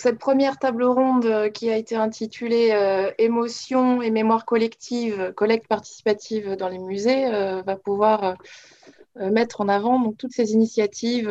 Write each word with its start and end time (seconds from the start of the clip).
cette 0.00 0.18
première 0.18 0.58
table 0.58 0.84
ronde 0.84 1.26
euh, 1.26 1.50
qui 1.50 1.68
a 1.68 1.76
été 1.76 1.94
intitulée 1.94 2.70
euh, 2.72 3.10
Émotions 3.18 4.00
et 4.00 4.10
mémoire 4.10 4.46
collective, 4.46 5.34
collecte 5.36 5.68
participative 5.68 6.56
dans 6.56 6.68
les 6.68 6.78
musées, 6.78 7.26
euh, 7.26 7.60
va 7.60 7.76
pouvoir 7.76 8.36
mettre 9.16 9.60
en 9.60 9.68
avant 9.68 10.12
toutes 10.12 10.32
ces 10.32 10.52
initiatives 10.52 11.30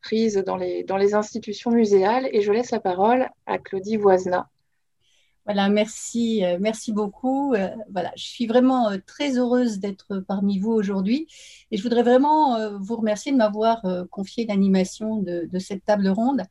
prises 0.00 0.42
dans 0.44 0.56
les, 0.56 0.82
dans 0.82 0.96
les 0.96 1.14
institutions 1.14 1.70
muséales. 1.70 2.28
Et 2.32 2.40
je 2.40 2.50
laisse 2.50 2.72
la 2.72 2.80
parole 2.80 3.28
à 3.46 3.58
Claudie 3.58 3.98
Voisna. 3.98 4.48
Voilà, 5.44 5.68
merci, 5.68 6.42
merci 6.60 6.92
beaucoup. 6.92 7.52
Voilà, 7.92 8.12
je 8.16 8.24
suis 8.24 8.46
vraiment 8.46 8.90
très 9.06 9.38
heureuse 9.38 9.80
d'être 9.80 10.20
parmi 10.28 10.60
vous 10.60 10.70
aujourd'hui 10.70 11.26
et 11.70 11.76
je 11.76 11.82
voudrais 11.82 12.04
vraiment 12.04 12.78
vous 12.78 12.94
remercier 12.94 13.32
de 13.32 13.36
m'avoir 13.36 13.82
confié 14.10 14.46
l'animation 14.46 15.16
de, 15.16 15.58
cette 15.58 15.84
table 15.84 16.08
ronde 16.08 16.42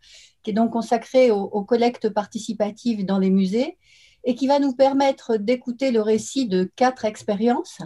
qui 0.43 0.51
est 0.51 0.53
donc 0.53 0.71
consacré 0.71 1.31
aux, 1.31 1.63
collectes 1.63 2.09
participatives 2.09 3.05
dans 3.05 3.19
les 3.19 3.29
musées 3.29 3.77
et 4.23 4.35
qui 4.35 4.47
va 4.47 4.59
nous 4.59 4.73
permettre 4.73 5.37
d'écouter 5.37 5.91
le 5.91 6.01
récit 6.01 6.47
de 6.47 6.69
quatre 6.75 7.05
expériences. 7.05 7.79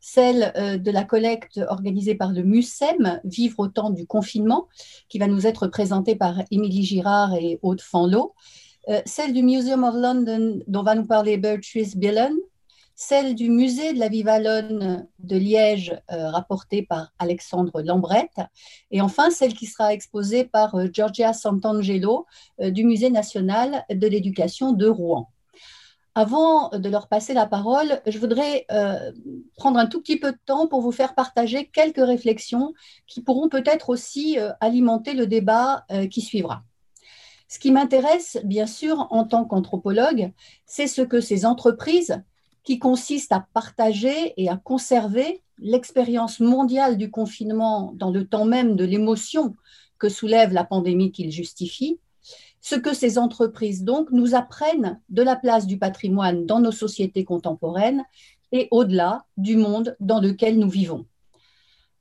Celle 0.00 0.52
euh, 0.56 0.78
de 0.78 0.90
la 0.90 1.04
collecte 1.04 1.60
organisée 1.68 2.14
par 2.14 2.32
le 2.32 2.42
MUSEM, 2.42 3.20
Vivre 3.24 3.60
au 3.60 3.68
temps 3.68 3.90
du 3.90 4.06
confinement, 4.06 4.68
qui 5.08 5.18
va 5.18 5.28
nous 5.28 5.46
être 5.46 5.68
présentée 5.68 6.16
par 6.16 6.42
Émilie 6.50 6.82
Girard 6.82 7.34
et 7.34 7.58
Aude 7.62 7.80
Fanlot. 7.80 8.34
Euh, 8.88 9.00
celle 9.06 9.32
du 9.32 9.42
Museum 9.42 9.84
of 9.84 9.94
London, 9.94 10.60
dont 10.66 10.82
va 10.82 10.94
nous 10.94 11.06
parler 11.06 11.36
Beatrice 11.36 11.96
Billen, 11.96 12.34
celle 12.94 13.34
du 13.34 13.50
musée 13.50 13.92
de 13.92 13.98
la 13.98 14.08
Vie 14.08 14.22
Wallonne 14.22 15.08
de 15.18 15.36
Liège, 15.36 15.92
euh, 16.10 16.30
rapportée 16.30 16.82
par 16.82 17.12
Alexandre 17.18 17.82
Lambrette, 17.82 18.40
et 18.90 19.00
enfin 19.00 19.30
celle 19.30 19.54
qui 19.54 19.66
sera 19.66 19.92
exposée 19.92 20.44
par 20.44 20.74
euh, 20.74 20.86
Giorgia 20.92 21.32
Santangelo 21.32 22.26
euh, 22.60 22.70
du 22.70 22.84
Musée 22.84 23.10
national 23.10 23.84
de 23.90 24.06
l'éducation 24.06 24.72
de 24.72 24.86
Rouen. 24.86 25.28
Avant 26.14 26.68
de 26.68 26.88
leur 26.90 27.08
passer 27.08 27.32
la 27.32 27.46
parole, 27.46 28.02
je 28.06 28.18
voudrais 28.18 28.66
prendre 29.56 29.78
un 29.78 29.86
tout 29.86 30.02
petit 30.02 30.18
peu 30.18 30.32
de 30.32 30.38
temps 30.44 30.66
pour 30.66 30.82
vous 30.82 30.92
faire 30.92 31.14
partager 31.14 31.70
quelques 31.72 32.04
réflexions 32.04 32.74
qui 33.06 33.22
pourront 33.22 33.48
peut-être 33.48 33.88
aussi 33.88 34.36
alimenter 34.60 35.14
le 35.14 35.26
débat 35.26 35.86
qui 36.10 36.20
suivra. 36.20 36.64
Ce 37.52 37.58
qui 37.58 37.70
m'intéresse, 37.70 38.38
bien 38.44 38.66
sûr, 38.66 39.08
en 39.10 39.24
tant 39.24 39.44
qu'anthropologue, 39.44 40.32
c'est 40.64 40.86
ce 40.86 41.02
que 41.02 41.20
ces 41.20 41.44
entreprises 41.44 42.22
qui 42.64 42.78
consiste 42.78 43.30
à 43.30 43.46
partager 43.52 44.32
et 44.38 44.48
à 44.48 44.56
conserver 44.56 45.42
l'expérience 45.58 46.40
mondiale 46.40 46.96
du 46.96 47.10
confinement 47.10 47.92
dans 47.94 48.10
le 48.10 48.26
temps 48.26 48.46
même 48.46 48.74
de 48.74 48.86
l'émotion 48.86 49.54
que 49.98 50.08
soulève 50.08 50.54
la 50.54 50.64
pandémie 50.64 51.12
qu'il 51.12 51.30
justifie, 51.30 52.00
ce 52.62 52.74
que 52.74 52.94
ces 52.94 53.18
entreprises 53.18 53.84
donc 53.84 54.10
nous 54.12 54.34
apprennent 54.34 54.98
de 55.10 55.22
la 55.22 55.36
place 55.36 55.66
du 55.66 55.76
patrimoine 55.76 56.46
dans 56.46 56.58
nos 56.58 56.72
sociétés 56.72 57.26
contemporaines 57.26 58.02
et 58.52 58.68
au-delà 58.70 59.26
du 59.36 59.58
monde 59.58 59.94
dans 60.00 60.20
lequel 60.20 60.58
nous 60.58 60.70
vivons. 60.70 61.04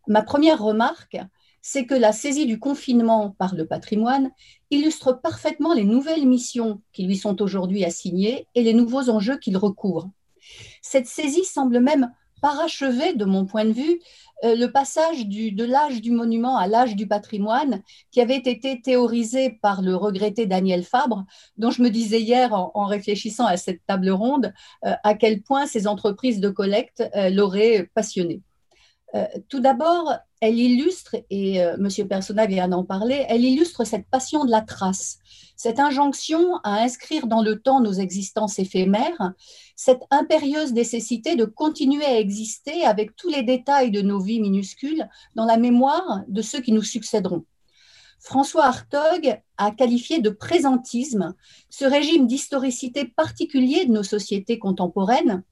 Ma 0.07 0.21
première 0.21 0.63
remarque, 0.63 1.17
c'est 1.61 1.85
que 1.85 1.93
la 1.93 2.11
saisie 2.11 2.45
du 2.45 2.59
confinement 2.59 3.35
par 3.37 3.55
le 3.55 3.65
patrimoine 3.65 4.31
illustre 4.69 5.13
parfaitement 5.13 5.73
les 5.73 5.83
nouvelles 5.83 6.27
missions 6.27 6.81
qui 6.93 7.03
lui 7.03 7.17
sont 7.17 7.41
aujourd'hui 7.41 7.85
assignées 7.85 8.47
et 8.55 8.63
les 8.63 8.73
nouveaux 8.73 9.09
enjeux 9.09 9.37
qu'il 9.37 9.57
recouvre. 9.57 10.09
Cette 10.81 11.07
saisie 11.07 11.45
semble 11.45 11.79
même 11.79 12.11
parachever, 12.41 13.13
de 13.13 13.25
mon 13.25 13.45
point 13.45 13.65
de 13.65 13.71
vue, 13.71 14.01
euh, 14.43 14.55
le 14.55 14.71
passage 14.71 15.27
de 15.27 15.63
l'âge 15.63 16.01
du 16.01 16.11
monument 16.11 16.57
à 16.57 16.67
l'âge 16.67 16.95
du 16.95 17.07
patrimoine 17.07 17.81
qui 18.09 18.19
avait 18.19 18.37
été 18.37 18.81
théorisé 18.81 19.59
par 19.61 19.81
le 19.81 19.95
regretté 19.95 20.47
Daniel 20.47 20.83
Fabre, 20.83 21.25
dont 21.57 21.69
je 21.69 21.83
me 21.83 21.89
disais 21.89 22.19
hier 22.19 22.51
en, 22.53 22.85
réfléchissant 22.85 23.45
à 23.45 23.57
cette 23.57 23.85
table 23.85 24.09
ronde 24.09 24.53
euh, 24.85 24.93
à 25.03 25.13
quel 25.13 25.41
point 25.41 25.67
ces 25.67 25.87
entreprises 25.87 26.39
de 26.39 26.49
collecte 26.49 27.03
euh, 27.15 27.29
l'auraient 27.29 27.89
passionné. 27.93 28.41
Tout 29.49 29.59
d'abord, 29.59 30.13
elle 30.39 30.57
illustre, 30.57 31.15
et 31.29 31.57
M. 31.57 31.87
Persona 32.07 32.45
vient 32.45 32.67
d'en 32.67 32.83
parler, 32.83 33.25
elle 33.27 33.43
illustre 33.43 33.83
cette 33.83 34.07
passion 34.09 34.45
de 34.45 34.51
la 34.51 34.61
trace, 34.61 35.19
cette 35.55 35.79
injonction 35.79 36.55
à 36.63 36.81
inscrire 36.81 37.27
dans 37.27 37.43
le 37.43 37.61
temps 37.61 37.81
nos 37.81 37.93
existences 37.93 38.57
éphémères, 38.57 39.33
cette 39.75 40.01
impérieuse 40.09 40.73
nécessité 40.73 41.35
de 41.35 41.45
continuer 41.45 42.05
à 42.05 42.19
exister 42.19 42.83
avec 42.83 43.15
tous 43.15 43.29
les 43.29 43.43
détails 43.43 43.91
de 43.91 44.01
nos 44.01 44.19
vies 44.19 44.39
minuscules 44.39 45.07
dans 45.35 45.45
la 45.45 45.57
mémoire 45.57 46.23
de 46.27 46.41
ceux 46.41 46.61
qui 46.61 46.71
nous 46.71 46.81
succéderont. 46.81 47.45
François 48.19 48.65
Hartog 48.65 49.41
a 49.57 49.71
qualifié 49.71 50.19
de 50.19 50.29
présentisme 50.29 51.33
ce 51.69 51.85
régime 51.85 52.27
d'historicité 52.27 53.05
particulier 53.05 53.85
de 53.85 53.91
nos 53.91 54.03
sociétés 54.03 54.59
contemporaines 54.59 55.43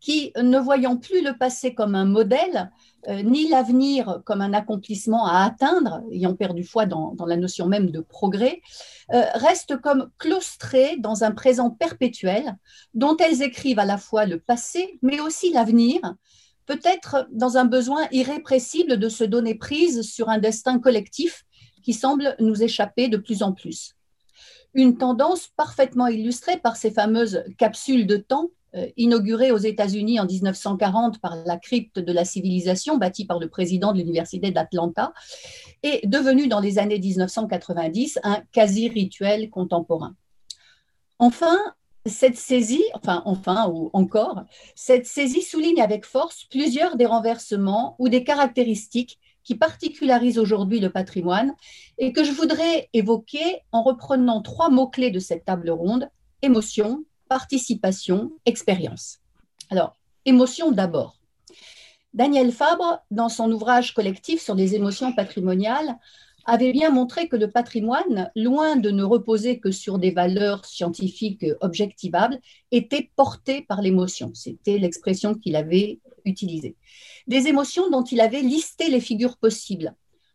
qui, 0.00 0.32
ne 0.36 0.58
voyant 0.58 0.96
plus 0.96 1.22
le 1.22 1.36
passé 1.36 1.74
comme 1.74 1.94
un 1.94 2.04
modèle, 2.04 2.70
euh, 3.08 3.22
ni 3.22 3.48
l'avenir 3.48 4.20
comme 4.24 4.40
un 4.40 4.52
accomplissement 4.52 5.26
à 5.26 5.44
atteindre, 5.44 6.02
ayant 6.10 6.34
perdu 6.34 6.64
foi 6.64 6.86
dans, 6.86 7.14
la 7.26 7.36
notion 7.36 7.66
même 7.66 7.90
de 7.90 8.00
progrès, 8.00 8.60
euh, 9.12 9.22
restent 9.34 9.80
comme 9.80 10.10
claustrées 10.18 10.96
dans 10.98 11.22
un 11.22 11.30
présent 11.30 11.70
perpétuel 11.70 12.56
dont 12.94 13.16
elles 13.16 13.42
écrivent 13.42 13.78
à 13.78 13.84
la 13.84 13.98
fois 13.98 14.26
le 14.26 14.40
passé, 14.40 14.98
mais 15.02 15.20
aussi 15.20 15.52
l'avenir, 15.52 16.00
peut-être 16.66 17.28
dans 17.30 17.56
un 17.56 17.64
besoin 17.64 18.08
irrépressible 18.10 18.98
de 18.98 19.08
se 19.08 19.24
donner 19.24 19.54
prise 19.54 20.02
sur 20.02 20.28
un 20.28 20.38
destin 20.38 20.80
collectif 20.80 21.44
qui 21.82 21.92
semble 21.92 22.34
nous 22.40 22.62
échapper 22.62 23.08
de 23.08 23.16
plus 23.16 23.44
en 23.44 23.52
plus. 23.52 23.94
Une 24.74 24.98
tendance 24.98 25.48
parfaitement 25.56 26.08
illustrée 26.08 26.58
par 26.58 26.76
ces 26.76 26.90
fameuses 26.90 27.44
capsules 27.56 28.06
de 28.08 28.16
temps 28.16 28.50
euh, 28.76 28.86
inauguré 28.96 29.50
aux 29.50 29.58
États-Unis 29.58 30.20
en 30.20 30.26
1940 30.26 31.20
par 31.20 31.36
la 31.44 31.56
crypte 31.56 31.98
de 31.98 32.12
la 32.12 32.24
civilisation 32.24 32.96
bâtie 32.98 33.24
par 33.24 33.38
le 33.38 33.48
président 33.48 33.92
de 33.92 33.98
l'Université 33.98 34.50
d'Atlanta, 34.50 35.12
est 35.82 36.06
devenu 36.06 36.48
dans 36.48 36.60
les 36.60 36.78
années 36.78 36.98
1990 36.98 38.18
un 38.22 38.42
quasi-rituel 38.52 39.50
contemporain. 39.50 40.14
Enfin, 41.18 41.56
cette 42.04 42.36
saisie, 42.36 42.84
enfin, 42.94 43.22
enfin 43.24 43.70
ou 43.72 43.90
encore, 43.92 44.44
cette 44.74 45.06
saisie 45.06 45.42
souligne 45.42 45.80
avec 45.80 46.04
force 46.04 46.44
plusieurs 46.44 46.96
des 46.96 47.06
renversements 47.06 47.96
ou 47.98 48.08
des 48.08 48.24
caractéristiques 48.24 49.18
qui 49.42 49.54
particularisent 49.54 50.38
aujourd'hui 50.38 50.80
le 50.80 50.90
patrimoine 50.90 51.54
et 51.98 52.12
que 52.12 52.24
je 52.24 52.32
voudrais 52.32 52.88
évoquer 52.92 53.60
en 53.72 53.82
reprenant 53.82 54.42
trois 54.42 54.70
mots-clés 54.70 55.10
de 55.10 55.20
cette 55.20 55.44
table 55.44 55.70
ronde, 55.70 56.10
émotion, 56.42 57.04
participation, 57.28 58.32
expérience. 58.44 59.18
Alors, 59.70 59.96
émotion 60.24 60.70
d'abord. 60.70 61.18
Daniel 62.14 62.50
Fabre, 62.52 63.00
dans 63.10 63.28
son 63.28 63.50
ouvrage 63.52 63.92
collectif 63.92 64.40
sur 64.40 64.54
les 64.54 64.74
émotions 64.74 65.12
patrimoniales, 65.12 65.98
avait 66.46 66.72
bien 66.72 66.90
montré 66.90 67.28
que 67.28 67.36
le 67.36 67.50
patrimoine, 67.50 68.30
loin 68.36 68.76
de 68.76 68.90
ne 68.90 69.02
reposer 69.02 69.58
que 69.58 69.72
sur 69.72 69.98
des 69.98 70.12
valeurs 70.12 70.64
scientifiques 70.64 71.44
objectivables, 71.60 72.38
était 72.70 73.10
porté 73.16 73.62
par 73.62 73.82
l'émotion. 73.82 74.30
C'était 74.34 74.78
l'expression 74.78 75.34
qu'il 75.34 75.56
avait 75.56 76.00
utilisée. 76.24 76.76
Des 77.26 77.48
émotions 77.48 77.90
dont 77.90 78.04
il 78.04 78.20
avait 78.20 78.42
listé 78.42 78.88
les 78.88 79.00
figures 79.00 79.36
possibles, 79.36 79.94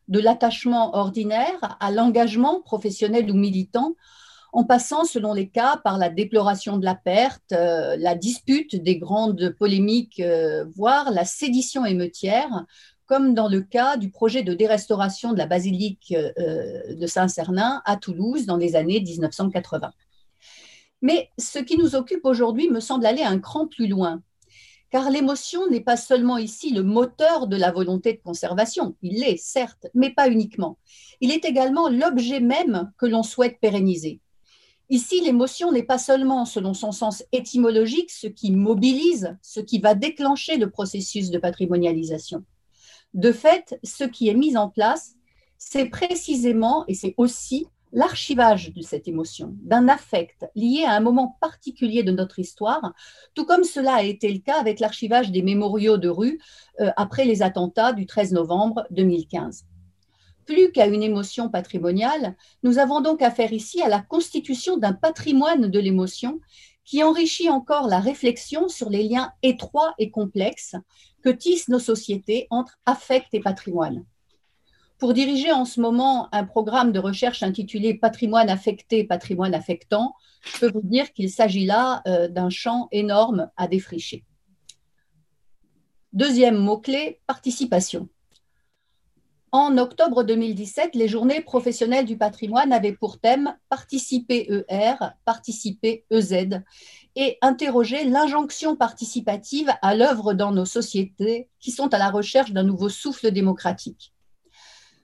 de 0.10 0.20
l'attachement 0.20 0.96
ordinaire 0.96 1.78
à 1.80 1.92
l'engagement 1.92 2.62
professionnel 2.62 3.32
ou 3.32 3.34
militant, 3.34 3.96
en 4.54 4.66
passant, 4.66 5.06
selon 5.06 5.34
les 5.34 5.48
cas, 5.48 5.78
par 5.78 5.98
la 5.98 6.10
déploration 6.10 6.78
de 6.78 6.84
la 6.84 6.96
perte, 6.96 7.54
euh, 7.54 7.96
la 7.98 8.16
dispute 8.16 8.76
des 8.76 8.98
grandes 8.98 9.56
polémiques, 9.58 10.20
euh, 10.20 10.66
voire 10.76 11.12
la 11.12 11.24
sédition 11.24 11.86
émeutière, 11.86 12.66
comme 13.06 13.34
dans 13.34 13.48
le 13.48 13.62
cas 13.62 13.98
du 13.98 14.10
projet 14.10 14.44
de 14.44 14.54
dérestauration 14.54 15.32
de 15.32 15.38
la 15.38 15.46
basilique 15.46 16.14
euh, 16.18 16.96
de 16.96 17.08
Saint-Cernin 17.08 17.82
à 17.86 17.96
Toulouse 17.96 18.46
dans 18.46 18.58
les 18.58 18.76
années 18.76 19.00
1980. 19.00 19.94
Mais 21.02 21.30
ce 21.38 21.60
qui 21.60 21.78
nous 21.78 21.96
occupe 21.96 22.26
aujourd'hui 22.26 22.70
me 22.70 22.80
semble 22.80 23.06
aller 23.06 23.24
un 23.24 23.40
cran 23.40 23.68
plus 23.68 23.88
loin, 23.88 24.22
car 24.92 25.10
l'émotion 25.10 25.68
n'est 25.70 25.82
pas 25.82 25.98
seulement 25.98 26.38
ici 26.38 26.74
le 26.74 26.84
moteur 26.84 27.48
de 27.48 27.56
la 27.56 27.72
volonté 27.72 28.14
de 28.14 28.22
conservation, 28.22 28.96
il 29.02 29.22
l'est 29.22 29.38
certes, 29.38 29.88
mais 29.94 30.14
pas 30.14 30.30
uniquement. 30.30 30.78
Il 31.22 31.32
est 31.32 31.46
également 31.46 31.88
l'objet 31.88 32.42
même 32.42 32.92
que 32.98 33.06
l'on 33.06 33.24
souhaite 33.24 33.60
pérenniser. 33.62 34.20
Ici, 34.92 35.22
l'émotion 35.22 35.72
n'est 35.72 35.84
pas 35.84 35.98
seulement, 35.98 36.44
selon 36.44 36.74
son 36.74 36.92
sens 36.92 37.24
étymologique, 37.32 38.12
ce 38.12 38.28
qui 38.28 38.52
mobilise, 38.52 39.38
ce 39.42 39.62
qui 39.62 39.80
va 39.80 39.96
déclencher 39.96 40.58
le 40.58 40.70
processus 40.70 41.30
de 41.30 41.38
patrimonialisation. 41.38 42.44
De 43.14 43.32
fait, 43.32 43.80
ce 43.86 44.04
qui 44.04 44.28
est 44.28 44.34
mis 44.34 44.58
en 44.58 44.68
place, 44.68 45.14
c'est 45.58 45.86
précisément, 45.86 46.84
et 46.90 46.94
c'est 46.94 47.14
aussi 47.16 47.68
l'archivage 47.94 48.74
de 48.74 48.82
cette 48.82 49.08
émotion, 49.08 49.56
d'un 49.62 49.88
affect 49.88 50.46
lié 50.56 50.84
à 50.86 50.92
un 50.92 51.00
moment 51.00 51.38
particulier 51.40 52.04
de 52.04 52.12
notre 52.12 52.40
histoire, 52.40 52.94
tout 53.34 53.46
comme 53.46 53.64
cela 53.64 53.94
a 53.94 54.04
été 54.04 54.30
le 54.30 54.40
cas 54.40 54.60
avec 54.60 54.82
l'archivage 54.82 55.32
des 55.32 55.42
mémoriaux 55.42 55.98
de 55.98 56.10
rue 56.10 56.38
euh, 56.82 56.92
après 56.98 57.24
les 57.24 57.44
attentats 57.44 57.94
du 57.94 58.06
13 58.06 58.34
novembre 58.34 58.86
2015. 58.92 59.64
Plus 60.46 60.72
qu'à 60.72 60.88
une 60.88 61.04
émotion 61.04 61.50
patrimoniale, 61.50 62.36
nous 62.64 62.80
avons 62.80 63.02
donc 63.02 63.22
affaire 63.22 63.54
ici 63.54 63.82
à 63.82 63.90
la 63.90 64.02
constitution 64.02 64.78
d'un 64.78 64.94
patrimoine 64.94 65.68
de 65.70 65.80
l'émotion 65.80 66.40
qui 66.84 67.04
enrichit 67.04 67.50
encore 67.50 67.88
la 67.88 68.00
réflexion 68.00 68.68
sur 68.68 68.90
les 68.90 69.04
liens 69.04 69.32
étroits 69.44 69.94
et 69.98 70.10
complexes 70.10 70.76
que 71.22 71.30
tissent 71.30 71.70
nos 71.70 71.80
sociétés 71.80 72.48
entre 72.50 72.80
affect 72.86 73.34
et 73.34 73.40
patrimoine. 73.40 74.04
Pour 74.98 75.14
diriger 75.14 75.52
en 75.52 75.66
ce 75.66 75.80
moment 75.80 76.30
un 76.32 76.44
programme 76.44 76.92
de 76.92 77.00
recherche 77.00 77.42
intitulé 77.42 77.96
Patrimoine 77.96 78.50
affecté, 78.50 79.04
patrimoine 79.04 79.56
affectant, 79.56 80.14
je 80.44 80.60
peux 80.60 80.72
vous 80.72 80.84
dire 80.84 81.12
qu'il 81.14 81.30
s'agit 81.32 81.66
là 81.66 82.04
euh, 82.08 82.28
d'un 82.28 82.50
champ 82.50 82.88
énorme 82.92 83.50
à 83.58 83.68
défricher. 83.68 84.24
Deuxième 86.14 86.58
mot-clé, 86.58 87.20
participation. 87.26 88.10
En 89.54 89.78
octobre 89.78 90.24
2017, 90.24 90.96
les 90.96 91.10
journées 91.10 91.42
professionnelles 91.42 92.06
du 92.06 92.16
patrimoine 92.16 92.72
avaient 92.72 92.94
pour 92.94 93.20
thème 93.20 93.58
Participer 93.68 94.48
ER, 94.70 94.96
Participer 95.26 96.06
EZ 96.10 96.62
et 97.18 97.38
interroger 97.42 98.06
l'injonction 98.06 98.78
participative 98.78 99.70
à 99.82 99.94
l'œuvre 99.94 100.34
dans 100.34 100.54
nos 100.54 100.64
sociétés 100.64 101.50
qui 101.60 101.72
sont 101.72 101.94
à 101.94 101.98
la 101.98 102.10
recherche 102.10 102.54
d'un 102.54 102.64
nouveau 102.64 102.88
souffle 102.88 103.30
démocratique. 103.32 104.14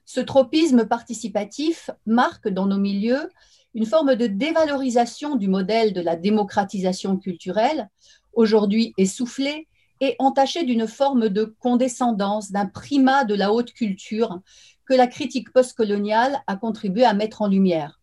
Ce 0.06 0.20
tropisme 0.20 0.86
participatif 0.86 1.90
marque 2.06 2.48
dans 2.48 2.64
nos 2.64 2.78
milieux 2.78 3.28
une 3.74 3.84
forme 3.84 4.14
de 4.14 4.26
dévalorisation 4.26 5.36
du 5.36 5.48
modèle 5.48 5.92
de 5.92 6.00
la 6.00 6.16
démocratisation 6.16 7.18
culturelle, 7.18 7.90
aujourd'hui 8.32 8.94
essoufflé 8.96 9.68
et 10.00 10.16
entaché 10.18 10.64
d'une 10.64 10.86
forme 10.86 11.28
de 11.28 11.44
condescendance, 11.44 12.50
d'un 12.50 12.66
primat 12.66 13.24
de 13.24 13.34
la 13.34 13.52
haute 13.52 13.72
culture 13.72 14.40
que 14.84 14.94
la 14.94 15.06
critique 15.06 15.52
postcoloniale 15.52 16.42
a 16.46 16.56
contribué 16.56 17.04
à 17.04 17.14
mettre 17.14 17.42
en 17.42 17.48
lumière. 17.48 18.00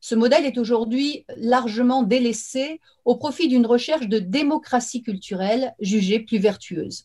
Ce 0.00 0.14
modèle 0.14 0.44
est 0.44 0.58
aujourd'hui 0.58 1.24
largement 1.36 2.02
délaissé 2.02 2.80
au 3.04 3.16
profit 3.16 3.48
d'une 3.48 3.66
recherche 3.66 4.08
de 4.08 4.18
démocratie 4.18 5.02
culturelle 5.02 5.74
jugée 5.80 6.20
plus 6.20 6.38
vertueuse. 6.38 7.04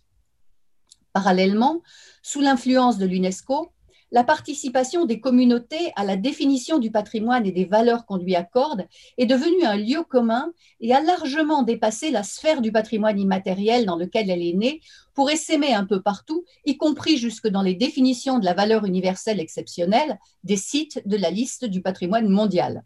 Parallèlement, 1.14 1.82
sous 2.22 2.42
l'influence 2.42 2.98
de 2.98 3.06
l'UNESCO, 3.06 3.72
la 4.12 4.24
participation 4.24 5.06
des 5.06 5.19
communautés 5.19 5.92
à 5.95 6.06
la 6.06 6.15
définition 6.15 6.80
du 6.80 6.92
patrimoine 6.92 7.45
et 7.45 7.51
des 7.51 7.65
valeurs 7.65 8.06
qu'on 8.06 8.18
lui 8.18 8.36
accorde 8.36 8.88
est 9.18 9.25
devenue 9.25 9.65
un 9.65 9.75
lieu 9.75 10.04
commun 10.04 10.51
et 10.80 10.94
a 10.94 11.01
largement 11.01 11.63
dépassé 11.63 12.12
la 12.12 12.24
sphère 12.24 12.62
du 12.62 12.71
patrimoine 12.71 13.19
immatériel 13.19 13.86
dans 13.86 13.98
lequel 13.98 14.30
elle 14.30 14.44
est 14.44 14.54
née 14.54 14.81
pour 15.13 15.30
essaimer 15.30 15.74
un 15.74 15.86
peu 15.86 16.01
partout, 16.01 16.45
y 16.65 16.77
compris 16.77 17.18
jusque 17.18 17.48
dans 17.48 17.63
les 17.63 17.74
définitions 17.74 18.39
de 18.39 18.45
la 18.45 18.54
valeur 18.54 18.86
universelle 18.86 19.39
exceptionnelle 19.39 20.19
des 20.44 20.57
sites 20.57 21.01
de 21.06 21.18
la 21.18 21.31
liste 21.31 21.65
du 21.65 21.81
patrimoine 21.81 22.30
mondial. 22.30 22.83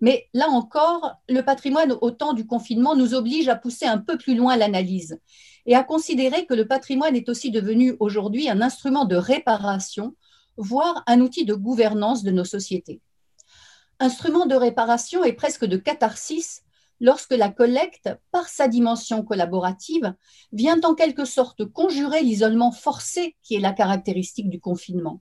Mais 0.00 0.28
là 0.34 0.48
encore, 0.50 1.14
le 1.28 1.40
patrimoine 1.40 1.94
au 2.00 2.10
temps 2.10 2.34
du 2.34 2.46
confinement 2.46 2.94
nous 2.94 3.14
oblige 3.14 3.48
à 3.48 3.56
pousser 3.56 3.86
un 3.86 3.98
peu 3.98 4.18
plus 4.18 4.34
loin 4.34 4.56
l'analyse 4.56 5.18
et 5.66 5.74
à 5.74 5.82
considérer 5.82 6.46
que 6.46 6.54
le 6.54 6.66
patrimoine 6.66 7.16
est 7.16 7.28
aussi 7.28 7.50
devenu 7.50 7.96
aujourd'hui 8.00 8.48
un 8.48 8.60
instrument 8.60 9.04
de 9.04 9.16
réparation, 9.16 10.14
voire 10.56 11.02
un 11.06 11.20
outil 11.20 11.44
de 11.44 11.54
gouvernance 11.54 12.22
de 12.22 12.30
nos 12.30 12.44
sociétés. 12.44 13.00
Instrument 14.00 14.46
de 14.46 14.54
réparation 14.54 15.24
et 15.24 15.32
presque 15.32 15.64
de 15.64 15.76
catharsis 15.76 16.62
lorsque 17.00 17.32
la 17.32 17.48
collecte, 17.48 18.10
par 18.30 18.48
sa 18.48 18.68
dimension 18.68 19.22
collaborative, 19.22 20.14
vient 20.52 20.80
en 20.82 20.94
quelque 20.94 21.24
sorte 21.24 21.64
conjurer 21.64 22.22
l'isolement 22.22 22.72
forcé 22.72 23.36
qui 23.42 23.56
est 23.56 23.60
la 23.60 23.72
caractéristique 23.72 24.48
du 24.48 24.60
confinement 24.60 25.20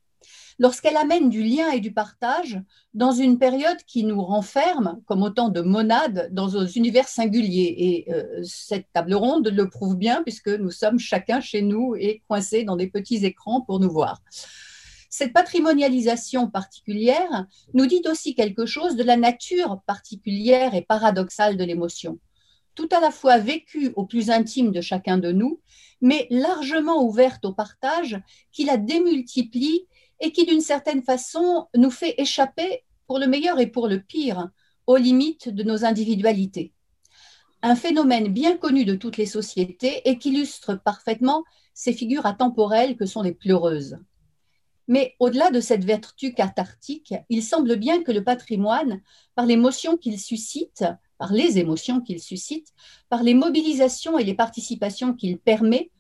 lorsqu'elle 0.60 0.98
amène 0.98 1.30
du 1.30 1.44
lien 1.44 1.70
et 1.72 1.80
du 1.80 1.94
partage 1.94 2.60
dans 2.94 3.12
une 3.12 3.38
période 3.38 3.78
qui 3.88 4.04
nous 4.04 4.22
renferme 4.22 5.02
comme 5.06 5.24
autant 5.24 5.50
de 5.50 5.62
monades 5.62 6.30
dans 6.32 6.58
un 6.58 6.68
univers 6.68 7.08
singuliers. 7.08 7.76
Et 7.78 8.14
euh, 8.14 8.42
cette 8.44 8.88
table 8.94 9.14
ronde 9.14 9.48
le 9.48 9.70
prouve 9.70 9.98
bien 9.98 10.24
puisque 10.24 10.50
nous 10.50 10.72
sommes 10.72 11.00
chacun 11.00 11.42
chez 11.42 11.62
nous 11.62 11.96
et 11.96 12.22
coincés 12.28 12.64
dans 12.64 12.76
des 12.76 12.88
petits 12.88 13.26
écrans 13.26 13.62
pour 13.62 13.80
nous 13.80 13.92
voir. 13.92 14.22
Cette 15.16 15.34
patrimonialisation 15.34 16.50
particulière 16.50 17.46
nous 17.76 17.86
dit 17.86 18.02
aussi 18.10 18.34
quelque 18.34 18.66
chose 18.66 18.96
de 18.96 19.04
la 19.04 19.16
nature 19.16 19.80
particulière 19.86 20.74
et 20.74 20.82
paradoxale 20.82 21.56
de 21.56 21.64
l'émotion, 21.64 22.18
tout 22.74 22.90
à 22.92 23.00
la 23.00 23.12
fois 23.12 23.38
vécue 23.38 23.94
au 23.96 24.08
plus 24.08 24.32
intime 24.32 24.72
de 24.72 24.82
chacun 24.82 25.20
de 25.20 25.32
nous, 25.32 25.60
mais 26.02 26.26
largement 26.32 27.04
ouverte 27.04 27.46
au 27.46 27.54
partage 27.54 28.20
qui 28.52 28.66
la 28.66 28.78
démultiplie 28.78 29.86
et 30.24 30.32
qui, 30.32 30.46
d'une 30.46 30.62
certaine 30.62 31.04
façon, 31.04 31.68
nous 31.76 31.92
fait 31.92 32.16
échapper, 32.18 32.86
pour 33.08 33.20
le 33.20 33.28
meilleur 33.28 33.60
et 33.60 33.68
pour 33.68 33.90
le 33.90 34.00
pire, 34.00 34.50
aux 34.88 34.96
limites 34.96 35.50
de 35.50 35.64
nos 35.64 35.84
individualités. 35.84 36.74
Un 37.62 37.76
phénomène 37.76 38.30
bien 38.30 38.56
connu 38.56 38.86
de 38.86 38.96
toutes 38.96 39.18
les 39.18 39.26
sociétés 39.26 40.02
et 40.06 40.18
qui 40.18 40.30
illustre 40.30 40.76
parfaitement 40.76 41.44
ces 41.74 41.92
figures 41.92 42.26
atemporelles 42.26 42.96
que 42.96 43.06
sont 43.06 43.22
les 43.22 43.34
pleureuses. 43.34 43.98
Mais 44.88 45.16
au-delà 45.20 45.52
de 45.52 45.60
cette 45.60 45.84
vertu 45.84 46.34
cathartique, 46.34 47.14
il 47.28 47.44
semble 47.44 47.76
bien 47.76 48.02
que 48.02 48.14
le 48.14 48.24
patrimoine, 48.24 49.02
par 49.36 49.46
qu'il 50.02 50.20
suscite, 50.20 50.86
par 51.18 51.34
les 51.34 51.58
émotions 51.58 52.00
qu'il 52.00 52.22
suscite, 52.22 52.70
par 53.10 53.24
les 53.24 53.34
mobilisations 53.34 54.18
et 54.18 54.24
les 54.24 54.36
participations 54.36 55.14
qu'il 55.14 55.38
permet, 55.38 55.92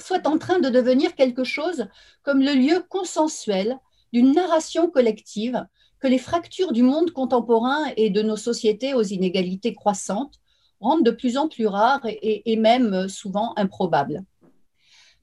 soit 0.00 0.26
en 0.26 0.38
train 0.38 0.58
de 0.58 0.68
devenir 0.68 1.14
quelque 1.14 1.44
chose 1.44 1.86
comme 2.22 2.40
le 2.40 2.52
lieu 2.52 2.84
consensuel 2.88 3.78
d'une 4.12 4.32
narration 4.32 4.90
collective 4.90 5.66
que 5.98 6.06
les 6.06 6.18
fractures 6.18 6.72
du 6.72 6.82
monde 6.82 7.10
contemporain 7.10 7.84
et 7.96 8.10
de 8.10 8.22
nos 8.22 8.36
sociétés 8.36 8.94
aux 8.94 9.02
inégalités 9.02 9.74
croissantes 9.74 10.40
rendent 10.80 11.04
de 11.04 11.10
plus 11.10 11.38
en 11.38 11.48
plus 11.48 11.66
rares 11.66 12.06
et, 12.06 12.56
même 12.56 13.08
souvent 13.08 13.54
improbables. 13.56 14.22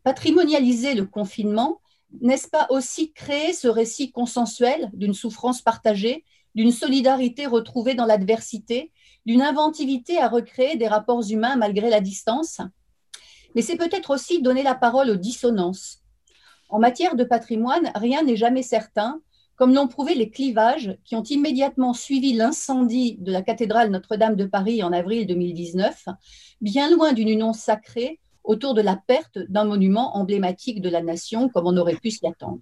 Patrimonialiser 0.04 0.96
le 0.96 1.06
confinement, 1.06 1.80
n'est-ce 2.22 2.48
pas 2.48 2.68
aussi 2.70 3.14
créer 3.14 3.54
ce 3.54 3.68
récit 3.68 4.12
consensuel 4.12 4.90
d'une 4.94 5.14
souffrance 5.14 5.62
partagée, 5.62 6.26
d'une 6.56 6.72
solidarité 6.72 7.46
retrouvée 7.46 7.96
dans 7.96 8.06
l'adversité, 8.06 8.92
d'une 9.26 9.42
inventivité 9.42 10.18
à 10.18 10.28
recréer 10.28 10.76
des 10.76 10.88
rapports 10.88 11.24
humains 11.30 11.56
malgré 11.56 11.90
la 11.90 12.02
distance? 12.02 12.60
Mais 13.56 13.62
c'est 13.62 13.78
peut-être 13.78 14.12
aussi 14.12 14.42
donner 14.42 14.64
la 14.64 14.76
parole 14.76 15.10
aux 15.10 15.16
dissonances. 15.16 16.00
En 16.70 16.80
matière 16.80 17.16
de 17.16 17.24
patrimoine, 17.24 17.92
rien 17.96 18.24
n'est 18.24 18.36
jamais 18.36 18.64
certain, 18.64 19.22
comme 19.56 19.74
l'ont 19.74 19.88
prouvé 19.88 20.16
les 20.16 20.30
clivages 20.30 20.98
qui 21.06 21.16
ont 21.16 21.24
immédiatement 21.24 21.94
suivi 21.94 22.34
l'incendie 22.34 23.18
de 23.20 23.32
la 23.32 23.42
cathédrale 23.42 23.92
Notre-Dame 23.92 24.36
de 24.36 24.46
Paris 24.46 24.82
en 24.82 24.92
avril 24.92 25.28
2019, 25.28 26.06
bien 26.62 26.90
loin 26.90 27.14
d'une 27.14 27.30
union 27.30 27.54
sacrée 27.54 28.20
autour 28.44 28.74
de 28.74 28.82
la 28.82 28.96
perte 28.96 29.38
d'un 29.38 29.66
monument 29.66 30.18
emblématique 30.18 30.82
de 30.82 30.90
la 30.90 31.02
nation, 31.02 31.50
comme 31.50 31.68
on 31.68 31.78
aurait 31.78 31.96
pu 31.96 32.12
s'y 32.12 32.26
attendre. 32.28 32.60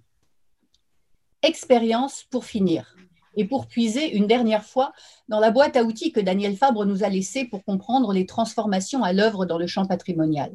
Expérience 1.42 2.24
pour 2.30 2.44
finir 2.44 2.94
et 3.34 3.46
pour 3.46 3.66
puiser 3.66 4.14
une 4.14 4.26
dernière 4.26 4.64
fois 4.64 4.92
dans 5.28 5.40
la 5.40 5.50
boîte 5.50 5.76
à 5.76 5.82
outils 5.82 6.12
que 6.12 6.20
Daniel 6.20 6.56
Fabre 6.56 6.84
nous 6.84 7.02
a 7.02 7.08
laissée 7.08 7.46
pour 7.46 7.64
comprendre 7.64 8.12
les 8.12 8.26
transformations 8.26 9.02
à 9.02 9.12
l'œuvre 9.12 9.46
dans 9.46 9.58
le 9.58 9.66
champ 9.66 9.86
patrimonial. 9.86 10.52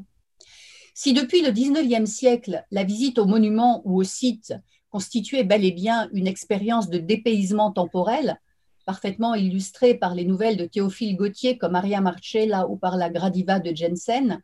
Si 0.99 1.13
depuis 1.13 1.43
le 1.43 1.51
XIXe 1.51 2.09
siècle, 2.09 2.65
la 2.71 2.83
visite 2.83 3.19
aux 3.19 3.27
monuments 3.27 3.83
ou 3.85 3.99
aux 3.99 4.03
sites 4.03 4.55
constituait 4.89 5.43
bel 5.43 5.63
et 5.63 5.71
bien 5.71 6.09
une 6.11 6.25
expérience 6.25 6.89
de 6.89 6.97
dépaysement 6.97 7.71
temporel, 7.71 8.41
parfaitement 8.83 9.35
illustrée 9.35 9.93
par 9.93 10.15
les 10.15 10.25
nouvelles 10.25 10.57
de 10.57 10.65
Théophile 10.65 11.15
Gautier 11.15 11.59
comme 11.59 11.73
Maria 11.73 12.01
Marcella 12.01 12.67
ou 12.67 12.77
par 12.77 12.97
la 12.97 13.11
Gradiva 13.11 13.59
de 13.59 13.75
Jensen, 13.75 14.41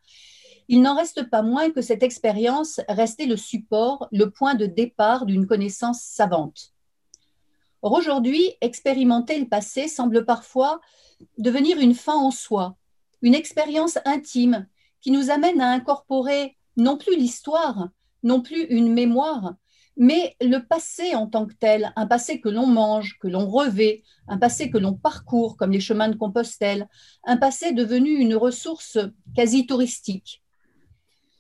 il 0.68 0.84
n'en 0.84 0.96
reste 0.96 1.28
pas 1.28 1.42
moins 1.42 1.72
que 1.72 1.82
cette 1.82 2.04
expérience 2.04 2.82
restait 2.88 3.26
le 3.26 3.36
support, 3.36 4.08
le 4.12 4.30
point 4.30 4.54
de 4.54 4.68
départ 4.68 5.26
d'une 5.26 5.48
connaissance 5.48 6.04
savante. 6.04 6.72
Or 7.82 7.94
aujourd'hui, 7.94 8.54
expérimenter 8.62 9.40
le 9.40 9.48
passé 9.50 9.88
semble 9.88 10.24
parfois 10.24 10.82
devenir 11.40 11.80
une 11.80 11.96
fin 11.96 12.16
en 12.16 12.30
soi, 12.30 12.78
une 13.24 13.34
expérience 13.34 13.98
intime 14.06 14.68
qui 15.04 15.12
nous 15.12 15.30
amène 15.30 15.62
à 15.62 15.70
incorporer 15.70 16.58
non 16.78 16.98
plus 16.98 17.16
l'histoire, 17.16 17.90
non 18.24 18.42
plus 18.42 18.64
une 18.64 18.92
mémoire, 18.92 19.56
mais 19.98 20.36
le 20.42 20.60
passé 20.60 21.14
en 21.14 21.28
tant 21.28 21.46
que 21.46 21.54
tel, 21.54 21.94
un 21.96 22.08
passé 22.08 22.42
que 22.42 22.50
l'on 22.50 22.66
mange, 22.66 23.18
que 23.20 23.28
l'on 23.28 23.46
revêt, 23.46 24.02
un 24.28 24.38
passé 24.38 24.72
que 24.72 24.78
l'on 24.80 24.94
parcourt, 24.94 25.58
comme 25.58 25.72
les 25.72 25.82
chemins 25.82 26.08
de 26.08 26.16
Compostelle, 26.16 26.88
un 27.26 27.38
passé 27.38 27.74
devenu 27.74 28.12
une 28.12 28.36
ressource 28.36 28.98
quasi 29.36 29.68
touristique. 29.68 30.42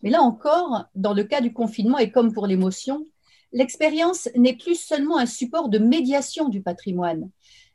Mais 0.03 0.09
là 0.09 0.21
encore, 0.21 0.85
dans 0.93 1.13
le 1.13 1.23
cas 1.23 1.41
du 1.41 1.53
confinement 1.53 1.97
et 1.97 2.11
comme 2.11 2.33
pour 2.33 2.45
l'émotion, 2.45 3.07
l'expérience 3.53 4.27
n'est 4.35 4.57
plus 4.57 4.75
seulement 4.75 5.17
un 5.17 5.25
support 5.25 5.69
de 5.69 5.79
médiation 5.79 6.49
du 6.49 6.61
patrimoine. 6.61 7.29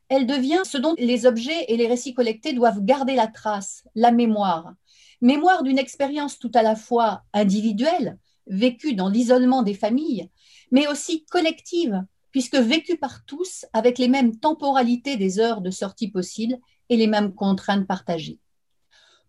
Elle 0.07 0.27
devient 0.27 0.61
ce 0.63 0.77
dont 0.77 0.93
les 0.97 1.25
objets 1.25 1.65
et 1.67 1.77
les 1.77 1.87
récits 1.87 2.13
collectés 2.13 2.53
doivent 2.53 2.83
garder 2.83 3.15
la 3.15 3.27
trace, 3.27 3.83
la 3.95 4.11
mémoire 4.11 4.75
mémoire 5.21 5.63
d'une 5.63 5.77
expérience 5.77 6.39
tout 6.39 6.51
à 6.53 6.63
la 6.63 6.75
fois 6.75 7.23
individuelle, 7.33 8.17
vécue 8.47 8.93
dans 8.93 9.09
l'isolement 9.09 9.63
des 9.63 9.73
familles, 9.73 10.29
mais 10.71 10.87
aussi 10.87 11.25
collective, 11.25 12.03
puisque 12.31 12.55
vécue 12.55 12.97
par 12.97 13.25
tous 13.25 13.65
avec 13.73 13.97
les 13.97 14.07
mêmes 14.07 14.37
temporalités 14.37 15.17
des 15.17 15.39
heures 15.39 15.61
de 15.61 15.71
sortie 15.71 16.09
possibles 16.09 16.57
et 16.89 16.97
les 16.97 17.07
mêmes 17.07 17.33
contraintes 17.33 17.87
partagées. 17.87 18.39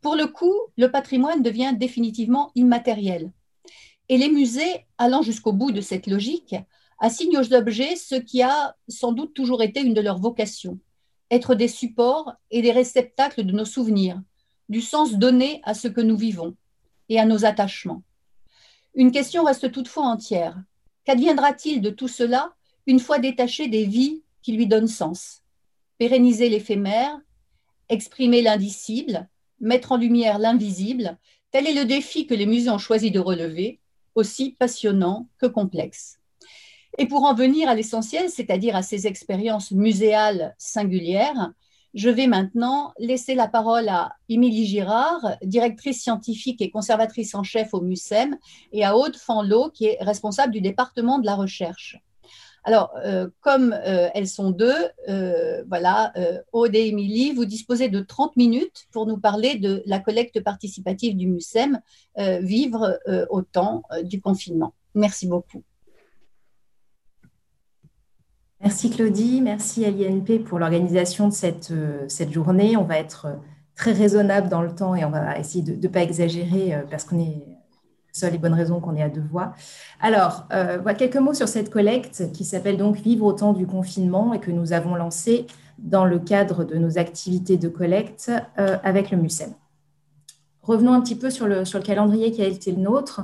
Pour 0.01 0.17
le 0.17 0.27
coup, 0.27 0.55
le 0.77 0.91
patrimoine 0.91 1.43
devient 1.43 1.75
définitivement 1.77 2.53
immatériel. 2.55 3.33
Et 4.09 4.17
les 4.17 4.31
musées, 4.31 4.87
allant 4.99 5.23
jusqu'au 5.23 5.53
bout 5.53 5.73
de 5.73 5.81
cette 5.81 6.07
logique, 6.07 6.57
assignent 6.99 7.39
aux 7.39 7.55
objets 7.55 7.97
ce 7.97 8.15
qui 8.15 8.43
a 8.43 8.77
sans 8.89 9.13
doute 9.13 9.35
toujours 9.35 9.63
été 9.63 9.81
une 9.81 9.95
de 9.95 10.01
leurs 10.01 10.19
vocations, 10.19 10.79
être 11.31 11.55
des 11.55 11.69
supports 11.69 12.33
et 12.51 12.63
des 12.63 12.73
réceptacles 12.73 13.45
de 13.45 13.53
nos 13.53 13.65
souvenirs, 13.65 14.21
du 14.71 14.81
sens 14.81 15.15
donné 15.15 15.61
à 15.65 15.75
ce 15.75 15.89
que 15.89 16.01
nous 16.01 16.17
vivons 16.17 16.57
et 17.11 17.21
à 17.21 17.27
nos 17.27 17.45
attachements. 17.45 18.03
Une 18.95 19.11
question 19.13 19.45
reste 19.45 19.71
toutefois 19.71 20.05
entière. 20.05 20.57
Qu'adviendra-t-il 21.05 21.83
de 21.83 21.91
tout 21.91 22.09
cela 22.09 22.55
une 22.87 23.01
fois 23.01 23.19
détaché 23.19 23.69
des 23.69 23.85
vies 23.85 24.23
qui 24.43 24.53
lui 24.53 24.67
donnent 24.67 24.89
sens? 24.89 25.43
Pérenniser 25.99 26.49
l'éphémère, 26.49 27.21
exprimer 27.89 28.43
l'indicible, 28.43 29.29
mettre 29.61 29.93
en 29.93 29.97
lumière 29.97 30.39
l'invisible, 30.39 31.19
tel 31.51 31.67
est 31.67 31.75
le 31.75 31.85
défi 31.85 32.27
que 32.27 32.35
les 32.35 32.47
musées 32.47 32.71
ont 32.71 32.79
choisi 32.79 33.11
de 33.11 33.19
relever, 33.21 33.81
aussi 34.15 34.53
passionnant 34.53 35.29
que 35.39 35.47
complexe. 35.47 36.21
Et 36.97 37.07
pour 37.07 37.25
en 37.25 37.35
venir 37.35 37.69
à 37.69 37.75
l'essentiel, 37.75 38.31
c'est-à-dire 38.31 38.77
à 38.77 38.83
ces 38.83 39.07
expériences 39.07 39.73
muséales 39.73 40.55
singulières, 40.59 41.53
je 41.95 42.11
vais 42.11 42.27
maintenant 42.27 42.93
laisser 42.99 43.35
la 43.35 43.49
parole 43.49 43.89
à 43.89 44.13
Émilie 44.29 44.67
Girard, 44.67 45.37
directrice 45.43 46.03
scientifique 46.03 46.63
et 46.63 46.71
conservatrice 46.71 47.35
en 47.35 47.43
chef 47.43 47.75
au 47.75 47.81
MUSEM, 47.81 48.37
et 48.73 48.85
à 48.85 48.97
Aude 48.97 49.17
Fanlot, 49.17 49.71
qui 49.71 49.87
est 49.87 49.99
responsable 50.01 50.53
du 50.53 50.61
département 50.61 51.19
de 51.19 51.27
la 51.27 51.35
recherche. 51.35 51.99
Alors, 52.65 52.93
euh, 53.05 53.29
comme 53.41 53.73
euh, 53.73 54.11
elles 54.15 54.29
sont 54.29 54.51
deux, 54.51 54.77
euh, 55.09 55.65
voilà, 55.69 56.13
Aude 56.53 56.75
et 56.75 56.89
Émilie, 56.89 57.33
vous 57.33 57.45
disposez 57.45 57.89
de 57.89 58.01
30 58.01 58.37
minutes 58.37 58.87
pour 58.93 59.07
nous 59.07 59.19
parler 59.19 59.57
de 59.57 59.83
la 59.87 59.99
collecte 59.99 60.43
participative 60.43 61.17
du 61.17 61.27
MUSEM, 61.27 61.81
vivre 62.41 62.99
au 63.31 63.43
temps 63.43 63.83
du 64.03 64.21
confinement. 64.21 64.75
Merci 64.95 65.27
beaucoup. 65.27 65.63
Merci 68.63 68.91
Claudie, 68.91 69.41
merci 69.41 69.85
à 69.85 69.91
l'INP 69.91 70.45
pour 70.45 70.59
l'organisation 70.59 71.29
de 71.29 71.33
cette, 71.33 71.73
cette 72.09 72.31
journée. 72.31 72.77
On 72.77 72.85
va 72.85 72.99
être 72.99 73.29
très 73.75 73.93
raisonnable 73.93 74.49
dans 74.49 74.61
le 74.61 74.75
temps 74.75 74.95
et 74.95 75.05
on 75.05 75.11
va 75.11 75.39
essayer 75.39 75.63
de 75.63 75.81
ne 75.81 75.93
pas 75.93 76.03
exagérer 76.03 76.75
parce 76.91 77.05
qu'on 77.05 77.19
est 77.19 77.59
seule 78.13 78.35
et 78.35 78.39
bonne 78.39 78.55
raison 78.55 78.81
qu'on 78.81 78.97
est 78.97 79.03
à 79.03 79.09
deux 79.09 79.23
voix. 79.23 79.55
Alors, 80.01 80.47
euh, 80.53 80.83
quelques 80.95 81.17
mots 81.17 81.35
sur 81.35 81.49
cette 81.49 81.71
collecte 81.71 82.33
qui 82.33 82.45
s'appelle 82.45 82.77
donc 82.77 82.97
Vivre 82.97 83.25
au 83.25 83.33
temps 83.33 83.53
du 83.53 83.67
confinement 83.67 84.35
et 84.35 84.41
que 84.41 84.51
nous 84.51 84.73
avons 84.73 84.95
lancée 84.95 85.47
dans 85.79 86.05
le 86.05 86.19
cadre 86.19 86.65
de 86.65 86.77
nos 86.77 86.99
activités 86.99 87.57
de 87.57 87.69
collecte 87.69 88.31
euh, 88.59 88.77
avec 88.83 89.11
le 89.11 89.17
MUSEM. 89.17 89.55
Revenons 90.63 90.93
un 90.93 91.01
petit 91.01 91.17
peu 91.17 91.31
sur 91.31 91.47
le 91.47 91.65
calendrier 91.81 92.33
qui 92.33 92.43
a 92.43 92.47
été 92.47 92.73
le 92.73 92.83
nôtre. 92.83 93.23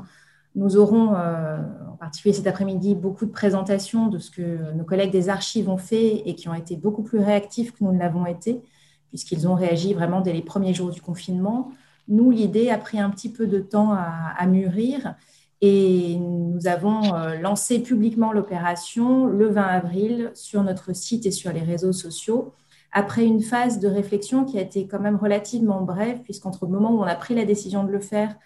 Nous 0.57 0.79
aurons, 0.79 1.15
euh, 1.15 1.59
en 1.93 1.97
particulier 1.97 2.33
cet 2.33 2.47
après-midi, 2.47 2.95
beaucoup 2.95 3.27
de 3.27 3.31
présentations 3.31 4.09
de 4.09 4.19
ce 4.19 4.31
que 4.31 4.73
nos 4.73 4.85
collègues 4.85 5.13
des 5.13 5.29
archives 5.29 5.69
ont 5.69 5.77
fait 5.77 6.23
et 6.27 6.35
qui 6.35 6.49
ont 6.49 6.55
été 6.55 6.77
beaucoup 6.77 7.03
plus 7.03 7.19
réactifs 7.19 7.73
que 7.73 7.85
nous 7.85 7.93
ne 7.93 7.99
l'avons 7.99 8.25
été, 8.25 8.63
puisqu'ils 9.09 9.47
ont 9.47 9.55
réagi 9.55 9.93
vraiment 9.93 10.23
dès 10.23 10.33
les 10.33 10.41
premiers 10.41 10.73
jours 10.73 10.91
du 10.91 11.03
confinement. 11.03 11.73
Nous, 12.09 12.31
l'idée 12.31 12.71
a 12.71 12.79
pris 12.79 12.99
un 12.99 13.11
petit 13.11 13.31
peu 13.31 13.47
de 13.47 13.59
temps 13.59 13.93
à, 13.93 14.47
mûrir 14.47 15.17
et 15.61 16.17
nous 16.17 16.67
avons 16.67 17.15
euh, 17.15 17.39
lancé 17.39 17.81
publiquement 17.81 18.33
l'opération 18.33 19.27
le 19.27 19.49
20 19.49 19.63
avril 19.63 20.31
sur 20.35 20.63
notre 20.63 20.95
site 20.95 21.27
et 21.27 21.31
sur 21.31 21.53
les 21.53 21.61
réseaux 21.61 21.93
sociaux, 21.93 22.55
après 22.93 23.27
une 23.27 23.43
phase 23.43 23.79
de 23.79 23.89
réflexion 23.89 24.47
qui 24.47 24.59
a 24.59 24.63
été 24.63 24.87
quand 24.87 25.01
même 25.01 25.17
relativement 25.17 25.83
brève, 25.83 26.23
puisqu'entre 26.23 26.65
le 26.65 26.73
moment 26.73 26.93
où 26.93 27.01
on 27.01 27.07
a 27.07 27.15
pris 27.15 27.35
la 27.35 27.45
décision 27.45 27.85
de 27.85 27.91
le 27.91 28.01
faire 28.01 28.37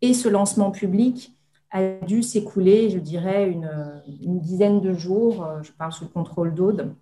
et 0.00 0.14
ce 0.14 0.28
lancement 0.28 0.70
public, 0.70 1.37
a 1.70 2.04
dû 2.06 2.22
s'écouler, 2.22 2.90
je 2.90 2.98
dirais, 2.98 3.50
une, 3.50 4.40
dizaine 4.40 4.80
de 4.80 4.94
jours, 4.94 5.44
euh, 5.44 5.62
je 5.62 5.72
parle 5.72 5.92
sous 5.92 6.04
le 6.04 6.10
contrôle 6.10 6.54
d'Aude, 6.54 6.94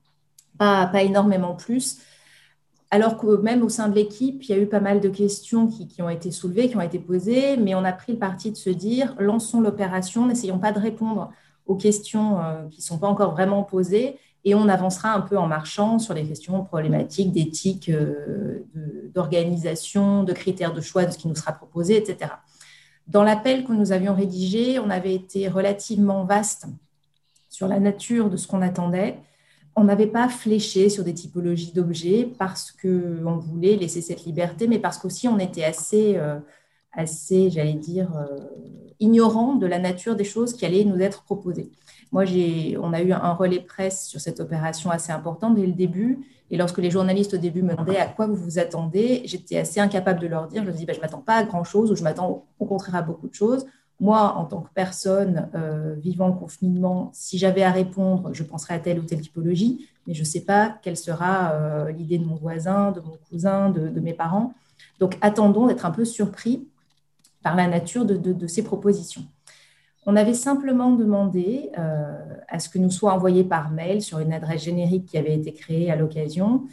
pas, 0.58 0.86
pas 0.86 1.02
énormément 1.02 1.54
plus 1.54 2.00
alors 2.90 3.16
que 3.16 3.40
même 3.42 3.62
au 3.62 3.68
sein 3.68 3.88
de 3.88 3.94
l'équipe, 3.94 4.42
il 4.44 4.50
y 4.50 4.52
a 4.54 4.58
eu 4.58 4.66
pas 4.66 4.80
mal 4.80 5.00
de 5.00 5.08
questions 5.08 5.66
qui, 5.66 6.00
ont 6.02 6.08
été 6.08 6.30
soulevées, 6.30 6.68
qui 6.68 6.76
ont 6.76 6.80
été 6.80 6.98
posées, 6.98 7.56
mais 7.56 7.74
on 7.74 7.84
a 7.84 7.92
pris 7.92 8.12
le 8.12 8.18
parti 8.18 8.50
de 8.50 8.56
se 8.56 8.70
dire, 8.70 9.14
lançons 9.18 9.60
l'opération, 9.60 10.26
n'essayons 10.26 10.58
pas 10.58 10.72
de 10.72 10.78
répondre 10.78 11.30
aux 11.66 11.74
questions 11.74 12.40
euh, 12.40 12.68
qui 12.70 12.78
ne 12.78 12.84
sont 12.84 12.98
pas 12.98 13.08
encore 13.08 13.32
vraiment 13.32 13.64
posées, 13.64 14.18
et 14.44 14.54
on 14.54 14.68
avancera 14.68 15.12
un 15.12 15.20
peu 15.20 15.36
en 15.36 15.48
marchant 15.48 15.98
sur 15.98 16.14
les 16.14 16.24
questions 16.24 16.62
problématiques 16.62 17.32
d'éthique, 17.32 17.88
euh, 17.88 18.64
d'organisation, 19.12 20.22
de 20.22 20.32
critères 20.32 20.72
de 20.72 20.80
choix 20.80 21.04
de 21.04 21.10
ce 21.10 21.18
qui 21.18 21.26
nous 21.26 21.34
sera 21.34 21.52
proposé, 21.52 21.96
etc. 21.96 22.30
Dans 23.06 23.22
l'appel 23.22 23.64
que 23.64 23.72
nous 23.72 23.92
avions 23.92 24.14
rédigé, 24.14 24.78
on 24.78 24.90
avait 24.90 25.14
été 25.14 25.48
relativement 25.48 26.24
vaste 26.24 26.66
sur 27.48 27.68
la 27.68 27.78
nature 27.78 28.30
de 28.30 28.36
ce 28.36 28.46
qu'on 28.46 28.62
attendait 28.62 29.18
on 29.76 29.84
n'avait 29.84 30.06
pas 30.06 30.28
fléché 30.28 30.88
sur 30.88 31.04
des 31.04 31.12
typologies 31.12 31.72
d'objets 31.72 32.28
parce 32.38 32.72
qu'on 32.72 33.36
voulait 33.36 33.76
laisser 33.76 34.00
cette 34.00 34.24
liberté, 34.24 34.66
mais 34.66 34.78
parce 34.78 34.96
qu'aussi 34.96 35.28
on 35.28 35.38
était 35.38 35.64
assez, 35.64 36.16
euh, 36.16 36.38
assez 36.92 37.50
j'allais 37.50 37.74
dire, 37.74 38.16
euh, 38.16 38.38
ignorant 38.98 39.54
de 39.54 39.66
la 39.66 39.78
nature 39.78 40.16
des 40.16 40.24
choses 40.24 40.54
qui 40.54 40.64
allaient 40.64 40.84
nous 40.84 40.98
être 41.00 41.22
proposées. 41.24 41.70
Moi, 42.12 42.24
on 42.80 42.92
a 42.92 43.02
eu 43.02 43.12
un 43.12 43.32
relais 43.32 43.60
presse 43.60 44.06
sur 44.06 44.20
cette 44.20 44.40
opération 44.40 44.90
assez 44.90 45.12
important 45.12 45.50
dès 45.50 45.66
le 45.66 45.72
début. 45.72 46.20
Et 46.50 46.56
lorsque 46.56 46.78
les 46.78 46.90
journalistes 46.90 47.34
au 47.34 47.38
début 47.38 47.62
me 47.62 47.72
demandaient 47.72 47.98
à 47.98 48.06
quoi 48.06 48.26
vous 48.26 48.36
vous 48.36 48.58
attendez, 48.58 49.22
j'étais 49.24 49.58
assez 49.58 49.80
incapable 49.80 50.20
de 50.20 50.28
leur 50.28 50.46
dire. 50.46 50.62
Je 50.62 50.68
leur 50.68 50.76
dis, 50.76 50.86
bah, 50.86 50.92
je 50.92 50.98
ne 50.98 51.02
m'attends 51.02 51.20
pas 51.20 51.34
à 51.34 51.44
grand-chose 51.44 51.90
ou 51.90 51.96
je 51.96 52.04
m'attends 52.04 52.44
au 52.58 52.64
contraire 52.66 52.94
à 52.94 53.02
beaucoup 53.02 53.28
de 53.28 53.34
choses. 53.34 53.66
Moi, 53.98 54.34
en 54.36 54.44
tant 54.44 54.60
que 54.60 54.68
personne 54.74 55.48
euh, 55.54 55.94
vivant 55.94 56.28
le 56.28 56.34
confinement, 56.34 57.10
si 57.14 57.38
j'avais 57.38 57.62
à 57.62 57.70
répondre, 57.70 58.30
je 58.34 58.42
penserais 58.42 58.74
à 58.74 58.78
telle 58.78 58.98
ou 58.98 59.02
telle 59.02 59.22
typologie, 59.22 59.88
mais 60.06 60.12
je 60.12 60.20
ne 60.20 60.26
sais 60.26 60.42
pas 60.42 60.78
quelle 60.82 60.98
sera 60.98 61.52
euh, 61.52 61.90
l'idée 61.92 62.18
de 62.18 62.24
mon 62.24 62.36
voisin, 62.36 62.92
de 62.92 63.00
mon 63.00 63.16
cousin, 63.30 63.70
de, 63.70 64.00
mes 64.00 64.12
parents. 64.12 64.52
Donc, 65.00 65.16
attendons 65.22 65.66
d'être 65.66 65.86
un 65.86 65.90
peu 65.90 66.04
surpris 66.04 66.68
par 67.42 67.56
la 67.56 67.66
nature 67.68 68.04
de, 68.04 68.46
ces 68.46 68.62
propositions. 68.62 69.22
On 70.06 70.16
avait 70.16 70.34
simplement 70.34 70.92
demandé 70.92 71.70
euh, 71.78 72.16
à 72.48 72.58
ce 72.58 72.68
que 72.68 72.78
nous 72.78 72.90
soit 72.90 73.12
envoyé 73.12 73.44
par 73.44 73.70
mail 73.70 74.00
sur 74.00 74.18
une 74.20 74.32
adresse 74.32 74.62
générique 74.62 75.06
qui 75.06 75.18
avait 75.18 75.34
été 75.34 75.52
créée 75.52 75.90
à 75.90 75.96
l'occasion 75.96 76.64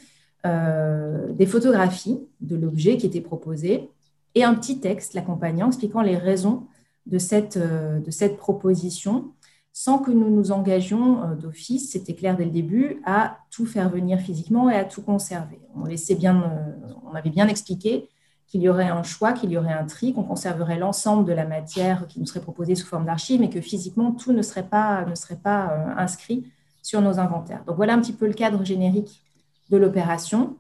des 0.46 1.46
photographies 1.46 2.20
de 2.42 2.58
l'objet 2.58 2.98
qui 2.98 3.06
était 3.06 3.22
proposé 3.22 3.90
et 4.36 4.44
un 4.44 4.54
petit 4.56 4.80
texte 4.80 5.14
l'accompagnant 5.14 5.68
expliquant 5.68 6.02
les 6.02 6.18
raisons 6.18 6.64
de 7.06 7.18
cette, 7.18 7.58
euh, 7.58 8.00
proposition 8.38 9.32
sans 9.76 9.98
que 9.98 10.12
nous 10.12 10.30
nous 10.30 10.52
engagions 10.52 11.24
euh, 11.24 11.36
d'office, 11.36 11.92
c'était 11.92 12.14
clair 12.14 12.38
dès 12.38 12.46
le 12.46 12.52
début, 12.52 13.02
à 13.06 13.40
tout 13.50 13.66
faire 13.66 13.90
venir 13.90 14.20
physiquement 14.20 14.70
et 14.70 14.76
à 14.76 14.86
tout 14.86 15.02
conserver. 15.02 15.60
On, 15.76 15.86
laissait 15.86 16.16
bien, 16.16 16.44
euh, 16.44 16.94
on 17.06 17.16
avait 17.16 17.32
bien 17.32 17.48
expliqué 17.48 18.08
qu'il 18.48 18.62
y 18.62 18.70
aurait 18.70 18.90
un 18.90 19.04
choix, 19.04 19.34
qu'il 19.34 19.52
y 19.52 19.58
aurait 19.58 19.74
un 19.74 19.86
tri, 19.86 20.14
qu'on 20.14 20.24
conserverait 20.24 20.78
l'ensemble 20.78 21.26
de 21.26 21.34
la 21.34 21.46
matière 21.46 22.08
qui 22.08 22.20
nous 22.20 22.26
serait 22.26 22.42
proposée 22.42 22.76
sous 22.76 22.86
forme 22.86 23.06
d'archives, 23.06 23.40
mais 23.40 23.50
que 23.50 23.62
physiquement, 23.62 24.12
tout 24.12 24.32
ne 24.32 24.42
serait 24.42 24.68
pas, 24.68 25.06
pas 25.44 25.96
inscrit 25.98 26.46
sur 26.84 27.02
nos 27.02 27.20
inventaires. 27.20 27.64
Donc 27.66 27.78
voilà 27.78 27.94
un 27.94 28.00
petit 28.00 28.14
peu 28.14 28.28
le 28.28 28.34
cadre 28.34 28.64
générique 28.64 29.24
de 29.70 29.78
l'opération 29.78 30.58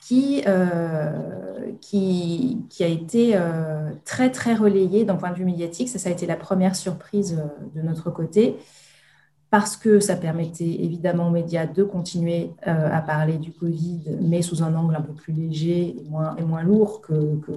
qui, 0.00 0.42
qui, 1.80 2.84
a 2.84 2.86
été 2.86 3.32
euh, 3.34 3.90
très, 4.04 4.30
très 4.30 4.54
relayée 4.54 5.04
d'un 5.04 5.16
point 5.16 5.30
de 5.30 5.36
vue 5.36 5.44
médiatique. 5.44 5.88
Ça, 5.88 5.98
ça 5.98 6.08
a 6.08 6.12
été 6.12 6.26
la 6.26 6.36
première 6.36 6.76
surprise 6.76 7.38
euh, 7.38 7.80
de 7.80 7.82
notre 7.86 8.10
côté, 8.10 8.56
parce 9.58 9.78
que 9.78 10.00
ça 10.00 10.16
permettait 10.16 10.64
évidemment 10.64 11.28
aux 11.28 11.30
médias 11.30 11.64
de 11.64 11.82
continuer 11.82 12.50
euh, 12.66 12.90
à 12.92 13.00
parler 13.00 13.38
du 13.38 13.52
Covid, 13.52 14.02
mais 14.20 14.42
sous 14.42 14.62
un 14.62 14.74
angle 14.74 14.94
un 14.94 15.00
peu 15.00 15.14
plus 15.14 15.32
léger 15.32 15.96
et 15.98 16.04
moins, 16.10 16.36
et 16.36 16.42
moins 16.42 16.62
lourd 16.62 17.00
que, 17.00 17.36
que, 17.36 17.52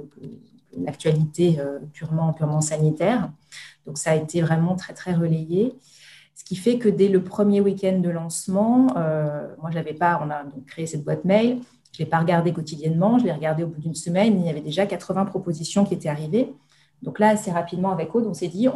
l'actualité 0.77 1.59
purement, 1.91 2.31
purement 2.31 2.61
sanitaire. 2.61 3.29
Donc, 3.85 3.97
ça 3.97 4.11
a 4.11 4.15
été 4.15 4.41
vraiment 4.41 4.75
très, 4.75 4.93
très 4.93 5.13
relayé. 5.13 5.75
Ce 6.35 6.45
qui 6.45 6.55
fait 6.55 6.77
que 6.77 6.87
dès 6.87 7.09
le 7.09 7.21
premier 7.21 7.59
week-end 7.59 7.99
de 7.99 8.09
lancement, 8.09 8.93
moi, 8.93 9.69
je 9.71 9.75
n'avais 9.75 9.95
pas, 9.95 10.21
on 10.23 10.29
a 10.29 10.43
donc 10.43 10.65
créé 10.67 10.85
cette 10.85 11.03
boîte 11.03 11.25
mail 11.25 11.59
je 11.91 12.03
ne 12.03 12.05
l'ai 12.05 12.09
pas 12.09 12.19
regardé 12.19 12.53
quotidiennement, 12.53 13.19
je 13.19 13.25
l'ai 13.25 13.31
regardé 13.33 13.63
au 13.63 13.67
bout 13.67 13.81
d'une 13.81 13.95
semaine, 13.95 14.39
il 14.39 14.45
y 14.45 14.49
avait 14.49 14.61
déjà 14.61 14.85
80 14.85 15.25
propositions 15.25 15.83
qui 15.83 15.95
étaient 15.95 16.07
arrivées. 16.07 16.53
Donc 17.01 17.19
là, 17.19 17.29
assez 17.29 17.51
rapidement 17.51 17.91
avec 17.91 18.13
Aude, 18.13 18.25
on 18.27 18.33
s'est 18.33 18.47
dit, 18.47 18.67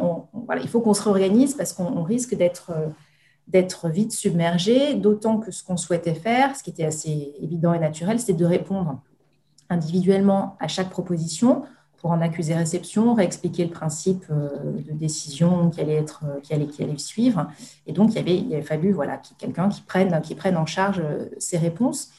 voilà, 0.46 0.62
il 0.62 0.68
faut 0.68 0.80
qu'on 0.80 0.94
se 0.94 1.02
réorganise 1.02 1.54
parce 1.54 1.72
qu'on 1.72 2.02
risque 2.02 2.34
d'être 2.34 2.72
d'être 3.48 3.88
vite 3.88 4.12
submergé, 4.12 4.94
d'autant 4.94 5.38
que 5.38 5.50
ce 5.50 5.62
qu'on 5.62 5.76
souhaitait 5.76 6.14
faire, 6.14 6.56
ce 6.56 6.62
qui 6.62 6.70
était 6.70 6.84
assez 6.84 7.34
évident 7.40 7.74
et 7.74 7.78
naturel, 7.78 8.18
c'était 8.18 8.32
de 8.32 8.44
répondre 8.44 9.00
individuellement 9.68 10.56
à 10.60 10.68
chaque 10.68 10.90
proposition 10.90 11.62
pour 11.98 12.10
en 12.10 12.20
accuser 12.20 12.54
réception, 12.54 13.14
réexpliquer 13.14 13.64
le 13.64 13.70
principe 13.70 14.26
de 14.30 14.92
décision 14.92 15.70
qui 15.70 15.80
allait, 15.80 15.94
être, 15.94 16.22
qui 16.42 16.52
allait, 16.52 16.66
qui 16.66 16.82
allait 16.82 16.98
suivre. 16.98 17.46
Et 17.86 17.92
donc, 17.92 18.10
il, 18.12 18.16
y 18.16 18.18
avait, 18.18 18.36
il 18.36 18.52
avait 18.52 18.62
fallu 18.62 18.92
voilà, 18.92 19.20
quelqu'un 19.38 19.70
qui 19.70 19.80
prenne, 19.80 20.20
qui 20.22 20.34
prenne 20.34 20.58
en 20.58 20.66
charge 20.66 21.02
ces 21.38 21.56
réponses. 21.56 22.10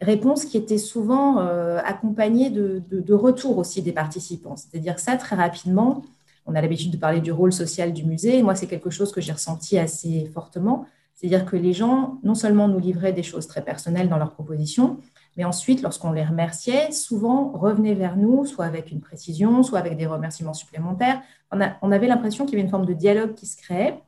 Réponses 0.00 0.44
qui 0.44 0.56
étaient 0.56 0.78
souvent 0.78 1.38
accompagnées 1.38 2.50
de, 2.50 2.82
de, 2.90 3.00
de 3.00 3.14
retours 3.14 3.58
aussi 3.58 3.80
des 3.80 3.92
participants. 3.92 4.56
C'est-à-dire 4.56 4.96
que 4.96 5.00
ça, 5.00 5.16
très 5.16 5.36
rapidement, 5.36 6.02
on 6.48 6.54
a 6.54 6.62
l'habitude 6.62 6.90
de 6.90 6.96
parler 6.96 7.20
du 7.20 7.30
rôle 7.30 7.52
social 7.52 7.92
du 7.92 8.04
musée. 8.04 8.42
moi, 8.42 8.54
c'est 8.54 8.66
quelque 8.66 8.90
chose 8.90 9.12
que 9.12 9.20
j'ai 9.20 9.32
ressenti 9.32 9.78
assez 9.78 10.30
fortement. 10.32 10.86
C'est-à-dire 11.14 11.44
que 11.44 11.56
les 11.56 11.74
gens, 11.74 12.18
non 12.22 12.34
seulement 12.34 12.68
nous 12.68 12.78
livraient 12.78 13.12
des 13.12 13.22
choses 13.22 13.46
très 13.46 13.62
personnelles 13.62 14.08
dans 14.08 14.16
leurs 14.16 14.32
propositions, 14.32 14.98
mais 15.36 15.44
ensuite, 15.44 15.82
lorsqu'on 15.82 16.10
les 16.10 16.24
remerciait, 16.24 16.90
souvent 16.90 17.50
revenaient 17.50 17.94
vers 17.94 18.16
nous, 18.16 18.46
soit 18.46 18.64
avec 18.64 18.90
une 18.90 19.00
précision, 19.00 19.62
soit 19.62 19.78
avec 19.78 19.96
des 19.96 20.06
remerciements 20.06 20.54
supplémentaires. 20.54 21.20
On, 21.52 21.92
avait 21.92 22.06
l'impression 22.06 22.44
qu'il 22.44 22.54
y 22.54 22.56
avait 22.56 22.64
une 22.64 22.70
forme 22.70 22.86
de 22.86 22.94
dialogue 22.94 23.34
qui 23.34 23.46
se 23.46 23.56
créait, 23.56 24.00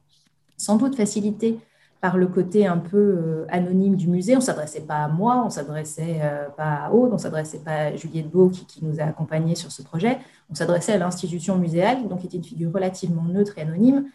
sans 0.57 0.77
doute 0.77 0.97
facilité 0.97 1.59
par 2.01 2.17
le 2.17 2.27
côté 2.27 2.67
un 2.67 2.79
peu 2.79 2.97
euh, 2.97 3.47
anonyme 3.51 3.95
du 3.95 4.09
musée. 4.09 4.35
On 4.35 4.39
ne 4.39 4.45
s'adressait 4.45 4.81
pas 4.81 5.05
à 5.05 5.09
moi, 5.09 5.43
on 5.43 5.47
ne 5.47 5.51
s'adressait 5.51 6.19
euh, 6.23 6.49
pas 6.49 6.87
à 6.87 6.91
Aude, 6.93 7.11
on 7.11 7.15
ne 7.15 7.19
s'adressait 7.19 7.59
pas 7.59 7.73
à 7.73 7.97
Juliette 7.97 8.31
Beau 8.31 8.49
qui, 8.49 8.85
nous 8.85 9.01
a 9.01 9.05
accompagnés 9.05 9.55
sur 9.55 9.71
ce 9.71 9.83
projet. 9.83 10.19
On 10.51 10.55
s'adressait 10.55 10.93
à 10.93 10.99
l'institution 10.99 11.59
muséale, 11.59 12.09
donc 12.09 12.21
qui 12.21 12.27
était 12.27 12.39
une 12.39 12.45
figure 12.45 12.73
relativement 12.73 13.25
neutre 13.25 13.59
et 13.59 13.63
anonyme, 13.63 14.07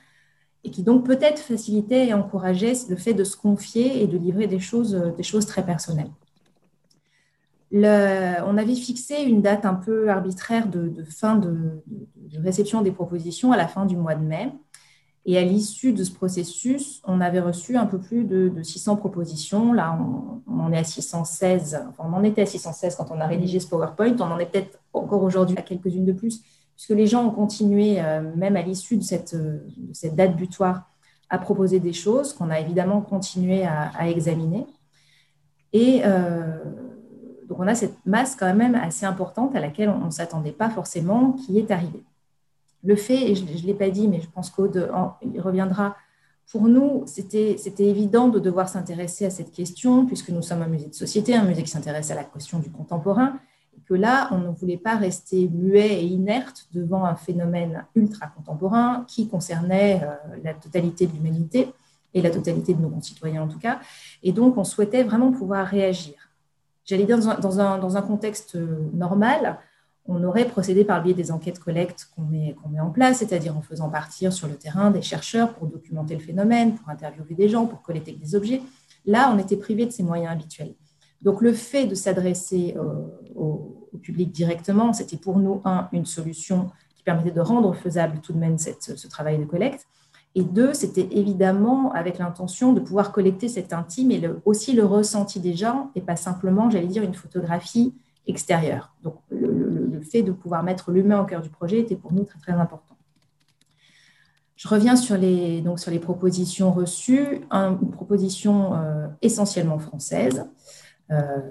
et 0.63 0.71
qui 0.71 0.81
donc 0.81 1.05
peut-être 1.05 1.39
facilitait 1.39 2.07
et 2.07 2.13
encourageait 2.13 2.73
le 2.89 2.95
fait 2.95 3.13
de 3.13 3.23
se 3.23 3.37
confier 3.37 4.01
et 4.01 4.07
de 4.07 4.17
livrer 4.17 4.47
des 4.47 4.59
choses, 4.59 4.99
choses 5.21 5.45
très 5.45 5.63
personnelles. 5.63 6.09
Le, 7.71 8.41
on 8.45 8.57
avait 8.57 8.75
fixé 8.75 9.15
une 9.23 9.41
date 9.41 9.65
un 9.65 9.73
peu 9.75 10.09
arbitraire 10.09 10.67
de, 10.67 11.03
fin 11.03 11.35
de, 11.35 11.83
réception 12.41 12.81
des 12.81 12.91
propositions 12.91 13.51
à 13.51 13.57
la 13.57 13.67
fin 13.67 13.85
du 13.85 13.95
mois 13.95 14.15
de 14.15 14.23
mai. 14.23 14.51
Et 15.27 15.39
à 15.39 15.43
l'issue 15.43 15.91
de 15.91 16.03
ce 16.03 16.11
processus, 16.11 17.01
on 17.03 17.19
avait 17.19 17.39
reçu 17.39 17.77
un 17.77 17.87
peu 17.87 17.97
plus 17.97 18.25
de, 18.25 18.61
600 18.61 18.95
propositions. 18.97 19.73
Là, 19.73 19.97
on, 20.47 20.59
en 20.59 20.71
est 20.71 20.77
à 20.77 20.83
616. 20.83 21.83
Enfin, 21.89 22.03
on 22.07 22.13
en 22.13 22.23
était 22.23 22.43
à 22.43 22.45
616 22.45 22.95
quand 22.95 23.09
on 23.09 23.19
a 23.19 23.25
rédigé 23.25 23.59
ce 23.59 23.67
PowerPoint. 23.67 24.15
On 24.19 24.31
en 24.31 24.37
est 24.37 24.45
peut-être 24.45 24.79
encore 24.93 25.23
aujourd'hui 25.23 25.57
à 25.57 25.63
quelques-unes 25.63 26.05
de 26.05 26.11
plus, 26.11 26.43
puisque 26.75 26.91
les 26.91 27.07
gens 27.07 27.25
ont 27.25 27.31
continué, 27.31 27.99
euh, 27.99 28.21
même 28.35 28.55
à 28.55 28.61
l'issue 28.61 28.97
de 28.97 29.03
cette, 29.03 29.35
de 29.35 29.63
cette, 29.93 30.15
date 30.15 30.35
butoir, 30.35 30.91
à 31.31 31.39
proposer 31.39 31.79
des 31.79 31.93
choses 31.93 32.31
qu'on 32.31 32.51
a 32.51 32.59
évidemment 32.59 33.01
continué 33.01 33.65
à, 33.65 34.07
examiner. 34.07 34.67
Et 35.73 36.01
euh, 36.05 36.59
donc, 37.49 37.59
on 37.59 37.67
a 37.67 37.73
cette 37.73 37.97
masse 38.05 38.35
quand 38.35 38.53
même 38.53 38.75
assez 38.75 39.07
importante 39.07 39.55
à 39.55 39.59
laquelle 39.59 39.89
on 39.89 40.05
ne 40.05 40.11
s'attendait 40.11 40.51
pas 40.51 40.69
forcément 40.69 41.31
qui 41.31 41.57
est 41.57 41.71
arrivée 41.71 42.03
le 42.85 42.95
fait, 42.95 43.31
et 43.31 43.35
je 43.35 43.43
ne 43.43 43.67
l'ai 43.67 43.73
pas 43.73 43.89
dit, 43.89 44.07
mais 44.07 44.21
je 44.21 44.29
pense 44.29 44.49
qu'Aude 44.49 44.89
y 45.33 45.39
reviendra, 45.39 45.95
pour 46.51 46.67
nous, 46.67 47.03
c'était 47.07 47.57
évident 47.79 48.27
de 48.27 48.39
devoir 48.39 48.69
s'intéresser 48.69 49.25
à 49.25 49.29
cette 49.29 49.51
question, 49.51 50.05
puisque 50.05 50.29
nous 50.29 50.43
sommes 50.43 50.61
un 50.61 50.67
musée 50.67 50.87
de 50.87 50.93
société, 50.93 51.35
un 51.35 51.43
musée 51.43 51.63
qui 51.63 51.71
s'intéresse 51.71 52.11
à 52.11 52.15
la 52.15 52.23
question 52.23 52.59
du 52.59 52.69
contemporain, 52.69 53.39
et 53.75 53.81
que 53.81 53.95
là, 53.95 54.29
on 54.31 54.37
ne 54.37 54.49
voulait 54.49 54.77
pas 54.77 54.95
rester 54.95 55.49
muet 55.49 56.03
et 56.03 56.05
inerte 56.05 56.67
devant 56.73 57.03
un 57.03 57.15
phénomène 57.15 57.85
ultra 57.95 58.27
contemporain 58.27 59.05
qui 59.07 59.27
concernait 59.27 60.01
euh, 60.03 60.37
la 60.43 60.53
totalité 60.53 61.07
de 61.07 61.13
l'humanité 61.13 61.73
et 62.13 62.21
la 62.21 62.29
totalité 62.29 62.73
de 62.73 62.81
nos 62.81 62.89
concitoyens 62.89 63.43
en 63.43 63.47
tout 63.47 63.59
cas. 63.59 63.79
Et 64.23 64.31
donc, 64.31 64.57
on 64.57 64.63
souhaitait 64.63 65.03
vraiment 65.03 65.31
pouvoir 65.31 65.65
réagir. 65.65 66.13
J'allais 66.85 67.03
dire 67.05 67.17
dans 67.17 67.59
un, 67.59 67.79
dans 67.79 67.97
un 67.97 68.01
contexte 68.01 68.55
normal, 68.93 69.57
on 70.07 70.23
aurait 70.23 70.45
procédé 70.45 70.83
par 70.83 70.97
le 70.97 71.03
biais 71.05 71.13
des 71.13 71.31
enquêtes 71.31 71.59
collectes 71.59 72.09
qu'on 72.15 72.21
met, 72.21 72.55
met, 72.69 72.79
en 72.79 72.91
place, 72.91 73.17
c'est-à-dire 73.17 73.57
en 73.57 73.61
faisant 73.61 73.89
partir 73.89 74.31
sur 74.31 74.47
le 74.47 74.55
terrain 74.55 74.91
des 74.91 75.01
chercheurs 75.01 75.53
pour 75.53 75.67
documenter 75.67 76.13
le 76.13 76.21
phénomène, 76.21 76.75
pour 76.75 76.89
interviewer 76.89 77.33
des 77.33 77.49
gens, 77.49 77.65
pour 77.65 77.81
collecter 77.81 78.11
des 78.11 78.35
objets. 78.35 78.61
Là, 79.05 79.31
on 79.33 79.39
était 79.39 79.57
privé 79.57 79.85
de 79.85 79.91
ces 79.91 80.03
moyens 80.03 80.31
habituels. 80.31 80.75
Donc, 81.21 81.41
le 81.41 81.53
fait 81.53 81.87
de 81.87 81.95
s'adresser 81.95 82.75
au, 83.35 83.71
public 84.03 84.31
directement, 84.31 84.91
c'était 84.93 85.17
pour 85.17 85.39
nous, 85.39 85.61
un, 85.63 85.87
une 85.93 86.05
solution 86.05 86.69
qui 86.97 87.03
permettait 87.03 87.31
de 87.31 87.39
rendre 87.39 87.73
faisable 87.73 88.19
tout 88.21 88.33
de 88.33 88.37
même 88.37 88.57
ce 88.59 89.07
travail 89.07 89.39
de 89.39 89.45
collecte. 89.45 89.87
Et 90.35 90.43
deux, 90.43 90.73
c'était 90.73 91.07
évidemment 91.11 91.93
avec 91.93 92.17
l'intention 92.17 92.73
de 92.73 92.81
pouvoir 92.81 93.13
collecter 93.13 93.47
cet 93.47 93.71
intime 93.71 94.11
et 94.11 94.21
aussi 94.43 94.73
le 94.73 94.85
ressenti 94.85 95.39
des 95.39 95.55
gens, 95.55 95.91
et 95.95 96.01
pas 96.01 96.17
simplement, 96.17 96.69
j'allais 96.69 96.87
dire, 96.87 97.03
une 97.03 97.13
photographie 97.13 97.93
extérieure. 98.27 98.93
Donc, 99.03 99.15
le 99.31 100.01
fait 100.01 100.23
de 100.23 100.31
pouvoir 100.31 100.63
mettre 100.63 100.91
l'humain 100.91 101.21
au 101.21 101.25
cœur 101.25 101.41
du 101.41 101.49
projet 101.49 101.79
était 101.79 101.95
pour 101.95 102.13
nous 102.13 102.23
très, 102.23 102.39
très 102.39 102.53
important. 102.53 102.95
Je 104.55 104.69
reviens 104.69 104.95
sur 104.95 105.17
les, 105.17 105.61
donc 105.61 105.79
sur 105.79 105.91
les 105.91 105.99
propositions 105.99 106.71
reçues, 106.71 107.41
une 107.51 107.91
proposition 107.91 108.75
euh, 108.75 109.07
essentiellement 109.21 109.79
française, 109.79 110.45
euh, 111.11 111.41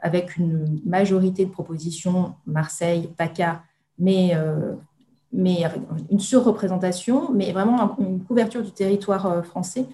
avec 0.00 0.36
une 0.36 0.80
majorité 0.86 1.44
de 1.44 1.50
propositions 1.50 2.34
Marseille, 2.46 3.10
PACA, 3.16 3.64
mais, 3.98 4.30
euh, 4.36 4.74
mais 5.32 5.64
une 6.10 6.20
surreprésentation, 6.20 7.32
mais 7.32 7.50
vraiment 7.50 7.96
une 7.98 8.22
couverture 8.22 8.62
du 8.62 8.70
territoire 8.70 9.44
français 9.44 9.86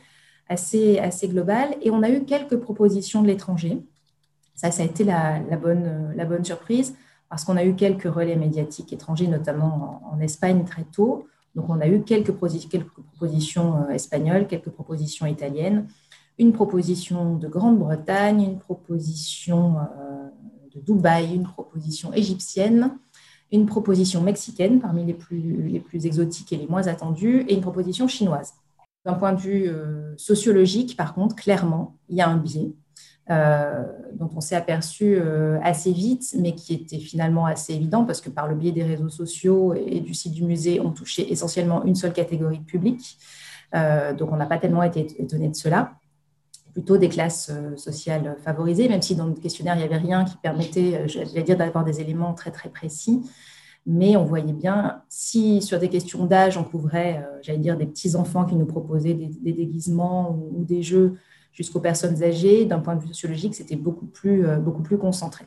assez, 0.47 0.99
assez 0.99 1.29
globale. 1.29 1.75
Et 1.81 1.91
on 1.91 2.03
a 2.03 2.11
eu 2.11 2.25
quelques 2.25 2.59
propositions 2.59 3.23
de 3.23 3.29
l'étranger. 3.29 3.83
Ça, 4.55 4.71
ça 4.71 4.83
a 4.83 4.87
été 4.87 5.05
la, 5.05 5.41
la, 5.41 5.57
bonne, 5.57 6.45
surprise 6.45 6.95
parce 7.29 7.45
qu'on 7.45 7.57
a 7.57 7.65
eu 7.65 7.75
quelques 7.75 8.05
relais 8.05 8.37
médiatiques 8.37 8.93
étrangers, 8.93 9.27
notamment 9.27 10.01
en, 10.11 10.21
Espagne 10.21 10.65
très 10.65 10.85
tôt. 10.85 11.27
Donc, 11.55 11.69
on 11.69 11.81
a 11.81 11.89
eu 11.89 12.03
quelques, 12.03 12.33
propositions 12.33 13.77
euh, 13.77 13.91
espagnoles, 13.91 14.47
quelques 14.47 14.71
propositions 14.71 15.27
italiennes, 15.27 15.87
une 16.39 16.53
proposition 16.53 17.37
de 17.37 17.49
Grande-Bretagne, 17.49 18.43
une 18.43 18.59
proposition 18.59 19.79
euh, 19.79 20.29
de 20.75 20.81
Dubaï, 20.81 21.35
une 21.35 21.45
proposition 21.45 22.13
égyptienne, 22.13 22.93
une 23.53 23.67
proposition 23.67 24.21
mexicaine 24.21 24.81
parmi 24.81 25.05
les 25.05 25.15
plus, 25.15 26.07
exotiques 26.07 26.53
et 26.53 26.57
les 26.57 26.67
moins 26.67 26.87
attendues, 26.89 27.45
et 27.49 27.55
une 27.55 27.61
proposition 27.61 28.09
chinoise. 28.09 28.55
D'un 29.05 29.15
point 29.15 29.33
de 29.33 29.41
vue 29.41 29.69
euh, 29.69 30.15
sociologique, 30.17 30.97
par 30.97 31.15
contre, 31.15 31.37
clairement, 31.37 31.97
il 32.09 32.17
y 32.17 32.21
a 32.21 32.29
un 32.29 32.37
biais 32.37 32.73
euh, 32.73 32.84
dont 33.29 34.29
on 34.37 34.41
s'est 34.41 34.57
aperçu 34.57 35.17
euh, 35.17 35.59
assez 35.63 35.93
vite, 35.93 36.35
mais 36.39 36.55
qui 36.55 36.75
était 36.75 36.99
finalement 36.99 37.47
assez 37.47 37.73
évident 37.73 38.05
parce 38.05 38.21
que 38.21 38.31
par 38.31 38.49
le 38.49 38.55
biais 38.55 38.73
des 38.73 38.83
réseaux 38.83 39.09
sociaux 39.09 39.75
et 39.75 40.01
du 40.01 40.15
site 40.15 40.33
du 40.33 40.45
musée, 40.45 40.81
on 40.81 40.91
touchait 40.91 41.27
essentiellement 41.31 41.85
une 41.85 41.95
seule 41.95 42.13
catégorie 42.13 42.59
de 42.59 42.65
public. 42.65 43.17
Euh, 43.75 44.13
donc 44.13 44.31
on 44.33 44.37
n'a 44.37 44.47
pas 44.47 44.59
tellement 44.59 44.83
été 44.83 45.07
étonné 45.19 45.49
de 45.49 45.57
cela 45.57 45.93
plutôt 46.73 46.99
des 46.99 47.09
classes 47.09 47.53
sociales 47.77 48.37
favorisées, 48.45 48.89
même 48.89 49.01
si 49.01 49.15
dans 49.15 49.27
le 49.27 49.35
questionnaire, 49.35 49.77
il 49.77 49.79
n'y 49.79 49.85
avait 49.85 49.97
rien 49.97 50.25
qui 50.25 50.37
permettait, 50.39 51.07
j'allais 51.07 51.45
dire, 51.45 51.57
d'avoir 51.57 51.85
des 51.85 52.01
éléments 52.01 52.35
très, 52.35 52.51
très 52.51 52.69
précis. 52.69 53.23
Mais 53.87 54.17
on 54.17 54.25
voyait 54.25 54.53
bien, 54.53 55.03
si 55.09 55.63
sur 55.63 55.79
des 55.79 55.89
questions 55.89 56.27
d'âge, 56.27 56.59
on 56.59 56.65
couvrait, 56.65 57.25
j'allais 57.43 57.61
dire, 57.61 57.77
des 57.77 57.87
petits-enfants 57.87 58.45
qui 58.45 58.57
nous 58.57 58.67
proposaient 58.67 59.15
des, 59.15 59.53
déguisements 59.53 60.37
ou, 60.53 60.65
des 60.65 60.83
jeux 60.83 61.15
jusqu'aux 61.55 61.81
personnes 61.81 62.23
âgées, 62.23 62.67
d'un 62.67 62.81
point 62.81 62.97
de 62.97 63.01
vue 63.01 63.09
sociologique, 63.09 63.55
c'était 63.55 63.77
beaucoup 63.77 64.07
plus, 64.07 64.47
euh, 64.47 64.59
beaucoup 64.59 64.83
plus 64.83 64.99
concentré. 64.99 65.47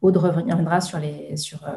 Aude 0.00 0.16
reviendra 0.16 0.80
sur 0.80 0.98
les, 0.98 1.36
sur, 1.36 1.64
euh, 1.64 1.72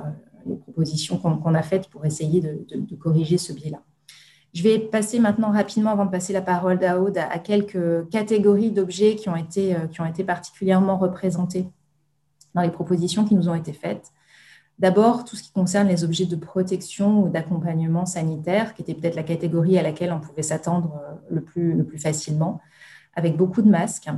les 0.45 0.55
propositions 0.55 1.17
qu'on 1.17 1.55
a 1.55 1.63
faites 1.63 1.87
pour 1.89 2.05
essayer 2.05 2.39
de, 2.39 2.95
corriger 2.95 3.37
ce 3.37 3.51
biais-là. 3.51 3.79
Je 4.53 4.63
vais 4.63 4.79
passer 4.79 5.19
maintenant 5.19 5.51
rapidement, 5.51 5.91
avant 5.91 6.05
de 6.05 6.11
passer 6.11 6.33
la 6.33 6.41
parole 6.41 6.83
à 6.83 6.99
Aude, 6.99 7.17
à 7.17 7.39
quelques 7.39 8.07
catégories 8.09 8.71
d'objets 8.71 9.15
qui, 9.15 9.29
ont 9.29 9.35
été, 9.35 9.75
euh, 9.75 9.87
qui 9.87 10.01
ont 10.01 10.05
été 10.05 10.23
particulièrement 10.23 10.97
représentés 10.97 11.67
dans 12.53 12.61
les 12.61 12.69
propositions 12.69 13.25
qui 13.25 13.33
nous 13.33 13.49
ont 13.49 13.55
été 13.55 13.73
faites. 13.73 14.11
D'abord, 14.77 15.25
tout 15.25 15.35
ce 15.35 15.43
qui 15.43 15.51
concerne 15.51 15.87
les 15.87 16.03
objets 16.03 16.25
de 16.25 16.35
protection 16.35 17.23
ou 17.23 17.29
d'accompagnement 17.29 18.05
sanitaire, 18.05 18.73
qui 18.73 18.81
était 18.81 18.93
peut-être 18.93 19.15
la 19.15 19.23
catégorie 19.23 19.77
à 19.77 19.83
laquelle 19.83 20.11
on 20.11 20.19
pouvait 20.19 20.41
s'attendre 20.41 20.99
le 21.29 21.41
plus, 21.41 21.73
le 21.73 21.83
plus 21.83 21.99
facilement 21.99 22.59
avec 23.15 23.37
beaucoup 23.37 23.61
de 23.61 23.69
masques, 23.69 24.09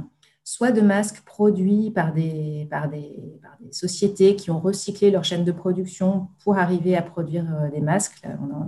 soit 0.43 0.71
de 0.71 0.81
masques 0.81 1.21
produits 1.21 1.91
par 1.91 2.13
des, 2.13 2.67
par 2.69 2.89
des, 2.89 3.39
sociétés 3.71 4.35
qui 4.35 4.51
ont 4.51 4.59
recyclé 4.59 5.09
leur 5.09 5.23
chaîne 5.23 5.45
de 5.45 5.51
production 5.51 6.27
pour 6.43 6.57
arriver 6.57 6.97
à 6.97 7.01
produire 7.01 7.45
euh, 7.55 7.69
des 7.69 7.79
masques. 7.79 8.21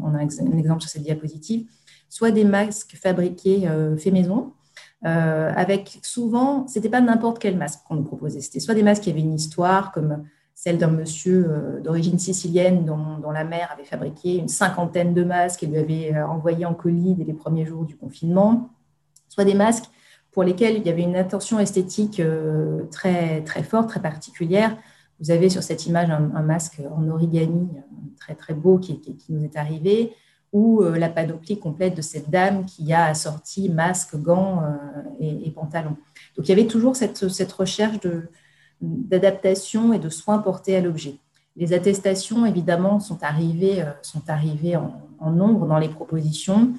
on, 0.04 0.14
a, 0.14 0.20
un 0.20 0.58
exemple 0.58 0.82
sur 0.82 0.90
cette 0.90 1.04
diapositive. 1.04 1.68
Soit 2.08 2.32
des 2.32 2.46
masques 2.46 2.96
fabriqués 2.96 3.68
euh, 3.68 3.98
fait 3.98 4.12
maison, 4.12 4.54
euh, 5.06 5.52
avec 5.56 6.00
souvent, 6.02 6.66
ce 6.68 6.80
n'était 6.80 6.90
pas 6.90 7.02
n'importe 7.02 7.40
quel 7.40 7.58
masque 7.58 7.82
qu'on 7.88 7.96
nous 7.96 8.04
proposait, 8.04 8.40
c'était 8.40 8.62
soit 8.62 8.74
des 8.74 8.84
masques 8.84 9.04
qui 9.04 9.10
avaient 9.10 9.20
une 9.20 9.34
histoire, 9.34 9.92
comme 9.92 10.24
celle 10.54 10.78
d'un 10.78 10.88
monsieur 10.88 11.82
d'origine 11.84 12.18
sicilienne 12.18 12.86
dont, 12.86 13.30
la 13.30 13.44
mère 13.44 13.70
avait 13.74 13.84
fabriqué 13.84 14.38
une 14.38 14.48
cinquantaine 14.48 15.14
de 15.14 15.26
masques 15.26 15.64
et 15.64 15.68
lui 15.68 15.78
avait 15.78 16.22
envoyé 16.22 16.66
en 16.66 16.74
colis 16.74 17.14
dès 17.14 17.26
les 17.26 17.34
premiers 17.34 17.66
jours 17.66 17.84
du 17.84 17.98
confinement, 17.98 18.70
soit 19.28 19.44
des 19.44 19.54
masques 19.54 19.90
pour 20.36 20.44
lesquels 20.44 20.76
il 20.76 20.86
y 20.86 20.90
avait 20.90 21.02
une 21.02 21.16
attention 21.16 21.60
esthétique 21.60 22.20
euh, 22.20 22.84
très, 22.92 23.42
très 23.44 23.64
forte, 23.64 23.88
très 23.88 24.02
particulière, 24.02 24.78
Vous 25.22 25.32
avez 25.32 25.50
sur 25.50 25.64
cette 25.64 25.86
image 25.86 26.10
un, 26.10 26.42
masque 26.42 26.82
en 26.94 27.08
origami 27.08 27.70
très 28.20 28.36
très 28.36 28.54
beau 28.54 28.78
qui, 28.78 29.00
nous 29.30 29.46
est 29.46 29.56
arrivé, 29.56 30.12
ou 30.52 30.84
la 30.84 31.08
panoplie 31.08 31.58
complète 31.58 31.96
de 31.96 32.02
cette 32.02 32.30
dame 32.30 32.66
qui 32.66 32.92
a 32.92 33.06
assorti 33.06 33.70
masque, 33.70 34.18
gants 34.18 34.62
et, 35.22 35.48
et 35.48 35.52
pantalon. 35.52 35.96
Donc 36.36 36.48
il 36.48 36.50
y 36.50 36.52
avait 36.52 36.68
toujours 36.68 36.98
cette, 36.98 37.52
recherche 37.54 37.98
d'adaptation 38.82 39.94
et 39.94 40.00
de 40.00 40.10
soins 40.10 40.40
portés 40.40 40.76
à 40.76 40.82
l'objet. 40.82 41.16
Les 41.56 41.72
attestations, 41.72 42.46
évidemment, 42.46 43.00
sont 43.00 43.24
arrivées, 43.24 43.86
sont 44.02 44.26
arrivées 44.28 44.76
en 44.76 45.32
nombre 45.32 45.66
dans 45.66 45.80
les 45.80 45.90
propositions 45.90 46.74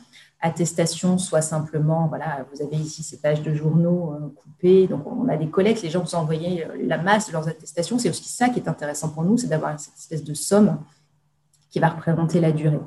attestation 0.47 1.19
soit 1.19 1.43
simplement, 1.43 2.07
voilà, 2.09 2.47
vous 2.53 2.63
avez 2.63 2.77
ici 2.77 3.03
ces 3.03 3.19
pages 3.19 3.43
de 3.43 3.53
journaux 3.55 4.15
euh, 4.15 4.29
coupées, 4.35 4.87
donc 4.87 5.07
on 5.07 5.29
a 5.29 5.37
des 5.37 5.49
collectes, 5.49 5.83
les 5.83 5.91
gens 5.91 6.03
vous 6.03 6.15
envoyé 6.15 6.65
euh, 6.65 6.77
la 6.83 6.99
masse 6.99 7.29
de 7.29 7.33
leurs 7.33 7.49
attestations. 7.49 7.99
C'est 7.99 8.09
aussi 8.09 8.29
ça 8.29 8.49
qui 8.49 8.61
est 8.61 8.69
intéressant 8.69 9.11
pour 9.11 9.25
nous, 9.25 9.37
c'est 9.37 9.49
d'avoir 9.49 9.79
cette 9.79 9.97
espèce 9.97 10.25
de 10.25 10.35
somme 10.35 10.79
qui 11.71 11.81
va 11.81 11.91
représenter 11.91 12.41
la 12.41 12.53
durée. 12.53 12.81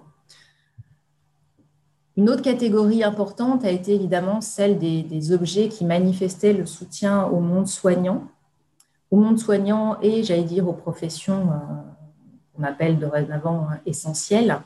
Une 2.17 2.29
autre 2.29 2.41
catégorie 2.41 3.03
importante 3.03 3.63
a 3.63 3.69
été 3.69 3.93
évidemment 3.93 4.41
celle 4.41 4.77
des, 4.77 5.31
objets 5.31 5.69
qui 5.69 5.85
manifestaient 5.85 6.53
le 6.53 6.65
soutien 6.65 7.25
au 7.25 7.39
monde 7.39 7.67
soignant, 7.67 8.27
au 9.11 9.17
monde 9.17 9.39
soignant 9.39 9.97
et, 10.01 10.23
j'allais 10.23 10.43
dire, 10.43 10.67
aux 10.67 10.73
professions 10.73 11.51
euh, 11.51 11.55
qu'on 12.55 12.63
appelle 12.63 12.99
dorénavant 12.99 13.67
essentielles. 13.85 14.59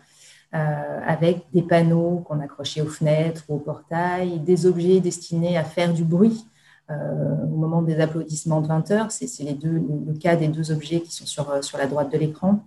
Euh, 0.56 1.00
avec 1.08 1.48
des 1.52 1.64
panneaux 1.64 2.24
qu'on 2.28 2.40
accrochait 2.40 2.82
aux 2.82 2.88
fenêtres 2.88 3.44
ou 3.50 3.56
au 3.56 3.58
portail, 3.58 4.40
des 4.40 4.68
objets 4.68 5.00
destinés 5.00 5.58
à 5.58 5.64
faire 5.64 5.92
du 5.92 6.04
bruit 6.04 6.46
euh, 6.92 7.46
au 7.46 7.56
moment 7.56 7.82
des 7.82 8.00
applaudissements 8.00 8.62
de 8.62 8.68
20 8.68 8.92
heures. 8.92 9.12
C'est 9.12 9.26
le, 9.44 10.14
cas 10.20 10.36
des 10.36 10.48
deux 10.48 10.72
objets 10.72 11.02
qui 11.02 11.12
sont 11.12 11.26
sur, 11.26 11.50
euh, 11.50 11.60
la 11.76 11.88
droite 11.88 12.12
de 12.14 12.20
l'écran, 12.20 12.64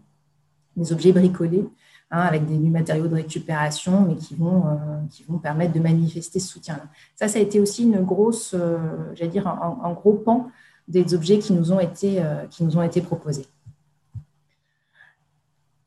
des 0.76 0.92
objets 0.92 1.12
bricolés. 1.12 1.64
Hein, 2.10 2.20
avec 2.20 2.46
des 2.46 2.56
matériaux 2.56 3.08
de 3.08 3.16
récupération, 3.16 4.02
mais 4.02 4.14
qui 4.14 4.36
vont, 4.36 4.62
permettre 5.42 5.72
de 5.72 5.80
manifester 5.80 6.38
ce 6.38 6.46
soutien-là. 6.46 6.84
Ça, 7.16 7.26
ça 7.26 7.40
a 7.40 7.42
été 7.42 7.58
aussi 7.58 7.92
un, 7.92 8.02
gros 8.02 8.30
pan 10.14 10.48
des 10.86 11.14
objets 11.14 11.40
qui 11.40 11.52
nous 11.52 11.72
ont 11.72 11.80
été 11.80 13.00
proposés. 13.00 13.46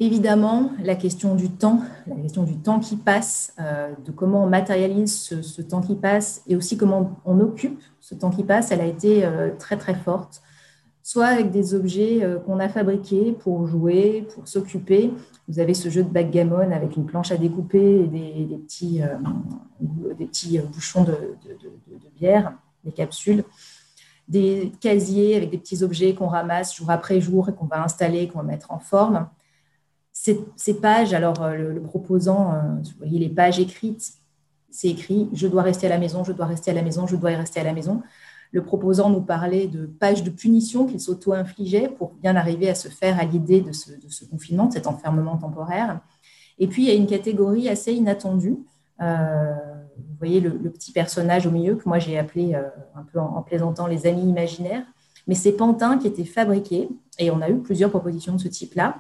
Évidemment, 0.01 0.71
la 0.81 0.95
question 0.95 1.35
du 1.35 1.49
temps, 1.49 1.81
la 2.07 2.15
question 2.15 2.43
du 2.43 2.55
temps 2.55 2.79
qui 2.79 2.95
passe, 2.95 3.53
euh, 3.59 3.93
de 4.05 4.11
comment 4.11 4.45
on 4.45 4.47
matérialise 4.47 5.13
ce, 5.41 5.61
temps 5.61 5.81
qui 5.81 5.95
passe 5.95 6.41
et 6.47 6.55
aussi 6.55 6.77
comment 6.77 7.19
on 7.25 7.41
occupe 7.41 7.81
ce 7.99 8.15
temps 8.15 8.29
qui 8.29 8.45
passe, 8.45 8.71
elle 8.71 8.79
a 8.79 8.85
été 8.85 9.25
euh, 9.25 9.49
très 9.59 9.75
très 9.75 9.95
forte, 9.95 10.41
soit 11.03 11.25
avec 11.25 11.51
des 11.51 11.75
objets 11.75 12.23
euh, 12.23 12.39
qu'on 12.39 12.61
a 12.61 12.69
fabriqués 12.69 13.33
pour 13.33 13.67
jouer, 13.67 14.25
pour 14.33 14.47
s'occuper. 14.47 15.11
Vous 15.49 15.59
avez 15.59 15.73
ce 15.73 15.89
jeu 15.89 16.03
de 16.03 16.09
backgammon 16.09 16.71
avec 16.71 16.95
une 16.95 17.05
planche 17.05 17.33
à 17.33 17.37
découper 17.37 18.03
et 18.03 18.07
des, 18.07 18.57
petits, 18.57 19.01
des 19.81 20.25
petits 20.25 20.59
bouchons 20.59 21.03
de, 21.03 21.11
de, 21.11 22.09
bière, 22.15 22.53
des 22.85 22.93
capsules. 22.93 23.43
Des 24.29 24.71
casiers 24.79 25.35
avec 25.35 25.49
des 25.49 25.57
petits 25.57 25.83
objets 25.83 26.13
qu'on 26.13 26.27
ramasse 26.27 26.73
jour 26.75 26.89
après 26.89 27.19
jour 27.19 27.49
et 27.49 27.53
qu'on 27.53 27.65
va 27.65 27.83
installer, 27.83 28.29
qu'on 28.29 28.37
va 28.39 28.45
mettre 28.45 28.71
en 28.71 28.79
forme 28.79 29.27
ces, 30.55 30.73
pages, 30.73 31.13
alors 31.13 31.41
euh, 31.41 31.55
le, 31.55 31.81
proposant, 31.81 32.53
euh, 32.53 32.59
vous 32.83 32.97
voyez 32.97 33.19
les 33.19 33.29
pages 33.29 33.59
écrites, 33.59 34.13
c'est 34.69 34.89
écrit 34.89 35.29
je 35.33 35.47
dois 35.47 35.61
rester 35.61 35.87
à 35.87 35.89
la 35.89 35.97
maison, 35.97 36.23
je 36.23 36.33
dois 36.33 36.45
rester 36.45 36.71
à 36.71 36.73
la 36.73 36.81
maison, 36.81 37.07
je 37.07 37.15
dois 37.15 37.31
y 37.31 37.35
rester 37.35 37.59
à 37.59 37.63
la 37.63 37.73
maison. 37.73 38.01
Le 38.51 38.63
proposant 38.63 39.09
nous 39.09 39.21
parlait 39.21 39.67
de 39.67 39.85
pages 39.85 40.23
de 40.23 40.29
punition 40.29 40.87
qu'il 40.87 40.99
s'auto-infligeait 40.99 41.87
pour 41.87 42.13
bien 42.15 42.35
arriver 42.35 42.69
à 42.69 42.75
se 42.75 42.89
faire 42.89 43.19
à 43.19 43.23
l'idée 43.23 43.61
de 43.61 43.71
ce, 43.71 44.25
confinement, 44.25 44.65
de 44.65 44.73
cet 44.73 44.87
enfermement 44.87 45.37
temporaire. 45.37 46.01
Et 46.57 46.67
puis, 46.67 46.83
il 46.83 46.87
y 46.89 46.91
a 46.91 46.95
une 46.95 47.07
catégorie 47.07 47.69
assez 47.69 47.93
inattendue. 47.93 48.57
Euh, 49.01 49.53
vous 49.95 50.15
voyez 50.17 50.41
le, 50.41 50.51
petit 50.71 50.91
personnage 50.91 51.45
au 51.45 51.51
milieu 51.51 51.75
que 51.75 51.87
moi 51.87 51.99
j'ai 51.99 52.17
appelé 52.17 52.55
un 52.55 53.03
peu 53.03 53.19
en, 53.19 53.41
plaisantant 53.43 53.87
les 53.87 54.07
amis 54.07 54.27
imaginaires. 54.27 54.83
Mais 55.27 55.35
c'est 55.35 55.53
pantins 55.53 55.97
qui 55.97 56.07
étaient 56.07 56.25
fabriqués 56.25 56.89
et 57.19 57.31
on 57.31 57.39
a 57.41 57.49
eu 57.49 57.59
plusieurs 57.59 57.91
propositions 57.91 58.33
de 58.33 58.39
ce 58.39 58.47
type-là 58.47 58.95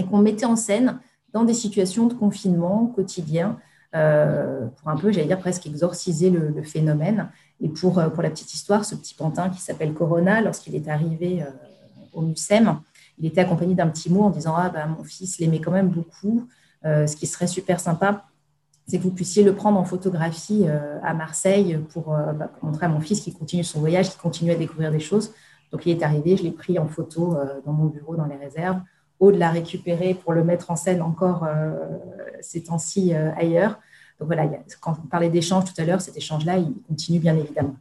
et 0.00 0.04
qu'on 0.04 0.18
mettait 0.18 0.46
en 0.46 0.56
scène 0.56 0.98
dans 1.32 1.44
des 1.44 1.54
situations 1.54 2.06
de 2.06 2.14
confinement 2.14 2.86
quotidien 2.86 3.58
euh, 3.94 4.66
pour 4.78 4.88
un 4.88 4.96
peu, 4.96 5.12
j'allais 5.12 5.26
dire, 5.26 5.38
presque 5.38 5.66
exorciser 5.66 6.30
le, 6.30 6.62
phénomène. 6.62 7.28
Et 7.60 7.68
pour, 7.68 7.98
euh, 7.98 8.08
pour 8.08 8.22
la 8.22 8.30
petite 8.30 8.54
histoire, 8.54 8.84
ce 8.84 8.94
petit 8.94 9.14
pantin 9.14 9.50
qui 9.50 9.60
s'appelle 9.60 9.92
Corona, 9.92 10.40
lorsqu'il 10.40 10.74
est 10.74 10.88
arrivé 10.88 11.42
euh, 11.42 11.50
au 12.14 12.22
MUSEM, 12.22 12.80
il 13.18 13.26
était 13.26 13.42
accompagné 13.42 13.74
d'un 13.74 13.88
petit 13.88 14.10
mot 14.10 14.22
en 14.22 14.30
disant 14.30 14.54
Ah, 14.56 14.70
bah, 14.70 14.86
mon 14.86 15.04
fils 15.04 15.38
l'aimait 15.38 15.60
quand 15.60 15.72
même 15.72 15.88
beaucoup. 15.88 16.48
ce 16.82 17.14
qui 17.14 17.26
serait 17.26 17.46
super 17.46 17.78
sympa, 17.78 18.24
c'est 18.86 18.96
que 18.96 19.02
vous 19.02 19.10
puissiez 19.10 19.44
le 19.44 19.54
prendre 19.54 19.78
en 19.78 19.84
photographie 19.84 20.66
à 21.02 21.12
Marseille 21.12 21.74
bah, 21.76 21.84
pour, 21.92 22.16
montrer 22.62 22.86
à 22.86 22.88
mon 22.88 23.00
fils 23.00 23.20
qu'il 23.20 23.34
continue 23.34 23.64
son 23.64 23.80
voyage, 23.80 24.08
qu'il 24.08 24.20
continue 24.20 24.52
à 24.52 24.56
découvrir 24.56 24.90
des 24.90 25.00
choses. 25.00 25.34
Donc, 25.70 25.84
il 25.84 25.92
est 25.92 26.02
arrivé, 26.02 26.38
je 26.38 26.42
l'ai 26.42 26.50
pris 26.50 26.78
en 26.78 26.88
photo 26.88 27.36
dans 27.66 27.72
mon 27.72 27.86
bureau, 27.86 28.16
dans 28.16 28.24
les 28.24 28.36
réserves 28.36 28.80
de 29.30 29.36
la 29.38 29.50
récupérer 29.50 30.14
pour 30.14 30.32
le 30.32 30.42
mettre 30.42 30.70
en 30.70 30.76
scène 30.76 31.02
encore 31.02 31.44
euh, 31.44 31.72
ces 32.40 32.62
temps-ci 32.64 33.14
euh, 33.14 33.30
ailleurs. 33.36 33.78
Donc 34.18 34.26
voilà, 34.26 34.48
quand 34.80 34.96
on 35.04 35.06
parlait 35.06 35.28
d'échange 35.28 35.64
tout 35.64 35.80
à 35.80 35.84
l'heure, 35.84 36.00
cet 36.00 36.16
échange-là, 36.16 36.56
il 36.56 36.72
continue 36.88 37.18
bien 37.18 37.36
évidemment. 37.36 37.76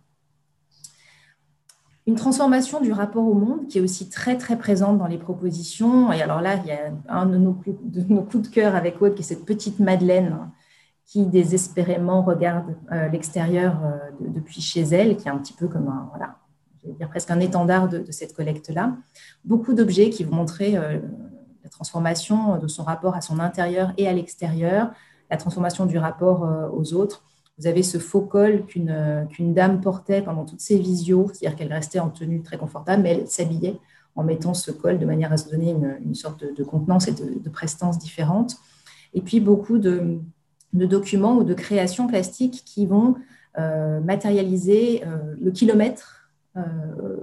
Une 2.08 2.15
transformation 2.15 2.82
du 2.82 2.91
rapport 2.91 3.25
au 3.25 3.34
monde 3.34 3.67
qui 3.67 3.78
est 3.78 3.82
aussi 3.82 4.10
très 4.10 4.38
très 4.38 4.58
présente 4.58 4.97
dans 4.97 5.08
les 5.08 5.17
propositions. 5.17 6.12
Et 6.12 6.21
alors 6.21 6.41
là, 6.41 6.56
il 6.56 6.67
y 6.67 6.71
a 6.71 6.91
un 7.08 7.25
de 7.25 7.38
nos, 7.38 7.62
de 7.84 8.02
nos 8.13 8.23
coups 8.23 8.49
de 8.49 8.54
cœur 8.54 8.75
avec 8.75 9.02
Aude 9.02 9.15
qui 9.15 9.21
est 9.21 9.25
cette 9.25 9.45
petite 9.45 9.80
Madeleine 9.80 10.49
qui 11.06 11.25
désespérément 11.25 12.21
regarde 12.21 12.75
euh, 12.91 13.08
l'extérieur 13.10 13.82
depuis 14.19 14.62
chez 14.62 14.82
elle, 14.82 15.17
qui 15.17 15.28
est 15.28 15.32
un 15.32 15.38
petit 15.38 15.54
peu 15.54 15.67
comme 15.67 15.88
un, 15.88 16.08
voilà, 16.10 16.38
je 16.82 16.88
vais 16.88 16.93
dire 16.93 17.10
presque 17.10 17.32
un 17.32 17.39
étendard 17.39 17.89
de, 17.89 18.12
cette 18.12 18.36
collecte-là. 18.36 18.95
Beaucoup 19.43 19.73
d'objets 19.73 20.10
qui 20.10 20.23
vont 20.23 20.36
montrer 20.36 20.78
la 21.63 21.69
transformation 21.69 22.58
de 22.58 22.67
son 22.67 22.84
rapport 22.84 23.15
à 23.15 23.22
son 23.22 23.39
intérieur 23.39 23.93
et 23.98 24.08
à 24.08 24.13
l'extérieur, 24.13 24.91
la 25.30 25.38
transformation 25.38 25.86
du 25.86 25.98
rapport 25.98 26.45
euh, 26.45 26.67
aux 26.69 26.93
autres. 26.93 27.24
Vous 27.58 27.67
avez 27.67 27.84
ce 27.84 27.98
faux 27.98 28.22
col 28.22 28.65
qu'une 28.65 29.28
qu'une 29.30 29.54
dame 29.54 29.82
portait 29.82 30.22
pendant 30.22 30.45
toutes 30.45 30.62
ses 30.62 30.80
visios, 30.80 31.30
c'est-à-dire 31.34 31.58
qu'elle 31.58 31.74
restait 31.74 32.00
en 32.00 32.10
tenue 32.10 32.41
très 32.41 32.58
confortable, 32.58 33.04
mais 33.04 33.12
elle 33.12 33.28
s'habillait 33.28 33.78
en 34.15 34.24
mettant 34.24 34.54
ce 34.54 34.72
col 34.72 34.98
de 34.98 35.06
manière 35.06 35.34
à 35.34 35.38
se 35.38 35.50
donner 35.50 35.72
une, 35.72 36.15
sorte 36.15 36.45
de, 36.45 36.63
contenance 36.63 37.10
et 37.10 37.12
de, 37.12 37.50
prestance 37.50 38.00
différente. 38.00 38.56
Et 39.13 39.19
puis 39.19 39.41
beaucoup 39.41 39.78
de, 39.78 40.19
documents 40.72 41.36
ou 41.36 41.43
de 41.43 41.54
créations 41.54 42.08
plastiques 42.08 42.63
qui 42.65 42.86
vont 42.86 43.15
euh, 43.58 44.00
matérialiser 44.00 45.04
euh, 45.06 45.36
le 45.39 45.52
kilomètre 45.52 46.15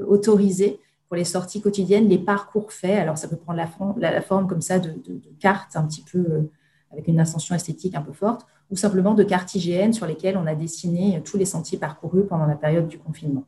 autorisé 0.07 0.81
pour 1.09 1.17
les 1.17 1.25
sorties 1.25 1.61
quotidiennes, 1.61 2.09
les 2.09 2.19
parcours 2.19 2.73
faits. 2.73 2.99
Alors, 2.99 3.17
ça 3.17 3.29
peut 3.29 3.37
prendre 3.37 3.59
la, 3.99 4.23
forme 4.23 4.49
comme 4.49 4.61
ça 4.61 4.79
de, 4.79 4.95
cartes 5.39 5.77
un 5.77 5.85
petit 5.85 6.03
peu 6.03 6.19
euh, 6.19 6.51
avec 6.93 7.09
une 7.09 7.21
ascension 7.21 7.55
esthétique 7.55 7.95
un 7.95 8.03
peu 8.03 8.13
forte, 8.13 8.47
ou 8.71 8.77
simplement 8.77 9.15
de 9.15 9.23
cartes 9.23 9.55
IGN 9.55 9.93
sur 9.93 10.07
lesquelles 10.07 10.37
on 10.37 10.47
a 10.47 10.55
dessiné 10.55 11.23
tous 11.25 11.37
les 11.37 11.45
sentiers 11.45 11.79
parcourus 11.79 12.27
pendant 12.27 12.47
la 12.47 12.57
période 12.57 12.89
du 12.89 12.99
confinement. 12.99 13.45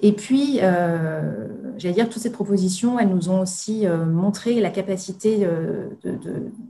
Et 0.00 0.12
puis, 0.12 0.58
euh, 0.62 1.48
j'allais 1.76 1.94
dire, 1.94 2.08
toutes 2.08 2.22
ces 2.22 2.30
propositions, 2.30 2.98
elles 2.98 3.08
nous 3.08 3.30
ont 3.30 3.40
aussi 3.40 3.86
euh, 3.86 4.04
montré 4.04 4.60
la 4.60 4.70
capacité 4.70 5.48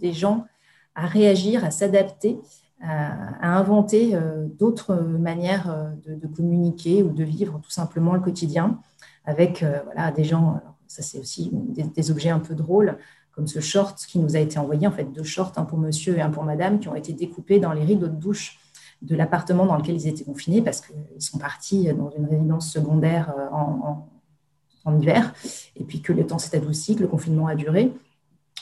des 0.00 0.12
gens 0.12 0.46
à 0.94 1.06
réagir, 1.06 1.64
à 1.64 1.70
s'adapter, 1.70 2.38
à, 2.80 3.56
inventer 3.56 4.16
d'autres 4.58 4.94
manières 4.94 5.92
de, 6.06 6.26
communiquer 6.28 7.02
ou 7.02 7.10
de 7.10 7.24
vivre 7.24 7.60
tout 7.62 7.70
simplement 7.70 8.14
le 8.14 8.20
quotidien 8.20 8.78
avec 9.28 9.62
euh, 9.62 9.80
voilà, 9.84 10.10
des 10.10 10.24
gens, 10.24 10.58
ça 10.86 11.02
c'est 11.02 11.18
aussi 11.18 11.50
des, 11.52 12.10
objets 12.10 12.30
un 12.30 12.38
peu 12.38 12.54
drôles, 12.54 12.96
comme 13.32 13.46
ce 13.46 13.60
short 13.60 13.98
qui 14.06 14.18
nous 14.18 14.36
a 14.36 14.38
été 14.38 14.58
envoyé, 14.58 14.86
en 14.86 14.90
fait 14.90 15.04
deux 15.04 15.22
shorts, 15.22 15.52
un 15.56 15.64
pour 15.64 15.78
monsieur 15.78 16.16
et 16.16 16.22
un 16.22 16.30
pour 16.30 16.44
madame, 16.44 16.80
qui 16.80 16.88
ont 16.88 16.94
été 16.94 17.12
découpés 17.12 17.60
dans 17.60 17.72
les 17.72 17.84
rideaux 17.84 18.08
de 18.08 18.16
douche 18.16 18.58
de 19.02 19.14
l'appartement 19.14 19.66
dans 19.66 19.76
lequel 19.76 19.96
ils 19.96 20.08
étaient 20.08 20.24
confinés 20.24 20.60
parce 20.60 20.80
qu'ils 20.80 21.22
sont 21.22 21.38
partis 21.38 21.92
dans 21.92 22.10
une 22.10 22.24
résidence 22.24 22.72
secondaire 22.72 23.32
euh, 23.38 23.48
en, 23.52 24.98
hiver, 24.98 25.34
et 25.76 25.84
puis 25.84 26.00
que 26.00 26.14
le 26.14 26.26
temps 26.26 26.38
s'est 26.38 26.56
adouci, 26.56 26.96
que 26.96 27.02
le 27.02 27.08
confinement 27.08 27.46
a 27.46 27.54
duré, 27.54 27.92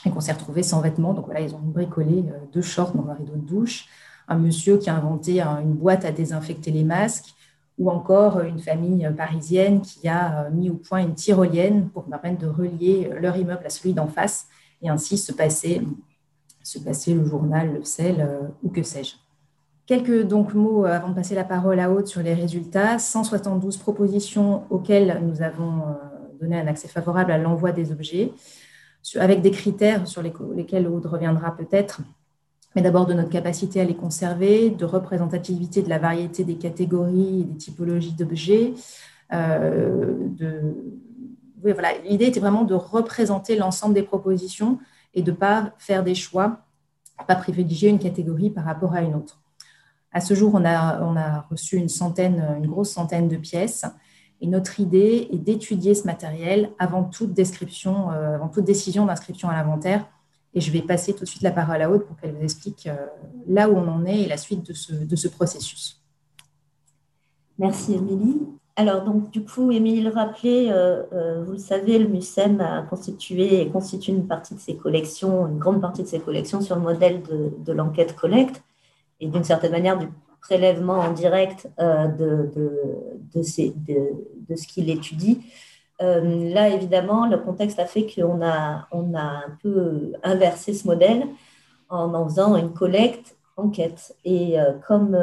et 0.05 0.09
qu'on 0.09 0.19
s'est 0.19 0.33
retrouvés 0.33 0.63
sans 0.63 0.81
vêtements. 0.81 1.13
Donc 1.13 1.23
voilà, 1.23 1.39
ils 1.39 1.55
ont 1.55 1.59
bricolé 1.59 2.25
euh, 2.27 2.39
deux 2.51 2.61
shorts 2.61 2.91
dans 2.91 3.07
un 3.09 3.13
rideau 3.13 3.35
de 3.35 3.47
douche. 3.47 3.85
Un 4.27 4.37
monsieur 4.37 4.77
qui 4.77 4.89
a 4.89 4.95
inventé 4.97 5.39
une 5.39 5.71
boîte 5.71 6.03
à 6.03 6.11
désinfecter 6.11 6.71
les 6.71 6.83
masques, 6.83 7.36
ou 7.77 7.91
encore 7.91 8.41
une 8.41 8.59
famille 8.59 9.07
parisienne 9.15 9.81
qui 9.81 10.07
a 10.07 10.45
euh, 10.45 10.49
mis 10.49 10.69
au 10.69 10.75
point 10.75 10.99
une 10.99 11.13
tyrolienne 11.13 11.89
pour 11.89 12.05
permettre 12.05 12.39
de 12.39 12.47
relier 12.47 13.11
leur 13.19 13.37
immeuble 13.37 13.65
à 13.65 13.69
celui 13.69 13.93
d'en 13.93 14.07
face 14.07 14.47
et 14.81 14.89
ainsi 14.89 15.17
se 15.17 15.31
passer, 15.31 15.81
se 16.63 16.79
passer 16.79 17.13
le 17.13 17.25
journal, 17.25 17.75
le 17.75 17.83
sel 17.83 18.15
euh, 18.19 18.47
ou 18.63 18.69
que 18.69 18.83
sais-je. 18.83 19.15
Quelques 19.85 20.27
donc 20.27 20.53
mots 20.53 20.85
euh, 20.85 20.91
avant 20.91 21.09
de 21.09 21.15
passer 21.15 21.35
la 21.35 21.43
parole 21.43 21.79
à 21.79 21.91
Haute 21.91 22.07
sur 22.07 22.21
les 22.21 22.33
résultats. 22.33 22.97
172 22.97 23.77
propositions 23.77 24.63
auxquelles 24.69 25.21
nous 25.23 25.41
avons 25.41 25.83
donner 26.39 26.59
un 26.59 26.67
accès 26.67 26.87
favorable 26.87 27.31
à 27.31 27.37
l'envoi 27.37 27.71
des 27.71 27.91
objets, 27.91 28.31
avec 29.15 29.41
des 29.41 29.51
critères 29.51 30.07
sur 30.07 30.21
lesquels 30.21 30.87
Aude 30.87 31.05
reviendra 31.05 31.55
peut-être, 31.55 32.01
mais 32.77 32.83
d'abord 32.83 33.07
de 33.07 33.15
notre 33.15 33.31
capacité 33.31 33.81
à 33.81 33.85
les 33.85 33.95
conserver, 33.95 34.69
de 34.69 34.85
représentativité 34.85 35.81
de 35.81 35.89
la 35.89 35.97
variété 35.97 36.43
des 36.43 36.57
catégories 36.57 37.41
et 37.41 37.45
des 37.45 37.57
typologies 37.57 38.13
d'objets. 38.13 38.75
voilà. 39.31 40.13
L'idée 42.07 42.25
était 42.25 42.39
vraiment 42.39 42.65
de 42.65 42.75
représenter 42.75 43.55
l'ensemble 43.55 43.95
des 43.95 44.03
propositions 44.03 44.77
et 45.15 45.23
de 45.23 45.31
ne 45.31 45.35
pas 45.35 45.71
faire 45.79 46.03
des 46.03 46.13
choix, 46.13 46.59
pas 47.27 47.35
privilégier 47.35 47.89
une 47.89 47.97
catégorie 47.97 48.51
par 48.51 48.65
rapport 48.65 48.93
à 48.93 49.01
une 49.01 49.15
autre. 49.15 49.41
À 50.11 50.21
ce 50.21 50.35
jour, 50.35 50.51
on 50.53 50.63
a, 50.63 51.01
on 51.01 51.15
a 51.15 51.47
reçu 51.49 51.77
une 51.77 51.89
centaine, 51.89 52.45
une 52.59 52.67
grosse 52.67 52.91
centaine 52.91 53.27
de 53.27 53.37
pièces. 53.37 53.87
Et 54.39 54.45
notre 54.45 54.79
idée 54.79 55.29
est 55.33 55.39
d'étudier 55.39 55.95
ce 55.95 56.05
matériel 56.05 56.69
avant 56.77 57.05
toute 57.05 57.33
description, 57.33 58.11
euh, 58.11 58.35
avant 58.35 58.49
toute 58.49 58.65
décision 58.65 59.07
d'inscription 59.07 59.49
à 59.49 59.53
l'inventaire. 59.53 60.05
Et 60.57 60.59
je 60.59 60.71
vais 60.71 60.81
passer 60.81 61.13
tout 61.13 61.23
de 61.23 61.29
suite 61.29 61.43
la 61.43 61.51
parole 61.51 61.79
à 61.83 61.91
Aude 61.91 62.03
pour 62.03 62.17
qu'elle 62.17 62.33
vous 62.33 62.41
explique 62.41 62.87
euh, 62.87 62.95
là 63.47 63.69
où 63.69 63.77
on 63.77 63.87
en 63.87 64.05
est 64.07 64.21
et 64.21 64.27
la 64.27 64.37
suite 64.37 64.65
de 64.65 64.73
ce, 64.73 64.91
de 64.91 65.15
ce 65.15 65.27
processus. 65.27 66.01
Merci 67.59 67.93
Émilie. 67.93 68.41
Alors 68.75 69.03
donc 69.03 69.29
du 69.29 69.43
coup, 69.45 69.71
Émilie 69.71 70.01
le 70.01 70.09
rappelait, 70.09 70.71
euh, 70.71 71.43
vous 71.45 71.51
le 71.51 71.57
savez, 71.59 71.99
le 71.99 72.07
MUSEM 72.07 72.59
a 72.59 72.81
constitué 72.81 73.61
et 73.61 73.69
constitue 73.69 74.09
une 74.09 74.25
partie 74.25 74.55
de 74.55 74.59
ses 74.59 74.75
collections, 74.75 75.45
une 75.45 75.59
grande 75.59 75.79
partie 75.79 76.01
de 76.01 76.07
ses 76.07 76.19
collections 76.19 76.59
sur 76.59 76.75
le 76.75 76.81
modèle 76.81 77.21
de, 77.21 77.71
l'enquête 77.71 78.15
collecte 78.15 78.63
et 79.19 79.27
d'une 79.27 79.43
certaine 79.43 79.73
manière 79.73 79.99
du 79.99 80.07
prélèvement 80.41 80.97
en 80.97 81.13
direct 81.13 81.69
euh, 81.79 82.07
de, 82.07 82.51
de, 82.55 82.71
de, 83.35 83.43
ce 84.55 84.67
qu'il 84.67 84.89
étudie. 84.89 85.39
Euh, 86.01 86.53
là, 86.53 86.69
évidemment, 86.69 87.27
le 87.27 87.37
contexte 87.37 87.79
a 87.79 87.85
fait 87.85 88.05
qu'on 88.05 88.41
a, 88.41 88.87
on 88.91 89.13
a 89.15 89.21
un 89.21 89.57
peu 89.61 90.13
inversé 90.23 90.73
ce 90.73 90.87
modèle 90.87 91.27
en 91.89 92.13
en 92.13 92.27
faisant 92.27 92.55
une 92.55 92.73
collecte 92.73 93.37
enquête. 93.55 94.15
Et 94.23 94.59
euh, 94.59 94.73
comme 94.87 95.17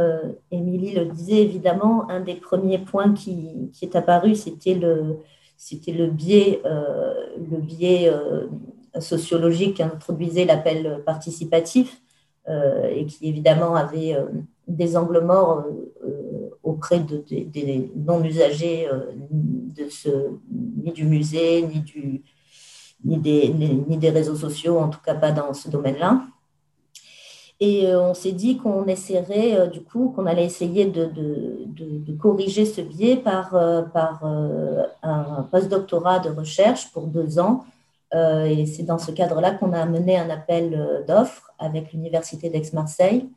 Émilie 0.51 0.95
le 0.95 1.07
disait, 1.07 1.43
évidemment, 1.43 2.11
un 2.11 2.21
des 2.21 2.35
premiers 2.35 2.79
points 2.79 3.13
qui, 3.13 3.71
est 3.83 3.97
apparu, 3.97 4.35
c'était 4.35 4.75
le, 4.75 5.21
biais, 6.11 6.61
le 6.65 7.59
biais 7.59 8.13
sociologique 8.99 9.77
qu'introduisait 9.77 10.45
l'appel 10.45 11.03
participatif. 11.07 12.01
Euh, 12.47 12.91
et 12.91 13.07
qui 13.07 13.27
évidemment 13.27 13.75
avait 13.75 14.15
euh, 14.15 14.27
des 14.69 14.99
angles 14.99 15.23
morts 15.23 15.65
euh, 16.05 16.34
auprès 16.65 17.01
de, 17.01 17.23
des 17.29 17.93
non-usagers 17.95 18.89
de 19.21 19.89
ce, 19.89 20.09
ni 20.85 20.93
du 20.93 21.05
musée, 21.05 21.63
ni, 21.63 21.81
du, 21.81 22.23
ni, 23.05 23.19
des, 23.19 23.49
ni, 23.51 23.97
des 23.97 24.11
réseaux 24.11 24.35
sociaux, 24.35 24.79
en 24.79 24.89
tout 24.89 25.01
cas 25.05 25.15
pas 25.15 25.31
dans 25.31 25.53
ce 25.55 25.71
domaine-là. 25.71 26.23
Et 27.61 27.87
on 27.95 28.15
s'est 28.15 28.33
dit 28.33 28.57
qu'on 28.57 28.87
essaierait, 28.87 29.69
du 29.69 29.83
coup, 29.83 30.13
qu'on 30.17 30.27
allait 30.27 30.45
essayer 30.45 30.87
de, 30.87 31.05
de, 31.05 31.67
de, 31.99 32.13
corriger 32.15 32.65
ce 32.65 32.81
biais 32.81 33.17
par, 33.17 33.51
par 33.93 34.25
un 35.03 35.43
postdoctorat 35.51 36.19
de 36.19 36.31
recherche 36.31 36.91
pour 36.93 37.07
deux 37.07 37.39
ans 37.39 37.65
euh, 38.15 38.45
et 38.45 38.67
c'est 38.67 38.85
dans 38.85 38.99
ce 38.99 39.11
cadre-là 39.11 39.53
qu'on 39.53 39.73
a 39.73 39.85
mené 39.87 40.17
un 40.17 40.31
appel 40.31 40.75
euh, 40.75 41.03
d'offres 41.05 41.53
avec 41.59 41.93
l'Université 41.93 42.49
d'Aix-Marseille 42.49 43.29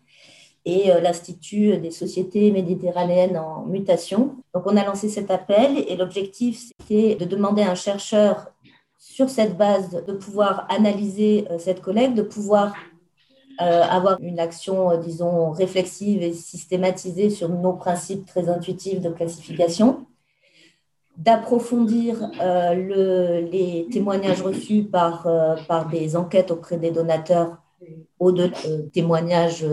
et 0.67 0.91
euh, 0.91 0.99
l'Institut 0.99 1.77
des 1.77 1.91
sociétés 1.91 2.51
méditerranéennes 2.51 3.37
en 3.37 3.65
mutation. 3.65 4.35
Donc 4.53 4.63
on 4.65 4.77
a 4.77 4.85
lancé 4.85 5.09
cet 5.09 5.31
appel 5.31 5.83
et 5.87 5.95
l'objectif 5.95 6.71
c'était 6.79 7.15
de 7.15 7.25
demander 7.25 7.63
à 7.63 7.71
un 7.71 7.75
chercheur 7.75 8.47
sur 8.97 9.29
cette 9.29 9.57
base 9.57 10.03
de 10.05 10.13
pouvoir 10.13 10.67
analyser 10.69 11.45
cette 11.59 11.81
collecte, 11.81 12.15
de 12.15 12.23
pouvoir 12.23 12.73
avoir 13.59 14.19
une 14.21 14.39
action, 14.39 14.97
disons, 14.99 15.51
réflexive 15.51 16.21
et 16.21 16.33
systématisée 16.33 17.29
sur 17.29 17.47
nos 17.49 17.73
principes 17.73 18.25
très 18.25 18.49
intuitifs 18.49 18.99
de 18.99 19.09
classification 19.09 20.07
d'approfondir 21.17 22.29
euh, 22.39 23.41
les 23.41 23.87
témoignages 23.91 24.41
reçus 24.41 24.83
par, 24.83 25.25
euh, 25.25 25.55
par 25.67 25.89
des 25.89 26.15
enquêtes 26.15 26.51
auprès 26.51 26.77
des 26.77 26.91
donateurs 26.91 27.57
au-delà 28.19 28.55
témoignages 28.91 29.65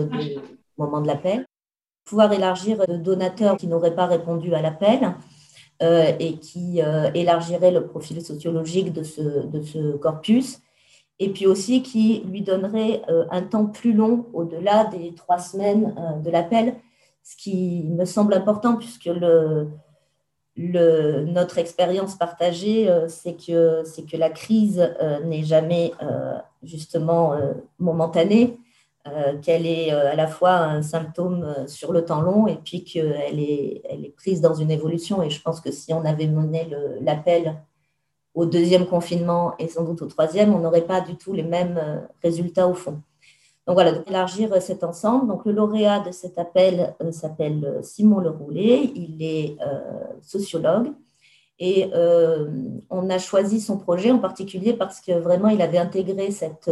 moment 0.77 1.01
de 1.01 1.07
l'appel, 1.07 1.45
pouvoir 2.05 2.31
élargir 2.33 2.85
de 2.87 2.97
donateurs 2.97 3.57
qui 3.57 3.67
n'auraient 3.67 3.95
pas 3.95 4.05
répondu 4.05 4.53
à 4.53 4.61
l'appel 4.61 5.15
euh, 5.81 6.11
et 6.19 6.37
qui 6.37 6.79
élargiraient 7.13 7.71
le 7.71 7.87
profil 7.87 8.23
sociologique 8.23 8.93
de 8.93 9.03
ce, 9.03 9.97
corpus, 9.97 10.59
et 11.19 11.29
puis 11.29 11.47
aussi 11.47 11.81
qui 11.81 12.23
lui 12.29 12.41
donnerait 12.41 13.01
un 13.31 13.41
temps 13.41 13.65
plus 13.65 13.93
long 13.93 14.25
au-delà 14.33 14.85
des 14.85 15.13
trois 15.15 15.39
semaines 15.39 15.95
de 16.23 16.29
l'appel, 16.29 16.75
ce 17.23 17.35
qui 17.35 17.83
me 17.89 18.05
semble 18.05 18.33
important 18.33 18.75
puisque 18.75 19.09
notre 20.57 21.57
expérience 21.57 22.15
partagée, 22.15 22.89
euh, 22.89 23.07
c'est 23.07 23.33
que, 23.33 23.83
que 23.83 24.17
la 24.17 24.29
crise 24.29 24.79
euh, 25.01 25.19
n'est 25.21 25.43
jamais 25.43 25.91
euh, 26.01 26.37
justement 26.63 27.35
momentanée, 27.79 28.57
qu'elle 29.41 29.67
est 29.67 29.91
à 29.91 30.15
la 30.15 30.27
fois 30.27 30.53
un 30.55 30.81
symptôme 30.81 31.67
sur 31.67 31.93
le 31.93 32.03
temps 32.05 32.21
long 32.21 32.47
et 32.47 32.55
puis 32.55 32.83
qu'elle 32.83 33.39
est, 33.39 33.81
elle 33.89 34.03
est 34.03 34.15
prise 34.15 34.41
dans 34.41 34.55
une 34.55 34.71
évolution. 34.71 35.21
Et 35.21 35.29
je 35.29 35.41
pense 35.41 35.61
que 35.61 35.71
si 35.71 35.93
on 35.93 36.03
avait 36.05 36.27
mené 36.27 36.67
l'appel 37.01 37.55
au 38.33 38.45
deuxième 38.45 38.87
confinement 38.87 39.53
et 39.59 39.67
sans 39.67 39.83
doute 39.83 40.01
au 40.01 40.07
troisième, 40.07 40.53
on 40.53 40.59
n'aurait 40.59 40.81
pas 40.81 41.01
du 41.01 41.15
tout 41.15 41.33
les 41.33 41.43
mêmes 41.43 42.07
résultats 42.23 42.67
au 42.67 42.73
fond. 42.73 43.01
Donc 43.67 43.75
voilà, 43.75 43.93
élargir 44.07 44.61
cet 44.61 44.83
ensemble. 44.83 45.27
Donc 45.27 45.45
le 45.45 45.51
lauréat 45.51 45.99
de 45.99 46.11
cet 46.11 46.37
appel 46.37 46.93
euh, 47.01 47.11
s'appelle 47.11 47.65
euh, 47.65 47.81
Simon 47.81 48.19
Leroulet, 48.19 48.91
il 48.95 49.23
est 49.23 49.55
euh, 49.61 49.79
sociologue 50.21 50.91
et 51.57 51.89
on 52.89 53.09
a 53.09 53.17
choisi 53.17 53.61
son 53.61 53.77
projet 53.77 54.11
en 54.11 54.19
particulier 54.19 54.73
parce 54.73 54.99
que 54.99 55.13
vraiment 55.13 55.47
il 55.47 55.61
avait 55.61 55.77
intégré 55.77 56.29
cette, 56.29 56.69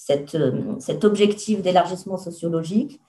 cet 0.00 1.04
objectif 1.04 1.62
d'élargissement 1.62 2.16
sociologique. 2.16 3.00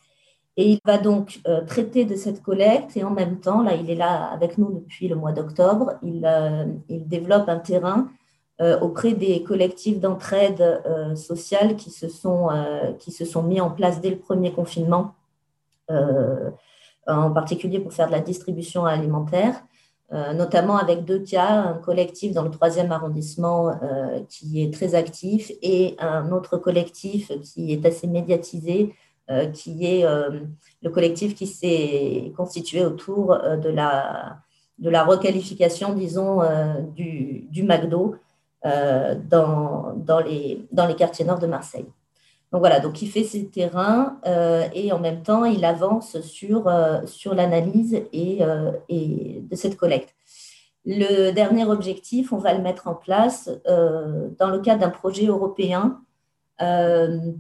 Et 0.58 0.69
il 0.69 0.80
va 0.86 0.97
donc 0.97 1.39
traiter 1.65 2.04
de 2.04 2.15
cette 2.15 2.41
collecte 2.41 2.97
et 2.97 3.06
en 3.06 3.12
même 3.12 3.39
temps, 3.39 3.62
là 3.62 3.73
il 3.73 3.89
est 3.89 3.95
là 3.95 4.25
avec 4.25 4.58
nous 4.58 4.71
depuis 4.73 5.08
le 5.08 5.15
mois 5.15 5.32
d'octobre, 5.32 5.93
il, 6.04 6.30
il 6.89 7.08
développe 7.08 7.47
un 7.47 7.60
terrain 7.60 8.10
euh, 8.62 8.80
auprès 8.80 9.13
des 9.13 9.41
collectifs 9.41 9.99
d'entraide 9.99 10.62
euh, 10.62 11.15
sociale 11.15 11.75
qui 11.77 11.89
se, 11.89 12.08
sont, 12.08 12.51
euh, 12.51 12.93
qui 12.99 13.12
se 13.12 13.25
sont 13.25 13.41
mis 13.41 13.60
en 13.60 13.71
place 13.71 14.01
dès 14.01 14.12
le 14.12 14.19
premier 14.19 14.51
confinement, 14.51 15.15
en 17.08 17.32
particulier 17.32 17.80
pour 17.80 17.91
faire 17.91 18.08
de 18.08 18.13
la 18.13 18.21
distribution 18.21 18.86
alimentaire. 18.86 19.62
Notamment 20.12 20.78
avec 20.78 21.06
deux 21.06 21.19
cas, 21.19 21.50
un 21.50 21.74
collectif 21.76 22.34
dans 22.34 22.43
le 22.43 22.52
troisième 22.52 22.91
arrondissement 22.91 23.80
qui 24.28 24.62
est 24.62 24.74
très 24.74 24.93
actif 24.93 25.52
et 25.62 25.95
un 26.00 26.34
autre 26.34 26.58
collectif 26.58 27.32
qui 27.41 27.71
est 27.71 27.86
assez 27.86 28.08
médiatisé, 28.08 28.93
qui 29.54 29.86
est 29.86 30.04
le 30.04 30.89
collectif 30.89 31.34
qui 31.34 31.47
s'est 31.47 32.34
constitué 32.36 32.84
autour 32.84 33.38
de, 33.38 33.69
la, 33.69 34.39
de 34.80 34.89
la 34.89 35.06
requalification, 35.06 35.93
disons, 35.93 36.41
du, 36.93 37.47
du 37.50 37.63
McDo 37.63 38.17
euh, 38.63 39.15
dans, 39.15 39.93
dans, 39.95 40.19
les, 40.19 40.67
dans 40.71 40.86
les 40.86 40.93
quartiers 40.93 41.26
nord 41.26 41.39
de 41.39 41.47
Marseille. 41.47 41.88
Donc 42.51 42.59
voilà, 42.59 42.81
donc 42.81 43.01
il 43.01 43.09
fait 43.09 43.23
ses 43.23 43.47
terrains 43.47 44.19
euh, 44.25 44.67
et 44.73 44.91
en 44.91 44.99
même 44.99 45.23
temps, 45.23 45.45
il 45.45 45.63
avance 45.63 46.19
sur, 46.21 46.67
euh, 46.67 46.99
l'analyse 47.33 48.01
et, 48.11 48.39
et, 48.89 49.41
de 49.41 49.55
cette 49.55 49.77
collecte. 49.77 50.13
Le 50.85 51.31
dernier 51.31 51.65
objectif, 51.65 52.33
on 52.33 52.37
va 52.37 52.53
le 52.53 52.61
mettre 52.61 52.87
en 52.87 52.95
place 52.95 53.49
dans 53.65 54.49
le 54.49 54.59
cadre 54.59 54.81
d'un 54.81 54.89
projet 54.89 55.27
européen 55.27 56.01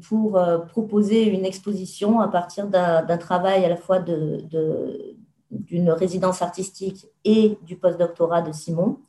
pour 0.07 0.39
proposer 0.69 1.25
une 1.25 1.45
exposition 1.45 2.19
à 2.19 2.27
partir 2.27 2.67
d'un 2.67 3.17
travail 3.17 3.65
à 3.65 3.69
la 3.69 3.77
fois 3.77 3.99
d'une 3.99 4.47
de, 5.51 5.91
résidence 5.91 6.43
artistique 6.43 7.07
et 7.25 7.57
du 7.63 7.75
postdoctorat 7.77 8.43
de 8.43 8.51
Simon. 8.51 8.99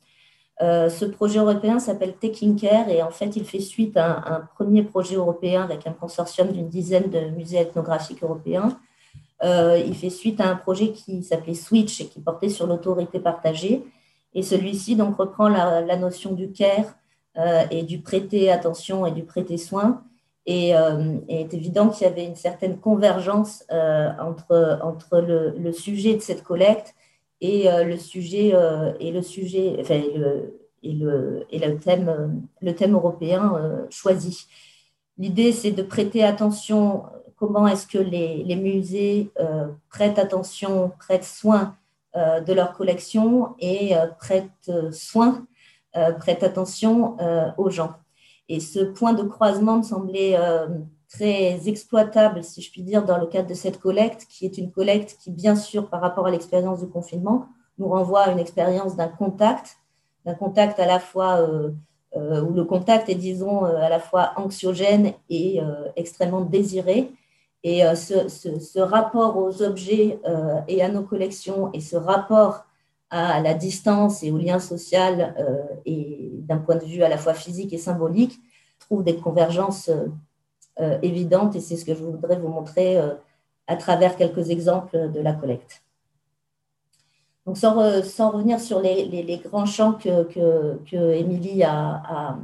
Euh, 0.61 0.87
ce 0.89 1.05
projet 1.05 1.39
européen 1.39 1.79
s'appelle 1.79 2.13
Taking 2.13 2.59
Care 2.59 2.89
et 2.89 3.01
en 3.01 3.09
fait, 3.09 3.35
il 3.35 3.43
fait 3.43 3.59
suite 3.59 3.97
à 3.97 4.35
un, 4.35 4.41
premier 4.55 4.83
projet 4.83 5.15
européen 5.15 5.63
avec 5.63 5.87
un 5.87 5.93
consortium 5.93 6.51
d'une 6.51 6.69
dizaine 6.69 7.09
de 7.09 7.19
musées 7.31 7.57
ethnographiques 7.57 8.23
européens. 8.23 8.77
Euh, 9.43 9.81
il 9.83 9.95
fait 9.95 10.11
suite 10.11 10.39
à 10.39 10.49
un 10.49 10.55
projet 10.55 10.91
qui 10.91 11.23
s'appelait 11.23 11.55
Switch 11.55 11.99
et 12.01 12.05
qui 12.05 12.21
portait 12.21 12.49
sur 12.49 12.67
l'autorité 12.67 13.19
partagée. 13.19 13.83
Et 14.35 14.43
celui-ci 14.43 14.95
donc 14.95 15.17
reprend 15.17 15.49
la, 15.49 15.97
notion 15.97 16.33
du 16.33 16.51
care 16.51 16.95
euh, 17.37 17.63
et 17.71 17.83
du 17.83 17.99
prêter 17.99 18.51
attention 18.51 19.05
et 19.05 19.11
du 19.11 19.23
prêter 19.23 19.57
soin. 19.57 20.03
Et, 20.45 20.69
il 20.69 21.23
est 21.29 21.53
évident 21.53 21.89
qu'il 21.89 22.05
y 22.05 22.09
avait 22.09 22.25
une 22.25 22.35
certaine 22.35 22.77
convergence 22.77 23.63
entre, 23.69 25.19
le, 25.19 25.71
sujet 25.71 26.15
de 26.15 26.21
cette 26.21 26.43
collecte 26.43 26.93
et 27.43 27.67
le 27.83 27.97
sujet, 27.97 28.53
et 28.99 29.11
le 29.11 29.21
sujet, 29.21 29.75
enfin, 29.79 30.01
le, 30.15 30.59
et 30.81 30.93
le, 30.93 31.45
et 31.51 31.59
le, 31.59 31.77
thème, 31.77 32.47
le 32.61 32.73
thème 32.73 32.93
européen 32.93 33.85
choisi. 33.89 34.47
L'idée, 35.17 35.51
c'est 35.51 35.71
de 35.71 35.83
prêter 35.83 36.23
attention, 36.23 37.03
comment 37.35 37.67
est-ce 37.67 37.85
que 37.85 37.97
les, 37.97 38.43
les 38.43 38.55
musées 38.55 39.29
prêtent 39.89 40.19
attention, 40.19 40.93
prêtent 40.99 41.25
soin 41.25 41.75
de 42.15 42.53
leur 42.53 42.73
collection 42.73 43.55
et 43.59 43.91
prêtent 44.17 44.71
soin, 44.91 45.45
prêtent 45.91 46.43
attention 46.43 47.17
aux 47.57 47.69
gens. 47.69 47.93
Et 48.49 48.59
ce 48.59 48.79
point 48.79 49.13
de 49.13 49.23
croisement 49.23 49.77
me 49.77 49.83
semblait 49.83 50.35
euh, 50.37 50.67
très 51.13 51.67
exploitable, 51.67 52.43
si 52.43 52.61
je 52.61 52.71
puis 52.71 52.81
dire, 52.81 53.05
dans 53.05 53.17
le 53.17 53.27
cadre 53.27 53.47
de 53.47 53.53
cette 53.53 53.79
collecte, 53.79 54.25
qui 54.29 54.45
est 54.45 54.57
une 54.57 54.71
collecte 54.71 55.17
qui, 55.19 55.31
bien 55.31 55.55
sûr, 55.55 55.89
par 55.89 56.01
rapport 56.01 56.27
à 56.27 56.31
l'expérience 56.31 56.79
du 56.79 56.87
confinement, 56.87 57.47
nous 57.77 57.87
renvoie 57.87 58.21
à 58.21 58.31
une 58.31 58.39
expérience 58.39 58.95
d'un 58.95 59.07
contact, 59.07 59.77
d'un 60.25 60.33
contact 60.33 60.79
à 60.79 60.85
la 60.85 60.99
fois 60.99 61.37
euh, 61.37 61.71
euh, 62.15 62.41
où 62.41 62.53
le 62.53 62.63
contact 62.63 63.09
est, 63.09 63.15
disons, 63.15 63.63
à 63.65 63.89
la 63.89 63.99
fois 63.99 64.33
anxiogène 64.37 65.13
et 65.29 65.59
extrêmement 65.95 66.41
désiré. 66.41 67.11
Et 67.63 67.83
ce, 67.95 68.27
ce, 68.27 68.79
rapport 68.79 69.37
aux 69.37 69.61
objets 69.61 70.19
et 70.67 70.83
à 70.83 70.89
nos 70.89 71.03
collections 71.03 71.71
et 71.71 71.79
ce 71.79 71.95
rapport 71.95 72.65
à 73.13 73.41
la 73.41 73.53
distance 73.53 74.23
et 74.23 74.31
au 74.31 74.39
lien 74.39 74.57
social 74.57 75.35
euh, 75.37 75.61
et 75.85 76.31
d'un 76.33 76.57
point 76.57 76.77
de 76.77 76.83
vue 76.83 77.03
à 77.03 77.09
la 77.09 77.17
fois 77.17 77.35
physique 77.35 77.71
et 77.71 77.77
symbolique, 77.77 78.39
trouve 78.79 79.03
des 79.03 79.15
convergences 79.15 79.91
euh, 80.79 80.97
évidentes 81.01 81.55
et 81.55 81.59
c'est 81.59 81.77
ce 81.77 81.85
que 81.85 81.93
je 81.93 82.03
voudrais 82.03 82.37
vous 82.37 82.47
montrer 82.47 82.97
euh, 82.97 83.13
à 83.67 83.75
travers 83.75 84.15
quelques 84.15 84.49
exemples 84.49 85.11
de 85.11 85.19
la 85.19 85.33
collecte. 85.33 85.83
Donc, 87.45 87.57
sans, 87.57 88.01
sans 88.03 88.31
revenir 88.31 88.59
sur 88.59 88.79
les, 88.79 89.05
les, 89.05 89.37
grands 89.37 89.65
champs 89.65 89.93
que, 89.93 90.23
que, 90.23 91.11
Émilie 91.13 91.63
a, 91.63 92.37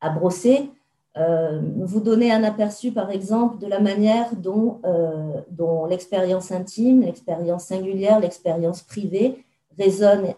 a, 0.00 0.10
brossés, 0.10 0.70
vous 1.16 2.00
donner 2.00 2.32
un 2.32 2.42
aperçu, 2.42 2.90
par 2.90 3.12
exemple, 3.12 3.58
de 3.58 3.68
la 3.68 3.78
manière 3.78 4.34
dont, 4.34 4.80
dont 5.50 5.86
l'expérience 5.86 6.50
intime, 6.50 7.02
l'expérience 7.02 7.66
singulière, 7.66 8.18
l'expérience 8.18 8.82
privée 8.82 9.44
résonne 9.78 10.34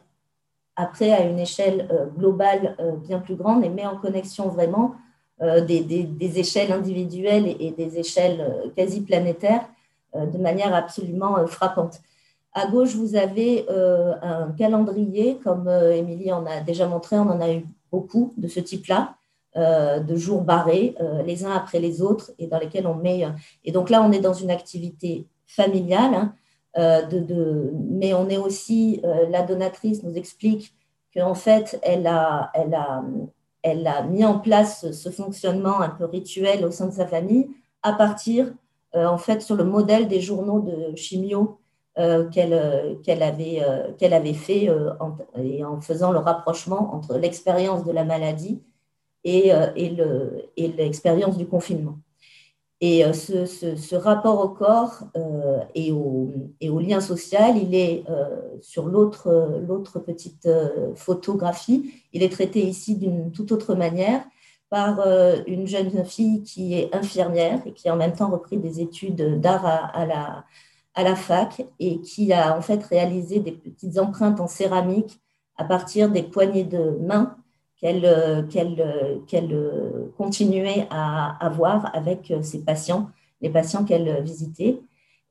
après 0.77 1.11
à 1.12 1.23
une 1.23 1.39
échelle 1.39 1.89
euh, 1.91 2.07
globale 2.07 2.77
euh, 2.79 2.93
bien 2.93 3.19
plus 3.19 3.35
grande 3.35 3.65
et 3.65 3.71
met 3.71 3.87
en 3.87 3.97
connexion 3.97 4.49
vraiment 4.49 4.95
euh, 5.42 5.61
des, 5.61 6.38
échelles 6.38 6.72
individuelles 6.72 7.57
et, 7.61 7.70
des 7.72 7.99
échelles 7.99 8.70
quasi 8.77 9.01
planétaires 9.03 9.66
de 10.14 10.38
manière 10.38 10.75
absolument 10.75 11.46
frappante. 11.46 12.01
À 12.55 12.66
gauche, 12.66 12.94
vous 12.94 13.16
avez 13.16 13.66
un 13.68 14.51
calendrier, 14.57 15.37
comme 15.44 15.68
Émilie 15.68 16.33
en 16.33 16.46
a 16.46 16.61
déjà 16.61 16.87
montré, 16.87 17.18
on 17.18 17.29
en 17.29 17.40
a 17.42 17.53
eu 17.53 17.66
beaucoup 17.92 18.33
de 18.38 18.49
ce 18.49 18.61
type-là, 18.61 19.14
de 19.55 20.16
jours 20.16 20.40
barrés, 20.40 20.94
les 21.27 21.44
uns 21.44 21.51
après 21.51 21.81
les 21.81 22.01
autres, 22.01 22.31
et 22.38 22.46
dans 22.46 22.59
lesquels 22.59 22.87
on 22.87 22.94
met. 22.94 23.27
Et 23.66 23.72
donc 23.72 23.90
là, 23.90 24.03
on 24.03 24.11
est 24.11 24.20
dans 24.20 24.33
une 24.33 24.51
activité 24.51 25.27
familiale. 25.46 26.14
Hein, 26.14 26.35
euh, 26.79 27.03
mais 27.90 28.12
on 28.14 28.29
est 28.29 28.37
aussi, 28.37 29.01
euh, 29.05 29.29
la 29.31 29.42
donatrice 29.42 30.03
nous 30.03 30.16
explique 30.16 30.75
qu'en 31.14 31.35
fait, 31.35 31.79
elle 31.83 32.07
a, 32.07 32.51
elle, 32.55 32.75
a, 32.75 33.03
elle 33.67 33.87
a 33.87 34.03
mis 34.03 34.25
en 34.25 34.39
place 34.39 34.91
ce 34.93 35.11
fonctionnement 35.11 35.81
un 35.81 35.91
peu 35.91 36.05
rituel 36.05 36.65
au 36.65 36.71
sein 36.71 36.87
de 36.87 36.93
sa 36.93 37.07
famille 37.07 37.49
à 37.83 37.93
partir, 37.93 38.53
euh, 38.95 39.07
en 39.07 39.19
fait, 39.19 39.43
sur 39.43 39.57
le 39.57 39.65
modèle 39.65 40.09
des 40.09 40.21
journaux 40.21 40.61
de 40.61 40.95
chimio 40.97 41.59
qu'elle 42.31 42.99
qu'elle 43.05 43.23
avait, 43.23 43.63
qu'elle 43.97 44.13
avait 44.13 44.35
fait 44.35 44.69
en, 45.01 45.17
et 45.35 45.65
en 45.65 45.81
faisant 45.81 46.13
le 46.13 46.19
rapprochement 46.19 46.95
entre 46.95 47.17
l'expérience 47.17 47.87
de 47.87 47.91
la 47.91 48.05
maladie 48.05 48.61
et 49.25 49.51
l'expérience 50.59 51.39
du 51.39 51.47
confinement. 51.47 51.97
Et 52.83 53.05
euh, 53.05 53.12
ce, 53.15 53.95
rapport 53.95 54.45
au 54.45 54.49
corps 54.51 55.05
euh, 55.17 55.61
et, 55.75 55.93
au, 55.93 56.79
lien 56.79 57.01
social, 57.01 57.57
il 57.57 57.75
est 57.75 58.05
euh, 58.11 58.39
sur 58.61 58.87
l'autre 58.87 59.99
petite 60.01 60.49
photographie, 60.95 61.91
il 62.12 62.23
est 62.23 62.33
traité 62.33 62.61
ici 62.61 62.97
d'une 62.97 63.33
toute 63.33 63.53
autre 63.53 63.75
manière 63.75 64.25
par 64.69 65.01
une 65.47 65.67
jeune 65.69 66.05
fille 66.05 66.43
qui 66.43 66.75
est 66.75 66.93
infirmière 66.93 67.62
et 67.67 67.73
qui 67.73 67.89
a 67.89 67.95
en 67.95 67.97
même 67.97 68.15
temps 68.15 68.31
repris 68.31 68.59
des 68.59 68.81
études 68.81 69.41
d'art 69.41 69.65
à, 69.65 70.05
la, 70.07 70.45
à 70.95 71.05
la 71.05 71.15
fac 71.15 71.65
et 71.79 72.01
qui 72.01 72.33
a 72.33 72.59
en 72.59 72.61
fait 72.62 72.83
réalisé 72.85 73.39
des 73.39 73.53
petites 73.53 73.97
empreintes 73.97 74.41
en 74.41 74.49
céramique 74.49 75.21
à 75.57 75.65
partir 75.65 76.11
des 76.11 76.25
poignées 76.25 76.65
de 76.65 76.99
main 77.01 77.37
qu'elle 77.81 78.05
euh, 78.05 78.43
euh, 78.57 79.19
euh, 79.35 80.12
continuait 80.17 80.87
à 80.91 81.45
avoir 81.45 81.95
avec 81.95 82.33
ses 82.43 82.62
patients, 82.62 83.11
les 83.41 83.51
patients 83.51 83.85
qu'elle 83.85 84.23
visitait. 84.23 84.81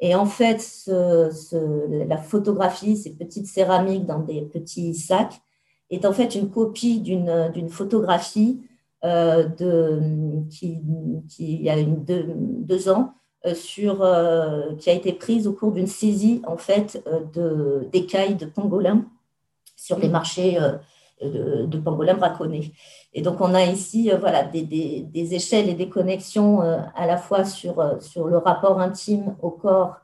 Et 0.01 0.13
en 0.13 0.25
fait, 0.25 0.61
la 0.87 2.17
photographie, 2.17 2.97
ces 2.97 3.15
petites 3.15 3.47
céramiques 3.47 4.05
dans 4.05 4.19
des 4.19 4.41
petits 4.41 4.93
sacs, 4.93 5.41
est 5.89 6.05
en 6.05 6.11
fait 6.11 6.35
une 6.35 6.49
copie 6.49 6.99
d'une 6.99 7.69
photographie 7.69 8.61
de, 9.03 10.01
qui, 10.49 10.81
qui, 11.29 11.55
il 11.55 11.61
y 11.61 11.69
a 11.69 11.81
deux, 11.81 12.89
ans 12.89 13.13
sur, 13.53 13.99
qui 14.79 14.89
a 14.89 14.93
été 14.93 15.13
prise 15.13 15.47
au 15.47 15.53
cours 15.53 15.71
d'une 15.71 15.87
saisie 15.87 16.41
en 16.45 16.57
fait 16.57 17.01
d'écailles 17.93 18.35
de 18.35 18.47
pangolin 18.47 19.05
sur 19.77 19.97
les 19.97 20.09
marchés 20.09 20.59
de, 21.21 21.65
de 21.65 21.77
pangolin 21.77 22.15
braconné. 22.15 22.73
Et 23.13 23.21
donc, 23.21 23.39
on 23.41 23.53
a 23.53 23.63
ici 23.63 24.11
euh, 24.11 24.17
voilà, 24.17 24.43
des, 24.43 24.63
des, 24.63 25.33
échelles 25.33 25.69
et 25.69 25.73
des 25.73 25.89
connexions 25.89 26.61
euh, 26.61 26.79
à 26.95 27.07
la 27.07 27.17
fois 27.17 27.45
sur, 27.45 27.79
euh, 27.79 27.99
sur 27.99 28.27
le 28.27 28.37
rapport 28.37 28.79
intime 28.79 29.35
au 29.41 29.51
corps, 29.51 29.95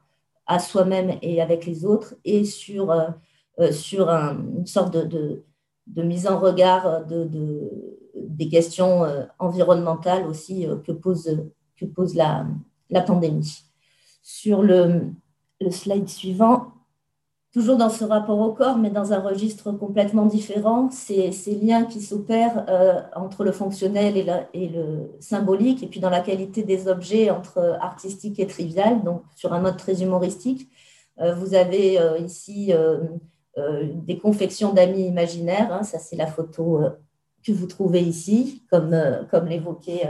à 0.48 0.60
soi-même 0.60 1.18
et 1.22 1.42
avec 1.42 1.66
les 1.66 1.86
autres, 1.86 2.16
et 2.26 2.44
sur, 2.44 2.94
sur 3.72 4.10
une 4.10 4.66
sorte 4.66 4.94
de, 4.94 5.44
de, 5.88 6.02
mise 6.02 6.28
en 6.28 6.40
regard 6.40 7.06
de, 7.06 7.30
des 8.16 8.50
questions 8.50 9.06
environnementales 9.40 10.28
aussi 10.28 10.68
que 10.84 10.92
pose, 10.92 11.38
que 11.78 11.86
pose 11.86 12.16
la, 12.16 12.48
la 12.90 13.02
pandémie. 13.02 13.64
Sur 14.24 14.62
le 14.62 15.14
slide 15.70 16.10
suivant, 16.10 16.74
toujours 17.52 17.76
dans 17.76 17.90
ce 17.90 18.06
rapport 18.06 18.40
au 18.40 18.54
corps, 18.54 18.78
mais 18.78 18.90
dans 18.90 19.12
un 19.12 19.20
registre 19.20 19.72
complètement 19.74 20.26
différent, 20.26 20.90
ces, 20.90 21.32
liens 21.62 21.84
qui 21.84 22.02
s'opèrent 22.02 22.66
euh, 22.70 23.02
entre 23.16 23.44
le 23.44 23.52
fonctionnel 23.52 24.16
et, 24.54 24.70
le 24.70 25.12
symbolique, 25.20 25.84
et 25.84 25.88
puis 25.88 26.00
dans 26.00 26.10
la 26.10 26.22
qualité 26.22 26.64
des 26.64 26.88
objets 26.88 27.30
entre 27.30 27.78
artistique 27.82 28.40
et 28.40 28.48
trivial, 28.48 29.04
donc 29.04 29.24
sur 29.36 29.54
un 29.54 29.60
mode 29.60 29.78
très 29.78 30.02
humoristique. 30.02 30.70
Euh, 31.20 31.34
vous 31.36 31.54
avez 31.54 32.00
euh, 32.00 32.18
ici 32.20 32.74
des 34.08 34.18
confections 34.18 34.72
d'amis 34.72 35.06
imaginaires, 35.06 35.74
hein, 35.74 35.84
ça 35.84 36.00
c'est 36.00 36.16
la 36.16 36.26
photo 36.26 36.80
que 37.46 37.52
vous 37.52 37.68
trouvez 37.68 38.00
ici, 38.00 38.64
comme, 38.72 38.96
comme 39.30 39.48
l'évoquait 39.48 40.08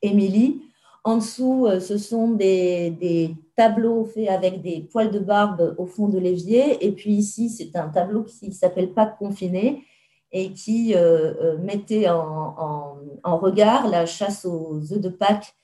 Émilie. 0.00 0.62
En 1.04 1.16
dessous, 1.16 1.66
euh, 1.66 1.80
ce 1.80 1.96
sont 1.96 2.32
des, 2.32 3.34
tableaux 3.56 4.04
faits 4.04 4.28
avec 4.28 4.62
des 4.62 4.88
poils 4.92 5.10
de 5.10 5.18
barbe 5.18 5.74
au 5.78 5.86
fond 5.86 6.08
de 6.08 6.18
l'évier. 6.18 6.84
Et 6.86 6.92
puis 6.92 7.12
ici, 7.12 7.50
c'est 7.50 7.76
un 7.76 7.88
tableau 7.88 8.22
qui 8.22 8.52
s'appelle 8.52 8.92
Pâques 8.92 9.18
confiné 9.18 9.84
et 10.30 10.52
qui 10.52 10.94
euh, 10.94 11.34
euh, 11.40 11.58
mettait 11.58 12.08
en, 12.08 12.96
regard 13.24 13.88
la 13.88 14.06
chasse 14.06 14.44
aux 14.44 14.80
œufs 14.92 15.00
de 15.00 15.08
Pâques 15.08 15.54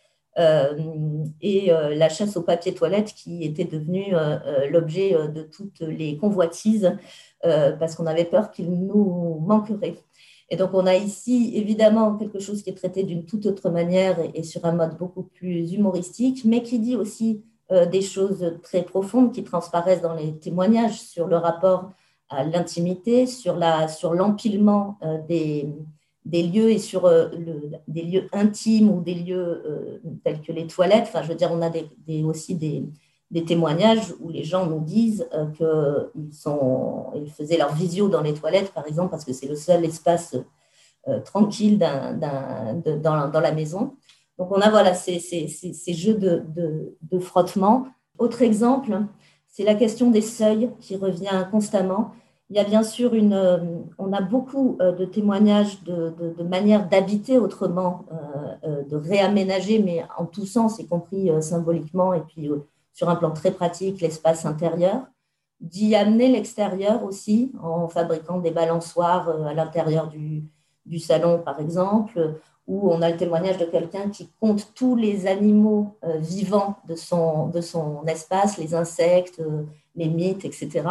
et 1.41 1.71
la 1.71 2.09
chasse 2.09 2.37
au 2.37 2.43
papier 2.43 2.75
toilette 2.75 3.15
qui 3.15 3.45
était 3.45 3.65
devenue 3.65 4.15
l'objet 4.71 5.13
de 5.29 5.43
toutes 5.43 5.81
les 5.81 6.17
convoitises 6.17 6.97
parce 7.43 7.95
qu'on 7.95 8.07
avait 8.07 8.25
peur 8.25 8.51
qu'il 8.51 8.71
nous 8.71 9.39
manquerait. 9.47 9.95
Et 10.51 10.57
donc, 10.57 10.71
on 10.75 10.87
a 10.87 10.95
ici 10.95 11.53
évidemment 11.55 12.17
quelque 12.17 12.39
chose 12.39 12.63
qui 12.63 12.71
est 12.71 12.75
traité 12.75 13.03
d'une 13.03 13.25
toute 13.25 13.47
autre 13.47 13.71
manière 13.71 14.19
et, 14.35 14.43
sur 14.43 14.65
un 14.65 14.73
mode 14.73 14.99
beaucoup 14.99 15.23
plus 15.23 15.73
humoristique, 15.73 16.45
mais 16.45 16.63
qui 16.63 16.79
dit 16.79 16.97
aussi 16.97 17.43
euh, 17.73 17.87
des 17.87 18.03
choses 18.03 18.59
très 18.63 18.83
profondes 18.83 19.33
qui 19.33 19.43
transparaissent 19.43 20.03
dans 20.03 20.15
les 20.15 20.37
témoignages 20.39 21.01
sur 21.01 21.27
le 21.27 21.37
rapport 21.37 21.91
à 22.29 22.45
l'intimité, 22.45 23.27
sur 23.27 23.57
l'empilement 23.57 24.99
euh, 25.03 25.19
des, 25.27 25.73
lieux 26.43 26.71
et 26.71 26.79
sur 26.79 27.07
euh, 27.07 27.29
des 27.89 28.03
lieux 28.03 28.27
intimes 28.33 28.91
ou 28.91 29.01
des 29.01 29.15
lieux 29.15 30.01
tels 30.25 30.43
que 30.43 30.53
les 30.53 30.67
toilettes. 30.67 31.05
Enfin, 31.09 31.23
je 31.23 31.29
veux 31.29 31.35
dire, 31.35 31.51
on 31.53 31.63
a 31.63 31.71
aussi 32.27 32.55
des, 32.55 32.85
des 33.35 33.45
témoignages 33.45 34.15
où 34.21 34.29
les 34.29 34.45
gens 34.45 34.65
nous 34.67 34.79
disent 34.79 35.29
euh, 35.35 35.47
qu'ils 35.51 37.21
ils 37.21 37.31
faisaient 37.33 37.57
leur 37.59 37.75
visio 37.75 38.09
dans 38.09 38.21
les 38.21 38.33
toilettes, 38.33 38.73
par 38.73 38.87
exemple, 38.87 39.11
parce 39.11 39.25
que 39.25 39.33
c'est 39.33 39.49
le 39.49 39.57
seul 39.57 39.85
espace 39.85 40.37
euh, 41.09 41.19
tranquille 41.19 41.77
dans, 41.77 43.41
la 43.43 43.53
maison. 43.53 43.97
Donc, 44.39 44.53
on 44.53 44.61
a 44.61 44.71
voilà, 44.71 44.95
ces, 44.95 45.19
jeux 45.89 46.15
de, 46.15 47.19
frottement. 47.19 47.89
Autre 48.19 48.43
exemple, 48.43 49.01
c'est 49.49 49.65
la 49.65 49.75
question 49.75 50.13
des 50.13 50.23
seuils 50.23 50.71
qui 50.79 50.95
revient 50.95 51.49
constamment. 51.51 52.13
Il 52.51 52.57
y 52.57 52.61
a 52.61 52.65
bien 52.65 52.85
sûr 52.85 53.15
une, 53.15 53.85
on 53.99 54.13
a 54.13 54.21
beaucoup 54.21 54.79
de 54.81 55.05
témoignages 55.05 55.83
de, 55.83 56.15
de, 56.39 56.45
manière 56.45 56.89
d'habiter 56.89 57.39
autrement, 57.39 58.05
de 58.63 58.97
réaménager, 58.97 59.81
mais 59.81 60.05
en 60.19 60.27
tous 60.27 60.47
sens, 60.47 60.79
y 60.79 60.87
compris 60.87 61.31
symboliquement 61.41 62.15
et 62.15 62.21
puis 62.21 62.49
sur 62.95 63.11
un 63.11 63.17
plan 63.17 63.33
très 63.33 63.51
pratique, 63.51 64.01
l'espace 64.01 64.47
intérieur 64.47 65.03
d'y 65.61 65.95
amener 65.95 66.29
l'extérieur 66.29 67.05
aussi 67.05 67.53
en 67.63 67.89
fabriquant 67.89 68.39
des 68.39 68.51
balançoires 68.51 69.29
euh, 69.29 69.45
à 69.45 69.55
l'intérieur 69.55 70.09
du, 70.09 70.99
salon, 70.99 71.39
par 71.39 71.61
exemple, 71.61 72.35
où 72.67 72.91
on 72.91 73.03
a 73.03 73.11
le 73.11 73.17
témoignage 73.17 73.59
de 73.59 73.65
quelqu'un 73.65 74.11
qui 74.11 74.31
compte 74.41 74.73
tous 74.75 74.97
les 74.97 75.27
animaux 75.27 75.97
euh, 76.05 76.19
vivants 76.19 76.77
de 76.87 76.95
son, 76.95 77.49
de 77.49 77.61
son 77.61 78.05
espace, 78.07 78.59
les 78.59 78.75
insectes, 78.75 79.41
euh, 79.41 79.65
les 79.97 80.09
mythes, 80.09 80.45
etc. 80.45 80.83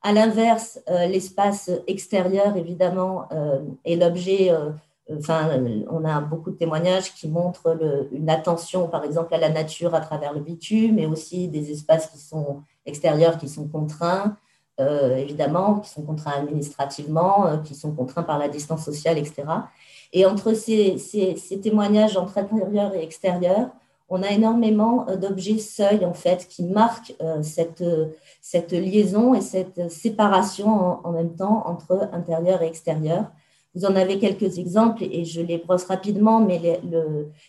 À 0.00 0.12
l'inverse, 0.12 0.80
l'espace 0.86 1.70
extérieur, 1.88 2.56
évidemment, 2.56 3.28
est 3.84 3.96
l'objet 3.96 4.52
Enfin, 5.16 5.48
on 5.90 6.04
a 6.04 6.20
beaucoup 6.20 6.50
de 6.50 6.56
témoignages 6.56 7.14
qui 7.14 7.28
montrent 7.28 7.78
une 8.12 8.28
attention, 8.28 8.88
par 8.88 9.04
exemple, 9.04 9.34
à 9.34 9.38
la 9.38 9.48
nature 9.48 9.94
à 9.94 10.00
travers 10.00 10.34
le 10.34 10.40
bitume, 10.40 10.96
mais 10.96 11.06
aussi 11.06 11.48
des 11.48 11.70
espaces 11.70 12.08
qui 12.08 12.18
sont 12.18 12.62
extérieurs, 12.84 13.38
qui 13.38 13.48
sont 13.48 13.68
contraints, 13.68 14.36
euh, 14.80 15.16
évidemment, 15.16 15.80
qui 15.80 15.90
sont 15.90 16.02
contraints 16.02 16.38
administrativement, 16.38 17.46
euh, 17.46 17.56
qui 17.58 17.74
sont 17.74 17.92
contraints 17.92 18.22
par 18.22 18.38
la 18.38 18.48
distance 18.48 18.84
sociale, 18.84 19.18
etc. 19.18 19.42
Et 20.12 20.24
entre 20.24 20.52
ces, 20.52 20.96
témoignages 21.62 22.16
entre 22.16 22.38
intérieur 22.38 22.94
et 22.94 23.02
extérieur, 23.02 23.70
on 24.08 24.22
a 24.22 24.28
énormément 24.28 25.06
euh, 25.08 25.16
d'objets 25.16 25.58
seuils, 25.58 26.04
en 26.04 26.14
fait, 26.14 26.46
qui 26.48 26.62
marquent 26.62 27.14
cette, 27.42 27.84
cette 28.40 28.72
liaison 28.72 29.34
et 29.34 29.40
cette 29.40 29.90
séparation 29.90 31.04
en 31.04 31.12
même 31.12 31.34
temps 31.34 31.64
entre 31.66 32.08
intérieur 32.12 32.62
et 32.62 32.66
extérieur. 32.66 33.24
Vous 33.74 33.84
en 33.84 33.94
avez 33.96 34.18
quelques 34.18 34.58
exemples 34.58 35.04
et 35.04 35.24
je 35.24 35.40
les 35.40 35.58
brosse 35.58 35.84
rapidement, 35.84 36.40
mais 36.40 36.80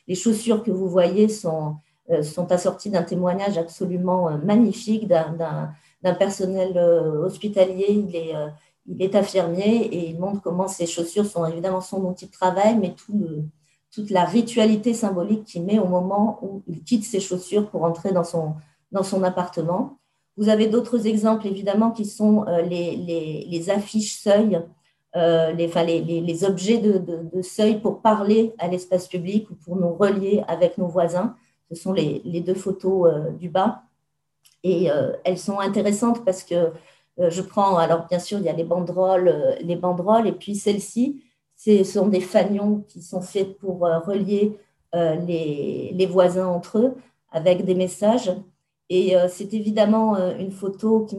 les, 0.08 0.16
chaussures 0.16 0.64
que 0.64 0.72
vous 0.72 0.90
voyez 0.90 1.30
sont, 1.30 1.76
euh, 2.12 2.22
assorties 2.50 2.90
d'un 2.90 3.04
témoignage 3.04 3.58
absolument 3.58 4.30
euh, 4.30 4.38
magnifique 4.38 5.08
d'un 5.08 6.14
personnel 6.18 6.74
euh, 6.76 7.26
hospitalier. 7.26 8.06
Il 8.86 9.02
est, 9.02 9.16
infirmier 9.16 9.86
et 9.86 10.10
il 10.10 10.20
montre 10.20 10.42
comment 10.42 10.68
ces 10.68 10.88
chaussures 10.88 11.26
sont 11.26 11.46
évidemment 11.46 11.82
son 11.82 12.04
outil 12.06 12.26
de 12.26 12.32
travail, 12.32 12.78
mais 12.78 12.94
tout 12.94 13.44
toute 13.92 14.12
la 14.12 14.24
ritualité 14.24 14.94
symbolique 14.94 15.46
qu'il 15.46 15.64
met 15.64 15.80
au 15.80 15.88
moment 15.88 16.40
où 16.44 16.62
il 16.68 16.84
quitte 16.84 17.04
ses 17.04 17.20
chaussures 17.20 17.68
pour 17.70 17.84
entrer 17.84 18.12
dans 18.12 18.24
son, 18.24 19.24
appartement. 19.24 19.98
Vous 20.38 20.50
avez 20.50 20.68
d'autres 20.68 21.08
exemples, 21.08 21.48
évidemment, 21.48 21.90
qui 21.90 22.06
sont 22.06 22.46
les, 22.70 23.70
affiches 23.70 24.20
seuil 24.20 24.62
euh, 25.16 25.52
les, 25.54 25.68
les, 25.68 26.22
les, 26.22 26.44
objets 26.44 26.78
de, 26.78 27.42
seuil 27.42 27.80
pour 27.82 28.02
parler 28.02 28.54
à 28.60 28.68
l'espace 28.68 29.08
public 29.08 29.50
ou 29.50 29.56
pour 29.56 29.76
nous 29.76 29.94
relier 29.94 30.44
avec 30.48 30.78
nos 30.78 30.88
voisins. 30.88 31.36
Ce 31.72 31.76
sont 31.76 31.94
les, 31.94 32.42
deux 32.42 32.54
photos 32.54 33.12
euh, 33.12 33.32
du 33.32 33.50
bas. 33.50 33.84
Et 34.64 34.92
euh, 34.92 35.14
elles 35.24 35.40
sont 35.40 35.60
intéressantes 35.60 36.24
parce 36.26 36.44
que 36.44 36.74
je 37.18 37.42
prends, 37.42 37.78
alors 37.78 38.08
bien 38.08 38.20
sûr, 38.20 38.40
il 38.40 38.46
y 38.46 38.50
a 38.50 38.54
les 38.54 38.64
banderoles, 38.64 39.58
les 39.62 39.76
banderoles 39.76 40.28
et 40.28 40.32
puis 40.32 40.56
celles-ci, 40.56 41.22
ce 41.56 41.84
sont 41.84 42.08
des 42.08 42.22
fanions 42.22 42.86
qui 42.88 43.02
sont 43.02 43.22
faits 43.22 43.58
pour 43.58 43.82
relier 43.82 44.58
les, 44.94 46.08
voisins 46.10 46.48
entre 46.48 46.78
eux 46.78 46.96
avec 47.32 47.66
des 47.66 47.76
messages. 47.76 48.32
Et 48.90 49.16
c'est 49.28 49.54
évidemment 49.54 50.16
une 50.38 50.52
photo 50.52 51.06
qui, 51.06 51.18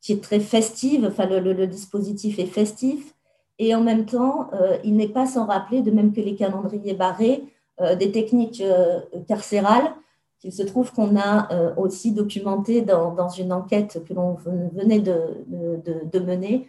qui 0.00 0.12
est 0.12 0.22
très 0.22 0.38
festive, 0.38 1.06
enfin 1.06 1.26
le, 1.26 1.66
dispositif 1.66 2.38
est 2.38 2.46
festif, 2.46 3.13
et 3.58 3.74
en 3.74 3.82
même 3.82 4.06
temps, 4.06 4.50
euh, 4.52 4.78
il 4.84 4.96
n'est 4.96 5.08
pas 5.08 5.26
sans 5.26 5.46
rappeler, 5.46 5.82
de 5.82 5.90
même 5.90 6.12
que 6.12 6.20
les 6.20 6.34
calendriers 6.34 6.94
barrés, 6.94 7.44
euh, 7.80 7.94
des 7.94 8.10
techniques 8.10 8.60
euh, 8.60 9.00
carcérales 9.28 9.92
qu'il 10.40 10.52
se 10.52 10.62
trouve 10.62 10.92
qu'on 10.92 11.16
a 11.18 11.48
aussi 11.78 12.12
documentées 12.12 12.82
dans, 12.82 13.30
une 13.30 13.50
enquête 13.50 14.04
que 14.06 14.12
l'on 14.12 14.34
venait 14.34 15.00
de, 15.00 16.18
mener 16.18 16.68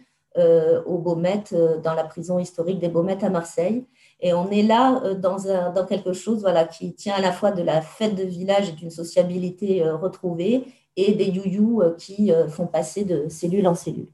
au 0.86 0.96
Beaumet, 0.96 1.44
dans 1.84 1.92
la 1.92 2.04
prison 2.04 2.38
historique 2.38 2.78
des 2.78 2.88
Baumettes 2.88 3.22
à 3.22 3.28
Marseille. 3.28 3.84
Et 4.20 4.32
on 4.32 4.50
est 4.50 4.62
là 4.62 5.02
dans, 5.16 5.84
quelque 5.86 6.14
chose 6.14 6.40
voilà, 6.40 6.64
qui 6.64 6.94
tient 6.94 7.16
à 7.16 7.20
la 7.20 7.32
fois 7.32 7.50
de 7.50 7.62
la 7.62 7.82
fête 7.82 8.14
de 8.14 8.22
village 8.22 8.70
et 8.70 8.72
d'une 8.72 8.88
sociabilité 8.88 9.86
retrouvée 9.86 10.64
et 10.96 11.12
des 11.12 11.26
you-you 11.26 11.82
qui 11.98 12.32
font 12.48 12.66
passer 12.66 13.04
de 13.04 13.28
cellule 13.28 13.68
en 13.68 13.74
cellule. 13.74 14.08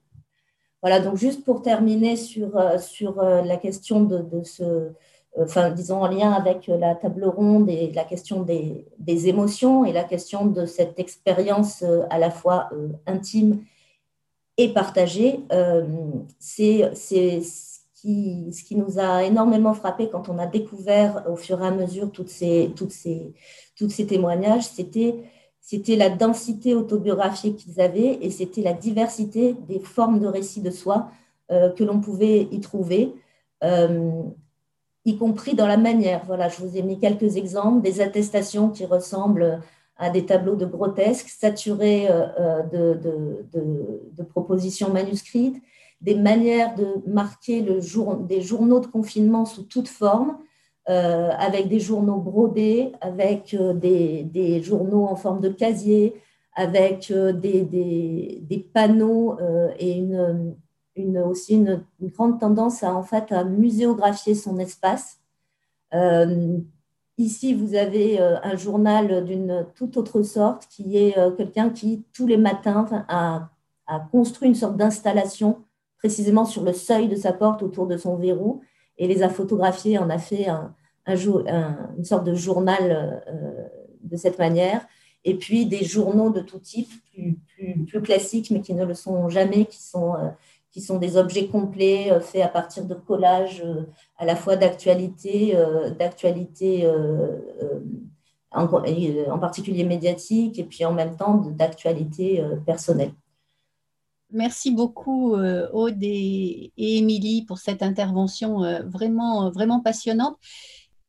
Voilà, 0.83 0.99
donc 0.99 1.16
juste 1.16 1.45
pour 1.45 1.62
terminer 1.62 2.16
sur, 2.16 2.57
euh, 2.57 2.76
sur 2.78 3.20
euh, 3.20 3.43
la 3.43 3.57
question 3.57 4.03
de, 4.03 4.43
ce, 4.43 4.64
euh, 4.64 4.91
enfin, 5.39 5.70
disons 5.70 6.03
en 6.03 6.09
lien 6.09 6.33
avec 6.33 6.66
la 6.66 6.97
table 6.97 7.24
ronde 7.24 7.70
et 7.70 7.93
la 7.93 8.03
question 8.03 8.43
des, 8.43 8.85
des 8.99 9.28
émotions 9.28 9.85
et 9.85 9.93
la 9.93 10.03
question 10.03 10.45
de 10.45 10.66
cette 10.66 10.99
expérience 10.99 11.85
à 12.11 12.18
la 12.18 12.30
fois 12.33 12.68
intime 13.07 13.64
et 14.59 14.68
partagée, 14.74 15.41
c'est 16.39 16.95
ce 16.95 17.80
qui, 17.95 18.53
ce 18.53 18.64
qui 18.64 18.76
nous 18.76 18.99
a 18.99 19.24
énormément 19.24 19.72
frappé 19.72 20.11
quand 20.11 20.28
on 20.28 20.39
a 20.39 20.47
découvert 20.47 21.24
au 21.30 21.37
fur 21.37 21.62
et 21.62 21.66
à 21.66 21.70
mesure 21.70 22.12
toutes 22.12 22.28
ces, 22.28 22.72
toutes 22.76 22.93
ces, 22.93 23.33
toutes 23.76 23.93
ces 23.93 24.07
témoignages, 24.07 24.64
c'était 24.64 25.14
c'était 25.62 25.94
la 25.94 26.10
densité 26.10 26.74
autobiographique 26.74 27.56
qu'ils 27.56 27.80
avaient 27.80 28.18
et 28.20 28.30
c'était 28.30 28.62
la 28.62 28.72
diversité 28.72 29.54
des 29.68 29.78
formes 29.78 30.18
de 30.18 30.26
récit 30.26 30.60
de 30.60 30.72
soi 30.72 31.08
euh, 31.52 31.70
que 31.70 31.84
l'on 31.84 32.00
pouvait 32.00 32.48
y 32.50 32.60
trouver, 32.60 33.14
euh, 33.62 34.22
y 35.04 35.16
compris 35.16 35.54
dans 35.54 35.68
la 35.68 35.76
manière. 35.76 36.24
Voilà, 36.26 36.48
je 36.48 36.60
vous 36.60 36.76
ai 36.76 36.82
mis 36.82 36.98
quelques 36.98 37.36
exemples, 37.36 37.80
des 37.80 38.00
attestations 38.00 38.70
qui 38.70 38.84
ressemblent 38.84 39.60
à 39.96 40.10
des 40.10 40.26
tableaux 40.26 40.56
de 40.56 40.66
grotesques, 40.66 41.28
saturés 41.28 42.08
euh, 42.10 42.62
de, 42.64 44.22
propositions 44.24 44.92
manuscrites, 44.92 45.62
des 46.00 46.16
manières 46.16 46.74
de 46.74 46.88
marquer 47.06 47.60
le 47.60 47.80
jour, 47.80 48.16
des 48.16 48.40
journaux 48.40 48.80
de 48.80 48.86
confinement 48.86 49.44
sous 49.44 49.62
toute 49.62 49.88
forme, 49.88 50.38
euh, 50.89 51.30
avec 51.39 51.68
des 51.68 51.78
journaux 51.78 52.18
brodés, 52.18 52.91
avec 53.01 53.55
euh, 53.55 53.72
des, 53.72 54.61
journaux 54.64 55.05
en 55.05 55.14
forme 55.14 55.39
de 55.39 55.49
casier, 55.49 56.20
avec 56.57 57.12
euh, 57.12 57.33
des, 57.33 58.68
panneaux 58.74 59.39
et 59.78 60.03
aussi 61.24 61.55
une, 61.55 61.85
grande 62.01 62.41
tendance 62.41 62.83
à, 62.83 62.93
en 62.93 63.05
fait, 63.05 63.30
muséographier 63.47 64.35
son 64.35 64.59
espace. 64.59 65.20
Ici, 67.16 67.55
vous 67.55 67.76
avez 67.76 68.18
un 68.18 68.57
journal 68.57 69.24
d'une 69.24 69.66
toute 69.76 69.97
autre 69.97 70.22
sorte 70.22 70.66
qui 70.66 70.97
est 70.97 71.14
quelqu'un 71.37 71.70
qui, 71.70 72.05
tous 72.12 72.26
les 72.26 72.39
matins, 72.39 72.87
a, 73.09 73.51
a, 73.87 74.01
construit 74.11 74.49
une 74.49 74.57
sorte 74.57 74.76
d'installation 74.76 75.62
précisément 75.99 76.45
sur 76.45 76.64
le 76.64 76.72
seuil 76.72 77.07
de 77.07 77.14
sa 77.14 77.33
porte 77.33 77.62
autour 77.62 77.87
de 77.87 77.97
son 77.97 78.16
verrou 78.16 78.62
et 78.99 79.07
les 79.07 79.22
a 79.22 79.28
photographiés, 79.28 79.99
en 79.99 80.11
a 80.11 80.18
fait 80.18 80.47
un, 80.47 80.74
une 81.07 82.05
sorte 82.05 82.24
de 82.24 82.34
journal 82.34 83.22
euh, 83.28 83.68
de 84.03 84.16
cette 84.16 84.38
manière. 84.38 84.86
Et 85.24 85.34
puis 85.36 85.66
des 85.66 85.84
journaux 85.84 86.30
de 86.30 86.40
tout 86.40 86.59
type, 86.59 86.90
plus, 87.86 88.03
classiques, 88.03 88.51
mais 88.51 88.61
qui 88.61 88.74
ne 88.74 88.84
le 88.84 88.95
sont 88.95 89.28
jamais, 89.28 89.66
qui 89.66 89.80
sont, 89.80 90.14
euh, 90.16 90.99
des 90.99 91.16
objets 91.16 91.47
complets 91.47 92.11
euh, 92.11 92.20
faits 92.20 92.43
à 92.43 92.49
partir 92.49 92.84
de 92.86 92.95
collages 92.95 93.62
à 94.18 94.24
la 94.24 94.34
fois 94.34 94.57
d'actualité, 94.57 95.57
d'actualité 95.99 96.90
en, 98.51 98.64
en, 98.64 99.38
particulier 99.38 99.84
médiatique, 99.84 100.59
et 100.59 100.64
puis 100.64 100.84
en 100.84 100.93
même 100.93 101.16
temps 101.16 101.34
d'actualité 101.34 102.43
personnelle. 102.66 103.12
Merci 104.33 104.70
beaucoup 104.70 105.35
Aude 105.35 106.03
et, 106.03 106.72
Émilie 106.76 107.45
pour 107.45 107.59
cette 107.59 107.83
intervention 107.83 108.61
vraiment, 108.89 109.51
vraiment 109.51 109.80
passionnante. 109.80 110.39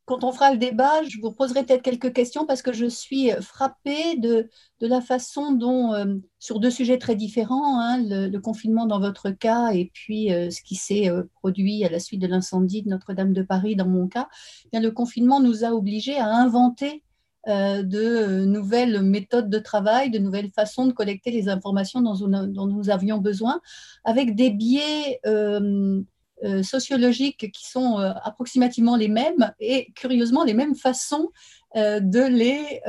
Quand 0.06 0.22
on 0.22 0.32
fera 0.32 0.52
le 0.52 0.58
débat, 0.58 1.02
je 1.04 1.18
vous 1.22 1.32
poserai 1.32 1.64
peut-être 1.64 1.82
quelques 1.82 2.12
questions 2.12 2.44
parce 2.44 2.60
que 2.60 2.74
je 2.74 2.84
suis 2.84 3.30
frappée 3.40 4.16
de, 4.18 4.50
la 4.82 5.00
façon 5.00 5.52
dont, 5.52 5.94
euh, 5.94 6.16
sur 6.38 6.60
deux 6.60 6.70
sujets 6.70 6.98
très 6.98 7.16
différents, 7.16 7.80
hein, 7.80 8.02
le, 8.02 8.38
confinement 8.38 8.84
dans 8.84 9.00
votre 9.00 9.30
cas 9.30 9.70
et 9.72 9.90
puis 9.94 10.30
euh, 10.30 10.50
ce 10.50 10.60
qui 10.60 10.74
s'est 10.74 11.08
euh, 11.08 11.22
produit 11.40 11.84
à 11.86 11.88
la 11.88 12.00
suite 12.00 12.20
de 12.20 12.26
l'incendie 12.26 12.82
de 12.82 12.90
Notre-Dame 12.90 13.32
de 13.32 13.42
Paris 13.42 13.76
dans 13.76 13.88
mon 13.88 14.06
cas, 14.06 14.28
eh 14.74 14.78
le 14.78 14.90
confinement 14.90 15.40
nous 15.40 15.64
a 15.64 15.70
obligés 15.70 16.18
à 16.18 16.28
inventer 16.28 17.02
de 17.46 18.44
nouvelles 18.44 19.02
méthodes 19.02 19.50
de 19.50 19.58
travail, 19.58 20.10
de 20.10 20.18
nouvelles 20.18 20.50
façons 20.50 20.86
de 20.86 20.92
collecter 20.92 21.30
les 21.30 21.48
informations 21.48 22.00
dont, 22.00 22.66
nous 22.66 22.90
avions 22.90 23.18
besoin, 23.18 23.60
avec 24.04 24.34
des 24.34 24.50
biais 24.50 25.20
euh, 25.26 26.62
sociologiques 26.62 27.52
qui 27.52 27.68
sont 27.68 27.98
euh, 28.00 28.12
approximativement 28.22 28.96
les 28.96 29.08
mêmes 29.08 29.52
et 29.60 29.92
curieusement 29.94 30.42
les 30.42 30.52
mêmes 30.52 30.74
façons 30.74 31.30
de, 31.76 32.28
les, 32.28 32.80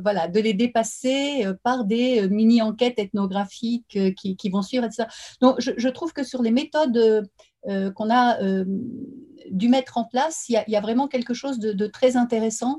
voilà, 0.00 0.28
de 0.28 0.38
les 0.38 0.54
dépasser 0.54 1.44
par 1.64 1.84
des 1.84 2.28
mini-enquêtes 2.28 3.00
ethnographiques 3.00 3.98
qui, 4.14 4.48
vont 4.48 4.62
suivre, 4.62 4.84
etc. 4.84 5.08
Donc, 5.40 5.56
je, 5.58 5.88
trouve 5.88 6.12
que 6.12 6.22
sur 6.22 6.40
les 6.40 6.52
méthodes 6.52 7.28
qu'on 7.64 8.10
a 8.14 8.38
dû 9.50 9.68
mettre 9.68 9.98
en 9.98 10.04
place, 10.04 10.44
il 10.48 10.62
y 10.68 10.76
a, 10.76 10.80
vraiment 10.80 11.08
quelque 11.08 11.34
chose 11.34 11.58
de 11.58 11.86
très 11.88 12.16
intéressant 12.16 12.78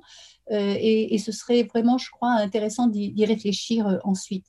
euh, 0.52 0.76
et, 0.80 1.18
ce 1.18 1.32
serait 1.32 1.64
vraiment, 1.64 1.98
je 1.98 2.10
crois, 2.10 2.32
intéressant 2.32 2.88
d'y 2.88 3.26
réfléchir 3.26 3.88
euh, 3.88 3.98
ensuite. 4.04 4.46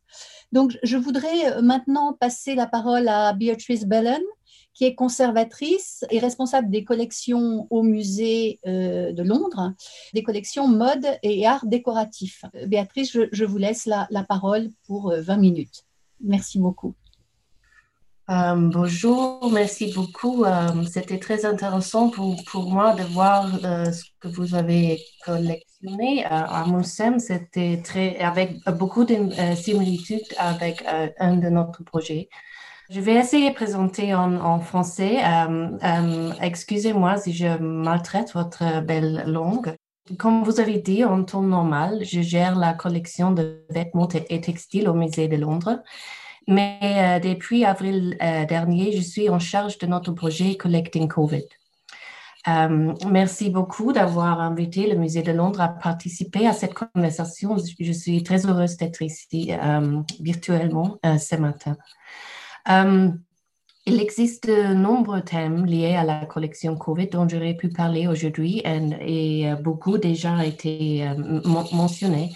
Donc, 0.52 0.78
je 0.82 0.96
voudrais 0.96 1.52
euh, 1.52 1.62
maintenant 1.62 2.14
passer 2.18 2.54
la 2.54 2.66
parole 2.66 3.08
à 3.08 3.32
Beatrice 3.32 3.84
Bellen, 3.84 4.22
qui 4.72 4.84
est 4.84 4.94
conservatrice 4.94 6.04
et 6.10 6.18
responsable 6.20 6.70
des 6.70 6.84
collections 6.84 7.66
au 7.70 7.82
musée 7.82 8.60
de 8.64 9.22
Londres, 9.22 9.74
des 10.14 10.22
collections 10.22 10.68
mode 10.68 11.06
et 11.22 11.44
art 11.44 11.66
décoratif. 11.66 12.44
Béatrice, 12.66 13.18
je, 13.32 13.44
vous 13.44 13.58
laisse 13.58 13.84
la, 13.84 14.06
la 14.10 14.22
parole 14.22 14.70
pour 14.86 15.12
20 15.12 15.36
minutes. 15.36 15.84
Merci 16.20 16.60
beaucoup. 16.60 16.94
Euh, 18.30 18.54
bonjour, 18.54 19.50
merci 19.50 19.92
beaucoup. 19.92 20.44
Euh, 20.44 20.84
c'était 20.84 21.18
très 21.18 21.44
intéressant 21.44 22.10
pour, 22.10 22.36
pour, 22.44 22.70
moi 22.70 22.94
de 22.94 23.02
voir 23.02 23.50
euh, 23.64 23.90
ce 23.90 24.04
que 24.20 24.28
vous 24.28 24.54
avez 24.54 25.00
collectionné 25.24 26.24
à 26.26 26.64
Moussem. 26.64 27.18
C'était 27.18 27.82
très 27.82 28.18
avec 28.18 28.54
beaucoup 28.78 29.04
de 29.04 29.16
similitudes 29.56 30.32
avec 30.38 30.84
un 31.18 31.36
de 31.38 31.48
notre 31.48 31.82
projets. 31.82 32.28
Je 32.88 33.00
vais 33.00 33.14
essayer 33.14 33.50
de 33.50 33.54
présenter 33.54 34.14
en, 34.14 34.36
en 34.36 34.60
français. 34.60 35.18
Excusez-moi 36.40 37.16
si 37.16 37.32
je 37.32 37.58
maltraite 37.58 38.32
votre 38.34 38.80
belle 38.82 39.24
langue. 39.26 39.74
Comme 40.18 40.44
vous 40.44 40.60
avez 40.60 40.78
dit, 40.78 41.04
en 41.04 41.24
temps 41.24 41.42
normal, 41.42 42.04
je 42.04 42.20
gère 42.20 42.56
la 42.56 42.74
collection 42.74 43.32
de 43.32 43.64
vêtements 43.70 44.08
et 44.08 44.40
textiles 44.40 44.88
au 44.88 44.94
musée 44.94 45.26
de 45.26 45.36
Londres. 45.36 45.82
Mais 46.50 46.80
euh, 46.82 47.20
depuis 47.20 47.64
avril 47.64 48.16
euh, 48.20 48.44
dernier, 48.44 48.90
je 48.90 49.00
suis 49.00 49.28
en 49.30 49.38
charge 49.38 49.78
de 49.78 49.86
notre 49.86 50.10
projet 50.10 50.56
Collecting 50.56 51.06
COVID. 51.06 51.44
Euh, 52.48 52.92
merci 53.08 53.50
beaucoup 53.50 53.92
d'avoir 53.92 54.40
invité 54.40 54.88
le 54.88 54.96
Musée 54.98 55.22
de 55.22 55.30
Londres 55.30 55.60
à 55.60 55.68
participer 55.68 56.48
à 56.48 56.52
cette 56.52 56.74
conversation. 56.74 57.56
Je 57.78 57.92
suis 57.92 58.24
très 58.24 58.46
heureuse 58.46 58.76
d'être 58.78 59.00
ici 59.00 59.52
virtuellement 60.18 60.98
ce 61.04 61.36
matin. 61.36 61.76
il 63.86 64.00
existe 64.00 64.48
de 64.48 64.74
nombreux 64.74 65.20
thèmes 65.20 65.66
liés 65.66 65.94
à 65.94 66.02
la 66.02 66.24
collection 66.26 66.76
COVID 66.76 67.08
dont 67.08 67.28
j'aurais 67.28 67.54
pu 67.54 67.68
parler 67.68 68.08
aujourd'hui 68.08 68.62
et, 68.64 69.42
et, 69.42 69.54
beaucoup 69.56 69.98
déjà 69.98 70.44
été 70.44 71.06
mentionnés. 71.44 72.32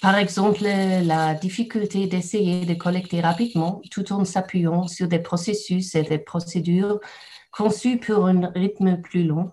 Par 0.00 0.16
exemple, 0.16 0.62
la 0.62 1.34
difficulté 1.34 2.06
d'essayer 2.06 2.64
de 2.64 2.74
collecter 2.74 3.20
rapidement 3.20 3.82
tout 3.90 4.12
en 4.12 4.24
s'appuyant 4.24 4.86
sur 4.86 5.08
des 5.08 5.18
processus 5.18 5.94
et 5.96 6.02
des 6.02 6.18
procédures 6.18 7.00
conçus 7.50 7.98
pour 7.98 8.26
un 8.26 8.52
rythme 8.54 9.00
plus 9.00 9.24
long. 9.24 9.50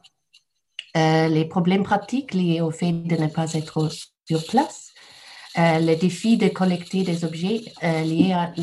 Euh, 0.95 1.27
les 1.27 1.45
problèmes 1.45 1.83
pratiques 1.83 2.33
liés 2.33 2.61
au 2.61 2.71
fait 2.71 2.91
de 2.91 3.15
ne 3.15 3.27
pas 3.27 3.53
être 3.53 3.89
sur 4.27 4.45
place. 4.45 4.93
Euh, 5.57 5.79
le 5.79 5.95
défi 5.95 6.37
de 6.37 6.47
collecter 6.47 7.03
des 7.03 7.25
objets 7.25 7.61
euh, 7.83 8.01
liés 8.01 8.33
à, 8.33 8.53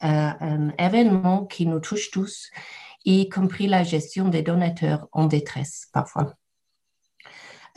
à, 0.00 0.44
un 0.44 0.70
événement 0.78 1.46
qui 1.46 1.66
nous 1.66 1.80
touche 1.80 2.10
tous, 2.10 2.50
y 3.04 3.28
compris 3.28 3.68
la 3.68 3.84
gestion 3.84 4.28
des 4.28 4.42
donateurs 4.42 5.08
en 5.12 5.26
détresse 5.26 5.88
parfois. 5.92 6.34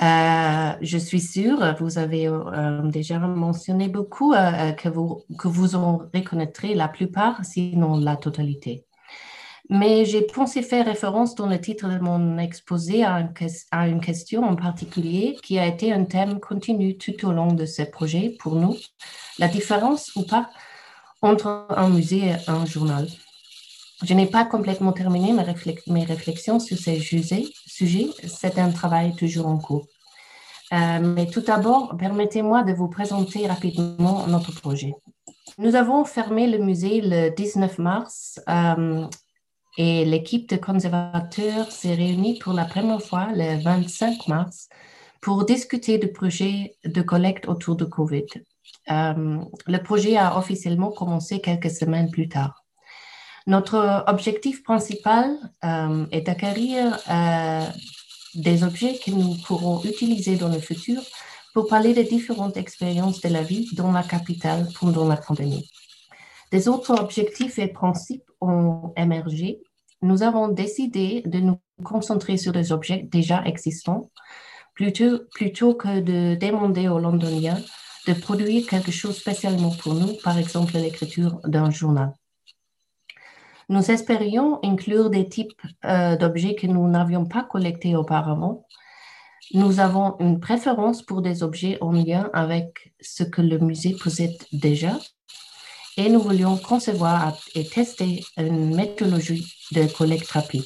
Euh, 0.01 0.71
je 0.81 0.97
suis 0.97 1.19
sûre, 1.19 1.75
vous 1.79 1.97
avez 1.97 2.27
euh, 2.27 2.81
déjà 2.83 3.19
mentionné 3.19 3.89
beaucoup, 3.89 4.33
euh, 4.33 4.71
que, 4.71 4.87
vous, 4.87 5.23
que 5.37 5.49
vous 5.49 5.75
en 5.75 5.97
reconnaîtrez 6.13 6.73
la 6.73 6.87
plupart, 6.87 7.43
sinon 7.43 7.97
la 7.97 8.15
totalité. 8.15 8.85
Mais 9.69 10.05
j'ai 10.05 10.21
pensé 10.21 10.61
faire 10.63 10.85
référence 10.85 11.35
dans 11.35 11.47
le 11.47 11.59
titre 11.59 11.89
de 11.89 11.99
mon 11.99 12.37
exposé 12.37 13.03
à, 13.03 13.29
à, 13.71 13.87
une 13.87 13.99
question 13.99 14.43
en 14.43 14.55
particulier 14.55 15.37
qui 15.43 15.59
a 15.59 15.67
été 15.67 15.91
un 15.91 16.05
thème 16.05 16.39
continu 16.39 16.97
tout 16.97 17.27
au 17.27 17.33
long 17.33 17.53
de 17.53 17.65
ce 17.65 17.83
projet 17.83 18.35
pour 18.39 18.55
nous, 18.55 18.77
la 19.37 19.47
différence 19.47 20.15
ou 20.15 20.23
pas 20.23 20.49
entre 21.21 21.67
un 21.69 21.89
musée 21.89 22.29
et 22.29 22.35
un 22.49 22.65
journal. 22.65 23.07
Je 24.03 24.13
n'ai 24.13 24.27
pas 24.27 24.45
complètement 24.45 24.93
terminé 24.93 25.33
mes, 25.33 26.03
réflexions 26.03 26.59
sur 26.59 26.77
ces 26.77 26.99
sujets. 26.99 27.45
C'est 28.27 28.57
un 28.57 28.71
travail 28.71 29.15
toujours 29.15 29.47
en 29.47 29.57
cours. 29.57 29.87
Euh, 30.71 30.99
mais 30.99 31.25
tout 31.25 31.41
d'abord, 31.41 31.97
permettez-moi 31.97 32.63
de 32.63 32.73
vous 32.73 32.87
présenter 32.87 33.47
rapidement 33.47 34.27
notre 34.27 34.53
projet. 34.53 34.93
Nous 35.57 35.75
avons 35.75 36.05
fermé 36.05 36.47
le 36.47 36.59
musée 36.59 37.01
le 37.01 37.29
19 37.35 37.79
mars 37.79 38.39
euh, 38.47 39.05
et 39.77 40.05
l'équipe 40.05 40.47
de 40.47 40.55
conservateurs 40.55 41.71
s'est 41.71 41.95
réunie 41.95 42.39
pour 42.39 42.53
la 42.53 42.65
première 42.65 43.01
fois 43.01 43.27
le 43.33 43.61
25 43.61 44.27
mars 44.27 44.69
pour 45.21 45.43
discuter 45.43 45.97
du 45.97 46.11
projet 46.11 46.75
de 46.85 47.01
collecte 47.01 47.47
autour 47.49 47.75
de 47.75 47.85
COVID. 47.85 48.25
Euh, 48.91 49.39
le 49.67 49.77
projet 49.83 50.15
a 50.17 50.37
officiellement 50.37 50.91
commencé 50.91 51.41
quelques 51.41 51.71
semaines 51.71 52.09
plus 52.11 52.29
tard. 52.29 52.63
Notre 53.49 54.03
objectif 54.05 54.61
principal 54.61 55.35
euh, 55.63 56.05
est 56.11 56.21
d'acquérir 56.21 56.99
euh, 57.09 57.65
des 58.35 58.63
objets 58.63 58.99
que 59.03 59.09
nous 59.09 59.33
pourrons 59.47 59.83
utiliser 59.83 60.35
dans 60.35 60.49
le 60.49 60.59
futur 60.59 61.01
pour 61.55 61.67
parler 61.67 61.95
des 61.95 62.03
différentes 62.03 62.57
expériences 62.57 63.21
de 63.21 63.29
la 63.29 63.41
vie 63.41 63.67
dans 63.73 63.91
la 63.91 64.03
capitale 64.03 64.67
pendant 64.79 65.07
la 65.07 65.17
pandémie. 65.17 65.67
Des 66.51 66.67
autres 66.67 66.93
objectifs 67.01 67.57
et 67.57 67.69
principes 67.69 68.29
ont 68.39 68.93
émergé. 68.95 69.59
Nous 70.03 70.21
avons 70.21 70.49
décidé 70.49 71.23
de 71.25 71.39
nous 71.39 71.59
concentrer 71.83 72.37
sur 72.37 72.51
des 72.51 72.71
objets 72.71 73.07
déjà 73.11 73.43
existants 73.45 74.11
plutôt, 74.75 75.21
plutôt 75.33 75.73
que 75.73 76.01
de 76.01 76.35
demander 76.35 76.87
aux 76.87 76.99
Londoniens 76.99 77.63
de 78.05 78.13
produire 78.13 78.67
quelque 78.67 78.91
chose 78.91 79.17
spécialement 79.17 79.71
pour 79.71 79.95
nous, 79.95 80.13
par 80.23 80.37
exemple 80.37 80.77
l'écriture 80.77 81.39
d'un 81.45 81.71
journal. 81.71 82.13
Nous 83.70 83.91
espérions 83.91 84.59
inclure 84.63 85.11
des 85.11 85.30
types 85.30 85.61
euh, 85.86 86.15
d'objets 86.15 86.55
que 86.55 86.65
nous 86.65 86.88
n'avions 86.88 87.26
pas 87.26 87.43
collectés 87.43 87.95
auparavant. 87.95 88.65
Nous 89.53 89.80
avons 89.80 90.15
une 90.20 90.39
préférence 90.39 91.03
pour 91.03 91.22
des 91.22 91.43
objets 91.43 91.78
en 91.80 91.91
lien 91.91 92.32
avec 92.34 92.93
ce 92.99 93.24
que 93.24 93.41
le 93.41 93.59
musée 93.59 93.95
possède 93.95 94.36
déjà 94.51 94.97
et 95.97 96.09
nous 96.09 96.20
voulions 96.20 96.57
concevoir 96.57 97.38
et 97.53 97.63
tester 97.63 98.24
une 98.38 98.76
méthodologie 98.76 99.53
de 99.72 99.86
collecte 99.86 100.32
rapide. 100.32 100.65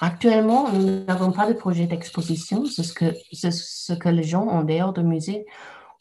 Actuellement, 0.00 0.70
nous 0.72 1.04
n'avons 1.04 1.32
pas 1.32 1.48
de 1.48 1.54
projet 1.54 1.86
d'exposition, 1.86 2.66
ce 2.66 2.92
que, 2.92 3.14
ce 3.32 3.92
que 3.94 4.08
les 4.10 4.24
gens 4.24 4.46
en 4.46 4.64
dehors 4.64 4.92
du 4.92 5.02
musée 5.02 5.46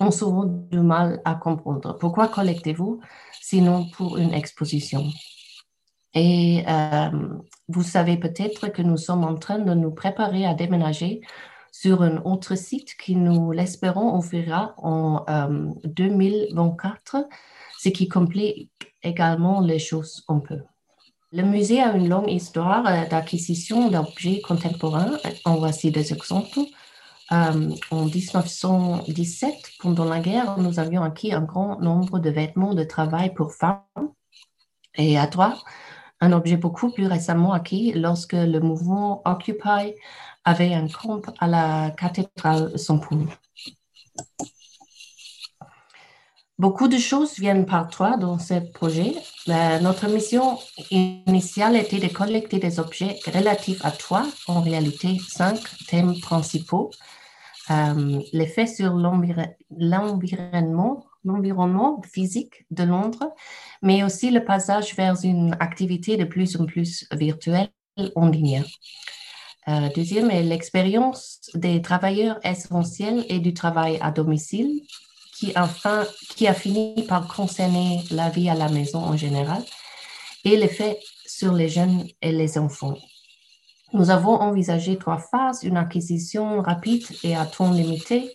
ont 0.02 0.12
souvent 0.12 0.44
du 0.46 0.80
mal 0.80 1.22
à 1.24 1.36
comprendre. 1.36 1.98
Pourquoi 2.00 2.28
collectez-vous 2.28 3.00
sinon 3.42 3.88
pour 3.92 4.18
une 4.18 4.34
exposition? 4.34 5.06
Et 6.16 6.64
euh, 6.68 7.10
vous 7.68 7.84
savez 7.84 8.18
peut-être 8.18 8.70
que 8.70 8.82
nous 8.82 8.98
sommes 8.98 9.26
en 9.26 9.36
train 9.36 9.60
de 9.60 9.74
nous 9.74 9.92
préparer 9.92 10.46
à 10.46 10.54
déménager 10.54 11.20
sur 11.74 12.04
un 12.04 12.22
autre 12.24 12.56
site 12.56 12.96
qui, 12.96 13.18
nous 13.18 13.52
l'espérons, 13.52 14.16
ouvrira 14.18 14.74
en 14.78 15.26
2024, 15.84 17.16
euh, 17.16 17.24
ce 17.78 17.90
qui 17.90 18.08
complique 18.08 18.72
également 19.04 19.60
les 19.60 19.78
choses 19.78 20.24
un 20.30 20.40
peu. 20.40 20.62
Le 21.34 21.44
musée 21.44 21.82
a 21.82 21.92
une 21.98 22.08
longue 22.08 22.32
histoire 22.32 22.88
euh, 22.88 23.06
d'acquisition 23.10 23.90
d'objets 23.90 24.40
contemporains. 24.40 25.18
En 25.44 25.58
voici 25.58 25.92
des 25.92 26.14
exemples. 26.14 26.60
en 27.30 28.06
1917, 28.06 29.54
pendant 29.80 30.06
la 30.06 30.22
guerre, 30.22 30.58
nous 30.60 30.80
avions 30.80 31.04
acquis 31.04 31.34
un 31.34 31.42
grand 31.42 31.82
nombre 31.82 32.20
de 32.20 32.30
vêtements 32.30 32.74
de 32.74 32.86
travail 32.86 33.34
pour 33.34 33.52
femmes. 33.52 33.82
Et 34.98 35.18
à 35.18 35.28
toi, 35.28 35.58
un 36.26 36.34
objet 36.34 36.58
beaucoup 36.58 36.92
plus 36.92 37.08
récemment 37.08 37.54
acquis 37.54 37.94
lorsque 37.94 38.34
le 38.34 38.60
mouvement 38.60 39.22
Occupy 39.26 39.94
avait 40.44 40.74
un 40.74 40.88
camp 40.88 41.22
à 41.40 41.48
la 41.48 41.92
cathédrale 41.92 42.78
Saint-Paul. 42.78 43.28
Beaucoup 46.58 46.88
de 46.88 46.98
choses 46.98 47.38
viennent 47.38 47.66
par 47.66 47.90
toi 47.90 48.16
dans 48.16 48.40
ce 48.40 48.54
projet. 48.72 49.14
notre 49.88 50.08
mission 50.08 50.58
initiale 50.90 51.76
était 51.76 52.00
de 52.00 52.08
collecter 52.08 52.60
des 52.60 52.80
objets 52.80 53.20
relatifs 53.28 53.84
à 53.84 53.92
toi, 53.92 54.26
en 54.48 54.62
réalité 54.62 55.20
cinq 55.28 55.60
thèmes 55.90 56.18
principaux. 56.22 56.92
Euh, 57.72 58.22
l'effet 58.32 58.68
sur 58.68 58.94
l'environnement, 58.94 61.04
l'environnement 61.26 62.02
physique 62.14 62.66
de 62.72 62.84
Londres, 62.84 63.34
mais 63.82 64.04
aussi 64.04 64.32
le 64.32 64.46
passage 64.46 64.96
vers 64.96 65.16
une 65.24 65.56
activité 65.60 66.16
de 66.18 66.24
plus 66.24 66.56
en 66.56 66.66
plus 66.66 67.06
virtuelle 67.12 67.70
en 68.16 68.30
ligne. 68.30 68.64
Euh, 69.68 69.90
deuxième 69.96 70.30
est 70.30 70.44
l'expérience 70.44 71.42
des 71.56 71.82
travailleurs 71.82 72.40
essentiels 72.44 73.26
et 73.30 73.40
du 73.40 73.54
travail 73.54 73.98
à 74.02 74.12
domicile, 74.12 74.82
qui, 75.36 75.54
qui 76.36 76.48
a 76.48 76.54
fini 76.54 77.04
par 77.08 77.28
concerner 77.28 78.04
la 78.12 78.30
vie 78.30 78.50
à 78.50 78.56
la 78.56 78.70
maison 78.70 79.00
en 79.00 79.18
général 79.18 79.62
et 80.46 80.56
l'effet 80.56 81.00
sur 81.26 81.52
les 81.52 81.68
jeunes 81.68 82.06
et 82.22 82.32
les 82.32 82.58
enfants. 82.58 82.96
Nous 83.94 84.10
avons 84.10 84.36
envisagé 84.36 84.98
trois 84.98 85.18
phases, 85.18 85.64
une 85.64 85.78
acquisition 85.78 86.62
rapide 86.62 87.04
et 87.24 87.36
à 87.36 87.46
temps 87.46 87.72
limité, 87.72 88.34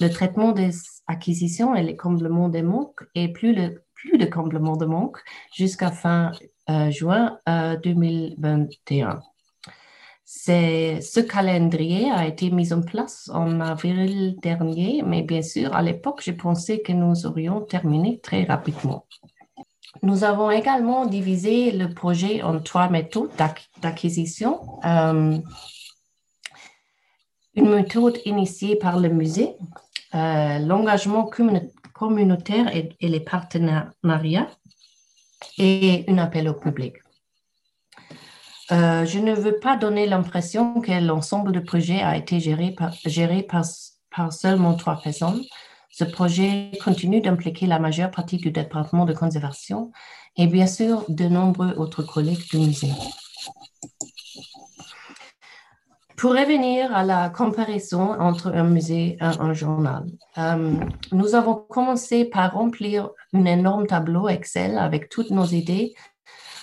le 0.00 0.10
traitement 0.10 0.52
des 0.52 0.70
acquisitions 1.08 1.74
et 1.74 1.82
les 1.82 1.96
comblements 1.96 2.48
des 2.48 2.62
manques 2.62 3.02
et 3.14 3.32
plus, 3.32 3.54
le, 3.54 3.82
plus 3.94 4.18
de 4.18 4.26
comblements 4.26 4.76
de 4.76 4.86
manques 4.86 5.18
jusqu'à 5.52 5.90
fin 5.90 6.32
euh, 6.70 6.90
juin 6.90 7.38
2021. 7.82 9.20
Euh, 10.50 11.00
ce 11.00 11.20
calendrier 11.20 12.10
a 12.10 12.26
été 12.26 12.50
mis 12.50 12.72
en 12.74 12.82
place 12.82 13.30
en 13.32 13.60
avril 13.60 14.36
dernier, 14.42 15.02
mais 15.04 15.22
bien 15.22 15.40
sûr, 15.40 15.74
à 15.74 15.82
l'époque, 15.82 16.20
je 16.22 16.32
pensais 16.32 16.80
que 16.80 16.92
nous 16.92 17.24
aurions 17.24 17.62
terminé 17.62 18.20
très 18.20 18.44
rapidement. 18.44 19.06
Nous 20.02 20.24
avons 20.24 20.50
également 20.50 21.06
divisé 21.06 21.72
le 21.72 21.92
projet 21.94 22.42
en 22.42 22.60
trois 22.60 22.90
méthodes 22.90 23.30
d'acquisition. 23.80 24.60
Euh, 24.84 25.38
une 27.54 27.70
méthode 27.70 28.18
initiée 28.26 28.76
par 28.76 29.00
le 29.00 29.08
musée, 29.08 29.56
euh, 30.14 30.58
l'engagement 30.58 31.28
communautaire 31.92 32.74
et, 32.74 32.96
les 33.00 33.20
partenariats 33.20 34.48
et 35.58 36.04
un 36.08 36.18
appel 36.18 36.48
au 36.48 36.54
public. 36.54 36.94
Euh, 38.70 39.04
je 39.06 39.18
ne 39.18 39.34
veux 39.34 39.58
pas 39.58 39.76
donner 39.76 40.06
l'impression 40.06 40.80
que 40.80 40.92
l'ensemble 40.92 41.52
du 41.52 41.62
projet 41.62 42.00
a 42.00 42.16
été 42.16 42.40
géré 42.40 43.42
par, 43.42 44.32
seulement 44.32 44.74
trois 44.74 45.00
personnes. 45.00 45.42
Ce 45.90 46.04
projet 46.04 46.70
continue 46.82 47.20
d'impliquer 47.20 47.66
la 47.66 47.78
majeure 47.78 48.10
partie 48.10 48.36
du 48.36 48.50
département 48.50 49.04
de 49.04 49.14
conservation 49.14 49.90
et 50.36 50.46
bien 50.46 50.66
sûr 50.66 51.04
de 51.08 51.24
nombreux 51.24 51.72
autres 51.76 52.02
collègues 52.02 52.48
du 52.50 52.58
musée. 52.58 52.92
Pour 56.18 56.32
revenir 56.32 56.92
à 56.96 57.04
la 57.04 57.30
comparaison 57.30 58.10
entre 58.20 58.48
un 58.48 58.64
musée 58.64 59.16
et 59.20 59.22
un 59.22 59.52
journal, 59.52 60.04
euh, 60.36 60.74
nous 61.12 61.36
avons 61.36 61.54
commencé 61.54 62.24
par 62.24 62.54
remplir 62.54 63.10
un 63.32 63.44
énorme 63.44 63.86
tableau 63.86 64.28
Excel 64.28 64.78
avec 64.78 65.10
toutes 65.10 65.30
nos 65.30 65.44
idées 65.44 65.94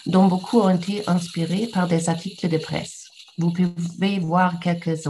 dont 0.08 0.28
beaucoup 0.28 0.60
ont 0.60 0.70
été 0.70 1.08
inspirés 1.08 1.70
par 1.74 1.88
des 1.88 2.10
articles 2.10 2.49
de 2.49 2.58
presse. 2.58 3.08
Vous 3.38 3.53
pouvez 3.53 4.20
voir 4.20 4.60
quelques 4.60 5.08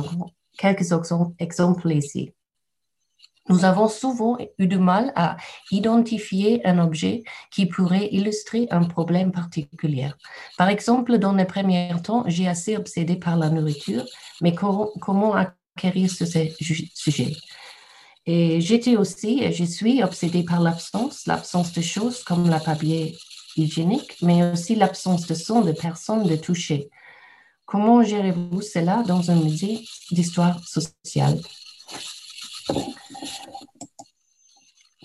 exemples 1.39 1.91
ici. 1.91 2.31
Nous 3.47 3.63
avons 3.63 3.87
souvent 3.87 4.37
eu 4.57 4.67
du 4.67 4.77
mal 4.79 5.13
à 5.15 5.37
identifier 5.69 6.65
un 6.65 6.79
objet 6.79 7.23
qui 7.51 7.67
pourrait 7.67 8.09
illustrer 8.11 8.67
un 8.71 8.83
problème 8.85 9.31
particulier. 9.31 10.09
Par 10.57 10.69
exemple, 10.69 11.19
dans 11.19 11.33
les 11.33 11.45
premiers 11.45 11.93
temps, 12.03 12.23
j'ai 12.25 12.47
assez 12.47 12.75
obsédé 12.75 13.17
par 13.17 13.37
la 13.37 13.49
nourriture, 13.49 14.03
mais 14.41 14.55
comment 14.55 15.33
acquérir 15.35 16.09
ce 16.09 16.25
sujet? 16.25 17.35
Et 18.25 18.59
j'étais 18.61 18.97
aussi, 18.97 19.43
et 19.43 19.51
je 19.51 19.63
suis 19.63 20.01
obsédée 20.01 20.43
par 20.43 20.59
l'absence, 20.59 21.27
l'absence 21.27 21.71
de 21.73 21.81
choses 21.81 22.23
comme 22.23 22.49
la 22.49 22.59
papier 22.59 23.15
hygiénique, 23.55 24.17
mais 24.23 24.51
aussi 24.51 24.73
l'absence 24.73 25.27
de 25.27 25.35
son 25.35 25.61
de 25.61 25.71
personnes 25.71 26.23
de 26.23 26.35
toucher. 26.35 26.89
Comment 27.65 28.01
gérez-vous 28.01 28.61
cela 28.61 29.03
dans 29.03 29.29
un 29.29 29.35
musée 29.35 29.81
d'histoire 30.09 30.59
sociale? 30.67 31.39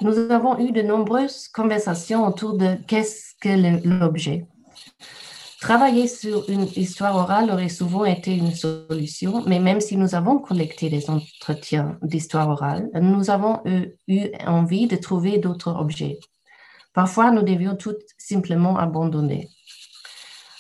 Nous 0.03 0.19
avons 0.31 0.59
eu 0.59 0.73
de 0.73 0.83
nombreuses 0.83 1.49
conversations 1.49 2.27
autour 2.27 2.57
de 2.57 2.77
qu'est-ce 2.87 3.35
que 3.41 3.87
l'objet. 3.87 4.47
Travailler 5.61 6.09
sur 6.09 6.49
une 6.49 6.67
histoire 6.75 7.17
orale 7.17 7.51
aurait 7.51 7.69
souvent 7.69 8.07
été 8.07 8.35
une 8.35 8.55
solution, 8.55 9.45
mais 9.47 9.59
même 9.59 9.83
si 9.83 9.99
nous 9.99 10.15
avons 10.15 10.39
collecté 10.39 10.89
des 10.89 11.11
entretiens 11.11 11.99
d'histoire 12.01 12.49
orale, 12.49 12.89
nous 12.95 13.29
avons 13.29 13.61
eu 14.09 14.31
envie 14.47 14.87
de 14.87 14.97
trouver 14.97 15.37
d'autres 15.37 15.77
objets. 15.77 16.19
Parfois, 16.95 17.31
nous 17.31 17.43
devions 17.43 17.77
tout 17.77 17.95
simplement 18.17 18.79
abandonner. 18.79 19.51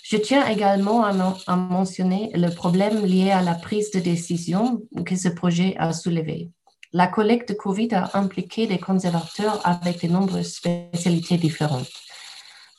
Je 0.05 0.19
tiens 0.19 0.47
également 0.47 1.03
à, 1.05 1.57
mentionner 1.57 2.31
le 2.35 2.51
problème 2.51 3.05
lié 3.07 3.31
à 3.31 3.43
la 3.43 3.55
prise 3.55 3.91
de 3.93 4.01
décision 4.01 4.83
que 5.07 5.17
ce 5.17 5.29
projet 5.29 5.77
a 5.79 5.93
soulevé. 5.93 6.51
La 6.93 7.07
collecte 7.07 7.51
de 7.51 7.55
COVID 7.55 7.95
a 7.95 8.19
impliqué 8.19 8.67
des 8.67 8.79
conservateurs 8.79 9.61
avec 9.65 10.03
de 10.03 10.09
nombreuses 10.09 10.55
spécialités 10.55 11.37
différentes. 11.37 11.89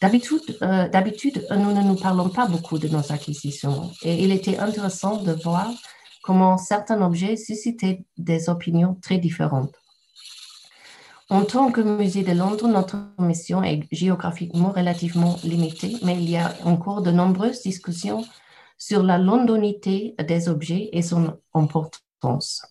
D'habitude, 0.02 0.42
euh, 0.64 0.90
d'habitude, 0.90 1.48
nous 1.52 1.72
ne 1.72 1.82
nous 1.82 1.96
parlons 1.96 2.28
pas 2.28 2.46
beaucoup 2.46 2.78
de 2.78 2.90
nos 2.90 3.12
acquisitions 3.12 3.92
et 4.04 4.22
il 4.22 4.32
était 4.32 4.58
intéressant 4.58 5.18
de 5.24 5.32
voir 5.32 5.72
comment 6.24 6.58
certains 6.58 7.02
objets 7.02 7.38
suscitaient 7.38 8.04
des 8.18 8.50
opinions 8.50 8.98
très 9.02 9.18
différentes. 9.18 9.76
En 11.30 11.46
tant 11.46 11.72
que 11.72 11.80
musée 11.80 12.24
de 12.24 12.34
Londres, 12.34 12.68
notre 12.68 12.98
mission 13.18 13.64
est 13.64 13.88
géographiquement 13.94 14.74
relativement 14.74 15.38
limitée, 15.46 15.96
mais 16.04 16.16
il 16.22 16.30
y 16.30 16.36
a 16.36 16.54
encore 16.66 17.02
de 17.02 17.12
nombreuses 17.12 17.62
discussions 17.62 18.26
sur 18.78 19.04
la 19.04 19.18
londonité 19.18 20.16
des 20.20 20.50
objets 20.50 20.90
et 20.92 21.02
son 21.02 21.38
importance. 21.54 22.62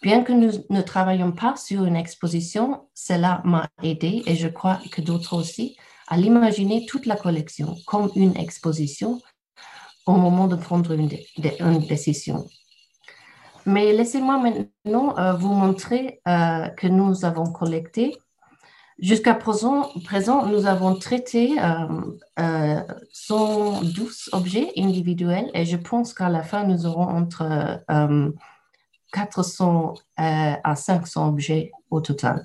Bien 0.00 0.22
que 0.22 0.32
nous 0.32 0.52
ne 0.70 0.80
travaillions 0.80 1.32
pas 1.32 1.56
sur 1.56 1.84
une 1.84 1.96
exposition, 1.96 2.88
cela 2.94 3.42
m'a 3.44 3.68
aidé 3.82 4.22
et 4.26 4.36
je 4.36 4.46
crois 4.46 4.78
que 4.92 5.00
d'autres 5.00 5.36
aussi 5.36 5.76
à 6.06 6.16
l'imaginer 6.16 6.86
toute 6.86 7.04
la 7.04 7.16
collection 7.16 7.76
comme 7.84 8.10
une 8.14 8.36
exposition 8.36 9.20
au 10.06 10.12
moment 10.12 10.46
de 10.46 10.54
prendre 10.54 10.92
une, 10.92 11.10
décision. 11.80 12.46
Mais 13.66 13.92
laissez-moi 13.92 14.38
maintenant 14.38 15.18
euh, 15.18 15.34
vous 15.34 15.52
montrer 15.52 16.20
euh, 16.26 16.68
que 16.68 16.86
nous 16.86 17.24
avons 17.24 17.52
collecté. 17.52 18.16
Jusqu'à 19.00 19.34
présent, 19.34 19.90
présent, 20.04 20.46
nous 20.46 20.66
avons 20.66 20.94
traité 20.94 21.56
112 22.36 24.30
euh, 24.32 24.36
objets 24.36 24.72
individuels 24.76 25.50
et 25.54 25.64
je 25.66 25.76
pense 25.76 26.14
qu'à 26.14 26.28
la 26.28 26.42
fin, 26.42 26.64
nous 26.64 26.86
aurons 26.86 27.06
entre 27.06 27.44
400 29.12 29.94
à 30.16 30.76
500 30.76 31.28
objets 31.28 31.70
au 31.90 32.00
total. 32.00 32.44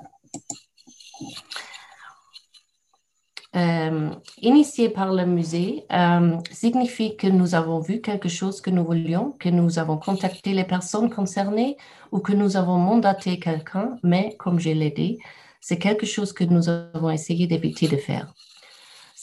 Euh, 3.56 4.10
initié 4.42 4.90
par 4.90 5.14
le 5.14 5.28
musée 5.28 5.86
euh, 5.92 6.38
signifie 6.50 7.16
que 7.16 7.28
nous 7.28 7.54
avons 7.54 7.80
vu 7.80 8.02
quelque 8.02 8.28
chose 8.28 8.62
que 8.62 8.72
nous 8.72 8.84
voulions, 8.84 9.36
que 9.40 9.50
nous 9.50 9.78
avons 9.78 9.98
contacté 9.98 10.54
les 10.54 10.64
personnes 10.64 11.12
concernées 11.12 11.78
ou 12.12 12.20
que 12.20 12.34
nous 12.34 12.58
avons 12.58 12.80
mandaté 12.80 13.40
quelqu'un, 13.40 14.00
mais 14.02 14.36
comme 14.40 14.60
je 14.60 14.72
l'ai 14.72 14.90
dit, 14.90 15.20
c'est 15.62 15.78
quelque 15.78 16.08
chose 16.08 16.34
que 16.34 16.44
nous 16.44 16.68
avons 16.68 17.12
essayé 17.12 17.46
d'éviter 17.46 17.88
de 17.88 17.98
faire. 17.98 18.34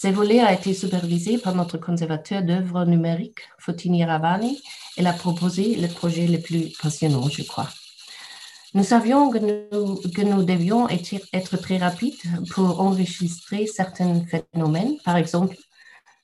Ce 0.03 0.09
volet 0.09 0.41
a 0.41 0.55
été 0.55 0.73
supervisé 0.73 1.37
par 1.37 1.55
notre 1.55 1.77
conservateur 1.77 2.43
d'œuvres 2.43 2.87
numériques, 2.87 3.43
Fotini 3.59 4.03
Ravani. 4.03 4.59
Elle 4.97 5.07
a 5.07 5.13
proposé 5.13 5.75
le 5.75 5.89
projet 5.89 6.27
le 6.27 6.39
plus 6.39 6.73
passionnant, 6.81 7.29
je 7.29 7.43
crois. 7.43 7.69
Nous 8.73 8.83
savions 8.83 9.29
que 9.29 9.37
nous, 9.37 9.97
que 10.11 10.23
nous 10.23 10.43
devions 10.43 10.89
être, 10.89 11.17
être, 11.35 11.59
très 11.59 11.77
rapides 11.77 12.15
pour 12.51 12.81
enregistrer 12.81 13.67
certains 13.67 14.23
phénomènes. 14.25 14.97
Par 15.05 15.19
exemple, 15.19 15.55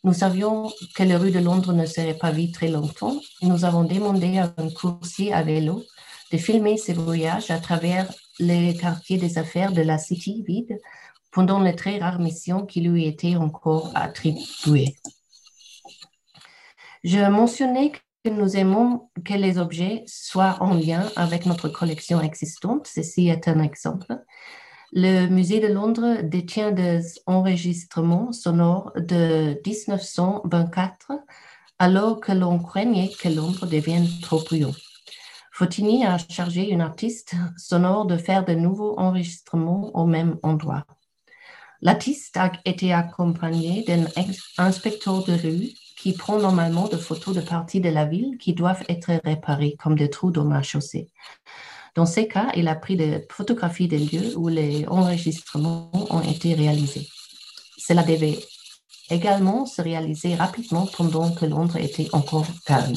nous 0.04 0.14
savions 0.14 0.72
que 0.94 1.02
les 1.02 1.16
rues 1.16 1.30
de 1.30 1.40
Londres 1.40 1.74
ne 1.74 1.84
seraient 1.84 2.14
pas 2.14 2.30
vides 2.30 2.54
très 2.54 2.68
longtemps. 2.68 3.20
Nous 3.42 3.66
avons 3.66 3.84
demandé 3.84 4.38
à 4.38 4.54
un 4.56 4.70
coursier 4.70 5.34
à 5.34 5.42
vélo 5.42 5.84
de 6.32 6.38
filmer 6.38 6.78
ses 6.78 6.94
voyages 6.94 7.50
à 7.50 7.58
travers 7.58 8.10
les 8.38 8.74
quartiers 8.74 9.18
des 9.18 9.36
affaires 9.36 9.72
de 9.72 9.82
la 9.82 9.98
City 9.98 10.42
vide 10.48 10.78
pendant 11.36 11.60
les 11.60 11.76
très 11.76 11.98
rares 11.98 12.18
missions 12.18 12.64
qui 12.64 12.80
lui 12.80 13.06
étaient 13.06 13.36
encore 13.36 13.92
attribuées. 13.94 14.96
Je 17.04 17.28
mentionnais 17.28 17.92
nous 18.30 18.56
aimons 18.56 19.10
que 19.22 19.34
les 19.34 19.58
objets 19.58 20.02
soient 20.06 20.56
en 20.60 20.72
lien 20.72 21.04
avec 21.14 21.44
notre 21.44 21.68
collection 21.68 22.22
existante. 22.22 22.88
Ceci 22.92 23.28
est 23.28 23.48
un 23.48 23.60
exemple. 23.60 24.18
Le 24.92 25.26
musée 25.26 25.60
de 25.60 25.68
Londres 25.68 26.22
détient 26.22 26.72
des 26.72 27.02
enregistrements 27.26 28.32
sonores 28.32 28.92
de 28.96 29.60
1924, 29.64 31.12
alors 31.78 32.18
que 32.18 32.32
l'on 32.32 32.58
craignait 32.58 33.12
que 33.20 33.28
Londres 33.28 33.66
devienne 33.66 34.08
trop 34.22 34.42
bruyant. 34.42 34.74
Fotini 35.52 36.06
a 36.06 36.16
chargé 36.18 36.70
une 36.70 36.80
artiste 36.80 37.34
sonore 37.58 38.06
de 38.06 38.16
faire 38.16 38.44
de 38.44 38.54
nouveaux 38.54 38.98
enregistrements 38.98 39.90
au 39.94 40.06
même 40.06 40.38
endroit. 40.42 40.86
L'artiste 41.82 42.36
a 42.36 42.52
été 42.64 42.92
accompagné 42.92 43.84
d'un 43.84 44.06
inspecteur 44.58 45.24
de 45.24 45.34
rue 45.34 45.68
qui 45.96 46.12
prend 46.12 46.38
normalement 46.38 46.88
des 46.88 46.98
photos 46.98 47.34
de 47.34 47.40
parties 47.40 47.80
de 47.80 47.88
la 47.88 48.04
ville 48.04 48.38
qui 48.38 48.52
doivent 48.52 48.84
être 48.88 49.12
réparées, 49.24 49.76
comme 49.78 49.96
des 49.96 50.10
trous 50.10 50.30
dans 50.30 50.44
la 50.44 50.62
chaussée. 50.62 51.08
Dans 51.94 52.06
ces 52.06 52.28
cas, 52.28 52.52
il 52.54 52.68
a 52.68 52.74
pris 52.74 52.96
des 52.96 53.26
photographies 53.30 53.88
des 53.88 53.98
lieux 53.98 54.36
où 54.36 54.48
les 54.48 54.86
enregistrements 54.86 55.90
ont 56.10 56.20
été 56.20 56.54
réalisés. 56.54 57.08
Cela 57.78 58.02
devait 58.02 58.38
également 59.08 59.64
se 59.66 59.80
réaliser 59.80 60.34
rapidement 60.34 60.86
pendant 60.86 61.30
que 61.32 61.46
Londres 61.46 61.76
était 61.76 62.08
encore 62.12 62.46
calme. 62.66 62.96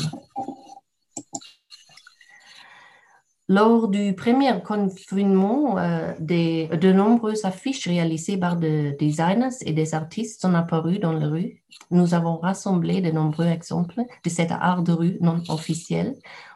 Lors 3.51 3.87
du 3.87 4.13
premier 4.13 4.51
confinement, 4.63 5.79
euh, 5.79 6.13
de 6.19 6.91
nombreuses 6.91 7.45
affiches 7.45 7.87
réalisées 7.87 8.37
par 8.37 8.57
des 8.57 8.91
designers 8.91 9.57
et 9.65 9.73
des 9.73 9.95
artistes 9.95 10.41
sont 10.41 10.53
apparues 10.53 10.99
dans 10.99 11.13
les 11.13 11.25
rues. 11.25 11.63
Nous 11.89 12.13
avons 12.13 12.37
rassemblé 12.37 13.01
de 13.01 13.09
nombreux 13.09 13.47
exemples 13.47 14.03
de 14.23 14.29
cet 14.29 14.51
art 14.51 14.83
de 14.83 14.91
rue 14.91 15.17
non 15.21 15.41
officiel 15.49 16.15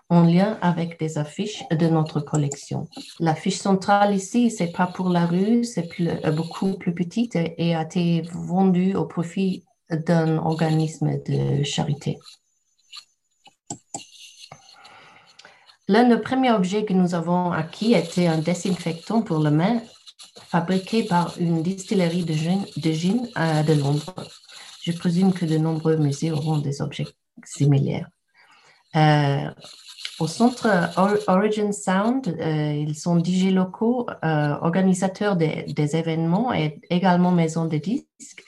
en 0.10 0.22
lien 0.22 0.60
avec 0.62 1.00
des 1.00 1.18
affiches 1.18 1.64
de 1.72 1.88
notre 1.88 2.20
collection. 2.20 2.88
L'affiche 3.20 3.58
centrale 3.58 4.14
ici, 4.14 4.52
c'est 4.52 4.72
pas 4.72 4.86
pour 4.86 5.10
la 5.10 5.26
rue, 5.26 5.64
c'est 5.64 5.90
euh, 6.00 6.32
beaucoup 6.32 6.74
plus 6.78 6.94
petite 6.94 7.36
et 7.36 7.74
a 7.74 7.82
été 7.82 8.22
vendue 8.32 8.94
au 8.96 9.06
profit 9.06 9.64
d'un 9.90 10.38
organisme 10.38 11.10
de 11.26 11.64
charité. 11.64 12.20
L'un 15.90 16.08
des 16.08 16.18
premiers 16.18 16.52
objets 16.52 16.86
que 16.86 16.94
nous 16.94 17.14
avons 17.14 17.52
acquis 17.52 17.94
était 17.94 18.28
un 18.28 18.38
désinfectant 18.38 19.22
pour 19.22 19.40
les 19.40 19.52
mains 19.52 19.82
fabriqué 20.48 21.04
par 21.04 21.36
une 21.40 21.62
distillerie 21.62 22.24
de 22.24 22.34
gin, 22.34 22.64
de, 22.78 22.92
euh, 23.38 23.76
Londres. 23.76 24.14
Je 24.82 24.92
présume 24.94 25.34
que 25.34 25.46
de 25.46 25.58
nombreux 25.58 25.98
musées 25.98 26.32
auront 26.32 26.60
des 26.60 26.82
objets 26.82 27.08
similaires. 27.44 28.08
Euh, 28.96 29.50
au 30.20 30.28
centre 30.28 30.68
Origin 31.28 31.74
Sound, 31.74 32.28
euh, 32.28 32.74
ils 32.74 32.96
sont 32.96 33.18
DJ 33.18 33.52
locaux, 33.52 34.08
organisateurs 34.22 35.36
des, 35.36 35.96
événements 35.96 36.54
et 36.54 36.80
également 36.90 37.32
maison 37.32 37.66
de 37.66 37.78
disques 37.78 38.46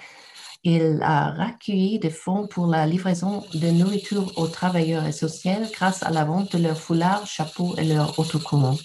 il 0.65 0.99
a 1.03 1.31
recueilli 1.31 1.99
des 1.99 2.09
fonds 2.09 2.47
pour 2.47 2.65
la 2.65 2.87
livraison 2.87 3.43
de 3.53 3.69
nourriture 3.69 4.31
aux 4.35 4.47
travailleurs 4.47 5.05
essentiels 5.05 5.69
grâce 5.71 6.01
à 6.01 6.09
la 6.09 6.25
vente 6.25 6.55
de 6.55 6.61
leurs 6.61 6.79
foulards, 6.79 7.27
chapeaux 7.27 7.75
et 7.77 7.83
leurs 7.83 8.17
autocollants. 8.17 8.77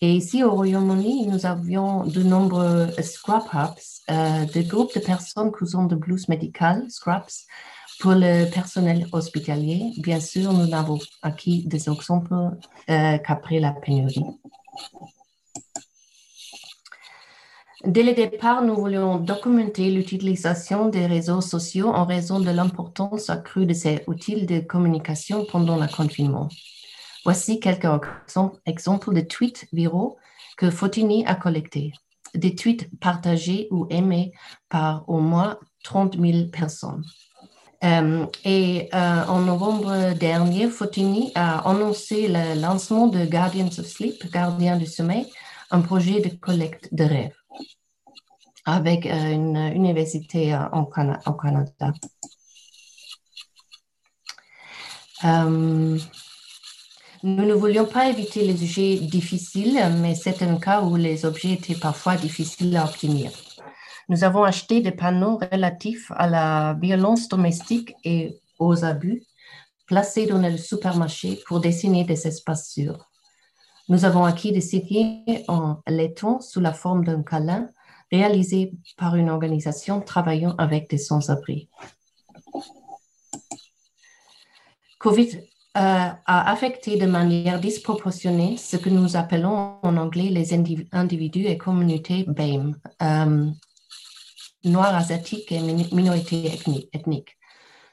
Et 0.00 0.14
ici 0.14 0.42
au 0.42 0.52
Royaume-Uni, 0.52 1.26
nous 1.26 1.44
avions 1.44 2.04
de 2.04 2.22
nombreux 2.22 2.88
scrap 3.02 3.44
hubs, 3.52 3.78
euh, 4.10 4.46
des 4.46 4.64
groupes 4.64 4.94
de 4.94 5.00
personnes 5.00 5.50
causant 5.50 5.84
de 5.84 5.96
blues 5.96 6.28
médical, 6.28 6.86
scraps, 6.88 7.46
pour 8.00 8.12
le 8.12 8.48
personnel 8.50 9.06
hospitalier. 9.12 9.92
Bien 9.98 10.20
sûr, 10.20 10.54
nous 10.54 10.66
n'avons 10.66 10.98
acquis 11.20 11.66
des 11.66 11.90
exemples 11.90 12.32
euh, 12.32 13.18
qu'après 13.18 13.60
la 13.60 13.72
pénurie. 13.72 14.24
Dès 17.84 18.02
le 18.02 18.12
départ, 18.12 18.62
nous 18.62 18.74
voulions 18.74 19.18
documenter 19.18 19.88
l'utilisation 19.92 20.88
des 20.88 21.06
réseaux 21.06 21.40
sociaux 21.40 21.90
en 21.90 22.04
raison 22.04 22.40
de 22.40 22.50
l'importance 22.50 23.30
accrue 23.30 23.66
de 23.66 23.72
ces 23.72 24.02
outils 24.08 24.46
de 24.46 24.58
communication 24.58 25.44
pendant 25.44 25.76
le 25.76 25.86
confinement. 25.86 26.48
Voici 27.24 27.60
quelques 27.60 27.86
exemples 28.66 29.14
de 29.14 29.20
tweets 29.20 29.66
viraux 29.72 30.16
que 30.56 30.70
Fotini 30.70 31.24
a 31.26 31.36
collectés. 31.36 31.92
Des 32.34 32.56
tweets 32.56 32.90
partagés 32.98 33.68
ou 33.70 33.86
aimés 33.90 34.32
par 34.68 35.08
au 35.08 35.20
moins 35.20 35.56
30 35.84 36.18
000 36.18 36.48
personnes. 36.48 37.04
Euh, 37.84 38.26
et 38.44 38.88
euh, 38.92 39.24
en 39.28 39.38
novembre 39.38 40.14
dernier, 40.14 40.68
Fotini 40.68 41.30
a 41.36 41.60
annoncé 41.70 42.26
le 42.26 42.60
lancement 42.60 43.06
de 43.06 43.24
Guardians 43.24 43.78
of 43.78 43.86
Sleep, 43.86 44.32
Gardien 44.32 44.76
du 44.76 44.86
sommeil, 44.86 45.28
un 45.70 45.80
projet 45.80 46.20
de 46.20 46.34
collecte 46.34 46.92
de 46.92 47.04
rêves 47.04 47.37
avec 48.68 49.06
euh, 49.06 49.32
une 49.32 49.56
université 49.56 50.54
euh, 50.54 50.68
au 50.72 50.84
Canada. 50.84 51.92
Euh, 55.24 55.98
nous 57.22 57.44
ne 57.46 57.54
voulions 57.54 57.86
pas 57.86 58.10
éviter 58.10 58.44
les 58.44 58.56
sujets 58.56 58.96
difficiles, 58.96 59.80
mais 60.00 60.14
c'est 60.14 60.42
un 60.42 60.58
cas 60.58 60.82
où 60.82 60.96
les 60.96 61.24
objets 61.24 61.52
étaient 61.52 61.74
parfois 61.74 62.16
difficiles 62.16 62.76
à 62.76 62.84
obtenir. 62.84 63.30
Nous 64.10 64.22
avons 64.22 64.44
acheté 64.44 64.80
des 64.82 64.92
panneaux 64.92 65.38
relatifs 65.50 66.12
à 66.14 66.28
la 66.28 66.76
violence 66.80 67.28
domestique 67.28 67.94
et 68.04 68.38
aux 68.58 68.84
abus 68.84 69.22
placés 69.86 70.26
dans 70.26 70.42
le 70.46 70.58
supermarché 70.58 71.40
pour 71.46 71.60
dessiner 71.60 72.04
des 72.04 72.26
espaces 72.26 72.70
sûrs. 72.70 73.08
Nous 73.88 74.04
avons 74.04 74.24
acquis 74.24 74.52
des 74.52 74.60
signes 74.60 75.42
en 75.48 75.78
laiton 75.86 76.40
sous 76.40 76.60
la 76.60 76.74
forme 76.74 77.02
d'un 77.04 77.22
câlin 77.22 77.70
réalisé 78.10 78.72
par 78.96 79.16
une 79.16 79.30
organisation 79.30 80.00
travaillant 80.00 80.54
avec 80.58 80.88
des 80.90 80.98
sans-abri. 80.98 81.68
COVID 84.98 85.28
euh, 85.76 86.10
a 86.26 86.50
affecté 86.50 86.96
de 86.96 87.06
manière 87.06 87.60
disproportionnée 87.60 88.56
ce 88.56 88.76
que 88.76 88.88
nous 88.88 89.16
appelons 89.16 89.76
en 89.82 89.96
anglais 89.96 90.28
les 90.30 90.52
individus 90.92 91.46
et 91.46 91.56
communautés 91.56 92.24
BAME, 92.26 92.76
euh, 93.02 93.46
noirs, 94.64 94.94
asiatiques 94.94 95.52
et 95.52 95.60
minorités 95.60 96.46
ethniques. 96.92 97.38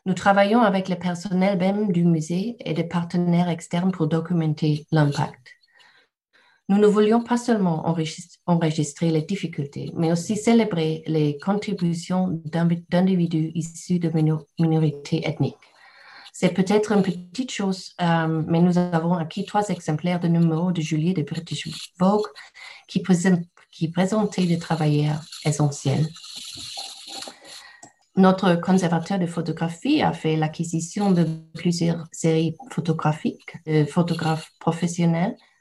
Nous 0.07 0.13
travaillons 0.13 0.61
avec 0.61 0.89
le 0.89 0.95
personnel 0.95 1.57
BAME 1.57 1.91
du 1.91 2.05
musée 2.05 2.55
et 2.59 2.74
des 2.74 2.84
partenaires 2.84 3.49
externes 3.49 3.91
pour 3.91 4.07
documenter 4.07 4.88
l'impact. 4.91 5.55
Nous 6.68 6.78
ne 6.78 6.88
voulions 6.88 7.22
pas 7.22 7.38
seulement 7.38 7.86
enregistrer 8.47 9.11
les 9.11 9.22
difficultés, 9.22 9.91
mais 9.95 10.11
aussi 10.11 10.36
célébrer 10.36 11.03
les 11.05 11.38
contributions 11.38 12.41
d'individus 12.45 13.51
issus 13.53 13.99
de 13.99 14.11
minorités 14.57 15.28
ethniques. 15.28 15.55
C'est 16.34 16.49
peut-être 16.49 16.91
une 16.91 17.03
petite 17.03 17.51
chose, 17.51 17.93
euh, 18.01 18.43
mais 18.47 18.61
nous 18.61 18.78
avons 18.78 19.13
acquis 19.13 19.45
trois 19.45 19.70
exemplaires 19.70 20.20
de 20.20 20.28
numéros 20.28 20.72
de 20.72 20.82
juillet 20.82 21.13
de 21.13 21.22
British 21.22 21.93
Vogue 21.99 22.28
qui, 22.88 22.99
présentaient 22.99 24.45
des 24.45 24.59
travailleurs 24.59 25.22
essentiels. 25.45 26.07
Notre 28.18 28.55
conservateur 28.55 29.20
de 29.20 29.28
photographie 29.28 30.01
a 30.01 30.13
fait 30.13 30.36
l'acquisition 30.36 31.11
de 31.11 31.26
plusieurs 31.53 32.05
séries 32.11 32.55
photographiques 32.72 33.55
de 33.66 33.86
photographes 33.86 34.51
professionnels 34.59 35.36
euh, 35.38 35.55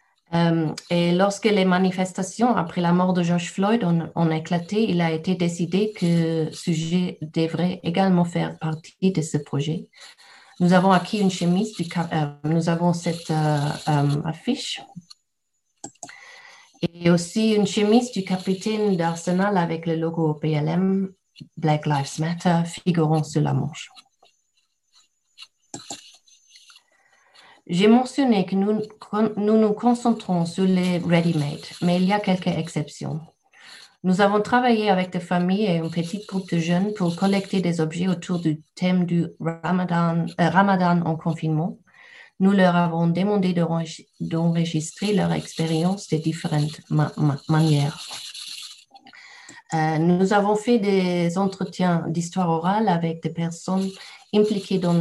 et 0.91 1.13
lorsque 1.13 1.45
les 1.45 1.65
manifestations 1.65 2.57
après 2.57 2.81
la 2.81 2.93
mort 2.93 3.13
de 3.13 3.23
George 3.23 3.53
Floyd 3.53 3.85
ont, 3.85 4.31
éclaté, 4.31 4.91
il 4.91 5.01
a 5.01 5.13
été 5.13 5.37
décidé 5.37 5.93
que 5.93 6.51
ce 6.51 6.73
sujet 6.73 7.19
devrait 7.23 7.81
également 7.85 8.25
faire 8.25 8.59
partie 8.59 9.13
de 9.13 9.23
ce 9.23 9.39
projet. 9.39 9.89
Nous 10.61 10.73
avons 10.73 10.93
acquis 10.93 11.19
une 11.19 11.31
chemise, 11.31 11.75
du, 11.75 11.85
euh, 11.99 12.27
nous 12.45 12.69
avons 12.69 12.93
cette 12.93 13.31
euh, 13.31 14.23
affiche 14.25 14.81
et 16.83 17.11
aussi 17.11 17.55
une 17.55 17.67
chemise 17.67 18.13
du 18.13 18.25
capitaine 18.25 18.97
d'Arsenal 18.97 19.57
avec 19.57 19.87
le 19.87 19.97
logo 19.97 20.35
PLM 20.35 21.13
Black 21.57 21.87
Lives 21.87 22.21
Matter 22.21 22.63
figurant 22.67 23.25
sur 23.25 23.41
la 23.41 23.53
manche. 23.53 23.89
J'ai 27.67 27.89
mentionné 27.89 28.45
que 28.45 28.57
nous, 28.57 28.83
nous 29.37 29.59
nous 29.59 29.73
concentrons 29.73 30.45
sur 30.45 30.65
les 30.65 30.99
ready-made, 30.99 31.65
mais 31.81 31.97
il 31.97 32.05
y 32.05 32.13
a 32.13 32.21
quelques 32.21 32.49
exceptions. 32.49 33.21
Nous 34.03 34.21
avons 34.21 34.43
travaillé 34.43 34.91
avec 34.91 35.11
des 35.11 35.21
familles 35.21 35.65
et 35.65 35.79
un 35.79 35.89
petit 35.89 36.23
groupe 36.29 36.51
de 36.51 36.59
jeunes 36.59 36.93
pour 36.93 37.17
collecter 37.17 37.63
des 37.63 37.81
objets 37.81 38.07
autour 38.07 38.39
du 38.39 38.61
thème 38.75 39.07
du 39.07 39.29
Ramadan, 39.41 40.27
euh, 40.39 41.01
en 41.07 41.17
confinement. 41.17 41.79
Nous 42.39 42.53
leur 42.53 42.77
avons 42.77 43.07
demandé 43.07 43.55
d'enregistrer 43.55 45.15
leur 45.15 45.33
expérience 45.33 46.09
de 46.09 46.19
différentes 46.19 46.83
manières. 47.49 47.99
Euh, 49.73 49.99
nous 49.99 50.35
avons 50.35 50.57
fait 50.57 50.79
des 50.79 51.39
entretiens 51.39 52.05
d'histoire 52.09 52.51
orale 52.51 52.89
avec 52.89 53.23
des 53.23 53.31
personnes 53.31 53.89
impliqués 54.35 54.79
dans 54.79 54.95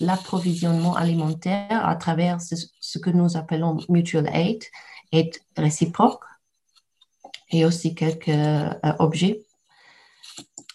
l'approvisionnement 0.00 0.94
alimentaire 0.94 1.86
à 1.86 1.96
travers 1.96 2.40
ce, 2.40 2.98
que 2.98 3.10
nous 3.10 3.36
appelons 3.36 3.78
mutual 3.88 4.28
aid, 4.34 4.62
aide 5.12 5.34
réciproque, 5.56 6.22
et 7.50 7.64
aussi 7.64 7.94
quelques 7.94 8.28
euh, 8.28 8.70
objets. 8.98 9.46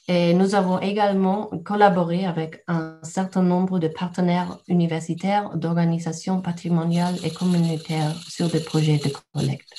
Et 0.07 0.33
nous 0.33 0.55
avons 0.55 0.79
également 0.79 1.47
collaboré 1.63 2.25
avec 2.25 2.63
un 2.67 2.99
certain 3.03 3.43
nombre 3.43 3.79
de 3.79 3.87
partenaires 3.87 4.57
universitaires, 4.67 5.55
d'organisations 5.55 6.41
patrimoniales 6.41 7.17
et 7.23 7.31
communautaires 7.31 8.15
sur 8.27 8.49
des 8.49 8.59
projets 8.59 8.97
de 8.97 9.13
collecte. 9.33 9.69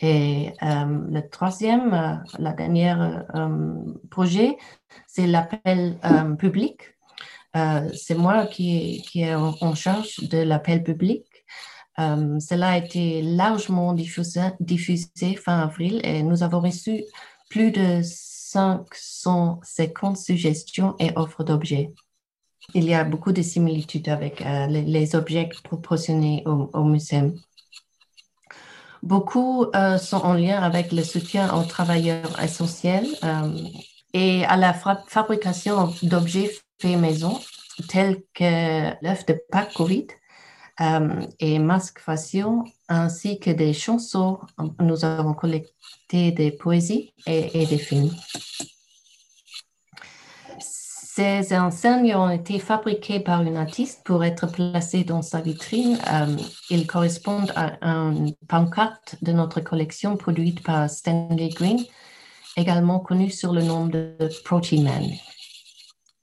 Et 0.00 0.52
le 0.60 1.20
troisième, 1.28 2.22
la 2.38 2.52
dernière 2.52 3.24
projet, 4.10 4.56
c'est 5.06 5.26
l'appel 5.26 5.98
public. 6.38 6.80
c'est 7.54 8.16
moi 8.16 8.46
qui, 8.46 9.02
qui 9.02 9.22
est 9.22 9.34
en, 9.34 9.74
charge 9.74 10.28
de 10.28 10.38
l'appel 10.38 10.82
public. 10.82 11.24
cela 11.96 12.70
a 12.70 12.78
été 12.78 13.22
largement 13.22 13.92
diffusé, 13.94 14.40
fin 15.36 15.60
avril 15.60 16.00
et 16.04 16.22
nous 16.22 16.42
avons 16.42 16.60
reçu 16.60 17.04
plus 17.48 17.70
de 17.70 18.00
550 18.02 20.16
suggestions 20.16 20.96
et 20.98 21.12
offres 21.16 21.44
d'objets. 21.44 21.92
Il 22.72 22.84
y 22.84 22.94
a 22.94 23.04
beaucoup 23.04 23.32
de 23.32 23.42
similitudes 23.42 24.08
avec 24.08 24.40
euh, 24.40 24.66
les, 24.66 25.14
objets 25.14 25.50
proportionnés 25.64 26.42
au 26.46 26.84
musée. 26.84 27.34
Beaucoup 29.04 29.66
euh, 29.76 29.98
sont 29.98 30.16
en 30.16 30.32
lien 30.32 30.62
avec 30.62 30.90
le 30.90 31.04
soutien 31.04 31.54
aux 31.54 31.64
travailleurs 31.64 32.42
essentiels 32.42 33.06
euh, 33.22 33.54
et 34.14 34.46
à 34.46 34.56
la 34.56 34.72
fabrication 34.72 35.92
d'objets 36.02 36.50
faits 36.80 36.98
maison, 36.98 37.38
tels 37.86 38.22
que 38.32 38.94
l'œuf 39.04 39.26
de 39.26 39.38
Pâques 39.50 39.74
Covid 39.74 40.06
et 41.38 41.58
masques 41.58 42.00
faciaux, 42.00 42.64
ainsi 42.88 43.38
que 43.38 43.50
des 43.50 43.74
chansons. 43.74 44.38
Nous 44.80 45.04
avons 45.04 45.34
collecté 45.34 46.32
des 46.32 46.50
poésies 46.50 47.12
et 47.26 47.66
des 47.66 47.78
films. 47.78 48.10
Ces 51.16 51.56
enseignes 51.56 52.16
ont 52.16 52.28
été 52.28 52.58
fabriquées 52.58 53.20
par 53.20 53.42
une 53.42 53.56
artiste 53.56 54.02
pour 54.04 54.24
être 54.24 54.48
placées 54.48 55.04
dans 55.04 55.22
sa 55.22 55.40
vitrine. 55.40 55.96
Euh, 56.12 56.36
ils 56.70 56.88
correspondent 56.88 57.52
à 57.54 57.76
une 57.82 58.34
pancarte 58.48 59.14
de 59.22 59.30
notre 59.30 59.60
collection 59.60 60.16
produite 60.16 60.64
par 60.64 60.90
Stanley 60.90 61.50
Green, 61.50 61.78
également 62.56 62.98
connu 62.98 63.30
sur 63.30 63.52
le 63.52 63.62
nom 63.62 63.86
de 63.86 64.16
Protein 64.44 64.82
Man. 64.82 65.04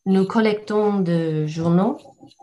Nous 0.08 0.26
collectons 0.26 1.00
des 1.00 1.48
journaux 1.48 1.98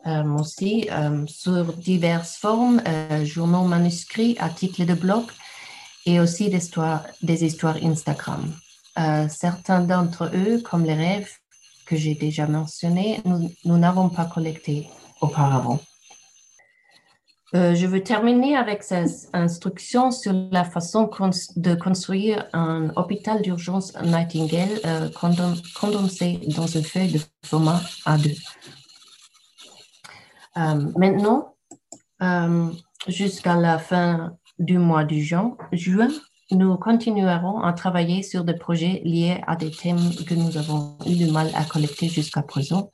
euh, 0.07 0.25
aussi 0.39 0.89
euh, 0.91 1.27
sur 1.27 1.75
diverses 1.75 2.39
formes, 2.39 2.81
journaux 3.25 3.65
manuscrits, 3.65 4.39
articles 4.39 4.87
de 4.87 4.95
blog 4.95 5.25
et 6.07 6.19
aussi 6.19 6.49
des 6.49 7.45
histoires 7.45 7.77
Instagram. 7.83 8.51
certains 9.29 9.83
d'entre 9.83 10.31
eux, 10.35 10.63
comme 10.63 10.85
les 10.85 10.95
rêves, 10.95 11.29
que 11.89 11.97
j'ai 11.97 12.15
déjà 12.15 12.47
mentionné, 12.47 13.21
nous 13.65 13.79
n'avons 13.79 14.11
pas 14.11 14.27
collecté 14.27 14.89
auparavant. 15.21 15.81
Euh, 17.55 17.75
je 17.75 17.87
veux 17.87 18.03
terminer 18.03 18.57
avec 18.57 18.83
ces 18.83 19.27
instructions 19.33 20.11
sur 20.11 20.35
la 20.53 20.65
façon 20.65 21.09
de 21.57 21.75
construire 21.75 22.47
un 22.53 22.91
hôpital 22.97 23.41
d'urgence 23.41 23.95
Nightingale 24.03 24.81
euh, 24.85 25.09
condensé 25.81 26.41
dans 26.55 26.67
une 26.67 26.85
feuille 26.85 27.13
de 27.13 27.21
format 27.47 27.81
A2. 28.05 28.37
Euh, 30.59 30.93
maintenant, 30.99 31.55
jusqu'à 33.07 33.57
la 33.57 33.79
fin 33.79 34.37
du 34.59 34.77
mois 34.77 35.05
de 35.05 35.15
juin, 35.15 35.57
juin 35.73 36.11
nous 36.51 36.77
continuerons 36.77 37.63
à 37.63 37.73
travailler 37.73 38.23
sur 38.23 38.45
des 38.45 38.55
projets 38.55 39.03
liés 39.05 39.41
à 39.47 39.57
des 39.57 39.71
thèmes 39.71 40.15
que 40.27 40.35
nous 40.35 40.57
avons 40.57 40.97
eu 41.07 41.15
du 41.15 41.31
mal 41.31 41.51
à 41.55 41.65
collecter 41.65 42.09
jusqu'à 42.09 42.43
présent. 42.43 42.91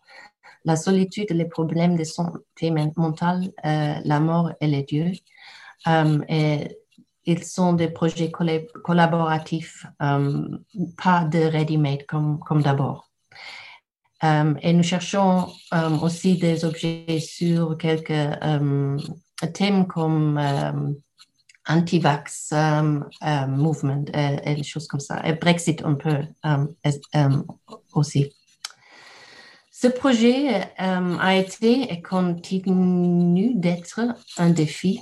La 0.65 0.77
solitude, 0.77 1.31
les 1.31 1.45
problèmes 1.45 1.97
de 1.97 2.05
santé 2.05 2.71
mentale, 2.71 3.53
euh, 3.65 3.95
la 4.05 4.21
mort 4.21 4.53
et 4.61 4.67
les 4.67 4.83
dieux. 4.83 5.13
Euh, 5.87 6.19
et 6.29 6.79
ils 7.27 7.45
sont 7.45 7.75
des 7.75 7.89
projets 7.89 8.31
collaboratifs, 8.31 9.87
euh, 10.03 10.49
pas 11.03 11.25
de 11.25 11.39
ready-made 11.39 12.07
comme, 12.07 12.39
comme 12.41 12.63
d'abord. 12.63 13.09
et 14.23 14.73
nous 14.73 14.83
cherchons 14.83 15.49
aussi 16.03 16.39
des 16.39 16.65
objets 16.65 17.19
sur 17.21 17.77
quelques 17.77 18.39
thèmes 19.53 19.87
comme 19.87 20.41
anti-vax 21.67 22.53
um, 22.53 23.09
um, 23.23 23.57
movement 23.57 24.05
et, 24.12 24.39
et, 24.45 24.55
des 24.55 24.62
choses 24.62 24.87
comme 24.87 25.01
ça. 25.01 25.21
Et 25.27 25.35
Brexit 25.35 25.83
un 25.85 25.95
peu 25.95 26.19
um, 26.43 27.47
aussi. 27.95 28.33
Ce 29.71 29.89
projet 29.89 30.67
a 30.79 31.37
été 31.37 31.93
et 31.93 32.01
continue 32.01 33.55
d'être 33.55 34.01
un 34.39 34.51
défi, 34.51 35.01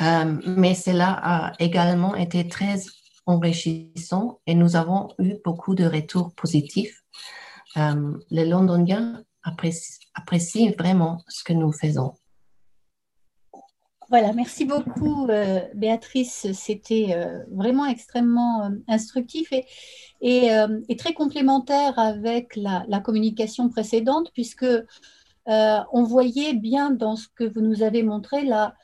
mais 0.00 0.74
cela 0.74 1.20
a 1.22 1.52
également 1.60 2.16
été 2.16 2.48
très 2.48 2.82
enrichissant 3.26 4.40
et 4.46 4.54
nous 4.54 4.74
avons 4.74 5.10
eu 5.20 5.34
beaucoup 5.44 5.76
de 5.76 5.84
retours 5.84 6.34
positifs. 6.34 7.04
les 7.76 8.46
Londoniens 8.46 9.22
apprécient 9.44 10.72
vraiment 10.76 11.22
ce 11.28 11.44
que 11.44 11.52
nous 11.52 11.72
faisons. 11.72 12.14
Voilà, 14.12 14.34
merci 14.34 14.66
beaucoup 14.66 15.26
euh, 15.30 15.60
Béatrice. 15.72 16.46
C'était 16.52 17.14
euh, 17.16 17.38
vraiment 17.50 17.86
extrêmement 17.86 18.66
euh, 18.66 18.68
instructif 18.86 19.50
et, 20.20 20.50
très 20.98 21.14
complémentaire 21.14 21.98
avec 21.98 22.54
la, 22.56 23.00
communication 23.00 23.70
précédente 23.70 24.30
puisque 24.34 24.66
on 25.46 26.02
voyait 26.02 26.52
bien 26.52 26.90
dans 26.90 27.16
ce 27.16 27.26
que 27.34 27.44
vous 27.44 27.62
nous 27.62 27.82
avez 27.82 28.02
montré 28.02 28.44
la, 28.44 28.74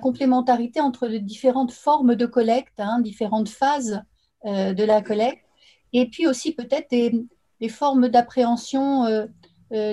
complémentarité 0.00 0.80
entre 0.80 1.08
les 1.08 1.18
différentes 1.18 1.72
formes 1.72 2.14
de 2.14 2.26
collecte, 2.26 2.78
hein, 2.78 3.00
différentes 3.00 3.48
phases 3.48 4.02
de 4.44 4.84
la 4.84 5.02
collecte 5.02 5.44
et 5.92 6.06
puis 6.06 6.28
aussi 6.28 6.54
peut-être 6.54 6.92
des, 6.92 7.68
formes 7.68 8.06
d'appréhension 8.06 9.26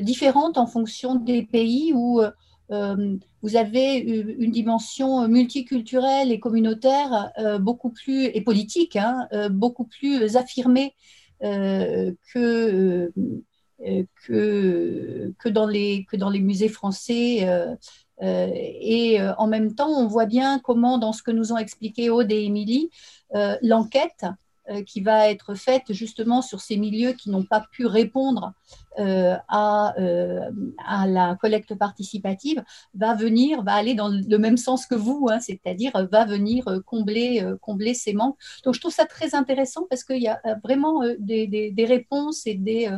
différentes 0.03 0.59
en 0.59 0.67
fonction 0.67 1.15
des 1.15 1.41
pays 1.41 1.93
où 1.95 2.21
vous 2.69 3.55
avez 3.55 3.97
une 3.97 4.51
dimension 4.51 5.27
multiculturelle 5.27 6.31
et 6.31 6.39
communautaire 6.39 7.31
euh, 7.37 7.59
beaucoup 7.59 7.89
plus, 7.89 8.25
et 8.25 8.41
politique, 8.41 8.95
hein, 8.95 9.27
euh, 9.33 9.49
beaucoup 9.49 9.85
plus 9.85 10.35
affirmée 10.37 10.95
que, 11.41 13.11
que, 14.25 15.49
dans 15.49 15.67
les, 15.67 16.05
que 16.09 16.15
dans 16.15 16.29
les 16.29 16.39
musées 16.39 16.69
français. 16.69 17.45
et 18.21 19.17
en 19.37 19.47
même 19.47 19.75
temps, 19.75 19.89
on 19.89 20.07
voit 20.07 20.25
bien 20.25 20.59
comment, 20.59 20.97
dans 20.97 21.11
ce 21.11 21.21
que 21.21 21.31
nous 21.31 21.51
ont 21.51 21.57
expliqué 21.57 22.09
Aude 22.09 22.31
et 22.31 22.45
Émilie, 22.45 22.89
l'enquête 23.61 24.23
euh, 24.23 24.29
qui 24.85 25.01
va 25.01 25.29
être 25.29 25.55
faite 25.55 25.91
justement 25.91 26.41
sur 26.41 26.61
ces 26.61 26.77
milieux 26.77 27.13
qui 27.13 27.29
n'ont 27.29 27.43
pas 27.43 27.65
pu 27.71 27.85
répondre 27.85 28.53
euh, 28.99 29.35
à, 29.47 29.93
euh, 29.99 30.51
à, 30.85 31.07
la 31.07 31.35
collecte 31.35 31.73
participative, 31.75 32.63
va 32.93 33.15
venir, 33.15 33.63
va 33.63 33.73
aller 33.73 33.95
dans 33.95 34.09
le 34.09 34.37
même 34.37 34.55
sens 34.55 34.85
que 34.85 34.95
vous, 34.95 35.27
hein, 35.31 35.39
c'est-à-dire 35.39 35.91
va 36.11 36.25
venir 36.25 36.63
combler, 36.85 37.43
combler 37.61 37.93
ces 37.93 38.13
manques. 38.13 38.37
Donc 38.63 38.75
je 38.75 38.79
trouve 38.79 38.93
ça 38.93 39.05
très 39.05 39.35
intéressant 39.35 39.85
parce 39.89 40.03
qu'il 40.03 40.21
y 40.21 40.27
a 40.27 40.39
vraiment 40.63 41.01
des, 41.17 41.47
des, 41.47 41.85
réponses 41.85 42.45
et 42.45 42.53
des, 42.53 42.89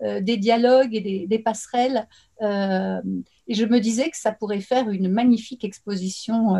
des 0.00 0.36
dialogues 0.36 0.94
et 0.94 1.26
des 1.26 1.38
passerelles. 1.38 2.06
et 2.40 3.54
je 3.54 3.64
me 3.64 3.78
disais 3.80 4.08
que 4.10 4.16
ça 4.16 4.32
pourrait 4.32 4.60
faire 4.60 4.88
une 4.88 5.08
magnifique 5.08 5.64
exposition 5.64 6.56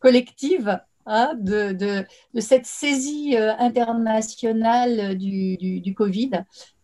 collective 0.00 0.80
Hein, 1.06 1.34
de, 1.38 2.06
cette 2.38 2.64
saisie 2.64 3.36
euh, 3.36 3.52
internationale 3.58 5.18
du, 5.18 5.58
du, 5.58 5.94
Covid. 5.94 6.30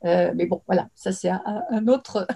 Euh, 0.05 0.33
mais 0.35 0.45
bon, 0.45 0.63
voilà, 0.67 0.89
ça 0.95 1.11
c'est 1.11 1.31
un, 1.31 1.89
autre, 1.89 2.27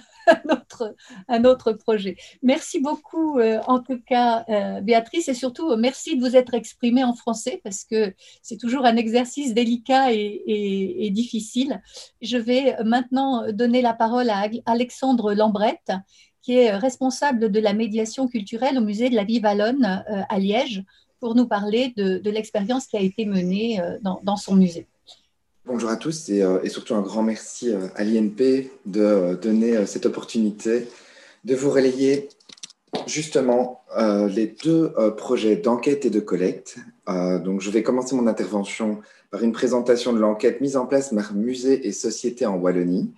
projet. 1.73 2.17
Merci 2.43 2.81
beaucoup 2.81 3.39
euh, 3.39 3.61
en 3.67 3.81
tout 3.81 4.01
cas, 4.01 4.47
Béatrice, 4.81 5.29
et 5.29 5.35
surtout 5.35 5.77
merci 5.77 6.17
de 6.17 6.23
vous 6.27 6.37
être 6.37 6.55
exprimée 6.55 7.05
en 7.05 7.15
français 7.15 7.61
parce 7.63 7.85
que 7.85 8.15
c'est 8.41 8.57
toujours 8.57 8.87
un 8.87 8.97
exercice 8.97 9.53
délicat 9.53 10.13
et, 10.13 10.43
et, 10.47 11.11
difficile. 11.11 11.83
Je 12.23 12.39
vais 12.39 12.77
maintenant 12.83 13.53
donner 13.53 13.83
la 13.83 13.93
parole 13.93 14.31
à 14.31 14.49
Alexandre 14.65 15.35
Lambrette 15.35 15.93
qui 16.41 16.57
est 16.57 16.75
responsable 16.77 17.51
de 17.51 17.61
la 17.61 17.73
médiation 17.73 18.27
culturelle 18.27 18.79
au 18.79 18.83
musée 18.83 19.09
de 19.11 19.15
la 19.15 19.25
Vie 19.25 19.41
Wallonne 19.41 20.05
à 20.29 20.39
Liège 20.39 20.83
pour 21.25 21.35
nous 21.35 21.47
parler 21.47 21.95
de, 21.97 22.31
l'expérience 22.31 22.87
qui 22.87 22.99
a 22.99 23.01
été 23.01 23.25
menée 23.25 23.81
euh, 23.81 23.97
dans, 24.03 24.37
son 24.37 24.57
musée. 24.57 24.87
Bonjour 25.65 25.89
à 25.89 25.97
tous 25.97 26.29
et, 26.29 26.43
euh, 26.43 26.63
surtout 26.69 26.95
un 26.95 27.01
grand 27.01 27.23
merci 27.23 27.71
euh, 27.71 27.87
à 27.97 28.05
l'INP 28.05 28.69
de 28.85 29.35
donner 29.41 29.87
cette 29.87 30.05
opportunité 30.05 30.87
de 31.47 31.55
vous 31.55 31.71
relayer 31.71 32.29
justement 33.07 33.83
les 34.29 34.55
deux 34.63 34.93
projets 35.17 35.57
d'enquête 35.57 36.05
et 36.05 36.11
de 36.11 36.21
collecte. 36.21 36.77
donc 37.07 37.61
je 37.63 37.71
vais 37.71 37.83
commencer 37.83 38.15
mon 38.15 38.27
intervention 38.27 39.01
par 39.31 39.43
une 39.43 39.53
présentation 39.53 40.13
de 40.13 40.19
l'enquête 40.19 40.61
mise 40.61 40.77
en 40.77 40.85
place 40.85 41.15
par 41.15 41.33
Musée 41.35 41.87
et 41.89 41.93
Société 41.93 42.45
en 42.45 42.57
Wallonie. 42.57 43.15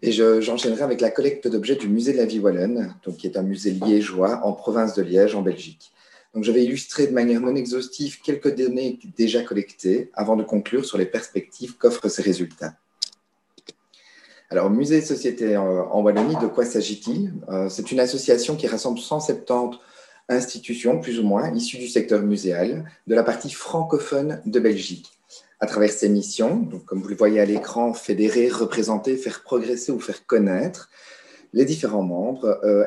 Et 0.00 0.12
j'enchaînerai 0.12 0.82
avec 0.82 1.00
la 1.00 1.10
collecte 1.10 1.48
d'objets 1.48 1.76
du 1.76 1.88
Musée 1.88 2.12
de 2.12 2.18
la 2.18 2.26
Vie 2.26 2.38
Wallonne, 2.38 2.94
donc 3.04 3.16
qui 3.16 3.26
est 3.26 3.36
un 3.36 3.42
musée 3.42 3.72
liégeois 3.72 4.40
en 4.44 4.52
province 4.52 4.94
de 4.94 5.02
Liège, 5.02 5.34
en 5.34 5.42
Belgique. 5.42 5.92
Donc, 6.34 6.44
je 6.44 6.52
vais 6.52 6.64
illustrer 6.64 7.06
de 7.06 7.12
manière 7.12 7.40
non 7.40 7.54
exhaustive 7.54 8.20
quelques 8.22 8.54
données 8.54 8.98
déjà 9.16 9.42
collectées 9.42 10.10
avant 10.14 10.36
de 10.36 10.42
conclure 10.42 10.84
sur 10.84 10.98
les 10.98 11.06
perspectives 11.06 11.76
qu'offrent 11.76 12.08
ces 12.08 12.22
résultats. 12.22 12.74
Alors, 14.50 14.70
Musée 14.70 14.98
et 14.98 15.02
Société 15.02 15.56
en 15.56 16.02
Wallonie, 16.02 16.36
de 16.36 16.46
quoi 16.46 16.64
s'agit-il? 16.64 17.32
Euh, 17.48 17.68
C'est 17.68 17.90
une 17.90 18.00
association 18.00 18.54
qui 18.56 18.66
rassemble 18.66 18.98
170 18.98 19.78
institutions, 20.28 21.00
plus 21.00 21.18
ou 21.18 21.22
moins, 21.22 21.52
issues 21.54 21.78
du 21.78 21.88
secteur 21.88 22.22
muséal, 22.22 22.84
de 23.06 23.14
la 23.14 23.22
partie 23.22 23.50
francophone 23.50 24.40
de 24.46 24.60
Belgique. 24.60 25.10
À 25.60 25.66
travers 25.66 25.90
ses 25.90 26.08
missions, 26.08 26.56
donc 26.56 26.84
comme 26.84 27.00
vous 27.00 27.08
le 27.08 27.16
voyez 27.16 27.40
à 27.40 27.44
l'écran, 27.44 27.94
fédérer, 27.94 28.48
représenter, 28.48 29.16
faire 29.16 29.42
progresser 29.42 29.92
ou 29.92 30.00
faire 30.00 30.26
connaître 30.26 30.90
les 31.52 31.64
différents 31.64 32.02
membres, 32.02 32.60
euh, 32.64 32.86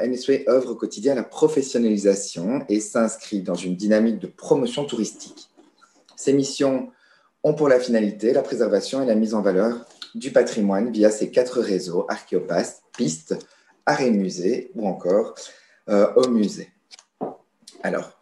œuvre 0.49 0.72
au 0.72 0.76
quotidien 0.76 1.13
à 1.13 1.16
la 1.16 1.24
professionnalisation 1.24 2.66
et 2.68 2.80
s'inscrit 2.80 3.41
dans 3.41 3.55
une 3.55 3.76
dynamique 3.76 4.20
de 4.20 4.28
promotion 4.28 4.86
touristique. 4.86 5.49
Ces 6.16 6.34
missions 6.34 6.89
ont 7.43 7.53
pour 7.53 7.70
la 7.70 7.80
finalité 7.80 8.34
la 8.34 8.41
préservation 8.41 9.03
et 9.03 9.05
la 9.05 9.16
mise 9.16 9.36
en 9.36 9.41
valeur 9.41 9.86
du 10.16 10.32
patrimoine 10.32 10.91
via 10.91 11.11
ces 11.11 11.30
quatre 11.30 11.59
réseaux, 11.59 12.05
archéopastes, 12.09 12.84
pistes, 12.97 13.38
arrêts 13.86 14.11
musées 14.11 14.72
ou 14.74 14.88
encore 14.88 15.36
euh, 15.89 16.11
au 16.16 16.28
musée. 16.30 16.70
Alors, 17.84 18.14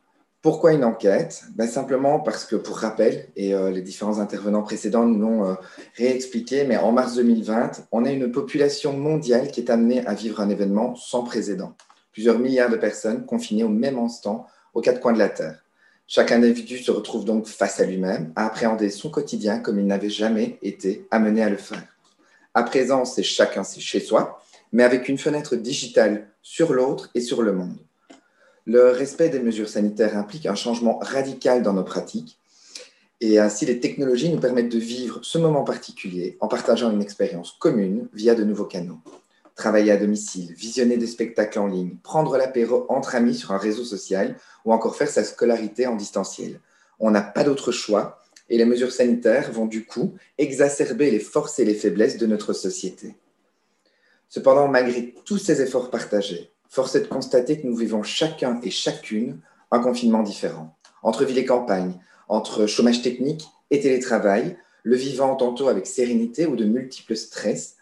pourquoi 0.44 0.74
une 0.74 0.84
enquête? 0.84 1.46
Ben, 1.56 1.68
Simplement 1.68 2.20
parce 2.20 2.44
que, 2.44 2.58
pour 2.58 2.78
rappel, 2.78 3.30
et 3.38 3.56
euh, 3.56 3.72
les 3.72 3.82
différents 3.82 4.20
intervenants 4.20 4.62
précédents 4.62 5.06
nous 5.06 5.18
l'ont 5.18 5.46
euh, 5.48 5.54
réexpliqué, 5.96 6.66
mais 6.66 6.76
en 6.76 6.92
mars 6.92 7.16
2020, 7.16 7.88
on 7.94 8.04
a 8.04 8.12
une 8.12 8.30
population 8.30 8.92
mondiale 8.92 9.52
qui 9.52 9.62
est 9.62 9.72
amenée 9.72 10.06
à 10.06 10.14
vivre 10.14 10.42
un 10.42 10.50
événement 10.50 10.96
sans 10.96 11.24
précédent. 11.24 11.78
Plusieurs 12.12 12.40
milliards 12.40 12.70
de 12.70 12.76
personnes 12.76 13.26
confinées 13.26 13.64
au 13.64 13.70
même 13.70 13.98
instant 13.98 14.46
aux 14.74 14.82
quatre 14.82 15.00
coins 15.00 15.14
de 15.14 15.20
la 15.20 15.30
Terre. 15.30 15.64
Chaque 16.08 16.34
individu 16.34 16.78
se 16.78 16.92
retrouve 16.92 17.24
donc 17.24 17.48
face 17.48 17.80
à 17.80 17.86
lui-même, 17.86 18.34
à 18.36 18.46
appréhender 18.46 18.90
son 18.90 19.10
quotidien 19.10 19.60
comme 19.60 19.80
il 19.80 19.88
n'avait 19.88 20.10
jamais 20.10 20.60
été 20.62 21.08
amené 21.10 21.42
à 21.42 21.50
le 21.50 21.56
faire. 21.56 21.88
À 22.54 22.64
présent, 22.64 23.06
c'est 23.06 23.24
chacun 23.24 23.64
chez 23.64 24.02
soi, 24.02 24.44
mais 24.74 24.84
avec 24.84 25.08
une 25.08 25.18
fenêtre 25.18 25.56
digitale 25.56 26.28
sur 26.42 26.74
l'autre 26.74 27.10
et 27.16 27.22
sur 27.22 27.44
le 27.44 27.54
monde. 27.54 27.78
Le 28.66 28.92
respect 28.92 29.28
des 29.28 29.42
mesures 29.42 29.68
sanitaires 29.68 30.18
implique 30.18 30.46
un 30.46 30.56
changement 30.56 30.98
radical 31.00 31.64
dans 31.64 31.74
nos 31.74 31.84
pratiques 31.84 32.40
et 33.20 33.38
ainsi 33.38 33.66
les 33.66 33.82
technologies 33.82 34.30
nous 34.30 34.40
permettent 34.40 34.72
de 34.72 34.80
vivre 34.80 35.20
ce 35.22 35.38
moment 35.38 35.66
particulier 35.66 36.38
en 36.40 36.48
partageant 36.48 36.90
une 36.90 37.02
expérience 37.02 37.58
commune 37.60 38.08
via 38.14 38.36
de 38.36 38.46
nouveaux 38.46 38.66
canaux. 38.66 39.00
Travailler 39.56 39.92
à 39.92 39.98
domicile, 39.98 40.54
visionner 40.54 40.96
des 40.96 41.08
spectacles 41.08 41.60
en 41.60 41.68
ligne, 41.68 41.98
prendre 42.04 42.38
l'apéro 42.38 42.86
entre 42.88 43.16
amis 43.16 43.36
sur 43.36 43.52
un 43.52 43.58
réseau 43.58 43.84
social 43.84 44.38
ou 44.64 44.72
encore 44.72 44.96
faire 44.96 45.10
sa 45.10 45.26
scolarité 45.26 45.86
en 45.86 45.98
distanciel. 45.98 46.62
On 47.00 47.12
n'a 47.12 47.22
pas 47.22 47.44
d'autre 47.44 47.74
choix 47.74 48.24
et 48.50 48.58
les 48.58 48.66
mesures 48.66 48.94
sanitaires 48.94 49.52
vont 49.52 49.66
du 49.66 49.86
coup 49.86 50.14
exacerber 50.38 51.12
les 51.12 51.20
forces 51.20 51.60
et 51.60 51.66
les 51.66 51.76
faiblesses 51.76 52.18
de 52.18 52.28
notre 52.28 52.54
société. 52.54 53.16
Cependant, 54.30 54.70
malgré 54.70 55.14
tous 55.26 55.38
ces 55.38 55.62
efforts 55.62 55.90
partagés, 55.90 56.53
force 56.74 56.96
est 56.96 57.02
de 57.02 57.08
constater 57.08 57.62
que 57.62 57.68
nous 57.68 57.76
vivons 57.76 58.02
chacun 58.02 58.60
et 58.64 58.72
chacune 58.72 59.40
un 59.70 59.80
confinement 59.80 60.24
différent. 60.24 60.76
Entre 61.04 61.24
ville 61.24 61.38
et 61.38 61.46
campagne, 61.46 62.00
entre 62.28 62.66
chômage 62.66 63.04
technique 63.04 63.46
et 63.70 63.80
télétravail, 63.80 64.58
le 64.82 64.96
vivant 64.96 65.36
tantôt 65.36 65.68
avec 65.68 65.86
sérénité 65.86 66.48
ou 66.48 66.56
de 66.56 66.66
multiples 66.66 67.16
stress, 67.16 67.76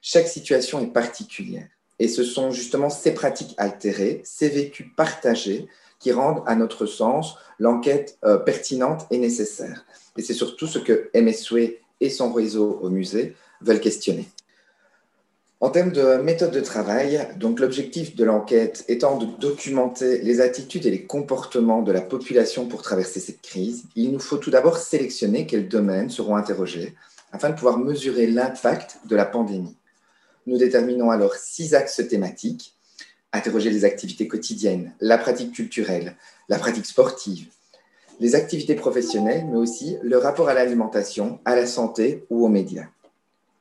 chaque 0.00 0.28
situation 0.28 0.80
est 0.80 0.92
particulière. 0.92 1.68
Et 1.98 2.08
ce 2.08 2.24
sont 2.24 2.50
justement 2.50 2.88
ces 2.88 3.12
pratiques 3.12 3.54
altérées, 3.58 4.22
ces 4.24 4.48
vécus 4.48 4.86
partagés 4.96 5.68
qui 5.98 6.12
rendent, 6.12 6.42
à 6.46 6.54
notre 6.54 6.86
sens, 6.86 7.36
l'enquête 7.58 8.16
euh, 8.24 8.38
pertinente 8.38 9.06
et 9.10 9.18
nécessaire. 9.18 9.84
Et 10.16 10.22
c'est 10.22 10.32
surtout 10.32 10.66
ce 10.66 10.78
que 10.78 11.10
MSW 11.14 11.80
et 12.00 12.08
son 12.08 12.32
réseau 12.32 12.78
au 12.80 12.88
musée 12.88 13.36
veulent 13.60 13.80
questionner. 13.80 14.26
En 15.60 15.70
termes 15.70 15.90
de 15.90 16.18
méthode 16.18 16.52
de 16.52 16.60
travail, 16.60 17.26
donc 17.36 17.58
l'objectif 17.58 18.14
de 18.14 18.24
l'enquête 18.24 18.84
étant 18.86 19.18
de 19.18 19.26
documenter 19.26 20.18
les 20.22 20.40
attitudes 20.40 20.86
et 20.86 20.90
les 20.90 21.02
comportements 21.02 21.82
de 21.82 21.90
la 21.90 22.00
population 22.00 22.68
pour 22.68 22.82
traverser 22.82 23.18
cette 23.18 23.42
crise, 23.42 23.86
il 23.96 24.12
nous 24.12 24.20
faut 24.20 24.36
tout 24.36 24.52
d'abord 24.52 24.78
sélectionner 24.78 25.46
quels 25.46 25.66
domaines 25.66 26.10
seront 26.10 26.36
interrogés 26.36 26.94
afin 27.32 27.50
de 27.50 27.56
pouvoir 27.56 27.76
mesurer 27.78 28.28
l'impact 28.28 29.00
de 29.06 29.16
la 29.16 29.24
pandémie. 29.24 29.76
Nous 30.46 30.58
déterminons 30.58 31.10
alors 31.10 31.34
six 31.34 31.74
axes 31.74 32.06
thématiques 32.08 32.76
interroger 33.32 33.70
les 33.70 33.84
activités 33.84 34.28
quotidiennes, 34.28 34.92
la 35.00 35.18
pratique 35.18 35.52
culturelle, 35.52 36.14
la 36.48 36.60
pratique 36.60 36.86
sportive, 36.86 37.48
les 38.20 38.36
activités 38.36 38.76
professionnelles, 38.76 39.44
mais 39.50 39.58
aussi 39.58 39.96
le 40.02 40.18
rapport 40.18 40.48
à 40.48 40.54
l'alimentation, 40.54 41.40
à 41.44 41.56
la 41.56 41.66
santé 41.66 42.24
ou 42.30 42.44
aux 42.44 42.48
médias. 42.48 42.86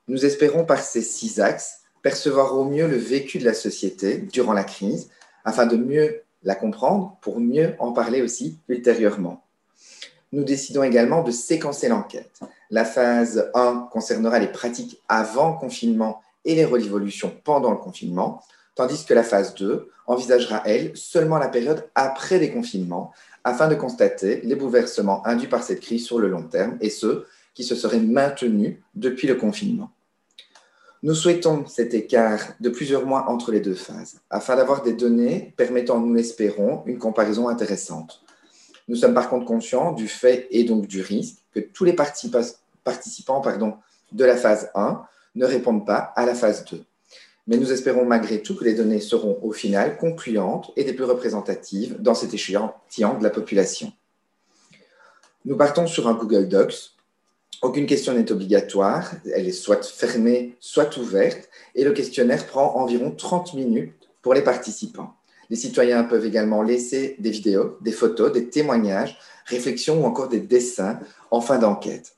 Nous 0.07 0.25
espérons 0.25 0.63
par 0.63 0.83
ces 0.83 1.01
six 1.01 1.39
axes 1.39 1.79
percevoir 2.07 2.57
au 2.57 2.63
mieux 2.63 2.87
le 2.87 2.95
vécu 2.95 3.37
de 3.37 3.43
la 3.43 3.53
société 3.53 4.19
durant 4.19 4.53
la 4.53 4.63
crise, 4.63 5.09
afin 5.43 5.65
de 5.65 5.75
mieux 5.75 6.21
la 6.41 6.55
comprendre, 6.55 7.17
pour 7.19 7.41
mieux 7.41 7.75
en 7.79 7.91
parler 7.91 8.21
aussi 8.21 8.59
ultérieurement. 8.69 9.43
Nous 10.31 10.45
décidons 10.45 10.83
également 10.83 11.21
de 11.21 11.31
séquencer 11.31 11.89
l'enquête. 11.89 12.39
La 12.69 12.85
phase 12.85 13.51
1 13.53 13.89
concernera 13.91 14.39
les 14.39 14.47
pratiques 14.47 15.03
avant 15.09 15.51
confinement 15.51 16.21
et 16.45 16.55
les 16.55 16.63
révolutions 16.63 17.33
pendant 17.43 17.71
le 17.71 17.77
confinement, 17.77 18.41
tandis 18.75 19.03
que 19.03 19.13
la 19.13 19.23
phase 19.23 19.53
2 19.55 19.89
envisagera, 20.05 20.63
elle, 20.65 20.95
seulement 20.95 21.39
la 21.39 21.49
période 21.49 21.89
après 21.93 22.39
les 22.39 22.53
confinements, 22.53 23.11
afin 23.43 23.67
de 23.67 23.75
constater 23.75 24.39
les 24.45 24.55
bouleversements 24.55 25.27
induits 25.27 25.49
par 25.49 25.61
cette 25.61 25.81
crise 25.81 26.05
sur 26.05 26.19
le 26.19 26.29
long 26.29 26.43
terme 26.43 26.77
et 26.79 26.89
ceux 26.89 27.27
qui 27.53 27.65
se 27.65 27.75
seraient 27.75 27.99
maintenus 27.99 28.77
depuis 28.95 29.27
le 29.27 29.35
confinement. 29.35 29.91
Nous 31.07 31.15
souhaitons 31.15 31.65
cet 31.67 31.93
écart 31.93 32.41
de 32.59 32.67
plusieurs 32.67 33.05
mois 33.05 33.29
entre 33.29 33.53
les 33.53 33.61
deux 33.61 33.75
phases, 33.75 34.19
afin 34.29 34.57
d'avoir 34.57 34.81
des 34.83 34.91
données 34.91 35.53
permettant, 35.55 36.01
nous 36.01 36.13
l'espérons, 36.13 36.83
une 36.85 36.97
comparaison 36.97 37.47
intéressante. 37.47 38.23
Nous 38.89 38.97
sommes 38.97 39.13
par 39.13 39.29
contre 39.29 39.45
conscients 39.45 39.93
du 39.93 40.09
fait 40.09 40.49
et 40.51 40.65
donc 40.65 40.85
du 40.85 40.99
risque 40.99 41.37
que 41.53 41.61
tous 41.61 41.85
les 41.85 41.93
participants 41.93 42.41
de 44.11 44.25
la 44.25 44.35
phase 44.35 44.69
1 44.75 45.01
ne 45.35 45.45
répondent 45.45 45.85
pas 45.85 46.11
à 46.17 46.25
la 46.25 46.35
phase 46.35 46.65
2. 46.65 46.83
Mais 47.47 47.55
nous 47.55 47.71
espérons 47.71 48.03
malgré 48.03 48.41
tout 48.41 48.57
que 48.57 48.65
les 48.65 48.73
données 48.73 48.99
seront 48.99 49.39
au 49.41 49.53
final 49.53 49.95
concluantes 49.95 50.73
et 50.75 50.83
des 50.83 50.91
plus 50.91 51.05
représentatives 51.05 51.95
dans 52.01 52.15
cet 52.15 52.33
échantillon 52.33 53.17
de 53.17 53.23
la 53.23 53.29
population. 53.29 53.93
Nous 55.45 55.55
partons 55.55 55.87
sur 55.87 56.09
un 56.09 56.15
Google 56.15 56.49
Docs 56.49 56.96
aucune 57.61 57.85
question 57.85 58.13
n'est 58.13 58.31
obligatoire, 58.31 59.11
elle 59.33 59.47
est 59.47 59.51
soit 59.51 59.83
fermée, 59.83 60.55
soit 60.59 60.97
ouverte, 60.97 61.49
et 61.75 61.83
le 61.83 61.91
questionnaire 61.91 62.45
prend 62.45 62.75
environ 62.75 63.11
30 63.11 63.53
minutes 63.55 63.93
pour 64.21 64.33
les 64.33 64.43
participants. 64.43 65.13
Les 65.49 65.55
citoyens 65.55 66.03
peuvent 66.03 66.25
également 66.25 66.61
laisser 66.61 67.15
des 67.19 67.31
vidéos, 67.31 67.77
des 67.81 67.91
photos, 67.91 68.31
des 68.31 68.49
témoignages, 68.49 69.17
réflexions 69.45 70.01
ou 70.01 70.05
encore 70.05 70.27
des 70.27 70.41
dessins 70.41 70.99
en 71.31 71.41
fin 71.41 71.57
d'enquête. 71.57 72.17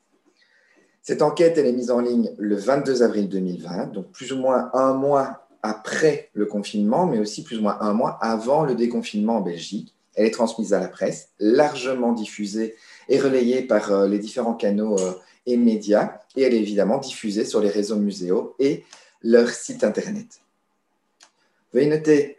Cette 1.02 1.22
enquête, 1.22 1.58
est 1.58 1.72
mise 1.72 1.92
en 1.92 2.02
ligne 2.02 2.32
le 2.38 2.56
22 2.56 3.04
avril 3.04 3.30
2020, 3.30 3.94
donc 3.94 4.12
plus 4.12 4.32
ou 4.34 4.38
moins 4.38 4.70
un 4.74 4.94
mois 4.94 5.48
après 5.64 6.30
le 6.34 6.46
confinement, 6.46 7.06
mais 7.06 7.20
aussi 7.20 7.44
plus 7.44 7.58
ou 7.58 7.62
moins 7.62 7.78
un 7.82 7.94
mois 7.94 8.18
avant 8.22 8.64
le 8.64 8.76
déconfinement 8.76 9.38
en 9.38 9.42
Belgique. 9.42 9.96
Elle 10.16 10.26
est 10.26 10.32
transmise 10.32 10.74
à 10.74 10.80
la 10.80 10.88
presse, 10.88 11.30
largement 11.40 12.12
diffusée 12.12 12.76
et 13.08 13.20
relayée 13.20 13.62
par 13.62 13.92
euh, 13.92 14.08
les 14.08 14.20
différents 14.20 14.54
canaux 14.54 15.00
euh, 15.00 15.14
et 15.50 15.58
médias, 15.58 16.20
et 16.36 16.44
elle 16.44 16.54
est 16.54 16.60
évidemment 16.60 17.00
diffusée 17.00 17.44
sur 17.44 17.60
les 17.60 17.70
réseaux 17.70 17.96
muséaux 17.96 18.56
et 18.60 18.84
leur 19.24 19.50
site 19.50 19.84
internet. 19.84 20.42
Veuillez 21.74 21.88
noter 21.88 22.38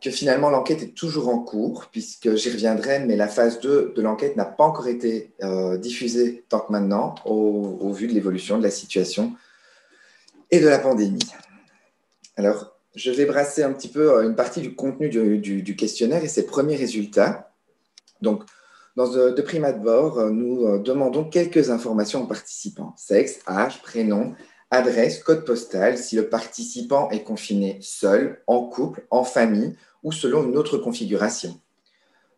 que 0.00 0.10
finalement 0.10 0.48
l'enquête 0.48 0.82
est 0.82 0.94
toujours 0.94 1.28
en 1.28 1.38
cours, 1.38 1.86
puisque 1.92 2.34
j'y 2.34 2.50
reviendrai, 2.50 3.00
mais 3.00 3.14
la 3.14 3.28
phase 3.28 3.60
2 3.60 3.92
de 3.94 4.02
l'enquête 4.02 4.36
n'a 4.36 4.46
pas 4.46 4.64
encore 4.64 4.88
été 4.88 5.34
euh, 5.42 5.76
diffusée 5.76 6.44
tant 6.48 6.60
que 6.60 6.72
maintenant, 6.72 7.14
au, 7.26 7.92
vu 7.92 8.06
de 8.06 8.14
l'évolution 8.14 8.56
de 8.56 8.62
la 8.62 8.70
situation 8.70 9.34
et 10.50 10.60
de 10.60 10.68
la 10.68 10.78
pandémie. 10.78 11.18
Alors, 12.36 12.74
je 12.94 13.10
vais 13.10 13.26
brasser 13.26 13.62
un 13.62 13.72
petit 13.72 13.88
peu 13.88 14.12
euh, 14.12 14.22
une 14.22 14.34
partie 14.34 14.62
du 14.62 14.74
contenu 14.74 15.10
du, 15.10 15.62
du 15.62 15.76
questionnaire 15.76 16.24
et 16.24 16.28
ses 16.28 16.46
premiers 16.46 16.76
résultats. 16.76 17.52
Donc, 18.22 18.44
dans 18.96 19.08
de, 19.08 19.42
prime 19.42 19.64
abord, 19.64 20.18
euh, 20.18 20.30
nous 20.30 20.66
euh, 20.66 20.78
demandons 20.78 21.24
quelques 21.24 21.70
informations 21.70 22.24
aux 22.24 22.26
participants. 22.26 22.94
Sexe, 22.96 23.40
âge, 23.46 23.82
prénom, 23.82 24.34
adresse, 24.70 25.22
code 25.22 25.44
postal, 25.44 25.98
si 25.98 26.16
le 26.16 26.30
participant 26.30 27.10
est 27.10 27.22
confiné 27.22 27.78
seul, 27.82 28.42
en 28.46 28.64
couple, 28.64 29.06
en 29.10 29.22
famille 29.22 29.76
ou 30.02 30.12
selon 30.12 30.44
une 30.44 30.56
autre 30.56 30.78
configuration. 30.78 31.60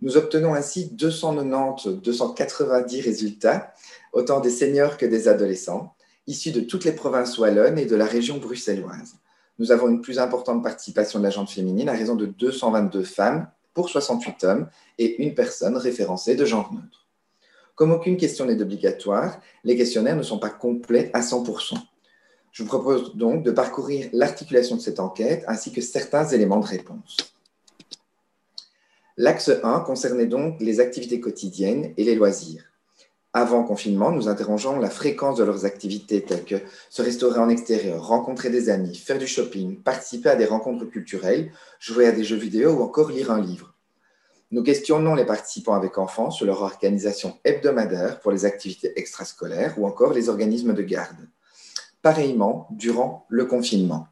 Nous 0.01 0.17
obtenons 0.17 0.55
ainsi 0.55 0.93
290-290 0.97 3.03
résultats, 3.03 3.73
autant 4.13 4.41
des 4.41 4.51
seniors 4.51 4.97
que 4.97 5.07
des 5.07 5.29
adolescents, 5.29 5.95
issus 6.27 6.51
de 6.51 6.61
toutes 6.61 6.85
les 6.85 6.93
provinces 6.93 7.39
wallonnes 7.39 7.79
et 7.79 7.87
de 7.87 7.97
la 7.97 8.05
région 8.05 8.39
bruxelloise. 8.39 9.15
Nous 9.61 9.73
avons 9.73 9.89
une 9.89 10.01
plus 10.01 10.19
importante 10.19 10.63
participation 10.63 11.21
de 11.21 11.25
la 11.25 11.31
gente 11.31 11.51
féminine 11.51 11.89
à 11.89 11.93
raison 11.93 12.17
de 12.17 12.27
222 12.27 13.03
femmes 13.03 13.49
pour 13.79 13.89
68 13.89 14.43
hommes 14.43 14.69
et 14.99 15.23
une 15.23 15.37
personne 15.37 15.77
référencée 15.77 16.35
de 16.35 16.45
genre 16.45 16.75
neutre. 16.75 17.07
Comme 17.77 17.93
aucune 17.93 18.17
question 18.17 18.45
n'est 18.45 18.61
obligatoire, 18.61 19.41
les 19.63 19.77
questionnaires 19.77 20.17
ne 20.17 20.25
sont 20.25 20.41
pas 20.41 20.51
complets 20.51 21.13
à 21.13 21.21
100%. 21.21 21.77
Je 22.51 22.65
vous 22.65 22.69
propose 22.69 23.15
donc 23.15 23.45
de 23.45 23.53
parcourir 23.53 24.11
l'articulation 24.13 24.75
de 24.75 24.81
cette 24.81 24.99
enquête 24.99 25.45
ainsi 25.47 25.71
que 25.71 25.81
certains 25.81 26.27
éléments 26.27 26.59
de 26.59 26.67
réponse. 26.67 27.19
L'axe 29.17 29.53
1 29.63 29.79
concernait 29.87 30.27
donc 30.27 30.61
les 30.61 30.81
activités 30.81 31.21
quotidiennes 31.21 31.95
et 31.97 32.03
les 32.03 32.17
loisirs. 32.17 32.65
Avant 33.35 33.63
confinement, 33.63 34.11
nous 34.11 34.27
interrogeons 34.29 34.79
la 34.79 34.89
fréquence 34.89 35.37
de 35.37 35.45
leurs 35.45 35.67
activités 35.67 36.23
telles 36.23 36.47
que 36.47 36.63
se 36.89 37.03
restaurer 37.03 37.39
en 37.39 37.51
extérieur, 37.51 38.07
rencontrer 38.07 38.49
des 38.49 38.71
amis, 38.71 38.95
faire 38.95 39.19
du 39.19 39.27
shopping, 39.27 39.83
participer 39.83 40.31
à 40.31 40.37
des 40.37 40.47
rencontres 40.47 40.87
culturelles, 40.87 41.53
jouer 41.79 42.07
à 42.07 42.13
des 42.13 42.25
jeux 42.25 42.39
vidéo 42.39 42.73
ou 42.73 42.83
encore 42.83 43.11
lire 43.11 43.31
un 43.31 43.43
livre. 43.43 43.75
Nous 44.51 44.63
questionnons 44.63 45.15
les 45.15 45.27
participants 45.27 45.75
avec 45.75 45.99
enfants 45.99 46.31
sur 46.31 46.47
leur 46.47 46.63
organisation 46.63 47.39
hebdomadaire 47.45 48.19
pour 48.21 48.33
les 48.33 48.47
activités 48.47 48.99
extrascolaires 48.99 49.79
ou 49.79 49.87
encore 49.87 50.15
les 50.15 50.31
organismes 50.31 50.73
de 50.73 50.83
garde. 50.83 51.29
Pareillement, 52.01 52.67
durant 52.71 53.27
le 53.29 53.45
confinement. 53.45 54.09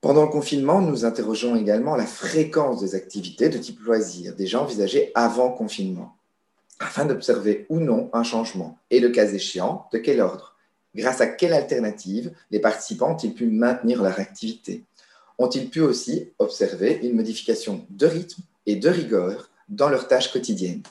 Pendant 0.00 0.22
le 0.22 0.30
confinement, 0.30 0.80
nous 0.80 1.04
interrogeons 1.04 1.54
également 1.54 1.94
la 1.94 2.06
fréquence 2.06 2.80
des 2.80 2.96
activités 2.96 3.50
de 3.50 3.58
type 3.58 3.80
loisirs 3.82 4.34
déjà 4.34 4.60
envisagées 4.60 5.12
avant 5.14 5.52
confinement 5.52 6.16
afin 6.80 7.04
d'observer 7.04 7.66
ou 7.68 7.80
non 7.80 8.10
un 8.12 8.22
changement, 8.22 8.78
et 8.90 9.00
le 9.00 9.10
cas 9.10 9.26
échéant, 9.26 9.88
de 9.92 9.98
quel 9.98 10.20
ordre? 10.20 10.56
Grâce 10.94 11.20
à 11.20 11.26
quelle 11.26 11.52
alternative 11.52 12.32
les 12.50 12.60
participants 12.60 13.12
ont-ils 13.12 13.34
pu 13.34 13.46
maintenir 13.46 14.02
leur 14.02 14.20
activité? 14.20 14.84
Ont-ils 15.38 15.68
pu 15.68 15.80
aussi 15.80 16.30
observer 16.38 17.00
une 17.02 17.16
modification 17.16 17.84
de 17.90 18.06
rythme 18.06 18.42
et 18.66 18.76
de 18.76 18.88
rigueur 18.88 19.50
dans 19.68 19.88
leurs 19.88 20.06
tâches 20.06 20.32
quotidiennes? 20.32 20.82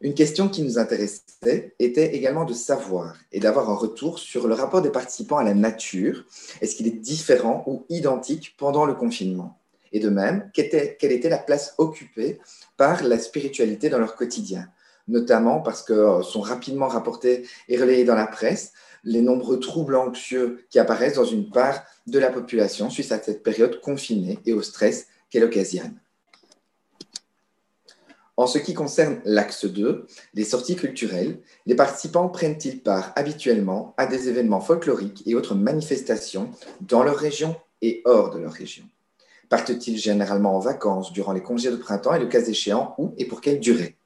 Une 0.00 0.14
question 0.14 0.48
qui 0.48 0.62
nous 0.62 0.78
intéressait 0.78 1.74
était 1.80 2.14
également 2.14 2.44
de 2.44 2.54
savoir 2.54 3.16
et 3.32 3.40
d'avoir 3.40 3.68
un 3.68 3.74
retour 3.74 4.20
sur 4.20 4.46
le 4.46 4.54
rapport 4.54 4.80
des 4.80 4.90
participants 4.90 5.38
à 5.38 5.42
la 5.42 5.54
nature. 5.54 6.24
Est-ce 6.60 6.76
qu'il 6.76 6.86
est 6.86 6.92
différent 6.92 7.64
ou 7.66 7.84
identique 7.88 8.54
pendant 8.56 8.84
le 8.84 8.94
confinement? 8.94 9.58
Et 9.92 10.00
de 10.00 10.08
même, 10.08 10.50
quelle 10.52 11.12
était 11.12 11.28
la 11.28 11.38
place 11.38 11.74
occupée 11.78 12.38
par 12.76 13.02
la 13.02 13.18
spiritualité 13.18 13.88
dans 13.88 13.98
leur 13.98 14.16
quotidien, 14.16 14.68
notamment 15.06 15.60
parce 15.60 15.82
que 15.82 15.92
euh, 15.92 16.22
sont 16.22 16.40
rapidement 16.40 16.88
rapportés 16.88 17.46
et 17.68 17.78
relayés 17.78 18.04
dans 18.04 18.14
la 18.14 18.26
presse 18.26 18.72
les 19.04 19.22
nombreux 19.22 19.60
troubles 19.60 19.96
anxieux 19.96 20.64
qui 20.70 20.78
apparaissent 20.78 21.14
dans 21.14 21.24
une 21.24 21.50
part 21.50 21.82
de 22.06 22.18
la 22.18 22.30
population 22.30 22.90
suite 22.90 23.12
à 23.12 23.20
cette 23.20 23.42
période 23.42 23.80
confinée 23.80 24.38
et 24.44 24.52
au 24.52 24.62
stress 24.62 25.06
qu'elle 25.30 25.44
occasionne. 25.44 25.98
En 28.36 28.46
ce 28.46 28.58
qui 28.58 28.72
concerne 28.72 29.20
l'axe 29.24 29.64
2, 29.64 30.06
les 30.34 30.44
sorties 30.44 30.76
culturelles, 30.76 31.40
les 31.66 31.74
participants 31.74 32.28
prennent-ils 32.28 32.80
part 32.80 33.12
habituellement 33.16 33.94
à 33.96 34.06
des 34.06 34.28
événements 34.28 34.60
folkloriques 34.60 35.24
et 35.26 35.34
autres 35.34 35.56
manifestations 35.56 36.52
dans 36.80 37.02
leur 37.02 37.16
région 37.16 37.56
et 37.82 38.00
hors 38.04 38.30
de 38.30 38.38
leur 38.38 38.52
région? 38.52 38.84
Partent-ils 39.48 39.96
généralement 39.96 40.56
en 40.56 40.60
vacances 40.60 41.12
durant 41.12 41.32
les 41.32 41.42
congés 41.42 41.70
de 41.70 41.76
printemps 41.76 42.14
et 42.14 42.18
le 42.18 42.26
cas 42.26 42.44
échéant, 42.44 42.94
où 42.98 43.14
et 43.16 43.24
pour 43.24 43.40
quelle 43.40 43.60
durée? 43.60 43.96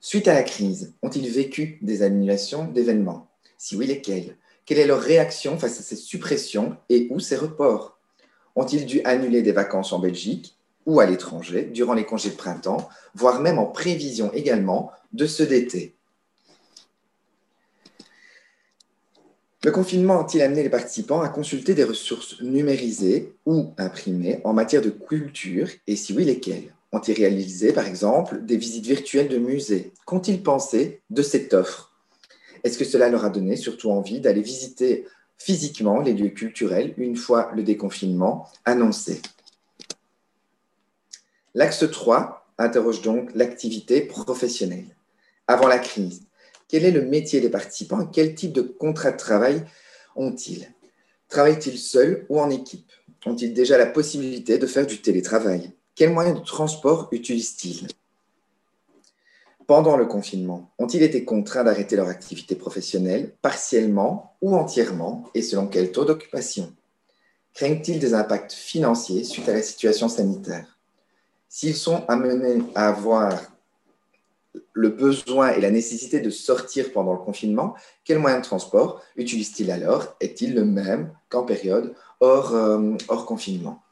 Suite 0.00 0.28
à 0.28 0.34
la 0.34 0.42
crise, 0.42 0.94
ont-ils 1.02 1.30
vécu 1.30 1.78
des 1.80 2.02
annulations 2.02 2.66
d'événements? 2.66 3.28
Si 3.56 3.76
oui, 3.76 3.86
lesquels 3.86 4.36
Quelle 4.66 4.78
est 4.78 4.86
leur 4.86 5.00
réaction 5.00 5.58
face 5.58 5.78
à 5.78 5.82
ces 5.82 5.96
suppressions 5.96 6.76
et 6.88 7.06
ou 7.10 7.20
ces 7.20 7.36
reports? 7.36 7.98
Ont-ils 8.56 8.86
dû 8.86 9.02
annuler 9.04 9.42
des 9.42 9.52
vacances 9.52 9.92
en 9.92 9.98
Belgique 9.98 10.56
ou 10.86 11.00
à 11.00 11.06
l'étranger 11.06 11.64
durant 11.64 11.94
les 11.94 12.04
congés 12.04 12.30
de 12.30 12.36
printemps, 12.36 12.88
voire 13.14 13.40
même 13.40 13.58
en 13.58 13.66
prévision 13.66 14.32
également 14.32 14.90
de 15.12 15.26
ceux 15.26 15.46
d'été? 15.46 15.94
Le 19.64 19.70
confinement 19.70 20.20
a-t-il 20.20 20.42
amené 20.42 20.62
les 20.62 20.68
participants 20.68 21.22
à 21.22 21.30
consulter 21.30 21.72
des 21.72 21.84
ressources 21.84 22.38
numérisées 22.42 23.32
ou 23.46 23.72
imprimées 23.78 24.42
en 24.44 24.52
matière 24.52 24.82
de 24.82 24.90
culture? 24.90 25.70
Et 25.86 25.96
si 25.96 26.12
oui, 26.12 26.26
lesquelles? 26.26 26.74
Ont-ils 26.92 27.14
réalisé, 27.14 27.72
par 27.72 27.86
exemple, 27.86 28.44
des 28.44 28.58
visites 28.58 28.84
virtuelles 28.84 29.28
de 29.28 29.38
musées? 29.38 29.94
Qu'ont-ils 30.04 30.42
pensé 30.42 31.00
de 31.08 31.22
cette 31.22 31.54
offre? 31.54 31.94
Est-ce 32.62 32.76
que 32.76 32.84
cela 32.84 33.08
leur 33.08 33.24
a 33.24 33.30
donné 33.30 33.56
surtout 33.56 33.90
envie 33.90 34.20
d'aller 34.20 34.42
visiter 34.42 35.06
physiquement 35.38 36.02
les 36.02 36.12
lieux 36.12 36.28
culturels 36.28 36.92
une 36.98 37.16
fois 37.16 37.50
le 37.54 37.62
déconfinement 37.62 38.46
annoncé? 38.66 39.22
L'axe 41.54 41.90
3 41.90 42.46
interroge 42.58 43.00
donc 43.00 43.30
l'activité 43.34 44.02
professionnelle. 44.02 44.94
Avant 45.48 45.68
la 45.68 45.78
crise, 45.78 46.20
quel 46.68 46.84
est 46.84 46.90
le 46.90 47.02
métier 47.02 47.40
des 47.40 47.50
participants? 47.50 48.06
Quel 48.06 48.34
type 48.34 48.52
de 48.52 48.62
contrat 48.62 49.12
de 49.12 49.16
travail 49.16 49.64
ont-ils? 50.16 50.72
Travaillent-ils 51.28 51.78
seuls 51.78 52.26
ou 52.28 52.40
en 52.40 52.50
équipe? 52.50 52.90
Ont-ils 53.26 53.54
déjà 53.54 53.78
la 53.78 53.86
possibilité 53.86 54.58
de 54.58 54.66
faire 54.66 54.86
du 54.86 55.00
télétravail? 55.00 55.72
Quels 55.94 56.12
moyens 56.12 56.38
de 56.38 56.44
transport 56.44 57.08
utilisent-ils? 57.12 57.88
Pendant 59.66 59.96
le 59.96 60.04
confinement, 60.04 60.70
ont-ils 60.78 61.02
été 61.02 61.24
contraints 61.24 61.64
d'arrêter 61.64 61.96
leur 61.96 62.08
activité 62.08 62.54
professionnelle 62.54 63.34
partiellement 63.40 64.36
ou 64.42 64.54
entièrement 64.54 65.24
et 65.34 65.40
selon 65.40 65.68
quel 65.68 65.90
taux 65.90 66.04
d'occupation? 66.04 66.74
Craignent-ils 67.54 67.98
des 67.98 68.12
impacts 68.12 68.52
financiers 68.52 69.24
suite 69.24 69.48
à 69.48 69.54
la 69.54 69.62
situation 69.62 70.08
sanitaire? 70.08 70.78
S'ils 71.48 71.76
sont 71.76 72.04
amenés 72.08 72.62
à 72.74 72.88
avoir 72.88 73.53
le 74.72 74.88
besoin 74.88 75.52
et 75.52 75.60
la 75.60 75.70
nécessité 75.70 76.20
de 76.20 76.30
sortir 76.30 76.92
pendant 76.92 77.12
le 77.12 77.18
confinement, 77.18 77.74
quel 78.04 78.18
moyen 78.18 78.38
de 78.38 78.44
transport 78.44 79.02
utilise-t-il 79.16 79.70
alors? 79.70 80.16
Est-il 80.20 80.54
le 80.54 80.64
même 80.64 81.12
qu'en 81.28 81.44
période 81.44 81.94
hors, 82.20 82.54
euh, 82.54 82.92
hors 83.08 83.26
confinement? 83.26 83.82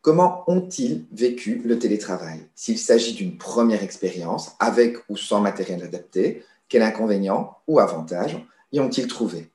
Comment 0.00 0.42
ont-ils 0.48 1.04
vécu 1.12 1.62
le 1.64 1.78
télétravail? 1.78 2.40
S'il 2.56 2.78
s'agit 2.78 3.14
d'une 3.14 3.38
première 3.38 3.84
expérience, 3.84 4.52
avec 4.58 4.98
ou 5.08 5.16
sans 5.16 5.40
matériel 5.40 5.82
adapté, 5.82 6.44
quel 6.68 6.82
inconvénient 6.82 7.56
ou 7.68 7.78
avantage 7.78 8.44
y 8.72 8.80
ont-ils 8.80 9.06
trouvé? 9.06 9.50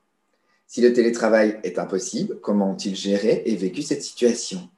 Si 0.66 0.80
le 0.80 0.92
télétravail 0.92 1.60
est 1.64 1.78
impossible, 1.78 2.40
comment 2.40 2.70
ont-ils 2.70 2.96
géré 2.96 3.42
et 3.46 3.56
vécu 3.56 3.82
cette 3.82 4.02
situation? 4.02 4.68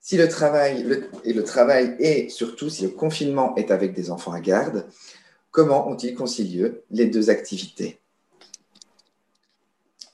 Si 0.00 0.16
le 0.16 0.28
travail, 0.28 0.86
et 1.24 1.32
le 1.32 1.44
travail 1.44 1.96
et 1.98 2.28
surtout 2.30 2.70
si 2.70 2.82
le 2.82 2.88
confinement 2.88 3.54
est 3.56 3.70
avec 3.70 3.94
des 3.94 4.10
enfants 4.10 4.32
à 4.32 4.40
garde, 4.40 4.86
comment 5.50 5.88
ont-ils 5.88 6.14
concilié 6.14 6.82
les 6.90 7.06
deux 7.06 7.30
activités? 7.30 8.00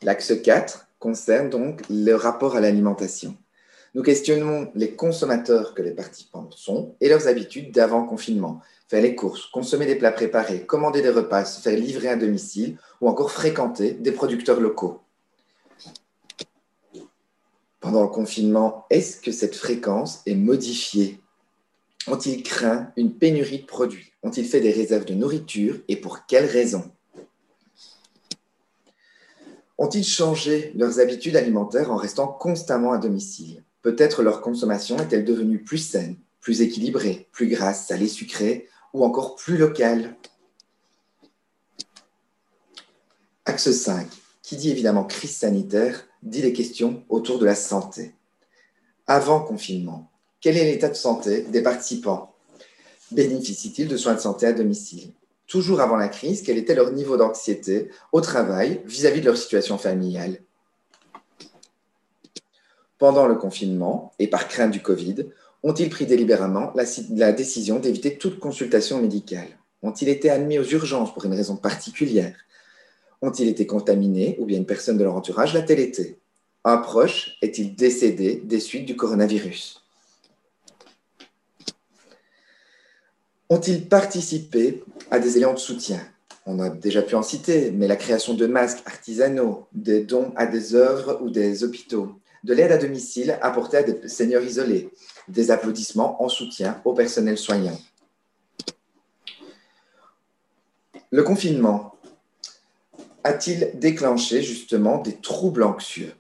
L'axe 0.03 0.33
4 0.43 0.89
concerne 0.99 1.51
donc 1.51 1.83
le 1.89 2.15
rapport 2.15 2.57
à 2.57 2.61
l'alimentation. 2.61 3.37
Nous 3.95 4.03
questionnons 4.03 4.71
les 4.75 4.91
consommateurs 4.91 5.73
que 5.73 5.81
les 5.81 5.93
participants 5.93 6.51
sont 6.51 6.97
et 7.01 7.09
leurs 7.09 7.29
habitudes 7.29 7.73
d'avant 7.73 8.05
confinement. 8.05 8.61
Faire 8.89 9.03
les 9.03 9.15
courses, 9.15 9.47
consommer 9.47 9.87
des 9.87 9.97
plats 9.97 10.13
préparés, 10.13 10.67
commander 10.67 11.01
des 11.01 11.11
repas, 11.11 11.45
faire 11.45 11.79
livrer 11.79 12.09
à 12.09 12.17
domicile 12.17 12.77
ou 13.01 13.09
encore 13.09 13.31
fréquenter 13.31 13.93
des 13.93 14.13
producteurs 14.13 14.61
locaux 14.61 15.01
pendant 17.87 18.03
le 18.03 18.09
confinement, 18.09 18.85
est-ce 18.91 19.21
que 19.21 19.31
cette 19.31 19.55
fréquence 19.55 20.21
est 20.27 20.35
modifiée? 20.35 21.21
Ont-ils 22.09 22.43
craint 22.43 22.91
une 22.97 23.15
pénurie 23.15 23.61
de 23.61 23.65
produits? 23.65 24.13
Ont-ils 24.25 24.45
fait 24.45 24.61
des 24.61 24.73
réserves 24.73 25.05
de 25.05 25.15
nourriture 25.15 25.79
et 25.87 25.95
pour 25.95 26.27
quelles 26.27 26.51
raisons? 26.51 26.91
Ont-ils 29.79 30.05
changé 30.05 30.73
leurs 30.75 30.99
habitudes 30.99 31.37
alimentaires 31.37 31.93
en 31.93 31.97
restant 31.97 32.27
constamment 32.27 32.93
à 32.93 32.99
domicile? 32.99 33.63
Peut-être 33.83 34.25
leur 34.25 34.41
consommation 34.41 34.99
est-elle 34.99 35.25
devenue 35.25 35.63
plus 35.63 35.79
saine, 35.79 36.17
plus 36.41 36.63
équilibrée, 36.63 37.29
plus 37.31 37.47
grasse, 37.47 37.87
salée, 37.87 38.09
sucrée 38.09 38.69
ou 38.95 39.05
encore 39.05 39.37
plus 39.37 39.59
locale? 39.59 40.17
Axe 43.45 43.71
5, 43.71 44.09
qui 44.43 44.57
dit 44.57 44.73
évidemment 44.73 45.05
crise 45.05 45.37
sanitaire, 45.37 46.06
dit 46.23 46.43
les 46.43 46.53
questions 46.53 47.03
autour 47.09 47.39
de 47.39 47.45
la 47.45 47.55
santé. 47.55 48.13
Avant 49.07 49.41
confinement, 49.41 50.11
quel 50.41 50.57
est 50.57 50.65
l'état 50.65 50.89
de 50.89 50.95
santé 50.95 51.43
des 51.43 51.63
participants? 51.63 52.35
Bénéficient-ils 53.13 53.89
de 53.89 53.97
soins 53.97 54.15
de 54.15 54.21
santé 54.21 54.47
à 54.47 54.53
domicile? 54.53 55.13
Toujours 55.47 55.81
avant 55.81 55.97
la 55.97 56.09
crise, 56.09 56.43
quel 56.43 56.59
était 56.59 56.75
leur 56.75 56.91
niveau 56.91 57.17
d'anxiété 57.17 57.91
au 58.11 58.21
travail 58.21 58.81
vis-à-vis 58.85 59.21
de 59.21 59.27
leur 59.27 59.37
situation 59.37 59.79
familiale? 59.79 60.41
Pendant 62.99 63.27
le 63.27 63.37
confinement, 63.37 64.13
et 64.19 64.27
par 64.27 64.49
crainte 64.49 64.73
du 64.73 64.83
Covid, 64.83 65.27
ont-ils 65.63 65.91
pris 65.91 66.07
délibérément 66.07 66.73
la, 66.75 66.85
la 67.11 67.33
décision 67.33 67.79
d'éviter 67.79 68.19
toute 68.19 68.41
consultation 68.41 69.01
médicale? 69.01 69.49
Ont-ils 69.83 70.09
été 70.09 70.31
admis 70.31 70.59
aux 70.59 70.65
urgences 70.65 71.13
pour 71.15 71.25
une 71.27 71.35
raison 71.35 71.57
particulière? 71.57 72.37
Ont-ils 73.27 73.49
été 73.49 73.67
contaminés 73.67 74.37
ou 74.39 74.47
bien 74.47 74.59
une 74.59 74.67
personne 74.67 74.97
de 74.97 75.05
leur 75.05 75.15
entourage 75.15 75.55
l'a-t-elle 75.55 75.81
été? 75.81 76.19
Un 76.65 76.79
proche 76.79 77.37
est-il 77.43 77.75
décédé 77.75 78.37
des 78.45 78.61
suites 78.61 78.87
du 78.87 78.97
coronavirus? 78.97 79.83
Ont-ils 83.49 83.89
participé 83.89 84.83
à 85.11 85.21
des 85.21 85.37
éléments 85.37 85.55
de 85.55 85.59
soutien? 85.59 86.01
On 86.47 86.59
a 86.61 86.71
déjà 86.71 87.03
pu 87.03 87.15
en 87.15 87.23
citer, 87.23 87.71
mais 87.73 87.89
la 87.89 87.97
création 87.97 88.35
de 88.35 88.47
masques 88.47 88.83
artisanaux, 88.87 89.67
des 89.73 90.03
dons 90.03 90.33
à 90.37 90.47
des 90.47 90.75
œuvres 90.75 91.21
ou 91.23 91.31
des 91.31 91.65
hôpitaux, 91.65 92.21
de 92.45 92.55
l'aide 92.55 92.73
à 92.73 92.79
domicile 92.79 93.39
apportée 93.43 93.79
à 93.79 93.83
des 93.83 94.09
seigneurs 94.09 94.45
isolés, 94.45 94.91
des 95.29 95.51
applaudissements 95.51 96.23
en 96.23 96.29
soutien 96.29 96.81
au 96.85 96.93
personnel 96.93 97.37
soignant. 97.37 97.79
Le 101.11 101.23
confinement 101.23 101.96
a-t-il 103.27 103.73
déclenché 103.75 104.41
justement 104.41 104.99
des 104.99 105.17
troubles 105.17 105.65
anxieux? 105.65 106.13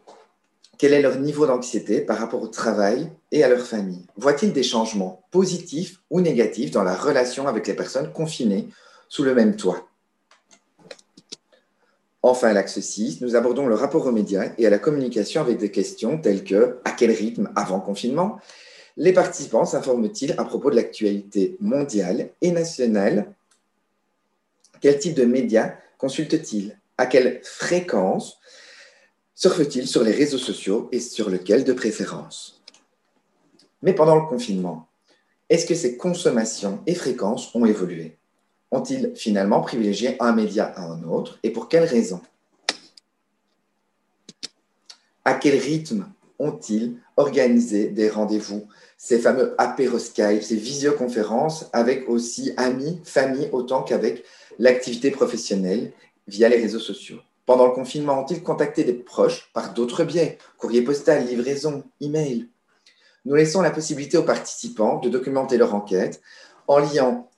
Quel 0.77 0.93
est 0.93 1.01
leur 1.01 1.19
niveau 1.21 1.47
d'anxiété 1.47 2.01
par 2.01 2.19
rapport 2.19 2.43
au 2.43 2.49
travail 2.49 3.11
et 3.31 3.45
à 3.45 3.49
leur 3.49 3.65
famille? 3.65 4.05
Voit-il 4.17 4.53
des 4.53 4.65
changements 4.65 5.23
positifs 5.31 6.01
ou 6.11 6.21
négatifs 6.21 6.73
dans 6.73 6.83
la 6.83 6.97
relation 6.97 7.47
avec 7.47 7.67
les 7.69 7.75
personnes 7.75 8.13
confinées 8.13 8.69
sous 9.09 9.23
le 9.23 9.35
même 9.35 9.55
toit? 9.55 9.89
Enfin, 12.23 12.53
l'axe 12.53 12.81
6, 12.81 13.21
nous 13.21 13.37
abordons 13.37 13.69
le 13.69 13.77
rapport 13.77 14.05
aux 14.05 14.13
médias 14.13 14.51
et 14.59 14.67
à 14.67 14.71
la 14.71 14.81
communication 14.81 15.41
avec 15.41 15.59
des 15.59 15.71
questions 15.71 16.19
telles 16.19 16.43
que 16.43 16.81
à 16.85 16.91
quel 16.91 17.13
rythme 17.13 17.53
avant 17.55 17.79
confinement? 17.79 18.41
Les 18.97 19.13
participants 19.13 19.65
s'informent-ils 19.65 20.33
à 20.33 20.45
propos 20.45 20.71
de 20.71 20.77
l'actualité 20.77 21.57
mondiale 21.61 22.31
et 22.43 22.51
nationale? 22.51 23.33
Quel 24.81 24.99
type 24.99 25.15
de 25.15 25.25
médias 25.25 25.75
consultent-ils? 25.99 26.77
À 26.99 27.07
quelle 27.07 27.41
fréquence 27.45 28.39
surfent-ils 29.35 29.87
sur 29.87 30.03
les 30.03 30.13
réseaux 30.13 30.39
sociaux 30.39 30.89
et 30.93 31.01
sur 31.01 31.29
lequel 31.29 31.65
de 31.65 31.73
préférence? 31.73 32.63
Mais 33.83 33.93
pendant 33.93 34.17
le 34.17 34.27
confinement, 34.27 34.89
est-ce 35.49 35.67
que 35.67 35.75
ces 35.75 35.97
consommations 35.97 36.83
et 36.87 36.95
fréquences 36.95 37.55
ont 37.55 37.67
évolué? 37.67 38.17
Ont-ils 38.71 39.13
finalement 39.15 39.61
privilégié 39.61 40.17
un 40.21 40.33
média 40.33 40.65
à 40.65 40.83
un 40.83 41.05
autre 41.05 41.39
et 41.43 41.51
pour 41.51 41.69
quelles 41.69 41.85
raisons? 41.85 42.23
À 45.25 45.35
quel 45.35 45.59
rythme 45.59 46.11
ont-ils 46.39 46.97
organisé 47.17 47.89
des 47.89 48.09
rendez-vous, 48.09 48.69
ces 48.99 49.19
fameux 49.19 49.55
apéro 49.59 49.99
Skype, 49.99 50.43
ces 50.43 50.57
visioconférences 50.57 51.67
avec 51.73 52.09
aussi 52.09 52.53
amis, 52.57 53.01
famille, 53.05 53.49
autant 53.53 53.83
qu'avec 53.83 54.25
l'activité 54.59 55.11
professionnelle 55.11 55.93
via 56.27 56.49
les 56.49 56.61
réseaux 56.61 56.81
sociaux 56.81 57.21
Pendant 57.45 57.67
le 57.67 57.73
confinement, 57.73 58.23
ont-ils 58.23 58.43
contacté 58.43 58.85
des 58.85 58.93
proches 58.93 59.51
par 59.53 59.75
d'autres 59.75 60.05
biais, 60.05 60.39
courrier 60.59 60.83
postal, 60.83 61.27
livraison, 61.27 61.85
email? 62.01 62.49
Nous 63.25 63.35
laissons 63.35 63.61
la 63.61 63.71
possibilité 63.71 64.17
aux 64.17 64.23
participants 64.23 64.99
de 64.99 65.09
documenter 65.09 65.57
leur 65.57 65.75
enquête 65.75 66.21
en 66.69 66.79
liant 66.79 67.31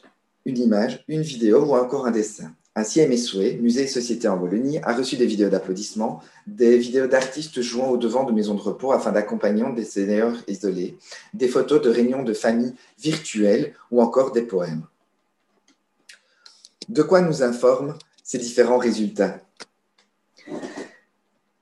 une 0.45 0.59
image, 0.59 1.05
une 1.09 1.23
vidéo 1.23 1.65
ou 1.65 1.75
encore 1.75 2.07
un 2.07 2.11
dessin. 2.11 2.55
Ainsi, 2.75 3.05
MSOE, 3.05 3.61
Musée 3.61 3.83
et 3.83 3.87
Société 3.89 4.29
en 4.29 4.39
Wallonie, 4.39 4.79
a 4.85 4.95
reçu 4.95 5.17
des 5.17 5.27
vidéos 5.27 5.49
d'applaudissements, 5.49 6.23
des 6.47 6.79
vidéos 6.79 7.09
d'artistes 7.09 7.61
jouant 7.61 7.89
au 7.89 7.97
devant 7.97 8.23
de 8.23 8.33
maisons 8.33 8.55
de 8.55 8.61
repos 8.61 8.93
afin 8.93 9.11
d'accompagner 9.11 9.65
des 9.75 9.85
seniors 9.85 10.37
isolés, 10.47 10.97
des 11.35 11.49
photos 11.49 11.83
de 11.83 11.91
réunions 11.91 12.23
de 12.23 12.33
familles 12.33 12.75
virtuelles 12.99 13.75
ou 13.91 14.01
encore 14.01 14.31
des 14.31 14.43
poèmes. 14.43 14.85
De 16.89 17.03
quoi 17.03 17.21
nous 17.21 17.43
informent 17.43 17.99
ces 18.29 18.37
différents 18.37 18.77
résultats 18.77 19.41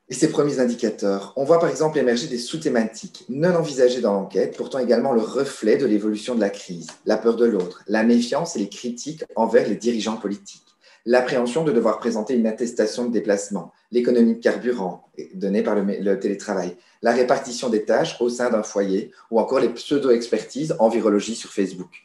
et 0.08 0.14
ses 0.14 0.30
premiers 0.30 0.58
indicateurs. 0.58 1.32
On 1.36 1.44
voit 1.44 1.60
par 1.60 1.70
exemple 1.70 1.96
émerger 1.96 2.26
des 2.26 2.38
sous-thématiques 2.38 3.24
non 3.28 3.54
envisagées 3.54 4.00
dans 4.00 4.14
l'enquête, 4.14 4.56
pourtant 4.56 4.80
également 4.80 5.12
le 5.12 5.20
reflet 5.20 5.76
de 5.76 5.86
l'évolution 5.86 6.34
de 6.34 6.40
la 6.40 6.50
crise, 6.50 6.88
la 7.04 7.18
peur 7.18 7.36
de 7.36 7.44
l'autre, 7.44 7.84
la 7.86 8.02
méfiance 8.02 8.56
et 8.56 8.58
les 8.58 8.68
critiques 8.68 9.22
envers 9.36 9.68
les 9.68 9.76
dirigeants 9.76 10.16
politiques, 10.16 10.64
l'appréhension 11.04 11.62
de 11.62 11.70
devoir 11.70 12.00
présenter 12.00 12.34
une 12.34 12.48
attestation 12.48 13.04
de 13.04 13.12
déplacement, 13.12 13.72
l'économie 13.92 14.34
de 14.34 14.40
carburant 14.40 15.08
donnée 15.34 15.62
par 15.62 15.76
le, 15.76 16.18
télétravail, 16.18 16.76
la 17.00 17.12
répartition 17.12 17.68
des 17.68 17.84
tâches 17.84 18.20
au 18.20 18.28
sein 18.28 18.50
d'un 18.50 18.64
foyer 18.64 19.12
ou 19.30 19.38
encore 19.38 19.60
les 19.60 19.68
pseudo-expertises 19.68 20.74
en 20.80 20.88
virologie 20.88 21.36
sur 21.36 21.52
Facebook. 21.52 22.02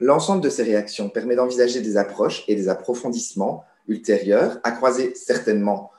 L'ensemble 0.00 0.40
de 0.40 0.48
ces 0.48 0.62
réactions 0.62 1.10
permet 1.10 1.36
d'envisager 1.36 1.82
des 1.82 1.98
approches 1.98 2.44
et 2.48 2.54
des 2.54 2.70
approfondissements 2.70 3.66
ultérieurs 3.88 4.58
à 4.64 4.72
croiser 4.72 5.14
certainement 5.14 5.90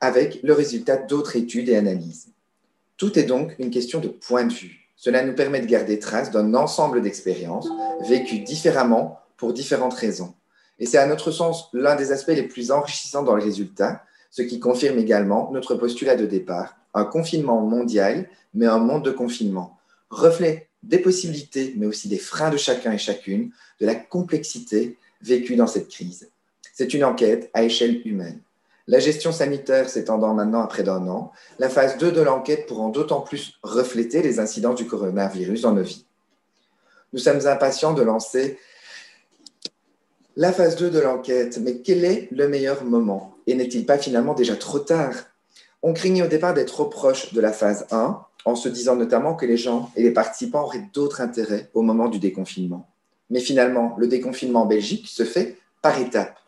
avec 0.00 0.40
le 0.42 0.52
résultat 0.52 0.96
d'autres 0.96 1.36
études 1.36 1.68
et 1.68 1.76
analyses. 1.76 2.28
Tout 2.96 3.18
est 3.18 3.24
donc 3.24 3.54
une 3.58 3.70
question 3.70 4.00
de 4.00 4.08
point 4.08 4.44
de 4.44 4.52
vue. 4.52 4.88
Cela 4.96 5.22
nous 5.22 5.34
permet 5.34 5.60
de 5.60 5.66
garder 5.66 5.98
trace 5.98 6.30
d'un 6.30 6.54
ensemble 6.54 7.00
d'expériences 7.00 7.68
vécues 8.06 8.40
différemment 8.40 9.20
pour 9.36 9.52
différentes 9.52 9.94
raisons. 9.94 10.34
Et 10.78 10.86
c'est 10.86 10.98
à 10.98 11.06
notre 11.06 11.30
sens 11.30 11.68
l'un 11.72 11.96
des 11.96 12.12
aspects 12.12 12.28
les 12.28 12.42
plus 12.42 12.70
enrichissants 12.70 13.22
dans 13.22 13.34
le 13.34 13.42
résultat, 13.42 14.02
ce 14.30 14.42
qui 14.42 14.60
confirme 14.60 14.98
également 14.98 15.50
notre 15.52 15.74
postulat 15.74 16.16
de 16.16 16.26
départ, 16.26 16.76
un 16.94 17.04
confinement 17.04 17.60
mondial, 17.60 18.28
mais 18.54 18.66
un 18.66 18.78
monde 18.78 19.04
de 19.04 19.10
confinement, 19.10 19.78
reflet 20.10 20.68
des 20.82 20.98
possibilités, 20.98 21.74
mais 21.76 21.86
aussi 21.86 22.08
des 22.08 22.18
freins 22.18 22.50
de 22.50 22.56
chacun 22.56 22.92
et 22.92 22.98
chacune, 22.98 23.50
de 23.80 23.86
la 23.86 23.94
complexité 23.94 24.98
vécue 25.22 25.56
dans 25.56 25.66
cette 25.66 25.88
crise. 25.88 26.30
C'est 26.80 26.94
une 26.94 27.04
enquête 27.04 27.50
à 27.52 27.62
échelle 27.62 28.00
humaine. 28.06 28.40
La 28.86 29.00
gestion 29.00 29.32
sanitaire 29.32 29.90
s'étendant 29.90 30.32
maintenant 30.32 30.62
à 30.62 30.66
près 30.66 30.82
d'un 30.82 31.06
an, 31.08 31.30
la 31.58 31.68
phase 31.68 31.98
2 31.98 32.10
de 32.10 32.22
l'enquête 32.22 32.66
pourront 32.66 32.88
d'autant 32.88 33.20
plus 33.20 33.52
refléter 33.62 34.22
les 34.22 34.40
incidents 34.40 34.72
du 34.72 34.86
coronavirus 34.86 35.60
dans 35.60 35.72
nos 35.72 35.82
vies. 35.82 36.06
Nous 37.12 37.18
sommes 37.18 37.46
impatients 37.46 37.92
de 37.92 38.00
lancer 38.00 38.58
la 40.36 40.54
phase 40.54 40.76
2 40.76 40.88
de 40.88 41.00
l'enquête, 41.00 41.58
mais 41.58 41.82
quel 41.82 42.02
est 42.02 42.28
le 42.30 42.48
meilleur 42.48 42.82
moment? 42.82 43.34
Et 43.46 43.54
n'est-il 43.54 43.84
pas 43.84 43.98
finalement 43.98 44.32
déjà 44.32 44.56
trop 44.56 44.78
tard? 44.78 45.12
On 45.82 45.92
craignait 45.92 46.22
au 46.22 46.28
départ 46.28 46.54
d'être 46.54 46.72
trop 46.72 46.86
proche 46.86 47.34
de 47.34 47.42
la 47.42 47.52
phase 47.52 47.86
1, 47.90 48.24
en 48.46 48.54
se 48.54 48.70
disant 48.70 48.96
notamment 48.96 49.34
que 49.34 49.44
les 49.44 49.58
gens 49.58 49.90
et 49.96 50.02
les 50.02 50.12
participants 50.12 50.62
auraient 50.62 50.88
d'autres 50.94 51.20
intérêts 51.20 51.68
au 51.74 51.82
moment 51.82 52.08
du 52.08 52.18
déconfinement. 52.18 52.88
Mais 53.28 53.40
finalement, 53.40 53.94
le 53.98 54.08
déconfinement 54.08 54.62
en 54.62 54.66
Belgique 54.66 55.08
se 55.08 55.24
fait 55.24 55.58
par 55.82 56.00
étapes 56.00 56.39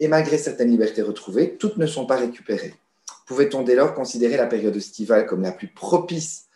et 0.00 0.08
malgré 0.08 0.38
certaines 0.38 0.70
libertés 0.70 1.02
retrouvées, 1.02 1.56
toutes 1.56 1.76
ne 1.76 1.86
sont 1.86 2.06
pas 2.06 2.16
récupérées. 2.16 2.74
Pouvait-on 3.26 3.62
dès 3.62 3.74
lors 3.74 3.94
considérer 3.94 4.36
la 4.36 4.46
période 4.46 4.76
estivale 4.76 5.26
comme 5.26 5.42
la 5.42 5.52
plus 5.52 5.68
propice 5.68 6.46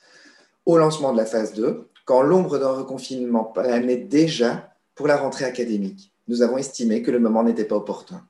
au 0.66 0.76
lancement 0.76 1.12
de 1.12 1.16
la 1.16 1.26
phase 1.26 1.54
2, 1.54 1.88
quand 2.04 2.22
l'ombre 2.22 2.58
d'un 2.58 2.72
reconfinement 2.72 3.44
planait 3.44 3.96
déjà 3.96 4.74
pour 4.94 5.06
la 5.06 5.16
rentrée 5.16 5.44
académique? 5.44 6.12
Nous 6.26 6.42
avons 6.42 6.58
estimé 6.58 7.02
que 7.02 7.10
le 7.10 7.18
moment 7.18 7.42
n'était 7.42 7.64
pas 7.64 7.76
opportun. 7.76 8.26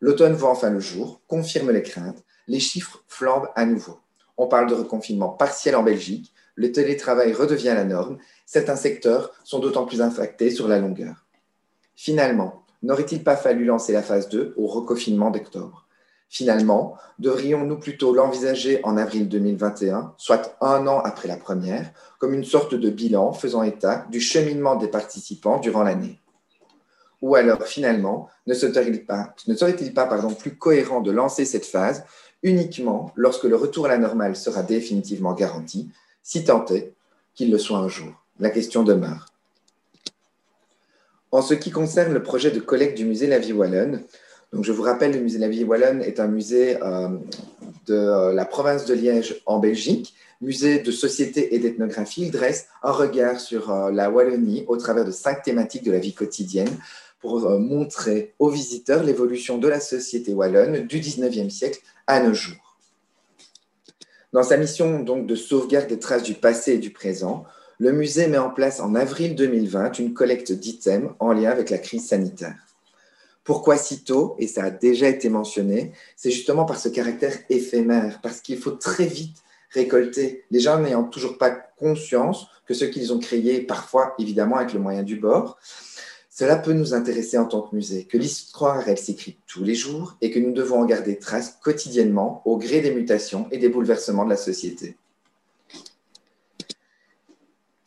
L'automne 0.00 0.34
voit 0.34 0.50
enfin 0.50 0.70
le 0.70 0.80
jour, 0.80 1.20
confirme 1.26 1.70
les 1.70 1.82
craintes, 1.82 2.22
les 2.48 2.60
chiffres 2.60 3.04
flambent 3.08 3.48
à 3.54 3.66
nouveau. 3.66 3.98
On 4.36 4.46
parle 4.46 4.68
de 4.68 4.74
reconfinement 4.74 5.30
partiel 5.30 5.76
en 5.76 5.82
Belgique, 5.82 6.32
le 6.54 6.72
télétravail 6.72 7.32
redevient 7.32 7.74
la 7.74 7.84
norme, 7.84 8.18
certains 8.44 8.76
secteurs 8.76 9.32
sont 9.44 9.58
d'autant 9.58 9.86
plus 9.86 10.00
impactés 10.00 10.50
sur 10.50 10.68
la 10.68 10.78
longueur. 10.78 11.26
Finalement, 11.94 12.65
n'aurait-il 12.82 13.22
pas 13.24 13.36
fallu 13.36 13.64
lancer 13.64 13.92
la 13.92 14.02
phase 14.02 14.28
2 14.28 14.54
au 14.56 14.66
reconfinement 14.66 15.30
d'octobre? 15.30 15.86
Finalement, 16.28 16.96
devrions-nous 17.18 17.78
plutôt 17.78 18.12
l'envisager 18.12 18.80
en 18.84 18.96
avril 18.96 19.28
2021, 19.28 20.14
soit 20.16 20.56
un 20.60 20.86
an 20.86 21.00
après 21.00 21.28
la 21.28 21.36
première, 21.36 21.92
comme 22.18 22.34
une 22.34 22.44
sorte 22.44 22.74
de 22.74 22.90
bilan 22.90 23.32
faisant 23.32 23.62
état 23.62 24.06
du 24.10 24.20
cheminement 24.20 24.76
des 24.76 24.88
participants 24.88 25.58
durant 25.58 25.82
l'année? 25.82 26.20
Ou 27.22 27.34
alors, 27.36 27.62
finalement, 27.62 28.28
ne 28.46 28.54
serait-il 28.54 29.06
pas, 29.06 29.34
ne 29.46 30.34
plus 30.34 30.56
cohérent 30.56 31.00
de 31.00 31.10
lancer 31.10 31.44
cette 31.44 31.64
phase 31.64 32.04
uniquement 32.42 33.12
lorsque 33.14 33.44
le 33.44 33.56
retour 33.56 33.86
à 33.86 33.88
la 33.88 33.98
normale 33.98 34.36
sera 34.36 34.62
définitivement 34.62 35.32
garanti, 35.32 35.90
si 36.22 36.44
tant 36.44 36.64
est 36.66 36.92
qu'il 37.34 37.50
le 37.50 37.58
soit 37.58 37.78
un 37.78 37.88
jour? 37.88 38.12
La 38.38 38.50
question 38.50 38.82
demeure. 38.82 39.26
En 41.32 41.42
ce 41.42 41.54
qui 41.54 41.70
concerne 41.70 42.12
le 42.12 42.22
projet 42.22 42.50
de 42.50 42.60
collecte 42.60 42.96
du 42.96 43.04
musée 43.04 43.26
La 43.26 43.38
Vie 43.38 43.52
Wallonne, 43.52 44.02
je 44.62 44.72
vous 44.72 44.82
rappelle, 44.82 45.12
le 45.12 45.20
musée 45.20 45.38
La 45.38 45.48
Vie 45.48 45.64
Wallonne 45.64 46.02
est 46.02 46.20
un 46.20 46.28
musée 46.28 46.78
euh, 46.82 47.08
de 47.86 47.94
euh, 47.94 48.32
la 48.32 48.44
province 48.44 48.84
de 48.86 48.94
Liège 48.94 49.42
en 49.44 49.58
Belgique, 49.58 50.14
musée 50.40 50.78
de 50.78 50.90
société 50.90 51.54
et 51.54 51.58
d'ethnographie. 51.58 52.22
Il 52.22 52.30
dresse 52.30 52.68
un 52.82 52.92
regard 52.92 53.40
sur 53.40 53.70
euh, 53.70 53.90
la 53.90 54.10
Wallonie 54.10 54.64
au 54.68 54.76
travers 54.76 55.04
de 55.04 55.10
cinq 55.10 55.42
thématiques 55.42 55.82
de 55.82 55.92
la 55.92 55.98
vie 55.98 56.14
quotidienne 56.14 56.70
pour 57.20 57.50
montrer 57.58 58.34
aux 58.38 58.50
visiteurs 58.50 59.02
l'évolution 59.02 59.58
de 59.58 59.66
la 59.66 59.80
société 59.80 60.32
wallonne 60.32 60.86
du 60.86 61.00
19e 61.00 61.50
siècle 61.50 61.80
à 62.06 62.20
nos 62.20 62.34
jours. 62.34 62.76
Dans 64.32 64.42
sa 64.42 64.56
mission 64.58 65.00
donc 65.00 65.26
de 65.26 65.34
sauvegarde 65.34 65.88
des 65.88 65.98
traces 65.98 66.22
du 66.22 66.34
passé 66.34 66.74
et 66.74 66.78
du 66.78 66.90
présent, 66.90 67.44
le 67.78 67.92
musée 67.92 68.26
met 68.26 68.38
en 68.38 68.50
place 68.50 68.80
en 68.80 68.94
avril 68.94 69.34
2020 69.34 69.98
une 69.98 70.14
collecte 70.14 70.52
d'items 70.52 71.10
en 71.18 71.32
lien 71.32 71.50
avec 71.50 71.70
la 71.70 71.78
crise 71.78 72.08
sanitaire. 72.08 72.56
Pourquoi 73.44 73.76
si 73.76 74.02
tôt? 74.02 74.34
Et 74.38 74.46
ça 74.46 74.64
a 74.64 74.70
déjà 74.70 75.08
été 75.08 75.28
mentionné, 75.28 75.92
c'est 76.16 76.30
justement 76.30 76.64
par 76.64 76.78
ce 76.80 76.88
caractère 76.88 77.36
éphémère, 77.48 78.20
parce 78.22 78.40
qu'il 78.40 78.58
faut 78.58 78.72
très 78.72 79.06
vite 79.06 79.36
récoltés, 79.70 80.44
les 80.50 80.60
gens 80.60 80.80
n'ayant 80.80 81.04
toujours 81.04 81.38
pas 81.38 81.50
conscience 81.50 82.46
que 82.66 82.74
ce 82.74 82.84
qu'ils 82.84 83.12
ont 83.12 83.18
créé, 83.18 83.60
parfois 83.60 84.14
évidemment 84.18 84.56
avec 84.56 84.72
le 84.72 84.80
moyen 84.80 85.02
du 85.02 85.16
bord, 85.16 85.58
cela 86.30 86.56
peut 86.56 86.72
nous 86.72 86.92
intéresser 86.92 87.38
en 87.38 87.46
tant 87.46 87.62
que 87.62 87.74
musée, 87.74 88.04
que 88.04 88.18
l'histoire, 88.18 88.88
elle 88.88 88.98
s'écrit 88.98 89.38
tous 89.46 89.64
les 89.64 89.74
jours 89.74 90.16
et 90.20 90.30
que 90.30 90.38
nous 90.38 90.52
devons 90.52 90.80
en 90.80 90.84
garder 90.84 91.18
trace 91.18 91.56
quotidiennement 91.62 92.42
au 92.44 92.56
gré 92.56 92.80
des 92.80 92.92
mutations 92.92 93.48
et 93.50 93.58
des 93.58 93.68
bouleversements 93.68 94.24
de 94.24 94.30
la 94.30 94.36
société. 94.36 94.96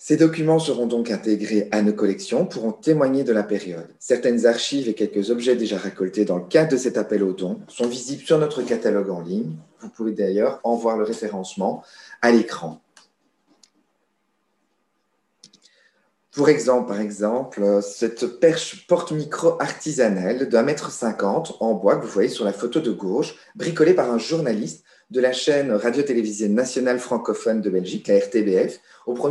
Ces 0.10 0.18
documents 0.18 0.57
seront 0.57 0.88
donc 0.88 1.11
intégrés 1.11 1.68
à 1.69 1.84
nos 1.84 1.94
collections, 1.94 2.48
pourront 2.48 2.72
témoigner 2.72 3.23
de 3.23 3.31
la 3.31 3.44
période. 3.44 3.86
Certaines 3.99 4.48
archives 4.48 4.90
et 4.90 4.95
quelques 4.95 5.30
objets 5.30 5.56
déjà 5.56 5.77
récoltés 5.77 6.26
dans 6.26 6.38
le 6.38 6.48
cadre 6.48 6.72
de 6.72 6.77
cet 6.77 6.98
appel 6.98 7.22
aux 7.22 7.34
dons 7.34 7.60
sont 7.68 7.86
visibles 7.86 8.23
sur 8.23 8.40
notre 8.40 8.64
catalogue 8.64 9.11
en 9.11 9.22
ligne. 9.22 9.56
Vous 9.81 9.90
pouvez 9.90 10.14
d'ailleurs 10.14 10.61
en 10.64 10.73
voir 10.73 10.98
le 10.98 11.03
référencement 11.03 11.84
à 12.23 12.31
l'écran. 12.31 12.81
Pour 16.31 16.49
exemple, 16.49 16.88
par 16.88 17.02
exemple, 17.02 17.80
cette 17.84 18.40
perche 18.40 18.88
porte-micro 18.88 19.61
artisanale 19.61 20.49
d'un 20.49 20.64
mètre 20.64 20.90
cinquante 20.90 21.56
en 21.60 21.76
bois 21.76 21.98
que 21.98 22.06
vous 22.07 22.11
voyez 22.11 22.30
sur 22.30 22.45
la 22.45 22.53
photo 22.53 22.80
de 22.80 22.91
gauche, 22.91 23.36
bricolée 23.56 23.94
par 23.94 24.10
un 24.10 24.18
journaliste 24.18 24.84
de 25.10 25.22
la 25.22 25.31
chaîne 25.31 25.72
radio-télévisée 25.72 26.49
nationale 26.49 26.99
francophone 26.99 27.61
de 27.61 27.69
Belgique, 27.69 28.07
la 28.07 28.19
RTBF, 28.19 28.80
au, 29.07 29.30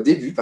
début 0.00 0.34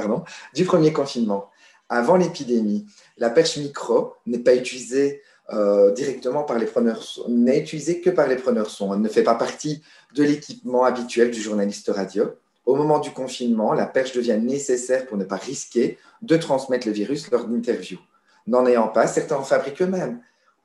du 0.55 0.65
premier 0.65 0.93
confinement. 0.93 1.51
Avant 1.89 2.17
l'épidémie, 2.17 2.87
la 3.17 3.31
perche 3.31 3.57
micro 3.57 4.13
n'est 4.27 4.41
pas 4.41 4.55
utilisée 4.55 5.23
euh, 5.51 5.93
directement 5.93 6.43
par 6.43 6.59
les 6.59 6.67
preneurs 6.67 7.03
n'est 7.27 7.61
utilisée 7.61 8.03
que 8.03 8.11
par 8.11 8.29
les 8.29 8.37
preneurs 8.37 8.69
son. 8.69 8.93
Elle 8.93 9.01
ne 9.01 9.09
fait 9.09 9.23
pas 9.23 9.35
partie 9.35 9.83
de 10.15 10.23
l'équipement 10.23 10.85
habituel 10.85 11.31
du 11.31 11.41
journaliste 11.41 11.91
radio. 11.95 12.35
Au 12.67 12.75
moment 12.75 12.99
du 12.99 13.13
confinement, 13.13 13.73
la 13.73 13.87
perche 13.87 14.13
devient 14.13 14.39
nécessaire 14.39 15.07
pour 15.07 15.17
ne 15.17 15.25
pas 15.25 15.37
risquer 15.37 15.97
de 16.21 16.37
transmettre 16.37 16.87
le 16.87 16.93
virus 16.93 17.31
lors 17.31 17.47
d'interviews. 17.47 17.99
N'en 18.47 18.67
ayant 18.67 18.89
pas, 18.89 19.07
certains 19.07 19.37
en 19.37 19.43
fabriquent 19.43 19.81
eux-mêmes. 19.81 20.21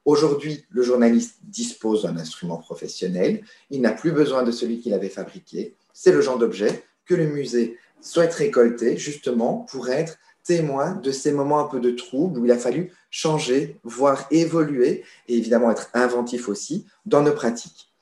Aujourd'hui, 0.05 0.65
le 0.69 0.83
journaliste 0.83 1.37
dispose 1.43 2.03
d'un 2.03 2.17
instrument 2.17 2.57
professionnel. 2.57 3.43
Il 3.69 3.81
n'a 3.81 3.91
plus 3.91 4.11
besoin 4.11 4.43
de 4.43 4.51
celui 4.51 4.79
qu'il 4.79 4.93
avait 4.93 5.09
fabriqué. 5.09 5.75
C'est 5.93 6.11
le 6.11 6.21
genre 6.21 6.37
d'objet 6.37 6.83
que 7.05 7.15
le 7.15 7.27
musée 7.27 7.77
souhaite 8.01 8.33
récolter 8.33 8.97
justement 8.97 9.59
pour 9.69 9.89
être 9.89 10.17
témoin 10.43 10.95
de 10.95 11.11
ces 11.11 11.31
moments 11.31 11.59
un 11.59 11.69
peu 11.69 11.79
de 11.79 11.91
trouble 11.91 12.39
où 12.39 12.45
il 12.45 12.51
a 12.51 12.57
fallu 12.57 12.91
changer, 13.09 13.79
voire 13.83 14.27
évoluer 14.29 15.05
et 15.29 15.37
évidemment 15.37 15.71
être 15.71 15.89
inventif 15.93 16.49
aussi 16.49 16.85
dans 17.05 17.21
nos 17.21 17.31
pratiques. 17.31 17.93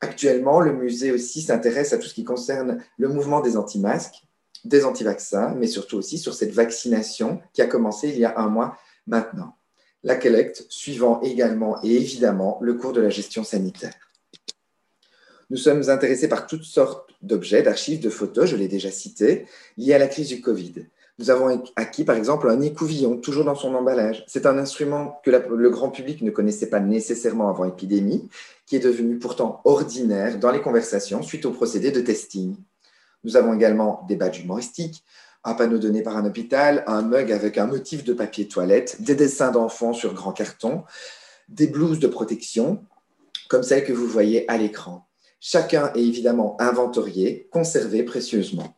Actuellement, 0.00 0.60
le 0.60 0.72
musée 0.72 1.12
aussi 1.12 1.42
s'intéresse 1.42 1.92
à 1.92 1.98
tout 1.98 2.08
ce 2.08 2.14
qui 2.14 2.24
concerne 2.24 2.82
le 2.98 3.08
mouvement 3.08 3.40
des 3.40 3.56
anti-masques, 3.56 4.24
des 4.64 4.84
anti-vaccins, 4.84 5.54
mais 5.56 5.66
surtout 5.66 5.98
aussi 5.98 6.18
sur 6.18 6.34
cette 6.34 6.52
vaccination 6.52 7.40
qui 7.52 7.62
a 7.62 7.66
commencé 7.66 8.08
il 8.08 8.18
y 8.18 8.24
a 8.24 8.38
un 8.38 8.48
mois 8.48 8.76
maintenant. 9.06 9.57
La 10.04 10.16
collecte 10.16 10.66
suivant 10.68 11.20
également 11.22 11.82
et 11.82 11.94
évidemment 11.94 12.58
le 12.60 12.74
cours 12.74 12.92
de 12.92 13.00
la 13.00 13.10
gestion 13.10 13.44
sanitaire. 13.44 13.94
Nous 15.50 15.56
sommes 15.56 15.88
intéressés 15.88 16.28
par 16.28 16.46
toutes 16.46 16.64
sortes 16.64 17.10
d'objets, 17.22 17.62
d'archives, 17.62 18.00
de 18.00 18.10
photos, 18.10 18.50
je 18.50 18.56
l'ai 18.56 18.68
déjà 18.68 18.90
cité, 18.90 19.46
liés 19.76 19.94
à 19.94 19.98
la 19.98 20.08
crise 20.08 20.28
du 20.28 20.40
Covid. 20.40 20.86
Nous 21.18 21.30
avons 21.30 21.64
acquis 21.74 22.04
par 22.04 22.16
exemple 22.16 22.48
un 22.48 22.60
écouvillon, 22.60 23.16
toujours 23.16 23.44
dans 23.44 23.56
son 23.56 23.74
emballage. 23.74 24.24
C'est 24.28 24.46
un 24.46 24.56
instrument 24.56 25.20
que 25.24 25.30
le 25.30 25.70
grand 25.70 25.90
public 25.90 26.22
ne 26.22 26.30
connaissait 26.30 26.68
pas 26.68 26.78
nécessairement 26.78 27.48
avant 27.48 27.64
l'épidémie, 27.64 28.28
qui 28.66 28.76
est 28.76 28.80
devenu 28.80 29.18
pourtant 29.18 29.60
ordinaire 29.64 30.38
dans 30.38 30.52
les 30.52 30.60
conversations 30.60 31.22
suite 31.22 31.44
au 31.44 31.50
procédé 31.50 31.90
de 31.90 32.00
testing. 32.00 32.54
Nous 33.24 33.36
avons 33.36 33.52
également 33.52 34.04
des 34.06 34.14
badges 34.14 34.40
humoristiques, 34.40 35.02
un 35.48 35.54
panneau 35.54 35.78
donné 35.78 36.02
par 36.02 36.16
un 36.16 36.26
hôpital, 36.26 36.84
un 36.86 37.02
mug 37.02 37.32
avec 37.32 37.58
un 37.58 37.66
motif 37.66 38.04
de 38.04 38.12
papier 38.12 38.48
toilette, 38.48 39.00
des 39.00 39.14
dessins 39.14 39.50
d'enfants 39.50 39.94
sur 39.94 40.12
grand 40.14 40.32
carton, 40.32 40.84
des 41.48 41.66
blouses 41.66 42.00
de 42.00 42.06
protection, 42.06 42.84
comme 43.48 43.62
celles 43.62 43.84
que 43.84 43.92
vous 43.92 44.06
voyez 44.06 44.48
à 44.50 44.58
l'écran. 44.58 45.08
Chacun 45.40 45.92
est 45.94 46.02
évidemment 46.02 46.56
inventorié, 46.60 47.48
conservé 47.50 48.02
précieusement. 48.02 48.76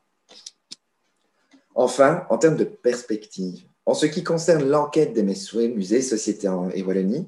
Enfin, 1.74 2.24
en 2.30 2.38
termes 2.38 2.56
de 2.56 2.64
perspective, 2.64 3.64
en 3.86 3.94
ce 3.94 4.06
qui 4.06 4.22
concerne 4.22 4.68
l'enquête 4.68 5.12
des 5.12 5.22
Messouets, 5.22 5.68
musées, 5.68 6.02
sociétés 6.02 6.50
et 6.74 6.82
Wallonie, 6.82 7.26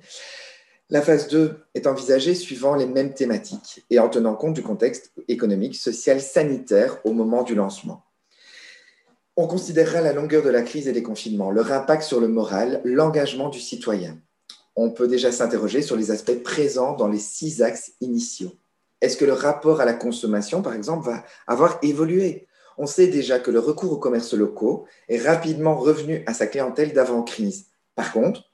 la 0.91 1.01
phase 1.01 1.27
2 1.29 1.59
est 1.75 1.87
envisagée 1.87 2.35
suivant 2.35 2.75
les 2.75 2.87
mêmes 2.87 3.15
thématiques 3.15 3.83
et 3.89 3.99
en 3.99 4.09
tenant 4.11 4.35
compte 4.35 4.55
du 4.55 4.63
contexte 4.63 5.11
économique, 5.27 5.75
social, 5.75 6.21
sanitaire 6.21 6.99
au 7.05 7.13
moment 7.13 7.43
du 7.43 7.55
lancement. 7.55 8.05
On 9.35 9.47
considérera 9.47 10.03
la 10.03 10.13
longueur 10.13 10.43
de 10.43 10.51
la 10.51 10.61
crise 10.61 10.89
et 10.89 10.93
des 10.93 11.03
confinements, 11.03 11.51
leur 11.51 11.73
impact 11.73 12.03
sur 12.03 12.21
le 12.21 12.29
moral, 12.29 12.83
l'engagement 12.85 13.49
du 13.49 13.61
citoyen. 13.61 14.19
On 14.77 14.91
peut 14.91 15.09
déjà 15.09 15.33
s'interroger 15.33 15.81
sur 15.81 15.97
les 15.97 16.11
aspects 16.11 16.43
présents 16.43 16.95
dans 16.97 17.09
les 17.09 17.19
six 17.19 17.63
axes 17.63 17.93
initiaux. 18.03 18.53
Est-ce 19.01 19.17
que 19.17 19.25
le 19.25 19.33
rapport 19.33 19.81
à 19.81 19.87
la 19.87 19.95
consommation, 19.95 20.61
par 20.61 20.75
exemple, 20.75 21.07
va 21.07 21.25
avoir 21.47 21.79
évolué? 21.83 22.47
On 22.77 22.85
sait 22.87 23.07
déjà 23.07 23.39
que 23.39 23.51
le 23.51 23.59
recours 23.59 23.93
aux 23.93 23.99
commerces 23.99 24.35
locaux 24.35 24.85
est 25.09 25.27
rapidement 25.27 25.77
revenu 25.77 26.23
à 26.27 26.35
sa 26.35 26.47
clientèle 26.47 26.93
d'avant-crise. 26.93 27.69
Par 27.95 28.13
contre, 28.13 28.51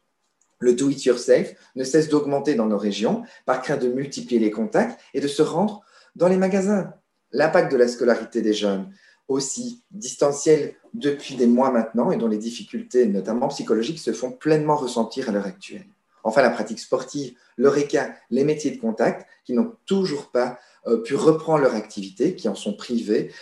le 0.61 0.75
do-it-yourself 0.75 1.55
ne 1.75 1.83
cesse 1.83 2.09
d'augmenter 2.09 2.55
dans 2.55 2.67
nos 2.67 2.79
régions 2.79 3.25
par 3.47 3.63
crainte 3.63 3.83
de 3.83 3.89
multiplier 3.89 4.41
les 4.41 4.53
contacts 4.53 5.01
et 5.13 5.21
de 5.21 5.29
se 5.29 5.43
rendre 5.43 5.83
dans 6.15 6.29
les 6.29 6.37
magasins. 6.37 6.95
L'impact 7.33 7.73
de 7.73 7.77
la 7.77 7.89
scolarité 7.89 8.43
des 8.43 8.55
jeunes, 8.55 8.93
aussi 9.29 9.83
distanciel 9.91 10.75
depuis 10.95 11.37
des 11.37 11.47
mois 11.47 11.71
maintenant 11.71 12.11
et 12.11 12.17
dont 12.17 12.29
les 12.29 12.39
difficultés, 12.39 13.07
notamment 13.07 13.49
psychologiques, 13.49 13.99
se 13.99 14.13
font 14.13 14.33
pleinement 14.33 14.77
ressentir 14.77 15.29
à 15.29 15.33
l'heure 15.33 15.47
actuelle. 15.47 15.87
Enfin, 16.25 16.43
la 16.43 16.51
pratique 16.51 16.81
sportive, 16.81 17.35
le 17.57 17.69
RECA, 17.69 18.15
les 18.31 18.45
métiers 18.45 18.71
de 18.71 18.81
contact 18.81 19.27
qui 19.45 19.53
n'ont 19.53 19.73
toujours 19.87 20.31
pas 20.31 20.59
euh, 20.87 20.99
pu 21.03 21.15
reprendre 21.15 21.63
leur 21.63 21.75
activité, 21.75 22.35
qui 22.35 22.49
en 22.49 22.55
sont 22.55 22.75
privés, 22.75 23.33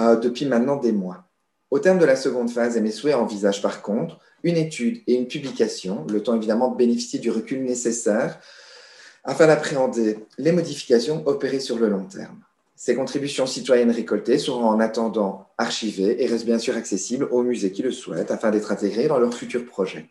euh, 0.00 0.16
depuis 0.16 0.46
maintenant 0.46 0.76
des 0.76 0.92
mois. 0.92 1.24
Au 1.70 1.78
terme 1.78 1.98
de 1.98 2.04
la 2.04 2.16
seconde 2.16 2.50
phase, 2.50 2.78
MSW 2.78 3.14
envisage 3.14 3.62
par 3.62 3.82
contre 3.82 4.20
une 4.42 4.56
étude 4.56 5.02
et 5.06 5.14
une 5.14 5.26
publication, 5.26 6.06
le 6.08 6.22
temps 6.22 6.36
évidemment 6.36 6.70
de 6.70 6.76
bénéficier 6.76 7.18
du 7.18 7.30
recul 7.30 7.64
nécessaire 7.64 8.38
afin 9.24 9.48
d'appréhender 9.48 10.18
les 10.38 10.52
modifications 10.52 11.26
opérées 11.26 11.60
sur 11.60 11.78
le 11.78 11.88
long 11.88 12.04
terme. 12.04 12.40
Ces 12.78 12.94
contributions 12.94 13.46
citoyennes 13.46 13.90
récoltées 13.90 14.38
seront 14.38 14.66
en 14.66 14.80
attendant 14.80 15.48
archivées 15.56 16.22
et 16.22 16.26
restent 16.26 16.44
bien 16.44 16.58
sûr 16.58 16.76
accessibles 16.76 17.26
aux 17.30 17.42
musées 17.42 17.72
qui 17.72 17.82
le 17.82 17.90
souhaitent 17.90 18.30
afin 18.30 18.50
d'être 18.50 18.70
intégrées 18.70 19.08
dans 19.08 19.18
leurs 19.18 19.32
futurs 19.32 19.64
projets. 19.64 20.10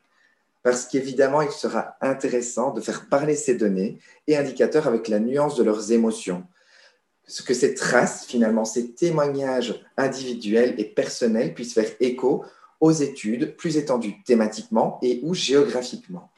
Parce 0.63 0.87
qu'évidemment, 0.87 1.43
il 1.43 1.51
sera 1.51 1.95
intéressant 2.01 2.73
de 2.73 2.81
faire 2.81 3.07
parler 3.07 3.35
ces 3.35 3.53
données 3.53 3.99
et 4.25 4.35
indicateurs 4.35 4.87
avec 4.87 5.09
la 5.09 5.19
nuance 5.19 5.55
de 5.55 5.63
leurs 5.63 5.91
émotions, 5.91 6.43
ce 7.27 7.43
que 7.43 7.53
ces 7.53 7.75
traces, 7.75 8.25
finalement, 8.25 8.65
ces 8.65 8.91
témoignages 8.91 9.85
individuels 9.95 10.73
et 10.79 10.85
personnels 10.85 11.53
puissent 11.53 11.75
faire 11.75 11.91
écho 11.99 12.45
aux 12.79 12.91
études 12.91 13.55
plus 13.55 13.77
étendues 13.77 14.23
thématiquement 14.23 14.97
et 15.03 15.19
ou 15.21 15.35
géographiquement. 15.35 16.31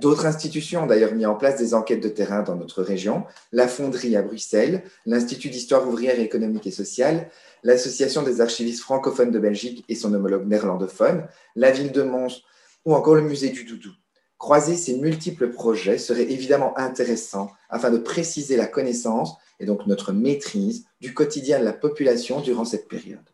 D'autres 0.00 0.26
institutions 0.26 0.82
ont 0.82 0.86
d'ailleurs 0.86 1.14
mis 1.14 1.26
en 1.26 1.34
place 1.34 1.56
des 1.56 1.72
enquêtes 1.72 2.02
de 2.02 2.08
terrain 2.08 2.42
dans 2.42 2.56
notre 2.56 2.82
région, 2.82 3.24
la 3.52 3.66
Fonderie 3.66 4.16
à 4.16 4.22
Bruxelles, 4.22 4.82
l'Institut 5.06 5.48
d'histoire 5.48 5.86
ouvrière 5.88 6.20
économique 6.20 6.66
et 6.66 6.70
sociale, 6.70 7.30
l'Association 7.62 8.22
des 8.22 8.40
archivistes 8.40 8.82
francophones 8.82 9.30
de 9.30 9.38
Belgique 9.38 9.84
et 9.88 9.94
son 9.94 10.12
homologue 10.12 10.46
néerlandophone, 10.46 11.26
la 11.54 11.70
ville 11.70 11.92
de 11.92 12.02
Mons 12.02 12.42
ou 12.84 12.94
encore 12.94 13.14
le 13.14 13.22
musée 13.22 13.50
du 13.50 13.64
Doudou. 13.64 13.92
Croiser 14.38 14.76
ces 14.76 14.98
multiples 14.98 15.50
projets 15.50 15.98
serait 15.98 16.30
évidemment 16.30 16.76
intéressant 16.78 17.50
afin 17.70 17.90
de 17.90 17.98
préciser 17.98 18.56
la 18.56 18.66
connaissance 18.66 19.34
et 19.60 19.64
donc 19.64 19.86
notre 19.86 20.12
maîtrise 20.12 20.84
du 21.00 21.14
quotidien 21.14 21.58
de 21.58 21.64
la 21.64 21.72
population 21.72 22.40
durant 22.40 22.66
cette 22.66 22.86
période. 22.86 23.24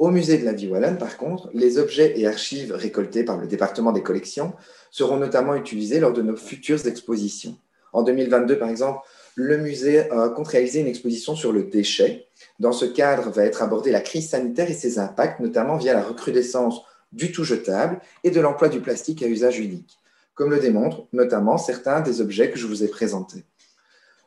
Au 0.00 0.10
musée 0.10 0.38
de 0.38 0.46
la 0.46 0.54
vie 0.54 0.66
wallonne, 0.66 0.96
par 0.96 1.18
contre, 1.18 1.50
les 1.52 1.76
objets 1.76 2.18
et 2.18 2.26
archives 2.26 2.72
récoltés 2.72 3.22
par 3.22 3.36
le 3.36 3.46
département 3.46 3.92
des 3.92 4.02
collections 4.02 4.54
seront 4.90 5.18
notamment 5.18 5.54
utilisés 5.54 6.00
lors 6.00 6.14
de 6.14 6.22
nos 6.22 6.36
futures 6.36 6.86
expositions. 6.86 7.58
En 7.92 8.02
2022, 8.02 8.58
par 8.58 8.70
exemple, 8.70 9.06
le 9.34 9.58
musée 9.58 10.08
compte 10.34 10.48
réaliser 10.48 10.80
une 10.80 10.86
exposition 10.86 11.36
sur 11.36 11.52
le 11.52 11.64
déchet. 11.64 12.28
Dans 12.60 12.72
ce 12.72 12.86
cadre, 12.86 13.28
va 13.28 13.44
être 13.44 13.60
abordée 13.60 13.90
la 13.90 14.00
crise 14.00 14.30
sanitaire 14.30 14.70
et 14.70 14.74
ses 14.74 14.98
impacts, 14.98 15.38
notamment 15.38 15.76
via 15.76 15.92
la 15.92 16.02
recrudescence 16.02 16.80
du 17.12 17.30
tout 17.30 17.44
jetable 17.44 18.00
et 18.24 18.30
de 18.30 18.40
l'emploi 18.40 18.70
du 18.70 18.80
plastique 18.80 19.22
à 19.22 19.26
usage 19.26 19.58
unique, 19.58 19.98
comme 20.32 20.48
le 20.48 20.60
démontrent 20.60 21.08
notamment 21.12 21.58
certains 21.58 22.00
des 22.00 22.22
objets 22.22 22.50
que 22.50 22.58
je 22.58 22.66
vous 22.66 22.82
ai 22.82 22.88
présentés. 22.88 23.44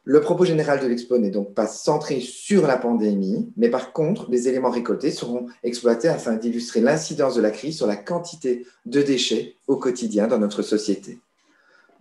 Le 0.05 0.19
propos 0.19 0.43
général 0.43 0.81
de 0.81 0.87
l'expo 0.87 1.17
n'est 1.17 1.29
donc 1.29 1.53
pas 1.53 1.65
centré 1.65 2.19
sur 2.19 2.67
la 2.67 2.75
pandémie, 2.77 3.53
mais 3.55 3.69
par 3.69 3.93
contre, 3.93 4.29
les 4.29 4.49
éléments 4.49 4.69
récoltés 4.69 5.11
seront 5.11 5.47
exploités 5.63 6.09
afin 6.09 6.33
d'illustrer 6.33 6.81
l'incidence 6.81 7.35
de 7.35 7.41
la 7.41 7.51
crise 7.51 7.77
sur 7.77 7.87
la 7.87 7.95
quantité 7.95 8.65
de 8.85 9.01
déchets 9.01 9.55
au 9.67 9.77
quotidien 9.77 10.27
dans 10.27 10.39
notre 10.39 10.61
société. 10.61 11.19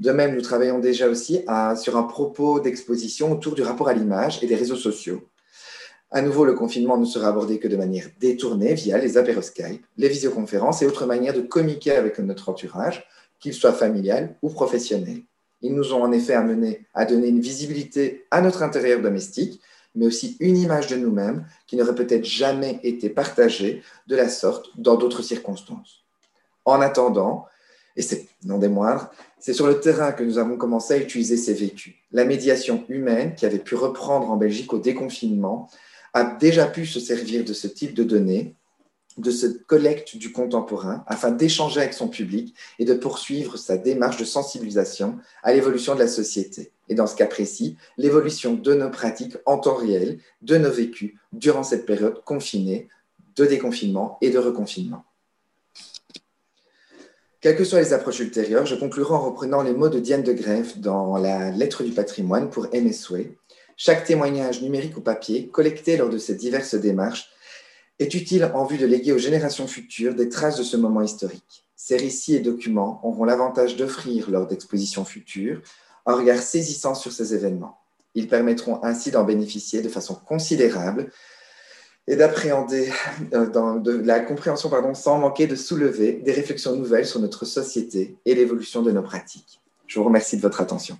De 0.01 0.11
même, 0.11 0.35
nous 0.35 0.43
travaillons 0.43 0.81
déjà 0.81 1.09
aussi 1.09 1.45
sur 1.77 1.97
un 1.97 2.03
propos 2.03 2.59
d'exposition 2.59 3.31
autour 3.31 3.55
du 3.55 3.63
rapport 3.63 3.89
à 3.89 3.95
l'image 3.95 4.43
et 4.43 4.49
des 4.49 4.57
réseaux 4.57 4.75
sociaux. 4.75 5.23
À 6.11 6.23
nouveau, 6.23 6.45
le 6.45 6.55
confinement 6.55 6.99
ne 6.99 7.05
sera 7.05 7.29
abordé 7.29 7.61
que 7.61 7.69
de 7.69 7.77
manière 7.77 8.09
détournée 8.19 8.75
via 8.75 8.99
les 8.99 9.17
apéros 9.17 9.43
Skype, 9.43 9.87
les 9.97 10.09
visioconférences 10.09 10.83
et 10.83 10.87
autres 10.87 11.07
manières 11.07 11.35
de 11.35 11.41
communiquer 11.41 11.93
avec 11.93 12.19
notre 12.19 12.49
entourage, 12.49 13.07
qu'il 13.39 13.55
soit 13.55 13.73
familial 13.73 14.37
ou 14.43 14.51
professionnel. 14.51 15.23
Ils 15.63 15.75
nous 15.75 15.95
ont 15.95 16.03
en 16.03 16.13
effet 16.13 16.35
amenés 16.35 16.87
à 16.93 17.05
donner 17.05 17.29
une 17.29 17.41
visibilité 17.41 18.27
à 18.31 18.41
notre 18.41 18.63
intérieur 18.63 19.01
domestique, 19.01 19.61
mais 19.95 20.07
aussi 20.07 20.37
une 20.41 20.57
image 20.57 20.89
de 20.89 20.97
nous-mêmes 20.97 21.47
qui 21.67 21.77
n'aurait 21.77 21.95
peut-être 21.95 22.25
jamais 22.25 22.81
été 22.83 23.09
partagée 23.09 23.83
de 24.07 24.17
la 24.17 24.29
sorte 24.29 24.71
dans 24.77 24.97
d'autres 24.97 25.23
circonstances. 25.23 26.05
En 26.65 26.81
attendant, 26.81 27.47
et 27.97 28.03
c'est 28.03 28.27
non 28.45 28.59
des 28.59 28.69
moindres, 28.69 29.11
c'est 29.39 29.53
sur 29.53 29.67
le 29.67 29.81
terrain 29.81 30.13
que 30.13 30.25
nous 30.25 30.39
avons 30.39 30.57
commencé 30.57 30.95
à 30.95 30.99
utiliser 30.99 31.37
ces 31.37 31.55
vécus. 31.55 31.95
La 32.11 32.25
médiation 32.25 32.85
humaine, 32.89 33.35
qui 33.35 33.45
avait 33.45 33.59
pu 33.59 33.75
reprendre 33.75 34.31
en 34.31 34.37
Belgique 34.37 34.73
au 34.73 34.79
déconfinement, 34.79 35.69
a 36.15 36.25
déjà 36.25 36.67
pu 36.67 36.87
se 36.87 37.01
servir 37.01 37.45
de 37.45 37.53
ce 37.53 37.67
type 37.67 37.95
de 37.95 38.05
données, 38.05 38.57
de 39.19 39.31
cette 39.31 39.67
collecte 39.67 40.17
du 40.17 40.33
contemporain, 40.33 41.05
afin 41.07 41.31
d'échanger 41.31 41.81
avec 41.81 41.95
son 41.95 42.09
public 42.09 42.55
et 42.79 42.85
de 42.85 42.95
poursuivre 42.95 43.57
sa 43.57 43.77
démarche 43.77 44.17
de 44.17 44.25
sensibilisation 44.25 45.19
à 45.43 45.53
l'évolution 45.53 45.95
de 45.95 46.01
la 46.01 46.09
société. 46.09 46.73
Et 46.89 46.95
dans 46.95 47.07
ce 47.07 47.17
cas 47.17 47.27
précis, 47.27 47.77
l'évolution 47.97 48.55
de 48.55 48.75
nos 48.75 48.91
pratiques 48.91 49.37
en 49.47 49.59
temps 49.59 49.75
réel, 49.75 50.19
de 50.43 50.57
nos 50.57 50.71
vécus 50.71 51.15
durant 51.33 51.63
cette 51.63 51.87
période 51.87 52.23
confinée, 52.25 52.89
de 53.37 53.47
déconfinement 53.47 54.19
et 54.21 54.31
de 54.31 54.39
reconfinement. 54.39 55.05
Quelles 57.41 57.57
que 57.57 57.65
soient 57.65 57.81
les 57.81 57.93
approches 57.93 58.21
ultérieures, 58.21 58.67
je 58.67 58.77
conclurai 58.77 59.15
en 59.15 59.21
reprenant 59.21 59.63
les 59.63 59.73
mots 59.73 59.89
de 59.89 59.99
Diane 59.99 60.23
de 60.23 60.33
Grève 60.33 60.79
dans 60.79 61.17
la 61.17 61.51
Lettre 61.51 61.83
du 61.83 61.91
patrimoine 61.91 62.51
pour 62.51 62.69
MSW. 62.73 63.33
Chaque 63.77 64.05
témoignage 64.05 64.63
numérique 64.63 64.97
ou 64.97 65.01
papier, 65.01 65.49
collecté 65.49 65.97
lors 65.97 66.09
de 66.09 66.19
ces 66.19 66.37
diverses 66.37 66.77
démarches, 66.77 67.32
est 67.99 68.15
utile 68.15 68.51
en 68.55 68.65
vue 68.65 68.79
de 68.79 68.87
léguer 68.87 69.13
aux 69.13 69.19
générations 69.19 69.67
futures 69.67 70.15
des 70.15 70.29
traces 70.29 70.57
de 70.57 70.63
ce 70.63 70.77
moment 70.77 71.03
historique. 71.03 71.65
Ces 71.77 71.97
récits 71.97 72.37
et 72.37 72.41
documents 72.41 73.01
auront 73.03 73.25
l'avantage 73.25 73.77
d'offrir, 73.77 74.31
lors 74.31 74.47
d'expositions 74.47 75.05
futures, 75.05 75.63
un 76.07 76.15
regard 76.15 76.39
saisissant 76.39 76.95
sur 76.95 77.13
ces 77.13 77.35
événements. 77.35 77.79
Ils 78.15 78.29
permettront 78.29 78.83
ainsi 78.85 79.11
d'en 79.11 79.25
bénéficier 79.25 79.83
de 79.83 79.89
façon 79.89 80.15
considérable 80.15 81.11
et 82.07 82.17
d'appréhender 82.17 82.93
euh, 83.33 84.03
la 84.03 84.21
compréhension 84.21 84.69
pardon, 84.69 84.95
sans 84.95 85.19
manquer 85.19 85.47
de 85.47 85.55
soulever 85.55 86.15
des 86.15 86.33
réflexions 86.33 86.77
nouvelles 86.77 87.07
sur 87.07 87.21
notre 87.21 87.45
société 87.45 88.17
et 88.25 88.35
l'évolution 88.35 88.83
de 88.83 88.91
nos 88.91 89.03
pratiques. 89.03 89.61
Je 89.87 89.99
vous 89.99 90.05
remercie 90.05 90.37
de 90.37 90.43
votre 90.43 90.61
attention. 90.61 90.99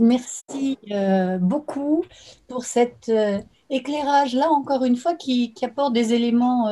Merci 0.00 0.78
euh, 0.90 1.38
beaucoup 1.38 2.04
pour 2.48 2.64
cet 2.64 3.08
euh, 3.08 3.38
éclairage-là, 3.70 4.50
encore 4.50 4.84
une 4.84 4.96
fois, 4.96 5.14
qui, 5.14 5.52
apporte 5.62 5.92
des 5.92 6.12
éléments 6.14 6.68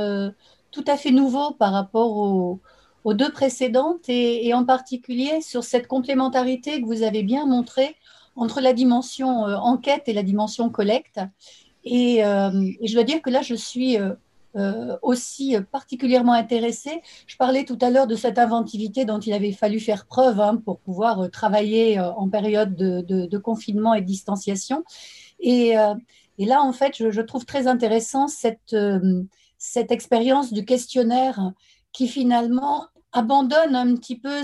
tout 0.70 0.84
à 0.86 0.96
fait 0.96 1.10
nouveaux 1.10 1.52
par 1.52 1.72
rapport 1.72 2.16
aux, 2.16 2.60
deux 3.14 3.32
précédentes 3.32 4.08
et, 4.08 4.52
en 4.54 4.64
particulier 4.64 5.40
sur 5.40 5.64
cette 5.64 5.86
complémentarité 5.86 6.80
que 6.80 6.86
vous 6.86 7.02
avez 7.02 7.22
bien 7.22 7.46
montrée 7.46 7.96
entre 8.36 8.60
la 8.60 8.72
dimension 8.72 9.42
enquête 9.42 10.04
et 10.06 10.12
la 10.12 10.22
dimension 10.22 10.70
collecte. 10.70 11.20
Euh, 11.86 12.72
et, 12.80 12.86
je 12.86 12.94
dois 12.94 13.04
dire 13.04 13.22
que 13.22 13.30
là, 13.30 13.42
je 13.42 13.54
suis 13.54 13.98
euh, 13.98 14.14
euh, 14.56 14.96
aussi 15.02 15.56
particulièrement 15.70 16.32
intéressée. 16.32 17.02
Je 17.26 17.36
parlais 17.36 17.64
tout 17.64 17.78
à 17.80 17.90
l'heure 17.90 18.06
de 18.06 18.16
cette 18.16 18.38
inventivité 18.38 19.04
dont 19.04 19.18
il 19.18 19.32
avait 19.32 19.52
fallu 19.52 19.80
faire 19.80 20.06
preuve 20.06 20.40
hein, 20.40 20.56
pour 20.56 20.78
pouvoir 20.78 21.30
travailler 21.30 21.98
en 22.00 22.28
période 22.28 22.74
de, 22.76 23.38
confinement 23.38 23.94
et 23.94 24.00
de 24.00 24.06
distanciation. 24.06 24.84
Et, 25.40 25.74
là, 26.44 26.62
en 26.62 26.72
fait, 26.72 27.10
je, 27.10 27.20
trouve 27.20 27.44
très 27.44 27.66
intéressant 27.66 28.28
cette, 28.28 28.76
cette 29.58 29.90
expérience 29.90 30.52
du 30.52 30.64
questionnaire 30.64 31.52
qui 31.92 32.08
finalement 32.08 32.86
abandonne 33.12 33.76
un 33.76 33.94
petit 33.94 34.18
peu 34.18 34.42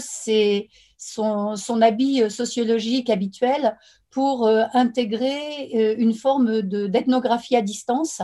son, 0.98 1.56
son, 1.56 1.80
habit 1.80 2.30
sociologique 2.30 3.08
habituel 3.08 3.76
pour 4.10 4.46
euh, 4.46 4.64
intégrer 4.72 5.70
euh, 5.74 5.94
une 5.98 6.14
forme 6.14 6.62
d'ethnographie 6.62 7.56
à 7.56 7.62
distance 7.62 8.22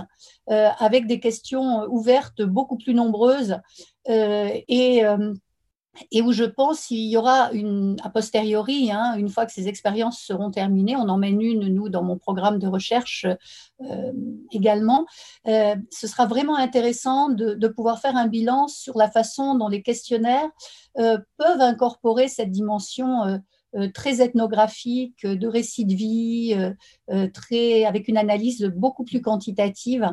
euh, 0.51 0.69
avec 0.79 1.07
des 1.07 1.21
questions 1.21 1.85
ouvertes 1.89 2.43
beaucoup 2.43 2.77
plus 2.77 2.95
nombreuses 2.95 3.59
et, 4.07 5.03
et 6.11 6.23
où 6.23 6.33
je 6.33 6.45
pense 6.45 6.87
qu'il 6.87 7.09
y 7.09 7.16
aura 7.16 7.53
une, 7.53 7.97
a 8.03 8.11
posteriori, 8.11 8.91
hein, 8.91 9.15
une 9.16 9.29
fois 9.29 9.47
que 9.47 9.53
ces 9.53 9.69
expériences 9.69 10.21
seront 10.21 10.51
terminées, 10.51 10.97
on 10.97 11.09
en 11.09 11.19
mène 11.19 11.41
une, 11.41 11.69
nous, 11.69 11.89
dans 11.89 12.03
mon 12.03 12.19
programme 12.19 12.59
de 12.59 12.66
recherche 12.66 13.27
également, 14.53 15.07
ce 15.47 16.07
sera 16.07 16.27
vraiment 16.27 16.57
intéressant 16.57 17.29
de, 17.29 17.69
pouvoir 17.69 18.01
faire 18.01 18.16
un 18.16 18.27
bilan 18.27 18.69
sur 18.69 18.97
la 18.97 19.11
façon 19.11 19.57
dont 19.57 19.69
les 19.69 19.83
questionnaires 19.83 20.49
peuvent 20.95 21.61
incorporer 21.61 22.29
cette 22.29 22.51
dimension 22.51 23.25
euh, 23.25 23.39
très 23.93 24.23
ethnographique, 24.23 25.27
de 25.27 25.47
récits 25.47 25.85
de 25.85 25.95
vie, 25.95 26.55
euh, 26.57 26.71
euh, 27.11 27.29
très, 27.29 27.85
avec 27.85 28.09
une 28.09 28.17
analyse 28.17 28.63
beaucoup 28.75 29.05
plus 29.05 29.21
quantitative. 29.21 30.09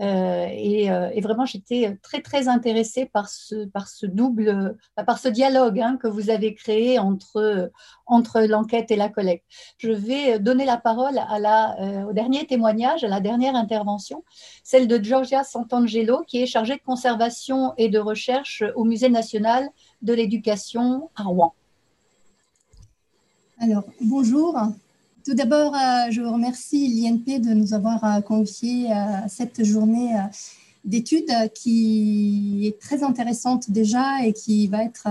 Et, 0.00 0.88
vraiment, 1.22 1.46
j'étais 1.46 1.98
très, 2.02 2.20
très 2.20 2.48
intéressée 2.48 3.06
par 3.06 3.28
ce, 3.28 3.64
par 3.66 3.88
ce 3.88 4.06
double, 4.06 4.76
par 5.06 5.18
ce 5.18 5.28
dialogue 5.28 5.80
hein, 5.80 5.96
que 6.00 6.08
vous 6.08 6.28
avez 6.28 6.54
créé 6.54 6.98
entre, 6.98 7.70
entre 8.06 8.42
l'enquête 8.42 8.90
et 8.90 8.96
la 8.96 9.08
collecte. 9.08 9.44
Je 9.78 9.90
vais 9.90 10.38
donner 10.38 10.66
la 10.66 10.76
parole 10.76 11.18
à 11.18 11.38
la, 11.38 12.06
au 12.08 12.12
dernier 12.12 12.46
témoignage, 12.46 13.04
à 13.04 13.08
la 13.08 13.20
dernière 13.20 13.54
intervention, 13.54 14.24
celle 14.64 14.86
de 14.86 15.02
Giorgia 15.02 15.44
Santangelo, 15.44 16.22
qui 16.26 16.42
est 16.42 16.46
chargée 16.46 16.74
de 16.74 16.82
conservation 16.84 17.72
et 17.78 17.88
de 17.88 17.98
recherche 17.98 18.62
au 18.74 18.84
Musée 18.84 19.08
national 19.08 19.70
de 20.02 20.12
l'éducation 20.12 21.10
à 21.16 21.22
Rouen. 21.22 21.54
Alors, 23.60 23.84
bonjour. 24.00 24.58
Tout 25.24 25.34
d'abord, 25.34 25.74
euh, 25.74 26.10
je 26.10 26.20
remercie 26.22 26.88
l'INP 26.88 27.38
de 27.38 27.54
nous 27.54 27.72
avoir 27.72 28.04
euh, 28.04 28.20
confié 28.20 28.90
euh, 28.90 28.94
cette 29.28 29.64
journée 29.64 30.12
d'études 30.84 31.32
qui 31.54 32.66
est 32.66 32.80
très 32.80 33.04
intéressante 33.04 33.70
déjà 33.70 34.24
et 34.24 34.32
qui 34.32 34.66
va 34.66 34.82
être 34.82 35.08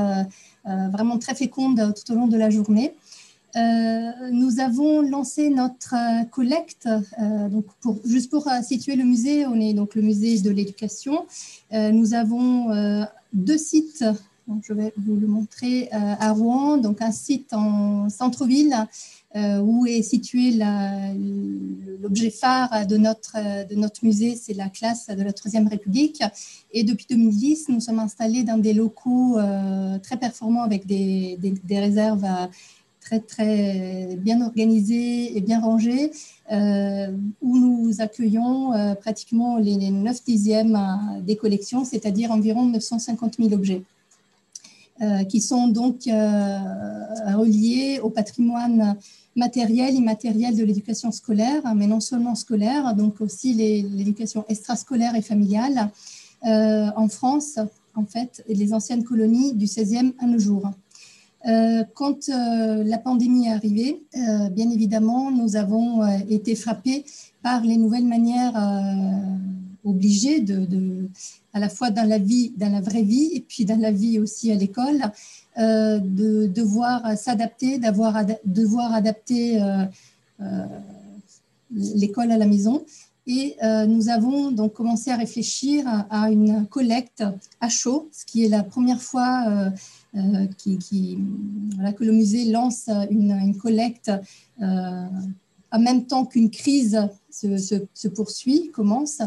vraiment 0.65 1.17
très 1.17 1.33
féconde 1.33 1.95
tout 1.95 2.13
au 2.13 2.15
long 2.15 2.27
de 2.27 2.37
la 2.37 2.51
journée. 2.51 2.93
nous 3.55 4.59
avons 4.59 5.01
lancé 5.01 5.49
notre 5.49 5.95
collecte, 6.29 6.87
donc 7.49 7.65
pour, 7.81 7.97
juste 8.05 8.29
pour 8.29 8.47
situer 8.61 8.95
le 8.95 9.03
musée, 9.03 9.47
on 9.47 9.59
est 9.59 9.73
donc 9.73 9.95
le 9.95 10.03
musée 10.03 10.39
de 10.41 10.51
l'éducation. 10.51 11.25
nous 11.71 12.13
avons 12.13 12.67
deux 13.33 13.57
sites 13.57 14.05
je 14.61 14.73
vais 14.73 14.93
vous 14.97 15.15
le 15.15 15.27
montrer 15.27 15.89
euh, 15.93 16.15
à 16.19 16.31
Rouen, 16.31 16.77
donc 16.77 17.01
un 17.01 17.11
site 17.11 17.53
en 17.53 18.09
centre-ville 18.09 18.75
euh, 19.35 19.59
où 19.59 19.85
est 19.85 20.01
situé 20.03 20.51
l'objet 22.01 22.29
phare 22.29 22.85
de 22.85 22.97
notre, 22.97 23.35
musée, 24.03 24.35
c'est 24.35 24.53
la 24.53 24.69
classe 24.69 25.07
de 25.07 25.23
la 25.23 25.33
Troisième 25.33 25.67
République. 25.67 26.21
Et 26.71 26.83
depuis 26.83 27.07
2010, 27.09 27.69
nous 27.69 27.79
sommes 27.79 27.99
installés 27.99 28.43
dans 28.43 28.57
des 28.57 28.73
locaux 28.73 29.39
euh, 29.39 29.97
très 29.99 30.17
performants 30.17 30.63
avec 30.63 30.85
des, 30.85 31.39
des, 31.39 31.79
réserves 31.79 32.27
très, 32.99 33.19
très 33.21 34.17
bien 34.17 34.41
organisées 34.41 35.35
et 35.35 35.41
bien 35.41 35.59
rangées, 35.59 36.11
où 36.51 37.57
nous 37.57 37.91
accueillons 37.99 38.71
pratiquement 39.01 39.57
les 39.57 39.89
9 39.89 40.23
dixièmes 40.23 40.79
des 41.25 41.35
collections, 41.35 41.85
c'est-à-dire 41.85 42.31
environ 42.31 42.65
950 42.65 43.37
000 43.39 43.53
objets. 43.53 43.81
Euh, 45.03 45.23
qui 45.25 45.41
sont 45.41 45.67
donc 45.67 46.07
euh, 46.07 46.59
reliés 47.35 47.99
au 48.01 48.09
patrimoine 48.09 48.95
matériel, 49.35 49.95
immatériel 49.95 50.55
de 50.55 50.63
l'éducation 50.63 51.11
scolaire, 51.11 51.61
mais 51.75 51.87
non 51.87 51.99
seulement 51.99 52.35
scolaire, 52.35 52.95
donc 52.95 53.19
aussi 53.19 53.53
l'éducation 53.53 54.45
extrascolaire 54.47 55.15
et 55.15 55.21
familiale 55.21 55.89
euh, 56.45 56.87
en 56.95 57.09
France, 57.09 57.59
en 57.95 58.05
fait, 58.05 58.43
et 58.47 58.53
les 58.53 58.71
anciennes 58.71 59.03
colonies 59.03 59.53
du 59.53 59.65
16e 59.65 60.13
à 60.19 60.25
nos 60.25 60.39
jours. 60.39 60.69
quand 61.95 62.21
la 62.93 62.97
pandémie 62.97 63.47
est 63.47 63.53
arrivée, 63.53 64.03
bien 64.59 64.69
évidemment, 64.69 65.31
nous 65.31 65.57
avons 65.57 65.85
été 66.29 66.55
frappés 66.55 67.03
par 67.41 67.59
les 67.69 67.77
nouvelles 67.77 68.09
manières 68.15 68.55
obligées 69.83 70.39
de, 70.39 71.09
à 71.53 71.59
la 71.59 71.69
fois 71.69 71.91
dans 71.91 72.07
la 72.07 72.17
vie, 72.17 72.53
dans 72.57 72.71
la 72.71 72.81
vraie 72.81 73.03
vie, 73.03 73.31
et 73.33 73.41
puis 73.41 73.65
dans 73.65 73.79
la 73.79 73.91
vie 73.91 74.19
aussi 74.19 74.51
à 74.51 74.55
l'école, 74.55 75.01
euh, 75.57 75.99
de 75.99 76.47
devoir 76.47 77.17
s'adapter, 77.17 77.77
d'avoir 77.77 78.25
devoir 78.45 78.93
adapter 78.93 79.61
euh, 79.61 79.85
euh, 80.41 80.65
l'école 81.71 82.31
à 82.31 82.37
la 82.37 82.45
maison. 82.45 82.83
Et 83.25 83.55
nous 83.87 84.09
avons 84.09 84.51
donc 84.51 84.73
commencé 84.73 85.09
à 85.09 85.15
réfléchir 85.15 85.85
à, 86.09 86.29
une 86.29 86.65
collecte 86.65 87.23
à 87.61 87.69
chaud, 87.69 88.09
ce 88.11 88.25
qui 88.25 88.43
est 88.43 88.49
la 88.49 88.63
première 88.63 89.01
fois 89.01 89.71
qui, 90.57 90.77
que 90.77 92.03
le 92.03 92.11
musée 92.11 92.51
lance 92.51 92.89
une, 93.09 93.55
collecte 93.57 94.11
en 94.59 95.79
même 95.79 96.05
temps 96.05 96.25
qu'une 96.25 96.49
crise 96.49 96.99
se, 97.33 98.07
poursuit, 98.07 98.69
commence. 98.71 99.21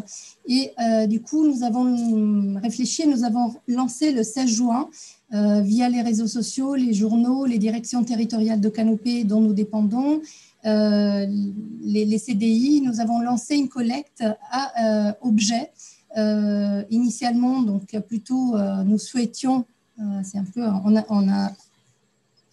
Et 0.46 0.72
du 1.08 1.20
coup, 1.20 1.46
nous 1.46 1.64
avons 1.64 2.60
réfléchi, 2.60 3.06
nous 3.06 3.24
avons 3.24 3.54
lancé 3.66 4.12
le 4.12 4.22
16 4.22 4.48
juin 4.48 4.88
euh, 5.34 5.60
via 5.60 5.88
les 5.88 6.02
réseaux 6.02 6.28
sociaux, 6.28 6.76
les 6.76 6.92
journaux, 6.92 7.46
les 7.46 7.58
directions 7.58 8.04
territoriales 8.04 8.60
de 8.60 8.68
Canopée 8.68 9.24
dont 9.24 9.40
nous 9.40 9.54
dépendons, 9.54 10.22
euh, 10.64 11.26
les, 11.82 12.18
CDI, 12.18 12.80
nous 12.80 13.00
avons 13.00 13.20
lancé 13.20 13.56
une 13.56 13.68
collecte 13.68 14.22
à 14.52 15.08
euh, 15.08 15.12
objets. 15.22 15.72
initialement, 16.90 17.62
donc 17.62 17.98
plutôt, 18.06 18.56
nous 18.84 18.98
souhaitions, 18.98 19.66
c'est 20.22 20.38
un 20.38 20.44
peu, 20.54 20.62
on 21.10 21.28
a 21.28 21.52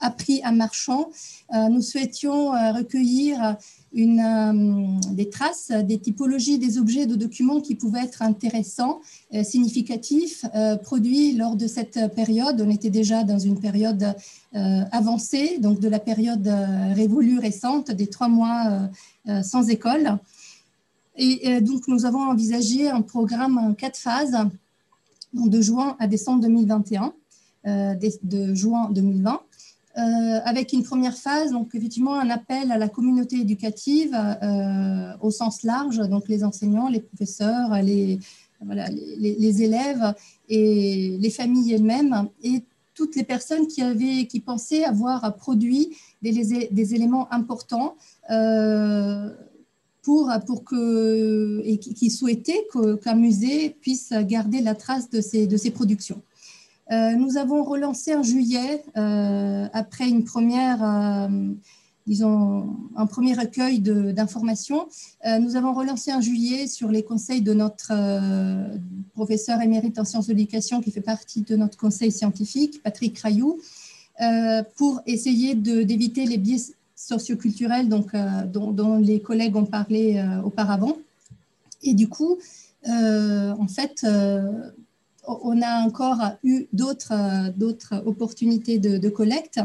appris 0.04 0.42
à 0.44 0.52
marchand, 0.52 1.10
nous 1.52 1.82
souhaitions 1.82 2.52
recueillir 2.74 3.58
une, 3.94 4.20
euh, 4.20 5.14
des 5.14 5.30
traces, 5.30 5.72
des 5.72 6.00
typologies 6.00 6.58
des 6.58 6.78
objets, 6.78 7.06
de 7.06 7.16
documents 7.16 7.62
qui 7.62 7.76
pouvaient 7.76 8.04
être 8.04 8.22
intéressants, 8.22 9.02
euh, 9.34 9.44
significatifs, 9.44 10.46
euh, 10.56 10.76
produits 10.76 11.34
lors 11.34 11.56
de 11.56 11.68
cette 11.68 12.14
période. 12.16 12.60
On 12.62 12.70
était 12.70 12.90
déjà 12.90 13.24
dans 13.24 13.40
une 13.40 13.60
période 13.60 14.16
avancée, 14.92 15.58
donc 15.58 15.80
de 15.80 15.90
la 15.90 15.98
période 15.98 16.48
révolue 16.94 17.40
récente, 17.40 17.90
des 17.90 18.06
trois 18.06 18.28
mois 18.28 18.88
sans 19.42 19.68
école. 19.68 20.20
Et 21.16 21.60
donc, 21.60 21.88
nous 21.88 22.06
avons 22.06 22.22
envisagé 22.22 22.88
un 22.88 23.02
programme 23.02 23.58
en 23.58 23.74
quatre 23.74 23.98
phases, 23.98 24.38
de 25.34 25.62
juin 25.62 25.96
à 25.98 26.06
décembre 26.06 26.42
2021, 26.42 27.14
de 27.66 28.54
juin 28.54 28.92
2020. 28.92 29.42
Euh, 29.96 30.40
avec 30.44 30.74
une 30.74 30.82
première 30.82 31.16
phase, 31.16 31.52
donc 31.52 31.76
effectivement 31.76 32.16
un 32.16 32.32
appel 32.32 32.72
à 32.72 32.80
la 32.80 32.90
communauté 32.90 33.36
éducative 33.36 34.16
euh, 34.16 35.14
au 35.22 35.30
sens 35.30 35.62
large, 35.62 35.98
donc 36.10 36.28
les 36.28 36.44
enseignants, 36.44 36.90
les 36.90 37.00
professeurs, 37.00 37.70
les, 37.84 38.18
élèves 39.62 40.16
et 40.50 41.16
les 41.20 41.30
familles 41.30 41.74
elles-mêmes 41.74 42.28
et 42.42 42.64
toutes 42.96 43.16
les 43.16 43.24
personnes 43.24 43.68
qui, 43.68 43.84
avaient, 43.84 44.26
qui 44.26 44.40
pensaient 44.40 44.84
avoir 44.84 45.36
produit 45.36 45.96
des, 46.24 46.96
éléments 46.96 47.32
importants 47.32 47.96
euh, 48.32 49.30
pour, 50.02 50.32
pour 50.48 50.64
que, 50.64 51.62
et 51.64 51.78
qui, 51.78 52.10
souhaitaient 52.10 52.66
qu'un 53.04 53.16
musée 53.16 53.70
puisse 53.80 54.12
garder 54.12 54.62
la 54.62 54.74
trace 54.74 55.12
de 55.12 55.22
ces, 55.22 55.46
de 55.46 55.56
ces 55.56 55.70
productions. 55.70 56.24
Euh, 56.94 57.16
nous 57.16 57.38
avons 57.38 57.64
relancé 57.64 58.14
en 58.14 58.22
juillet, 58.22 58.84
euh, 58.98 59.68
après 59.74 60.08
une 60.08 60.24
première, 60.24 60.84
euh, 60.84 61.28
disons, 62.06 62.76
un 62.96 63.08
premier 63.08 63.34
recueil 63.34 63.80
d'informations. 63.80 64.88
nous 65.40 65.56
avons 65.56 65.74
relancé 65.74 66.14
en 66.14 66.22
juillet 66.22 66.68
sur 66.68 66.90
les 66.90 67.04
conseils 67.04 67.42
de 67.42 67.54
notre 67.54 67.94
professeur 69.14 69.62
émérite 69.62 69.98
en 69.98 70.06
sciences 70.06 70.28
de 70.28 70.34
l'éducation 70.34 70.82
qui 70.82 70.92
fait 70.92 71.08
partie 71.16 71.42
de 71.42 71.56
notre 71.56 71.78
conseil 71.78 72.12
scientifique, 72.12 72.84
Patrick 72.84 73.18
Rayou, 73.20 73.58
pour 74.76 75.02
essayer 75.06 75.56
d'éviter 75.56 76.26
les 76.26 76.38
biais 76.38 76.62
socioculturels 76.94 77.88
donc, 77.88 78.12
dont, 78.52 78.98
les 78.98 79.22
collègues 79.22 79.56
ont 79.56 79.66
parlé 79.66 80.22
auparavant. 80.44 80.98
Et 81.84 81.94
du 81.94 82.10
coup, 82.10 82.38
en 82.86 83.68
fait, 83.70 84.06
on 85.28 85.62
a 85.62 85.82
encore 85.82 86.20
eu 86.44 86.68
d'autres 86.74 87.14
opportunités 88.06 88.80
de, 88.80 89.10
collecte. 89.10 89.60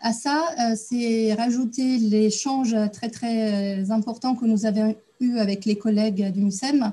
À 0.00 0.12
ça, 0.12 0.44
euh, 0.60 0.76
c'est 0.76 1.32
rajouter 1.34 1.98
l'échange 1.98 2.76
très 2.92 3.08
très 3.08 3.90
important 3.90 4.34
que 4.34 4.44
nous 4.44 4.66
avons 4.66 4.94
eu 5.20 5.38
avec 5.38 5.64
les 5.64 5.76
collègues 5.76 6.32
du 6.32 6.42
MUSEM 6.42 6.92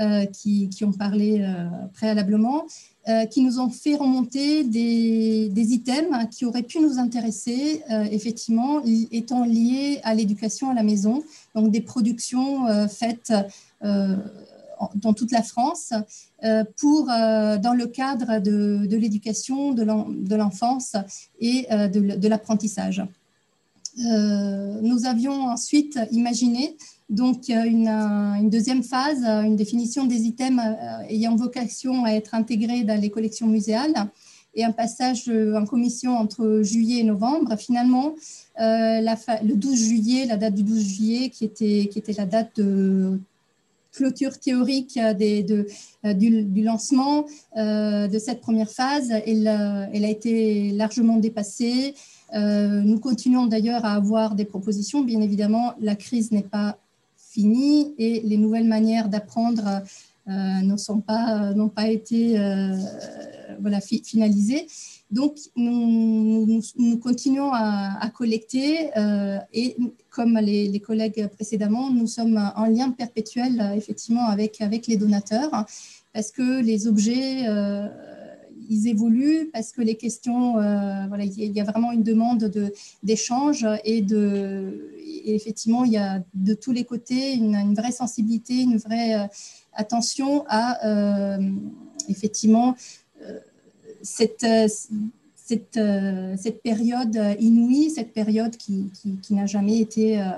euh, 0.00 0.24
qui, 0.26 0.70
ont 0.82 0.92
parlé 0.92 1.40
euh, 1.40 1.68
préalablement, 1.94 2.66
qui 3.30 3.40
nous 3.40 3.58
ont 3.58 3.70
fait 3.70 3.96
remonter 3.96 4.64
des, 4.64 5.48
des, 5.48 5.72
items 5.72 6.28
qui 6.30 6.44
auraient 6.44 6.62
pu 6.62 6.78
nous 6.78 6.98
intéresser, 6.98 7.82
effectivement, 8.12 8.82
étant 9.10 9.46
liés 9.46 9.98
à 10.04 10.14
l'éducation 10.14 10.68
à 10.68 10.74
la 10.74 10.82
maison, 10.82 11.22
donc 11.54 11.70
des 11.70 11.80
productions 11.80 12.66
faites 12.86 13.32
dans 14.94 15.12
toute 15.12 15.32
la 15.32 15.42
France 15.42 15.92
euh, 16.44 16.64
pour, 16.78 17.10
euh, 17.10 17.58
dans 17.58 17.74
le 17.74 17.86
cadre 17.86 18.40
de, 18.40 18.96
l'éducation, 18.96 19.72
de 19.72 20.34
l'enfance 20.34 20.96
et 21.40 21.66
euh, 21.72 21.88
de, 21.88 22.28
l'apprentissage. 22.28 23.02
nous 23.96 25.06
avions 25.06 25.48
ensuite 25.48 25.98
imaginé 26.12 26.76
donc 27.08 27.48
une, 27.48 28.50
deuxième 28.50 28.82
phase, 28.82 29.24
une 29.24 29.56
définition 29.56 30.04
des 30.04 30.22
items 30.22 30.62
ayant 31.08 31.34
vocation 31.36 32.04
à 32.04 32.10
être 32.10 32.34
intégrés 32.34 32.84
dans 32.84 33.00
les 33.00 33.10
collections 33.10 33.46
muséales 33.46 34.08
et 34.54 34.64
un 34.64 34.72
passage 34.72 35.28
en 35.28 35.64
commission 35.64 36.16
entre 36.16 36.60
juillet 36.62 37.00
et 37.00 37.04
novembre. 37.04 37.56
Finalement, 37.56 38.14
le 38.58 39.54
12 39.54 39.74
juillet, 39.74 40.26
la 40.26 40.36
date 40.36 40.54
du 40.54 40.62
12 40.62 40.80
juillet, 40.80 41.30
qui 41.30 41.44
était, 41.46 41.88
qui 41.90 41.98
était 41.98 42.12
la 42.12 42.26
date 42.26 42.56
de 42.56 43.18
clôture 43.98 44.38
théorique 44.38 44.96
euh, 44.96 45.12
euh, 46.04 46.14
du, 46.14 46.62
lancement 46.62 47.26
euh, 47.56 48.06
de 48.06 48.18
cette 48.18 48.40
première 48.40 48.70
phase. 48.70 49.10
Elle, 49.26 49.48
a 49.48 50.08
été 50.08 50.70
largement 50.70 51.16
dépassée. 51.16 51.94
nous 52.90 53.00
continuons 53.00 53.46
d'ailleurs 53.46 53.84
à 53.84 53.94
avoir 53.94 54.36
des 54.36 54.44
propositions. 54.44 55.00
Bien 55.02 55.20
évidemment, 55.20 55.74
la 55.80 55.96
crise 55.96 56.30
n'est 56.30 56.50
pas 56.58 56.78
finie 57.16 57.94
et 57.98 58.20
les 58.20 58.36
nouvelles 58.36 58.68
manières 58.68 59.08
d'apprendre 59.08 59.82
n'ont 60.26 61.70
pas 61.78 61.88
été 61.88 62.18
voilà, 63.60 63.80
finalisées. 63.80 64.66
Donc, 65.10 65.36
nous, 65.56 66.60
continuons 67.00 67.50
à, 67.52 68.10
collecter 68.14 68.90
euh, 68.96 69.38
et 69.52 69.76
comme 70.10 70.36
les, 70.38 70.80
collègues 70.80 71.28
précédemment, 71.28 71.90
nous 71.90 72.06
sommes 72.06 72.38
en 72.56 72.66
lien 72.66 72.90
perpétuel 72.90 73.72
effectivement 73.76 74.26
avec, 74.26 74.58
les 74.86 74.96
donateurs 74.96 75.66
parce 76.12 76.30
que 76.30 76.60
les 76.60 76.86
objets, 76.86 77.48
euh, 77.48 77.86
ils 78.68 78.88
évoluent, 78.88 79.50
parce 79.52 79.72
que 79.72 79.80
les 79.80 79.94
questions, 79.94 80.58
euh, 80.58 81.06
voilà, 81.08 81.24
il 81.24 81.52
y 81.52 81.60
a 81.60 81.64
vraiment 81.64 81.92
une 81.92 82.02
demande 82.02 82.52
d'échange 83.02 83.66
et, 83.84 84.02
de, 84.02 84.90
effectivement, 85.24 85.84
il 85.84 85.92
y 85.92 85.96
a 85.96 86.22
de 86.34 86.54
tous 86.54 86.72
les 86.72 86.84
côtés 86.84 87.34
une 87.34 87.74
vraie 87.74 87.92
sensibilité, 87.92 88.60
une 88.60 88.76
vraie 88.76 89.28
attention 89.72 90.44
à 90.48 91.38
effectivement 92.08 92.74
cette, 94.02 94.44
euh, 94.44 94.68
cette, 95.36 95.76
euh, 95.76 96.34
cette, 96.36 96.62
période 96.62 97.18
inouïe, 97.40 97.90
cette 97.90 98.12
période 98.12 98.56
qui, 98.56 98.90
qui, 99.22 99.34
n'a 99.34 99.46
jamais 99.46 99.78
été 99.78 100.20
euh, 100.20 100.30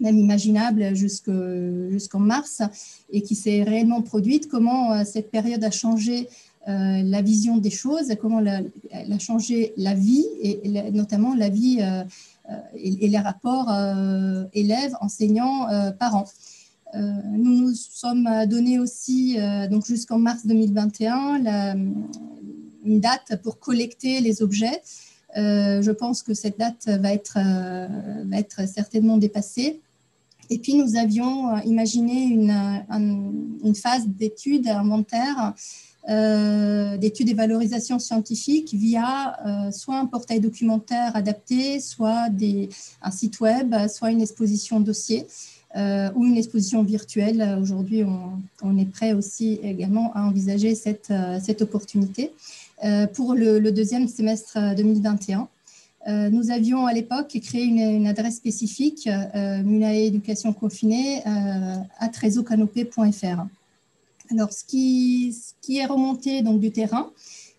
même 0.00 0.18
imaginable 0.18 0.94
jusqu'en 0.94 2.18
mars 2.18 2.62
et 3.10 3.22
qui 3.22 3.34
s'est 3.34 3.62
réellement 3.62 4.02
produite, 4.02 4.48
comment 4.48 5.04
cette 5.04 5.30
période 5.30 5.62
a 5.62 5.70
changé 5.70 6.28
la 6.66 7.22
vision 7.22 7.58
des 7.58 7.70
choses, 7.70 8.08
comment 8.20 8.40
elle 8.40 9.12
a 9.12 9.18
changé 9.18 9.72
la 9.76 9.94
vie 9.94 10.26
et, 10.42 10.90
notamment 10.90 11.34
la 11.34 11.48
vie 11.48 11.78
et, 12.74 13.08
les 13.08 13.18
rapports 13.18 13.70
élèves, 14.52 14.96
enseignants, 15.00 15.68
parents. 16.00 16.26
nous 16.94 17.60
nous 17.60 17.74
sommes 17.74 18.28
donnés 18.48 18.80
aussi, 18.80 19.36
donc 19.70 19.86
jusqu'en 19.86 20.18
mars 20.18 20.44
2021, 20.44 21.38
la, 21.38 21.76
une 22.84 23.00
date 23.00 23.40
pour 23.42 23.58
collecter 23.58 24.20
les 24.20 24.42
objets. 24.42 24.80
Euh, 25.36 25.82
je 25.82 25.90
pense 25.90 26.22
que 26.22 26.34
cette 26.34 26.58
date 26.58 26.88
va 26.88 27.12
être, 27.12 27.38
euh, 27.38 27.88
va 28.26 28.38
être 28.38 28.68
certainement 28.68 29.16
dépassée. 29.16 29.80
Et 30.50 30.58
puis, 30.58 30.74
nous 30.74 30.96
avions 30.96 31.56
imaginé 31.62 32.24
une, 32.24 32.54
une 33.64 33.74
phase 33.74 34.06
d'études, 34.06 34.68
inventaire, 34.68 35.54
euh, 36.10 36.98
d'études 36.98 37.30
et 37.30 37.34
valorisation 37.34 37.98
scientifique 37.98 38.74
via 38.74 39.38
soit 39.72 39.98
un 39.98 40.04
portail 40.04 40.40
documentaire 40.40 41.16
adapté, 41.16 41.80
soit 41.80 42.28
des, 42.28 42.68
un 43.00 43.10
site 43.10 43.40
web, 43.40 43.74
soit 43.88 44.10
une 44.10 44.20
exposition 44.20 44.80
dossier. 44.80 45.26
ou 46.14 46.26
une 46.26 46.36
exposition 46.36 46.82
virtuelle. 46.84 47.58
Aujourd'hui, 47.60 48.04
on, 48.04 48.38
on, 48.62 48.76
est 48.78 48.90
prêt 48.98 49.12
aussi 49.14 49.58
également 49.62 50.12
à 50.14 50.22
envisager 50.24 50.74
cette, 50.74 51.12
cette 51.42 51.62
opportunité. 51.62 52.32
Euh, 52.82 53.06
pour 53.06 53.34
le, 53.34 53.70
deuxième 53.70 54.08
semestre 54.08 54.58
2021. 54.76 55.40
Euh, 55.40 55.44
euh, 56.06 56.28
nous 56.28 56.50
avions 56.50 56.86
à 56.86 56.92
l'époque 56.92 57.38
créé 57.42 57.64
une, 57.64 58.06
adresse 58.06 58.36
spécifique, 58.36 59.08
Munae 59.34 60.06
Éducation 60.06 60.52
Confinée, 60.52 61.22
à 61.24 62.08
trezocanopé.fr. 62.08 63.46
Alors, 64.30 64.52
ce 64.52 64.64
qui, 64.64 65.32
est 65.70 65.86
remonté 65.86 66.42
donc, 66.42 66.60
du 66.60 66.72
terrain, 66.72 67.10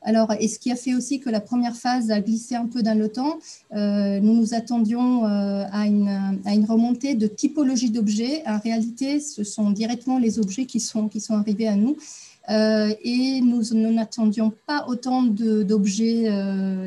Alors, 0.04 0.32
et 0.40 0.48
ce 0.48 0.60
qui 0.60 0.72
a 0.72 0.76
fait 0.76 0.94
aussi 0.94 1.20
que 1.20 1.32
la 1.32 1.40
première 1.40 1.76
phase 1.76 2.12
a 2.12 2.20
glissé 2.20 2.54
un 2.56 2.68
peu 2.68 2.84
dans 2.84 2.98
le 2.98 3.10
temps, 3.10 3.40
nous 3.72 4.36
nous 4.36 4.54
attendions 4.54 5.24
à, 5.24 5.88
une, 5.88 6.40
à, 6.46 6.54
une, 6.54 6.66
remontée 6.66 7.16
de 7.16 7.26
typologie 7.26 7.90
d'objets. 7.90 8.44
En 8.46 8.60
réalité, 8.60 9.20
ce 9.20 9.44
sont 9.44 9.72
directement 9.72 10.20
les 10.20 10.38
objets 10.38 10.66
qui 10.66 10.80
sont, 10.80 11.08
qui 11.08 11.20
sont 11.20 11.34
arrivés 11.34 11.68
à 11.68 11.76
nous. 11.76 11.98
Euh, 12.50 12.94
et 13.04 13.42
nous, 13.42 13.64
n'attendions 13.74 14.54
pas 14.68 14.86
autant 14.88 15.24
d'objets 15.24 16.30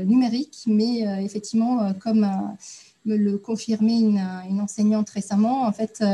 numériques, 0.04 0.64
mais 0.66 1.00
effectivement, 1.24 1.92
comme 1.94 2.28
me 3.04 3.16
le 3.16 3.38
confirmait 3.38 4.00
une, 4.00 4.60
enseignante 4.60 5.10
récemment, 5.10 5.62
en 5.62 5.72
fait, 5.72 6.04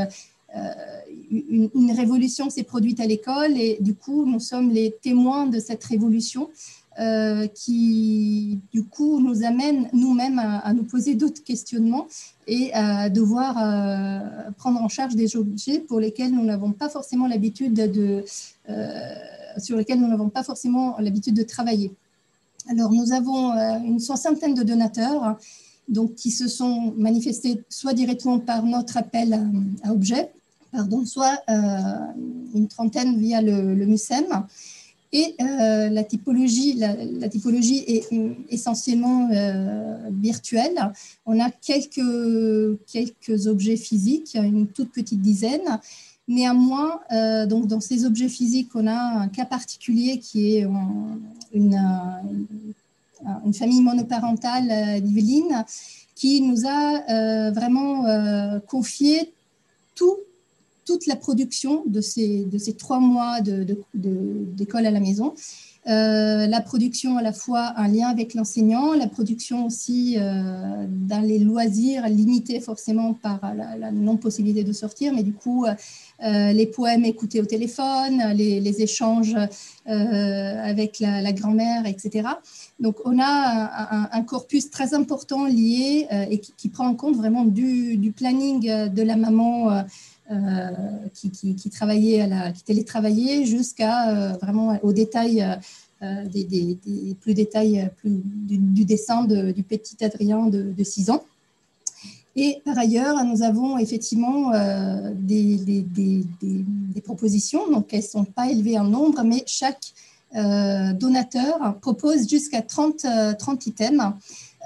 une, 1.30 1.92
révolution 1.96 2.48
s'est 2.48 2.62
produite 2.62 3.00
à 3.00 3.06
l'école 3.06 3.58
et 3.58 3.78
du 3.80 3.94
coup, 3.94 4.24
nous 4.24 4.40
sommes 4.40 4.70
les 4.70 4.94
témoins 5.02 5.46
de 5.46 5.58
cette 5.58 5.84
révolution. 5.84 6.48
Euh, 7.00 7.48
qui 7.48 8.60
du 8.72 8.84
coup 8.84 9.18
nous 9.18 9.42
amène 9.42 9.88
nous-mêmes 9.92 10.38
à, 10.38 10.72
nous 10.72 10.84
poser 10.84 11.16
d'autres 11.16 11.42
questionnements 11.42 12.06
et 12.46 12.72
à 12.72 13.10
devoir 13.10 13.56
euh, 13.58 14.50
prendre 14.58 14.80
en 14.80 14.88
charge 14.88 15.16
des 15.16 15.34
objets 15.34 15.80
pour 15.80 15.98
lesquels 15.98 16.30
nous 16.30 16.44
n'avons 16.44 16.70
pas 16.70 16.88
forcément 16.88 17.26
l'habitude 17.26 17.74
de, 17.74 18.24
euh, 18.70 19.14
sur 19.58 19.76
lesquels 19.76 20.00
nous 20.00 20.08
n'avons 20.08 20.28
pas 20.28 20.42
forcément 20.42 20.96
l'habitude 20.98 21.34
de 21.34 21.42
travailler. 21.42 21.92
Alors 22.68 22.92
nous 22.92 23.12
avons 23.12 23.52
une 23.84 24.00
soixantaine 24.00 24.54
de 24.54 24.62
donateurs 24.62 25.36
donc, 25.88 26.14
qui 26.14 26.30
se 26.30 26.48
sont 26.48 26.94
manifestés 26.96 27.62
soit 27.68 27.92
directement 27.92 28.38
par 28.38 28.64
notre 28.64 28.96
appel 28.96 29.38
à, 29.82 29.92
objets, 29.92 30.30
pardon, 30.72 31.04
soit 31.04 31.42
une 31.48 32.68
trentaine 32.68 33.18
via 33.18 33.42
le, 33.42 33.74
le 33.74 33.86
MUSEM. 33.86 34.46
Et 35.16 35.36
euh, 35.40 35.90
la, 35.90 36.02
typologie, 36.02 36.74
la, 36.74 37.28
typologie 37.28 37.84
est 37.86 38.12
euh, 38.12 38.34
essentiellement 38.50 39.30
euh, 39.32 39.96
virtuelle. 40.10 40.90
On 41.24 41.38
a 41.38 41.50
quelques, 41.52 42.80
quelques 42.88 43.46
objets 43.46 43.76
physiques, 43.76 44.34
une 44.34 44.66
toute 44.66 44.90
petite 44.90 45.22
dizaine. 45.22 45.78
Néanmoins, 46.26 47.00
donc 47.46 47.66
dans 47.66 47.80
ces 47.80 48.06
objets 48.06 48.30
physiques, 48.30 48.70
on 48.74 48.86
a 48.86 48.94
un 48.94 49.28
cas 49.28 49.44
particulier 49.44 50.18
qui 50.18 50.56
est 50.56 50.66
une, 51.52 51.78
une 53.44 53.54
famille 53.54 53.82
monoparentale 53.82 55.02
d'Yveline 55.02 55.66
qui 56.14 56.40
nous 56.40 56.66
a 56.66 57.50
vraiment 57.50 58.06
confié 58.66 59.34
tout 59.94 60.16
toute 60.84 61.06
la 61.06 61.16
production 61.16 61.82
de 61.86 62.00
ces, 62.00 62.44
de 62.44 62.58
ces 62.58 62.74
trois 62.74 63.00
mois 63.00 63.40
d'école 63.94 64.86
à 64.86 64.90
la 64.90 65.00
maison. 65.00 65.34
Euh, 65.86 66.46
la 66.46 66.62
production 66.62 67.18
à 67.18 67.22
la 67.22 67.34
fois 67.34 67.74
un 67.76 67.88
lien 67.88 68.08
avec 68.08 68.32
l'enseignant, 68.32 68.94
la 68.94 69.06
production 69.06 69.66
aussi 69.66 70.16
euh, 70.16 70.86
dans 70.88 71.20
les 71.20 71.38
loisirs 71.38 72.08
limités 72.08 72.58
forcément 72.60 73.12
par 73.12 73.52
la, 73.54 73.92
non-possibilité 73.92 74.64
de 74.64 74.72
sortir, 74.72 75.12
mais 75.12 75.22
du 75.22 75.34
coup 75.34 75.66
euh, 75.66 75.74
les 76.24 76.66
poèmes 76.66 77.04
écoutés 77.04 77.40
au 77.40 77.44
téléphone, 77.44 78.32
les, 78.34 78.82
échanges 78.82 79.36
avec 79.86 81.00
la, 81.00 81.32
grand-mère, 81.32 81.86
etc. 81.86 82.28
Donc 82.80 82.96
on 83.04 83.18
a 83.20 84.08
un, 84.12 84.22
corpus 84.22 84.70
très 84.70 84.94
important 84.94 85.44
lié 85.44 86.06
et 86.30 86.38
qui, 86.38 86.68
prend 86.70 86.86
en 86.86 86.94
compte 86.94 87.16
vraiment 87.16 87.44
du, 87.44 88.12
planning 88.16 88.88
de 88.88 89.02
la 89.02 89.16
maman 89.16 89.84
euh, 90.30 90.70
qui, 91.12 91.30
qui, 91.30 91.68
travaillait 91.68 92.22
à 92.22 92.26
la, 92.26 92.50
qui 92.50 92.64
télétravaillait 92.64 93.44
jusqu'à 93.44 94.08
euh, 94.08 94.32
vraiment 94.40 94.78
au 94.82 94.94
détail, 94.94 95.46
euh, 96.02 96.24
plus 97.20 97.34
détails 97.34 97.90
plus, 97.98 98.22
du, 98.24 98.86
dessin 98.86 99.24
du 99.24 99.62
petit 99.62 100.02
Adrien 100.02 100.46
de, 100.46 100.82
6 100.82 101.10
ans. 101.10 101.22
Et 102.36 102.60
par 102.64 102.76
ailleurs, 102.78 103.22
nous 103.24 103.42
avons 103.42 103.78
effectivement 103.78 104.50
des, 105.14 105.56
des, 105.56 107.00
propositions, 107.02 107.70
donc 107.70 107.92
elles 107.92 108.00
ne 108.00 108.04
sont 108.04 108.24
pas 108.24 108.50
élevées 108.50 108.78
en 108.78 108.84
nombre, 108.84 109.22
mais 109.22 109.44
chaque 109.46 109.92
donateur 110.34 111.76
propose 111.80 112.28
jusqu'à 112.28 112.60
30, 112.60 113.06
30 113.38 113.66
items. 113.66 114.12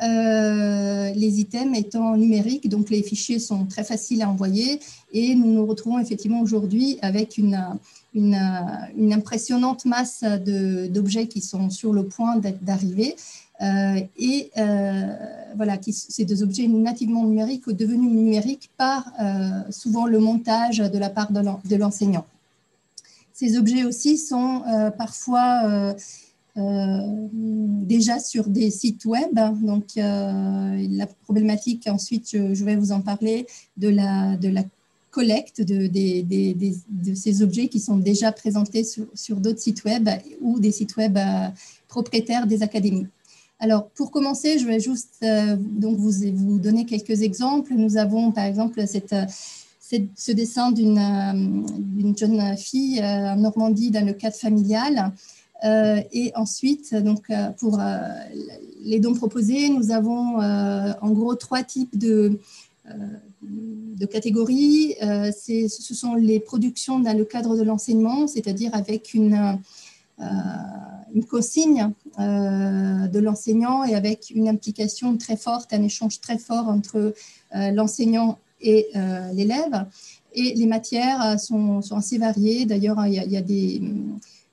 Euh, 0.03 1.11
les 1.15 1.41
items 1.41 1.77
étant 1.77 2.17
numériques, 2.17 2.69
donc 2.69 2.89
les 2.91 3.03
fichiers 3.03 3.41
sont 3.41 3.67
très 3.67 3.83
faciles 3.83 4.23
à 4.23 4.29
envoyer. 4.29 4.81
Et 5.13 5.35
nous 5.35 5.53
nous 5.53 5.67
retrouvons 5.67 5.99
effectivement 5.99 6.41
aujourd'hui 6.41 6.99
avec 7.03 7.39
une, 7.39 7.59
impressionnante 9.13 9.85
masse 9.85 10.25
d'objets 10.91 11.27
qui 11.27 11.41
sont 11.41 11.71
sur 11.71 11.93
le 11.93 12.05
point 12.05 12.37
d'arriver. 12.63 13.17
Euh, 13.61 14.01
et 14.19 14.51
euh, 14.57 15.15
voilà, 15.57 15.79
ces 15.91 16.25
deux 16.25 16.43
objets 16.43 16.69
nativement 16.69 17.25
numériques 17.25 17.69
devenus 17.69 18.13
numériques 18.13 18.71
par 18.77 19.13
souvent 19.71 20.07
le 20.07 20.19
montage 20.19 20.79
de 20.79 20.99
la 20.99 21.11
part 21.11 21.33
de 21.33 21.77
l'enseignant. 21.77 22.27
Ces 23.33 23.57
objets 23.57 23.85
aussi 23.85 24.19
sont 24.19 24.63
parfois 24.97 25.95
euh, 26.59 27.29
déjà 27.31 28.19
sur 28.19 28.49
des 28.49 28.71
sites 28.71 29.05
web. 29.05 29.39
Donc, 29.63 29.85
euh, 29.97 30.87
la 30.91 31.07
problématique, 31.07 31.87
ensuite, 31.87 32.31
je, 32.33 32.65
vais 32.65 32.75
vous 32.75 32.91
en 32.91 33.01
parler, 33.01 33.47
de 33.77 33.89
la, 33.89 34.37
collecte 35.11 35.63
de, 35.63 37.15
ces 37.15 37.43
objets 37.43 37.69
qui 37.69 37.81
sont 37.81 37.97
déjà 37.97 38.33
présentés 38.33 38.85
sur, 38.85 39.37
d'autres 39.37 39.61
sites 39.61 39.85
web 39.85 40.09
ou 40.41 40.59
des 40.59 40.73
sites 40.73 40.97
web 40.97 41.17
euh, 41.17 41.49
propriétaires 41.87 42.47
des 42.47 42.63
académies. 42.63 43.07
Alors, 43.61 43.89
pour 43.91 44.11
commencer, 44.11 44.59
je 44.59 44.67
vais 44.67 44.81
juste 44.81 45.25
donc 45.59 45.97
vous, 45.97 46.13
vous 46.35 46.59
donner 46.59 46.87
quelques 46.87 47.23
exemples. 47.23 47.75
Nous 47.75 47.97
avons, 47.97 48.31
par 48.31 48.45
exemple, 48.45 48.87
cette, 48.87 49.15
ce 49.81 50.33
dessin 50.33 50.71
d'une 50.71 52.15
jeune 52.17 52.57
fille 52.57 53.03
en 53.03 53.37
Normandie 53.37 53.91
dans 53.91 54.07
le 54.07 54.13
cadre 54.13 54.37
familial 54.37 55.13
euh, 55.65 56.01
et 56.13 56.33
ensuite, 56.37 56.95
donc, 56.95 57.31
euh, 57.31 57.49
pour 57.59 57.81
euh, 57.81 57.97
les 58.83 59.01
dons 59.01 59.15
proposés, 59.15 59.69
nous 59.69 59.91
avons 59.91 60.39
en 60.39 61.11
gros 61.11 61.35
trois 61.35 61.63
types 61.63 61.99
de, 61.99 62.39
de 62.87 64.07
catégories. 64.07 64.95
ce 65.01 65.95
sont 65.95 66.15
les 66.15 66.41
productions 66.41 67.01
dans 67.01 67.17
le 67.17 67.25
cadre 67.25 67.57
de 67.57 67.63
l'enseignement, 67.63 68.27
c'est-à-dire 68.27 68.75
avec 68.75 69.15
une, 69.15 69.59
une 70.21 71.25
consigne 71.25 71.93
de 72.19 73.19
l'enseignant 73.19 73.85
et 73.85 73.95
avec 73.95 74.31
une 74.31 74.49
implication 74.49 75.17
très 75.17 75.37
forte, 75.37 75.73
un 75.73 75.83
échange 75.83 76.21
très 76.21 76.39
fort 76.39 76.69
entre 76.69 77.15
l'enseignant 77.53 78.39
et 78.61 78.89
l'élève. 79.33 79.87
Et 80.35 80.55
les 80.55 80.67
matières 80.67 81.39
sont, 81.41 81.81
assez 81.93 82.19
variées. 82.19 82.67
D'ailleurs, 82.67 83.05
il, 83.07 83.15
y 83.15 83.37
a, 83.37 83.43
des 83.43 83.81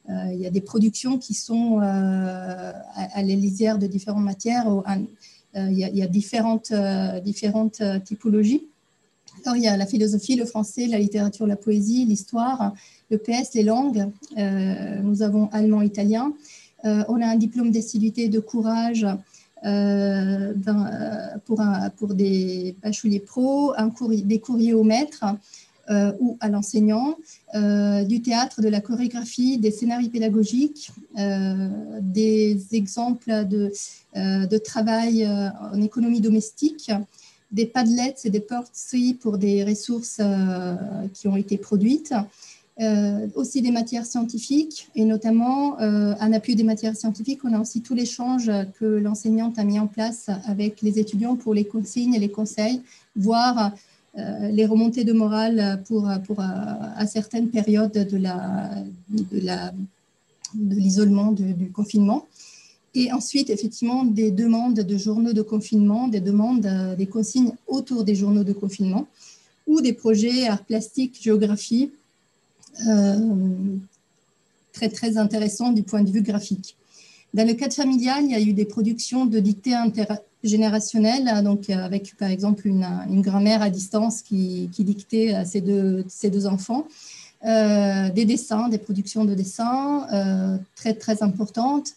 euh, 0.10 0.62
productions 0.66 1.18
qui 1.18 1.34
sont 1.34 1.82
euh, 1.82 2.72
à, 2.96 3.22
l'élisière 3.22 3.78
de 3.78 3.88
différentes 3.88 4.24
matières. 4.24 4.68
Euh, 4.68 5.70
il, 5.72 5.78
y 5.78 6.02
a, 6.02 6.08
différentes 6.08 6.74
typologies. 8.04 8.68
Alors, 9.46 9.58
il 9.58 9.64
y 9.64 9.68
a 9.68 9.78
la 9.78 9.86
philosophie, 9.86 10.36
le 10.36 10.46
français, 10.46 10.88
la 10.88 10.98
littérature, 10.98 11.46
la 11.46 11.56
poésie, 11.56 12.04
l'histoire, 12.06 12.74
le 13.12 13.20
PS, 13.20 13.54
les 13.54 13.64
langues. 13.64 14.10
nous 14.36 15.22
avons 15.22 15.50
allemand, 15.52 15.84
italien. 15.84 16.34
on 16.84 17.22
a 17.22 17.28
un 17.28 17.36
diplôme 17.36 17.70
d'assiduité 17.70 18.28
de 18.28 18.40
courage 18.40 19.06
pour, 21.46 21.64
pour 21.96 22.14
des 22.16 22.76
bacheliers 22.82 23.20
pro, 23.20 23.74
un 23.78 23.92
des 24.10 24.40
courriers 24.40 24.74
au 24.74 24.84
maître, 24.84 25.24
euh, 25.92 26.14
ou 26.20 26.36
à 26.40 26.50
l'enseignant, 26.50 27.16
euh, 27.54 28.04
du 28.06 28.20
théâtre, 28.24 28.60
de 28.60 28.70
la 28.70 28.82
chorégraphie, 28.82 29.60
des 29.60 29.70
scénarios 29.70 30.10
pédagogiques, 30.10 30.90
euh, 31.20 31.70
des 32.02 32.60
exemples 32.72 33.46
de 33.46 34.58
travail 34.58 35.28
en 35.28 35.80
économie 35.80 36.22
domestique, 36.22 36.92
des 37.56 37.66
padlets 37.66 38.16
et 38.24 38.30
des 38.30 38.40
portraits 38.40 39.18
pour 39.20 39.38
des 39.38 39.64
ressources 39.64 40.22
qui 41.14 41.28
ont 41.28 41.38
été 41.38 41.58
produites. 41.58 42.14
aussi 43.36 43.62
des 43.62 43.72
matières 43.72 44.06
scientifiques 44.06 44.90
et 44.96 45.06
notamment 45.06 45.78
en 46.26 46.34
appui 46.34 46.56
des 46.56 46.66
matières 46.66 46.98
scientifiques, 46.98 47.42
on 47.46 47.54
a 47.54 47.60
aussi 47.60 47.82
tout 47.82 47.96
l'échange 47.96 48.52
que 48.78 48.86
l'enseignante 48.86 49.58
a 49.58 49.64
mis 49.64 49.80
en 49.80 49.88
place 49.88 50.30
avec 50.46 50.82
les 50.82 51.00
étudiants 51.00 51.38
pour 51.38 51.54
les 51.54 51.66
consignes 51.66 52.14
et 52.14 52.20
les 52.20 52.34
conseils, 52.40 52.82
voire 53.16 53.72
euh, 54.18 54.50
les 54.50 54.66
remontées 54.66 55.04
de 55.04 55.12
morale 55.12 55.84
pour, 55.88 56.10
pour, 56.26 56.40
euh, 56.40 56.44
à 56.44 57.06
certaines 57.06 57.50
périodes 57.50 57.92
de 57.92 58.18
l'isolement, 60.58 61.34
de 61.34 61.52
du, 61.52 61.70
confinement. 61.70 62.26
Et 62.96 63.12
ensuite, 63.12 63.50
effectivement, 63.50 64.04
des 64.04 64.32
demandes 64.32 64.80
de 64.80 64.98
journaux 64.98 65.34
de 65.34 65.42
confinement, 65.42 66.08
des 66.08 66.22
demandes, 66.22 66.66
euh, 66.66 66.96
des 66.96 67.08
consignes 67.08 67.52
autour 67.68 68.04
des 68.04 68.16
journaux 68.16 68.44
de 68.44 68.54
confinement 68.54 69.08
ou 69.68 69.82
des 69.82 69.94
projets 69.94 70.48
art 70.48 70.64
plastique, 70.64 71.20
géographie, 71.22 71.92
très, 74.74 74.90
très 74.90 75.18
intéressants 75.18 75.72
du 75.72 75.82
point 75.82 76.04
de 76.04 76.12
vue 76.12 76.22
graphique. 76.22 76.76
Dans 77.36 77.46
le 77.46 77.54
cadre 77.54 77.74
familial, 77.74 78.24
il 78.24 78.32
y 78.32 78.36
a 78.36 78.40
eu 78.40 78.54
des 78.54 78.64
productions 78.64 79.26
de 79.26 79.40
dictées 79.40 79.74
intergénérationnelles, 79.74 81.44
donc 81.44 81.70
avec 81.70 82.16
par 82.16 82.30
exemple 82.30 82.66
une, 82.66 82.88
une 83.10 83.22
grand-mère 83.22 83.62
à 83.62 83.70
distance 83.70 84.22
qui, 84.22 84.70
dictait 84.80 85.34
à 85.34 85.44
ses 85.44 85.60
deux, 85.60 86.46
enfants. 86.46 86.88
Euh, 87.46 88.10
des 88.10 88.24
dessins, 88.24 88.70
des 88.70 88.78
productions 88.78 89.26
de 89.26 89.36
dessins 89.36 90.08
euh, 90.14 90.58
très 90.76 90.94
très 90.94 91.22
importantes, 91.22 91.90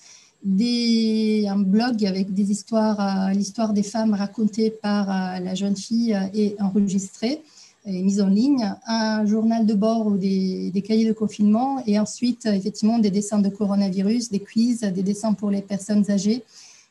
un 0.44 1.59
blog 1.59 2.05
avec 2.05 2.32
des 2.32 2.51
histoires, 2.51 3.01
euh, 3.01 3.32
l'histoire 3.32 3.73
des 3.73 3.82
femmes 3.82 4.15
racontées 4.15 4.70
par 4.70 5.06
la 5.06 5.55
jeune 5.55 5.77
fille 5.77 6.16
et 6.35 6.56
enregistrée 6.60 7.43
et 7.86 8.02
mise 8.02 8.20
en 8.20 8.28
ligne, 8.28 8.74
un 8.86 9.24
journal 9.24 9.65
de 9.65 9.74
bord 9.74 10.06
ou 10.06 10.19
des, 10.19 10.82
cahiers 10.86 11.06
de 11.06 11.12
confinement 11.12 11.82
et 11.86 11.98
ensuite 11.98 12.44
effectivement 12.47 12.98
des 12.98 13.10
dessins 13.10 13.39
de 13.39 13.48
coronavirus, 13.48 14.31
des 14.31 14.40
quiz, 14.40 14.81
des 14.81 15.02
dessins 15.02 15.32
pour 15.32 15.51
les 15.51 15.62
personnes 15.62 16.05
âgées, 16.10 16.44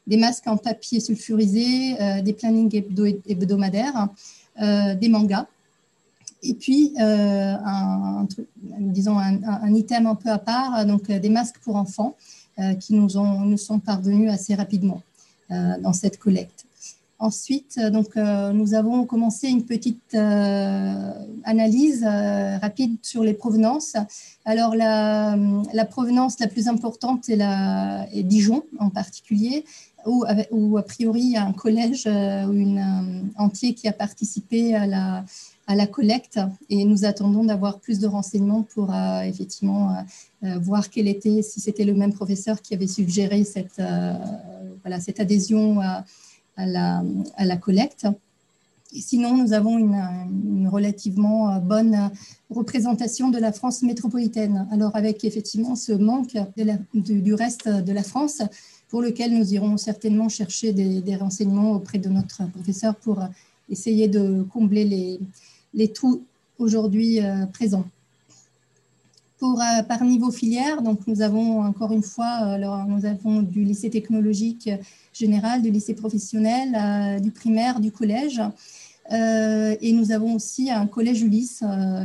des 0.08 0.18
masques 0.18 0.48
en 0.48 0.58
papier 0.58 1.00
sulfurisé, 1.00 1.96
des 2.24 2.34
plannings 2.34 2.84
hebdomadaires, 3.28 4.08
des 4.60 5.10
mangas. 5.10 5.46
Et 6.44 6.54
puis, 6.54 6.94
euh, 7.00 7.56
un, 7.66 8.28
disons 8.80 9.18
un, 9.18 9.74
item 9.74 10.08
un 10.08 10.16
peu 10.16 10.30
à 10.30 10.38
part, 10.38 10.86
donc 10.86 11.10
euh, 11.10 11.20
des 11.20 11.30
masques 11.30 11.58
pour 11.64 11.76
enfants 11.76 12.16
euh, 12.16 12.37
qui 12.80 12.94
nous, 12.94 13.18
ont, 13.18 13.42
nous 13.42 13.58
sont 13.58 13.80
parvenus 13.80 14.32
assez 14.32 14.56
rapidement 14.56 15.02
dans 15.50 15.94
cette 15.94 16.18
collecte. 16.18 16.66
Ensuite, 17.20 17.80
donc, 17.80 18.16
nous 18.16 18.74
avons 18.76 19.06
commencé 19.06 19.48
une 19.48 19.66
petite 19.66 20.14
analyse 21.44 22.04
rapide 22.04 22.98
sur 23.02 23.24
les 23.24 23.34
provenances. 23.34 23.96
Alors, 24.46 24.76
la, 24.76 25.86
provenance 25.90 26.40
la 26.40 26.48
plus 26.48 26.68
importante 26.68 27.30
est, 27.30 28.24
Dijon 28.24 28.64
en 28.80 28.90
particulier, 28.90 29.66
où, 30.06 30.26
où, 30.52 30.78
a 30.78 30.84
priori 30.84 31.22
il 31.22 31.32
y 31.32 31.38
a 31.38 31.46
un 31.46 31.54
collège 31.54 32.06
ou 32.06 32.54
une, 32.54 33.32
entier 33.38 33.74
qui 33.74 33.88
a 33.88 33.94
participé 33.94 34.76
à 34.76 34.86
la, 34.86 35.26
à 35.68 35.76
la 35.76 35.86
collecte 35.86 36.40
et 36.70 36.86
nous 36.86 37.04
attendons 37.04 37.44
d'avoir 37.44 37.80
plus 37.80 38.00
de 38.00 38.08
renseignements 38.08 38.64
pour 38.64 38.94
euh, 38.94 39.22
effectivement 39.22 39.92
euh, 39.92 40.02
euh, 40.46 40.60
voir 40.60 40.90
quel 40.90 41.10
était, 41.10 41.42
si 41.42 41.60
c'était 41.60 41.84
le 41.84 41.94
même 41.94 42.14
professeur 42.14 42.62
qui 42.62 42.74
avait 42.74 42.88
suggéré 42.88 43.44
cette, 43.44 43.82
voilà, 44.82 45.02
cette 45.02 45.20
adhésion 45.20 45.82
à, 45.82 46.06
la, 46.56 47.04
à, 47.36 47.46
la, 47.46 47.58
collecte. 47.58 48.08
Sinon, 48.94 49.36
nous 49.36 49.52
avons 49.52 49.78
une, 49.78 50.68
relativement 50.70 51.60
bonne 51.60 52.12
représentation 52.50 53.30
de 53.30 53.38
la 53.38 53.52
France 53.52 53.84
métropolitaine. 53.84 54.68
Alors 54.72 54.96
avec 54.96 55.26
effectivement 55.26 55.76
ce 55.76 55.92
manque 55.92 56.38
du 56.94 57.34
reste 57.34 57.68
de 57.68 57.92
la 57.92 58.04
France, 58.04 58.42
pour 58.88 59.02
lequel 59.02 59.38
nous 59.38 59.54
irons 59.54 59.76
certainement 59.76 60.30
chercher 60.30 60.72
des 60.72 61.16
renseignements 61.18 61.72
auprès 61.74 61.98
de 61.98 62.08
notre 62.08 62.50
professeur 62.52 62.96
pour 62.96 63.22
essayer 63.70 64.08
de 64.08 64.44
combler 64.44 64.86
les, 64.86 65.20
les 65.78 65.94
trous 65.94 66.24
aujourd'hui 66.58 67.22
euh, 67.22 67.46
présents. 67.46 67.86
Pour, 69.38 69.62
euh, 69.62 69.84
par 69.84 70.04
niveau 70.04 70.32
filière, 70.32 70.82
donc 70.82 71.06
nous 71.06 71.22
avons 71.22 71.62
encore 71.62 71.94
une 71.94 72.02
fois, 72.02 72.26
alors, 72.26 72.80
euh, 72.80 72.84
nous 72.88 73.06
avons 73.06 73.44
du 73.44 73.64
lycée 73.64 73.92
technologique 73.92 74.70
général, 75.14 75.62
du 75.62 75.70
lycée 75.70 75.94
professionnel, 75.94 77.22
du 77.22 77.32
primaire, 77.32 77.80
du 77.80 77.92
collège. 77.92 78.42
et 79.12 79.92
nous 79.94 80.12
avons 80.12 80.36
aussi 80.36 80.70
un 80.70 80.86
collège 80.86 81.22
Ulysse 81.22 81.64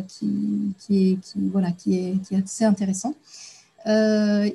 qui, 0.09 0.31
qui, 0.79 0.95
est, 1.11 1.19
voilà, 1.51 1.73
qui, 1.73 1.91
est, 1.99 2.23
qui 2.23 2.35
est 2.35 2.43
assez 2.45 2.65
intéressant. 2.65 3.15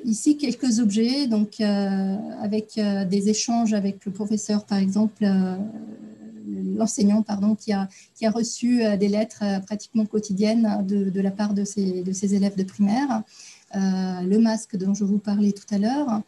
ici, 0.04 0.36
quelques 0.36 0.78
objets, 0.80 1.26
donc 1.28 1.60
avec 1.60 2.80
des 3.14 3.28
échanges 3.28 3.74
avec 3.74 4.04
le 4.06 4.12
professeur, 4.12 4.64
par 4.64 4.78
exemple, 4.78 5.24
l'enseignant 6.76 7.22
pardon, 7.22 7.54
qui 7.54 7.72
a, 7.72 7.88
qui 8.14 8.26
a 8.26 8.30
reçu 8.30 8.84
euh, 8.84 8.96
des 8.96 9.08
lettres 9.08 9.42
euh, 9.42 9.60
pratiquement 9.60 10.06
quotidiennes 10.06 10.84
de, 10.86 11.10
de 11.10 11.20
la 11.20 11.30
part 11.30 11.54
de 11.54 11.64
ses, 11.64 12.02
de 12.02 12.12
ses, 12.12 12.34
élèves 12.34 12.56
de 12.56 12.64
primaire, 12.64 13.22
euh, 13.74 14.20
le 14.22 14.38
masque 14.38 14.76
dont 14.76 14.94
je 14.94 15.04
vous 15.04 15.18
parlais 15.18 15.52
tout 15.52 15.66
à 15.70 15.78
l'heure. 15.78 16.22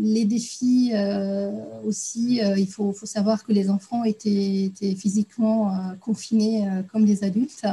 les 0.00 0.24
défis 0.24 0.92
aussi, 1.84 2.40
il 2.64 2.66
faut, 2.66 2.92
faut, 2.92 3.06
savoir 3.06 3.44
que 3.44 3.52
les 3.52 3.68
enfants 3.68 4.04
étaient, 4.04 4.64
étaient 4.64 4.94
physiquement 4.94 5.70
confinés 6.00 6.66
comme 6.90 7.04
les 7.04 7.22
adultes. 7.22 7.66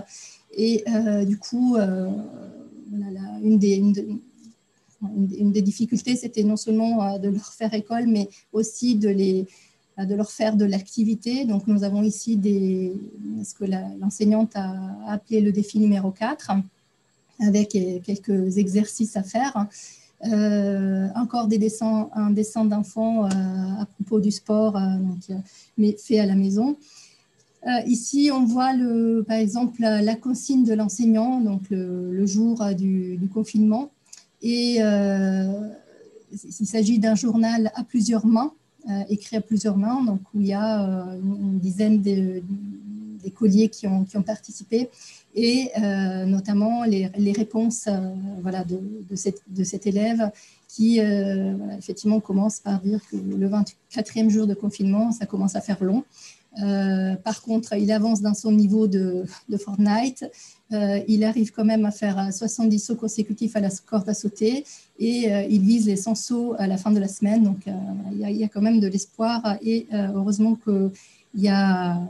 Et 0.52 0.84
du 1.26 1.38
coup, 1.38 1.78
une, 1.78 3.58
des, 3.58 3.76
une, 3.76 5.52
des, 5.52 5.62
difficultés, 5.62 6.18
c'était 6.18 6.44
non 6.44 6.58
seulement 6.58 7.18
de 7.20 7.30
leur 7.30 7.54
faire 7.54 7.74
école, 7.74 8.08
mais 8.08 8.28
aussi 8.52 8.96
de 8.96 9.10
les, 9.10 9.48
de 10.06 10.16
leur 10.16 10.32
faire 10.32 10.56
de 10.56 10.66
l'activité. 10.66 11.46
Donc, 11.46 11.68
nous 11.68 11.84
avons 11.84 12.04
ici 12.04 12.40
ce 13.44 13.54
que 13.54 13.66
l'enseignante 14.00 14.56
a 14.56 14.74
appelé 15.08 15.42
le 15.42 15.52
défi 15.52 15.80
numéro 15.80 16.12
4, 16.12 16.52
avec 17.42 17.70
quelques 17.70 18.58
exercices 18.58 19.18
à 19.18 19.24
faire. 19.24 19.68
Euh, 20.26 21.08
encore 21.16 21.48
des 21.48 21.58
dessins, 21.58 22.10
un 22.14 22.32
dessin 22.32 22.66
d'enfant 22.66 23.26
euh, 23.26 23.30
à 23.30 23.86
propos 23.86 24.20
du 24.20 24.32
sport, 24.32 24.76
euh, 24.76 25.36
mais 25.78 25.96
fait 25.98 26.20
à 26.20 26.26
la 26.26 26.36
maison. 26.36 26.76
ici, 27.86 28.30
on 28.34 28.46
voit 28.46 28.74
le, 28.74 29.24
par 29.28 29.38
exemple 29.38 29.82
la, 29.82 30.16
consigne 30.16 30.66
de 30.66 30.74
l'enseignant, 30.74 31.40
donc 31.42 31.62
le, 31.70 32.26
jour 32.26 32.66
du, 32.76 33.18
du, 33.18 33.28
confinement. 33.28 33.92
Et 34.42 34.80
il 36.32 36.68
s'agit 36.68 37.00
d'un 37.00 37.16
journal 37.16 37.72
à 37.76 37.84
plusieurs 37.84 38.26
mains 38.26 38.54
euh, 38.54 38.59
écrit 39.10 39.36
à 39.36 39.42
plusieurs 39.42 39.78
mains, 39.78 40.04
donc 40.04 40.22
où 40.34 40.40
il 40.40 40.48
y 40.48 40.54
a 40.54 40.84
euh, 40.84 41.20
une 41.20 41.60
dizaine 41.60 42.02
d'écoliers 42.02 43.70
qui 43.70 43.88
ont, 43.88 44.04
qui 44.06 44.18
ont 44.18 44.24
participé 44.24 44.90
et 45.36 45.70
euh, 45.78 46.26
notamment 46.26 46.84
les, 46.86 47.10
les 47.18 47.32
réponses 47.32 47.88
voilà, 48.42 48.64
de, 48.64 48.80
de, 49.10 49.16
cette, 49.16 49.42
de, 49.48 49.64
cet 49.64 49.86
élève 49.86 50.32
qui 50.68 51.00
effectivement 51.78 52.20
commence 52.20 52.60
par 52.60 52.80
dire 52.80 53.00
que 53.10 53.16
le 53.16 53.50
24e 53.50 54.30
jour 54.30 54.48
de 54.48 54.54
confinement, 54.54 55.12
ça 55.12 55.26
commence 55.26 55.56
à 55.56 55.62
faire 55.62 55.84
long. 55.84 56.04
Euh, 56.64 57.16
par 57.16 57.42
contre, 57.42 57.74
il 57.74 57.92
avance 57.92 58.22
dans 58.22 58.34
son 58.34 58.52
niveau 58.52 58.88
de, 58.88 59.26
Fortnite. 59.58 60.26
Euh, 60.72 61.00
il 61.08 61.24
arrive 61.24 61.52
quand 61.52 61.66
même 61.66 61.86
à 61.86 61.92
faire 61.92 62.34
70 62.34 62.80
sauts 62.80 62.96
consécutifs 62.96 63.56
à 63.56 63.60
la 63.60 63.70
corde 63.86 64.08
à 64.10 64.14
sauter 64.14 64.66
et 65.00 65.34
euh, 65.34 65.44
il 65.50 65.62
vise 65.62 65.88
les 65.88 65.96
100 65.96 66.16
sauts 66.16 66.56
à 66.58 66.68
la 66.68 66.78
fin 66.78 66.92
de 66.92 67.00
la 67.00 67.08
semaine. 67.08 67.44
Donc, 67.44 67.66
il 68.12 68.20
y, 68.20 68.44
a, 68.44 68.48
quand 68.48 68.62
même 68.62 68.80
de 68.80 68.88
l'espoir 68.88 69.58
et 69.62 69.88
heureusement 69.92 70.56
que 70.56 70.92
y 71.36 71.48
a, 71.48 72.02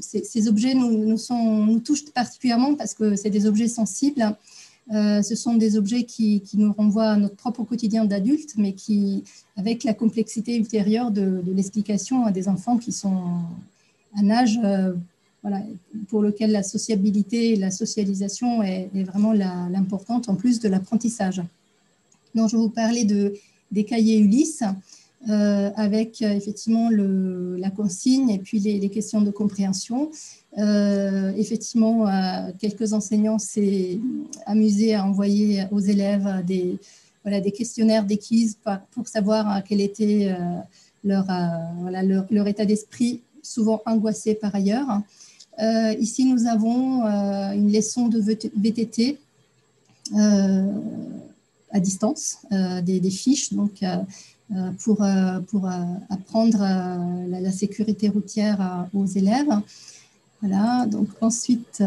ces, 0.00 0.48
objets 0.48 0.74
nous 0.74 1.80
touchent 1.80 2.10
particulièrement 2.12 2.74
parce 2.74 2.94
que 2.94 3.16
c'est 3.16 3.30
des 3.30 3.46
objets 3.46 3.68
sensibles 3.68 4.34
euh, 4.92 5.22
ce 5.22 5.34
sont 5.34 5.54
des 5.54 5.76
objets 5.76 6.04
qui, 6.04 6.42
nous 6.54 6.72
renvoient 6.72 7.12
à 7.12 7.16
notre 7.16 7.36
propre 7.36 7.64
quotidien 7.64 8.04
d'adulte, 8.04 8.54
mais 8.56 8.74
qui, 8.74 9.24
avec 9.56 9.82
la 9.82 9.94
complexité 9.94 10.56
ultérieure 10.56 11.10
de, 11.10 11.42
l'explication 11.46 12.26
à 12.26 12.32
des 12.32 12.48
enfants 12.48 12.76
qui 12.76 12.92
sont 12.92 13.16
à 14.14 14.20
un 14.20 14.30
âge 14.30 14.58
euh, 14.62 14.92
pour 16.08 16.22
lequel 16.22 16.52
la 16.52 16.62
sociabilité 16.62 17.52
et 17.52 17.56
la 17.56 17.70
socialisation 17.70 18.62
est, 18.62 18.90
vraiment 19.04 19.32
l'importante, 19.32 20.28
en 20.28 20.34
plus 20.34 20.60
de 20.60 20.68
l'apprentissage. 20.68 21.42
Donc, 22.34 22.50
je 22.50 22.56
vais 22.56 22.62
vous 22.62 22.68
parler 22.68 23.04
de, 23.04 23.34
des 23.70 23.84
cahiers 23.84 24.18
Ulysse. 24.18 24.62
Euh, 25.30 25.70
avec 25.76 26.20
effectivement 26.20 26.90
la 26.90 27.70
consigne 27.70 28.28
et 28.28 28.38
puis 28.38 28.58
les 28.58 28.90
questions 28.90 29.22
de 29.22 29.30
compréhension. 29.30 30.10
Euh, 30.58 31.32
effectivement, 31.36 32.06
euh, 32.06 32.52
quelques 32.60 32.92
enseignants 32.92 33.38
s'est 33.38 33.98
amusés 34.46 34.94
à 34.94 35.04
envoyer 35.04 35.64
aux 35.72 35.80
élèves 35.80 36.44
des, 36.46 36.78
voilà, 37.24 37.40
des 37.40 37.50
questionnaires, 37.50 38.06
quiz 38.06 38.56
pour 38.92 39.08
savoir 39.08 39.64
quel 39.64 39.80
était 39.80 40.28
euh, 40.30 40.60
leur, 41.02 41.26
voilà, 41.80 42.02
leur, 42.02 42.46
état 42.46 42.64
d'esprit, 42.64 43.20
souvent 43.42 43.82
angoissé 43.84 44.34
par 44.34 44.54
ailleurs. 44.54 45.02
ici, 45.98 46.24
nous 46.24 46.46
avons 46.46 47.04
une 47.52 47.72
leçon 47.72 48.08
de 48.08 48.20
VTT 48.20 49.18
à 50.16 51.80
distance, 51.80 52.38
des, 52.82 53.10
fiches 53.10 53.52
donc, 53.52 53.84
pour, 54.82 55.04
pour 55.48 55.68
apprendre 56.08 56.58
la, 57.28 57.52
sécurité 57.52 58.08
routière 58.08 58.86
aux 58.94 59.06
élèves. 59.06 59.60
Voilà, 60.46 60.84
donc 60.84 61.08
ensuite, 61.22 61.82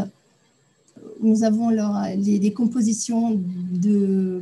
nous 1.22 1.44
avons 1.44 1.70
les, 1.70 2.40
les, 2.40 2.54
compositions 2.54 3.40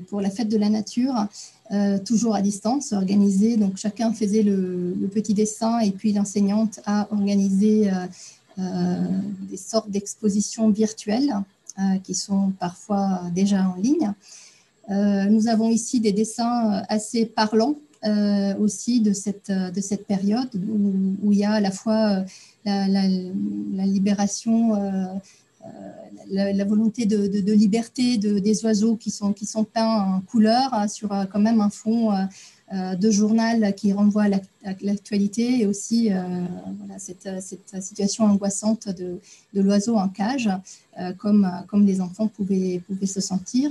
pour 0.07 0.21
la 0.21 0.29
fête 0.29 0.47
de 0.47 0.55
la 0.55 0.69
nature, 0.69 1.27
euh, 1.73 1.99
toujours 1.99 2.33
à 2.33 2.41
distance, 2.41 2.93
organisées. 2.93 3.57
Donc 3.57 3.75
chacun 3.75 4.13
faisait 4.13 4.41
le, 4.41 4.95
petit 5.13 5.33
dessin 5.33 5.79
et 5.79 5.91
puis 5.91 6.13
l'enseignante 6.13 6.79
a 6.85 7.09
organisé 7.11 7.91
euh, 7.91 8.05
euh, 8.59 9.03
des 9.49 9.57
sortes 9.57 9.89
d'expositions 9.89 10.69
virtuelles 10.69 11.33
qui 12.05 12.15
sont 12.15 12.53
parfois 12.57 13.19
déjà 13.35 13.67
en 13.67 13.75
ligne. 13.75 14.13
nous 14.87 15.49
avons 15.49 15.69
ici 15.69 15.99
des 15.99 16.13
dessins 16.13 16.83
assez 16.87 17.25
parlants 17.25 17.75
aussi 18.59 19.01
de 19.01 19.13
cette, 19.13 19.51
cette 19.81 20.05
période 20.05 20.49
où, 20.55 21.31
il 21.31 21.39
y 21.39 21.43
a 21.43 21.53
à 21.53 21.59
la 21.59 21.71
fois 21.71 22.23
la, 22.65 23.07
libération, 23.85 24.73
la, 26.29 26.65
volonté 26.65 27.05
de, 27.05 27.51
liberté 27.53 28.17
de, 28.17 28.39
des 28.39 28.63
oiseaux 28.63 28.95
qui 28.95 29.11
sont, 29.11 29.33
peints 29.63 30.17
en 30.17 30.21
couleur 30.21 30.73
hein, 30.73 30.87
sur 30.87 31.09
quand 31.31 31.39
même 31.39 31.61
un 31.61 31.69
fond 31.69 32.11
euh, 32.73 32.95
de 32.95 33.11
journal 33.11 33.75
qui 33.75 33.93
renvoie 33.93 34.23
à 34.23 34.73
l'actualité 34.81 35.61
et 35.61 35.67
aussi 35.67 36.11
euh, 36.11 36.17
cette, 36.97 37.29
situation 37.83 38.23
angoissante 38.23 38.89
de, 38.89 39.19
l'oiseau 39.53 39.97
en 39.97 40.09
cage, 40.09 40.49
euh, 40.99 41.13
comme, 41.13 41.85
les 41.85 42.01
enfants 42.01 42.27
pouvaient 42.27 42.81
se 43.05 43.21
sentir. 43.21 43.69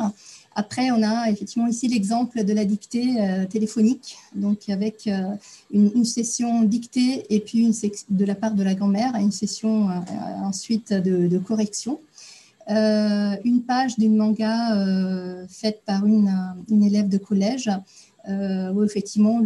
Après, 0.55 0.91
on 0.91 1.03
a 1.03 1.31
effectivement 1.31 1.67
ici 1.67 1.89
l'exemple 1.89 2.45
de 2.45 2.53
la 2.53 2.65
dictée 2.65 3.17
téléphonique, 3.51 4.17
donc 4.35 4.69
avec 4.69 5.09
une, 5.73 6.05
session 6.05 6.63
dictée 6.63 7.27
et 7.29 7.41
puis 7.41 7.69
de 8.11 8.25
la 8.25 8.35
part 8.35 8.55
de 8.55 8.63
la 8.63 8.75
grand-mère, 8.75 9.17
une 9.17 9.33
session 9.33 9.89
ensuite 10.43 10.93
de, 10.93 11.39
correction. 11.39 11.99
une 12.69 13.63
page 13.67 13.99
d'une 13.99 14.17
manga 14.17 15.47
faite 15.49 15.83
par 15.85 16.07
une, 16.07 16.31
élève 16.83 17.09
de 17.09 17.19
collège 17.19 17.69
euh, 18.27 18.73
où 18.73 18.83
effectivement 18.83 19.39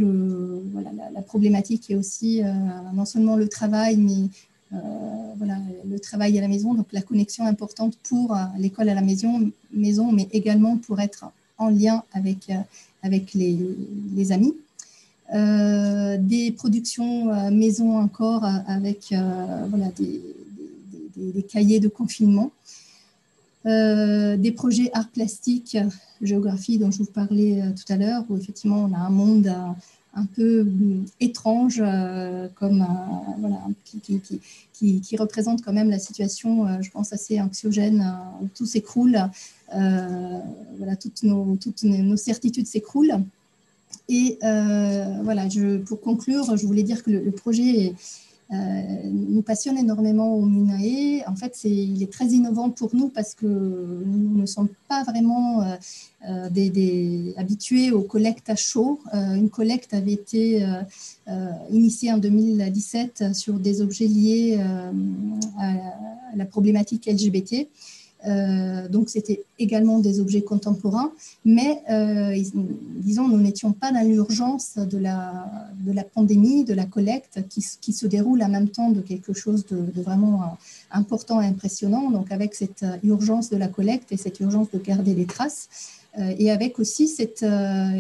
la, 1.12 1.22
problématique 1.22 1.90
est 1.90 1.97
aussi 1.97 2.44
euh, 2.44 2.52
non 2.94 3.05
seulement 3.05 3.35
le 3.35 3.48
travail, 3.48 3.97
mais 3.97 4.12
euh, 4.12 4.26
voilà, 4.70 5.56
le 5.88 5.98
travail 5.98 6.38
à 6.38 6.40
la 6.40 6.48
maison, 6.48 6.74
donc 6.74 6.86
la 6.92 7.02
connexion 7.02 7.46
importante 7.46 7.96
pour 8.08 8.36
l'école 8.58 8.88
à 8.88 8.94
la 8.94 9.02
maison, 9.02 9.50
mais 9.72 10.28
également 10.32 10.76
pour 10.76 11.00
être 11.00 11.26
en 11.56 11.68
lien 11.70 12.02
avec, 12.12 12.50
avec 13.02 13.34
les, 13.34 14.32
amis. 14.32 14.54
des 15.32 16.52
productions 16.56 17.50
maison 17.50 17.96
encore 17.96 18.44
avec 18.44 19.14
voilà, 19.70 19.88
des, 19.96 20.20
des, 21.16 21.42
cahiers 21.42 21.80
de 21.80 21.88
confinement. 21.88 22.50
des 23.64 24.52
projets 24.54 24.90
art 24.92 25.08
plastique 25.08 25.78
géographie 26.20 26.78
dont 26.78 26.90
je 26.90 26.98
vous 26.98 27.06
parlais 27.06 27.62
euh, 27.62 27.70
tout 27.72 27.92
à 27.92 27.96
l'heure, 27.96 28.24
où 28.28 28.36
effectivement 28.36 28.84
on 28.84 28.94
a 28.94 28.98
un 28.98 29.10
monde 29.10 29.46
euh, 29.46 29.70
un 30.18 30.26
peu 30.36 30.60
euh, 30.60 31.00
étrange, 31.20 31.82
comme 32.56 32.86
voilà, 33.38 33.56
qui, 33.84 34.20
qui, 34.72 35.00
qui, 35.00 35.16
représente 35.16 35.62
quand 35.62 35.72
même 35.72 35.90
la 35.90 35.98
situation, 35.98 36.66
je 36.82 36.90
pense, 36.90 37.12
assez 37.12 37.40
anxiogène, 37.40 38.14
où 38.42 38.48
tout 38.54 38.66
s'écroule, 38.66 39.18
voilà, 39.70 40.96
toutes 41.00 41.22
nos, 41.22 41.56
toutes 41.56 41.82
nos 41.82 42.16
certitudes 42.16 42.66
s'écroulent. 42.66 43.22
Et 44.08 44.38
voilà, 45.22 45.48
je, 45.48 45.78
pour 45.78 46.00
conclure, 46.00 46.56
je 46.56 46.66
voulais 46.66 46.84
dire 46.84 47.02
que 47.02 47.10
le, 47.10 47.20
le 47.20 47.32
projet 47.32 47.86
est, 47.86 47.88
euh, 47.90 47.94
nous 48.50 49.42
passionne 49.42 49.76
énormément 49.76 50.34
au 50.34 50.46
Munae. 50.46 51.22
En 51.26 51.36
fait, 51.36 51.64
il 51.64 52.02
est 52.02 52.12
très 52.12 52.26
innovant 52.28 52.70
pour 52.70 52.94
nous 52.94 53.08
parce 53.08 53.34
que 53.34 53.46
nous 53.46 54.38
ne 54.38 54.46
sommes 54.46 54.70
pas 54.88 55.04
vraiment 55.04 55.62
euh, 55.62 55.76
euh, 56.28 57.32
habitués 57.36 57.90
aux 57.90 58.02
collectes 58.02 58.48
à 58.48 58.56
chaud. 58.56 59.00
une 59.12 59.50
collecte 59.50 59.92
avait 59.92 60.12
été 60.12 60.66
initiée 61.70 62.12
en 62.12 62.18
2017 62.18 63.34
sur 63.34 63.54
des 63.54 63.82
objets 63.82 64.06
liés 64.06 64.58
à 65.58 66.36
la 66.36 66.44
problématique 66.46 67.06
LGBT. 67.06 67.68
Euh, 68.26 68.88
donc, 68.88 69.10
c'était 69.10 69.42
également 69.58 70.00
des 70.00 70.20
objets 70.20 70.42
contemporains, 70.42 71.12
mais 71.44 71.82
euh, 71.88 72.36
disons, 72.96 73.28
nous 73.28 73.38
n'étions 73.38 73.72
pas 73.72 73.92
dans 73.92 74.06
l'urgence 74.06 74.76
de 74.76 74.98
la, 74.98 75.46
de 75.80 75.92
la 75.92 76.02
pandémie, 76.02 76.64
de 76.64 76.74
la 76.74 76.84
collecte 76.84 77.40
qui, 77.48 77.64
qui, 77.80 77.92
se 77.92 78.06
déroule 78.06 78.42
en 78.42 78.48
même 78.48 78.68
temps 78.68 78.90
de 78.90 79.00
quelque 79.00 79.32
chose 79.32 79.66
de, 79.66 80.02
vraiment 80.02 80.42
euh, 80.42 80.46
important 80.90 81.40
et 81.40 81.46
impressionnant. 81.46 82.10
Donc, 82.10 82.32
avec 82.32 82.54
cette 82.54 82.84
urgence 83.04 83.50
de 83.50 83.56
la 83.56 83.68
collecte 83.68 84.10
et 84.10 84.16
cette 84.16 84.40
urgence 84.40 84.70
de 84.72 84.78
garder 84.78 85.14
les 85.14 85.26
traces, 85.26 85.68
et 86.16 86.50
avec 86.50 86.80
aussi 86.80 87.06
cette 87.06 87.44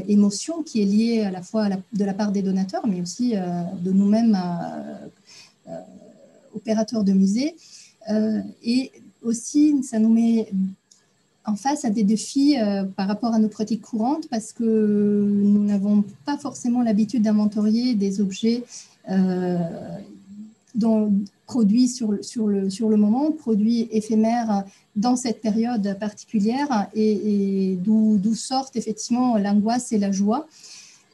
émotion 0.08 0.64
qui 0.64 0.82
est 0.82 0.86
liée 0.86 1.22
à 1.22 1.30
la 1.30 1.40
fois 1.40 1.68
de 1.68 2.04
la 2.04 2.14
part 2.14 2.32
des 2.32 2.42
donateurs, 2.42 2.84
mais 2.88 3.00
aussi 3.00 3.34
de 3.34 3.92
nous-mêmes, 3.92 4.36
opérateurs 6.52 7.04
de 7.04 7.12
musées. 7.12 7.54
et 8.64 8.90
aussi, 9.28 9.82
ça 9.82 9.98
nous 9.98 10.12
met 10.12 10.48
en 11.44 11.56
face 11.56 11.84
à 11.84 11.90
des 11.90 12.04
défis 12.04 12.58
euh, 12.58 12.84
par 12.84 13.08
rapport 13.08 13.32
à 13.32 13.38
nos 13.38 13.48
pratiques 13.48 13.82
courantes 13.82 14.28
parce 14.28 14.52
que 14.52 14.64
nous 14.64 15.64
n'avons 15.64 16.04
pas 16.26 16.36
forcément 16.36 16.82
l'habitude 16.82 17.22
d'inventorier 17.22 17.94
des 17.94 18.20
objets 18.20 18.64
euh, 19.08 19.56
dont, 20.74 21.12
produits 21.46 21.88
sur, 21.88 22.22
sur, 22.22 22.46
le, 22.46 22.68
sur 22.68 22.90
le 22.90 22.96
moment, 22.96 23.32
produits 23.32 23.88
éphémères 23.90 24.64
dans 24.96 25.16
cette 25.16 25.40
période 25.40 25.96
particulière 25.98 26.88
et, 26.94 27.78
d'où 27.82 28.34
sortent 28.34 28.76
effectivement 28.76 29.38
l'angoisse 29.38 29.92
et 29.92 29.98
la 29.98 30.12
joie. 30.12 30.46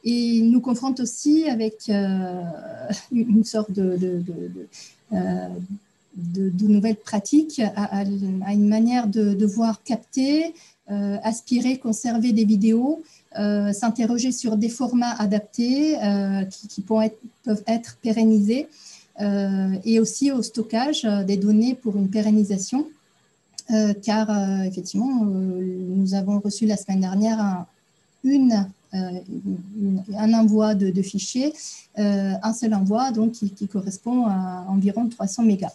Et 0.03 0.41
nous 0.41 0.61
confronte 0.61 0.99
aussi 0.99 1.49
avec 1.49 1.89
euh, 1.89 2.43
une 3.11 3.43
sorte 3.43 3.71
de, 3.71 4.21
nouvelles 6.15 6.95
pratiques, 6.95 7.61
à, 7.75 8.03
une 8.03 8.67
manière 8.67 9.07
de, 9.07 9.33
devoir 9.33 9.83
capter, 9.83 10.53
euh, 10.91 11.17
aspirer, 11.23 11.77
conserver 11.77 12.31
des 12.31 12.45
vidéos, 12.45 13.01
euh, 13.39 13.73
s'interroger 13.73 14.31
sur 14.31 14.55
des 14.55 14.69
formats 14.69 15.15
adaptés 15.17 15.97
euh, 15.97 16.43
qui, 16.69 16.81
peuvent 16.81 17.63
être 17.67 17.97
pérennisés 18.01 18.67
et 19.85 19.99
aussi 20.01 20.29
au 20.31 20.41
stockage 20.43 21.03
des 21.25 21.37
données 21.37 21.73
pour 21.73 21.95
une 21.95 22.09
pérennisation. 22.09 22.85
car 24.03 24.29
effectivement, 24.65 25.23
nous 25.23 26.13
avons 26.13 26.41
reçu 26.41 26.65
la 26.65 26.75
semaine 26.75 26.99
dernière 26.99 27.65
un 28.93 30.33
envoi 30.33 30.75
de, 30.75 31.01
fichiers, 31.01 31.53
un 31.95 32.53
seul 32.53 32.73
envoi 32.73 33.11
donc 33.11 33.31
qui, 33.31 33.51
qui, 33.51 33.69
correspond 33.69 34.25
à 34.27 34.65
environ 34.67 35.07
300 35.07 35.43
mégas. 35.43 35.73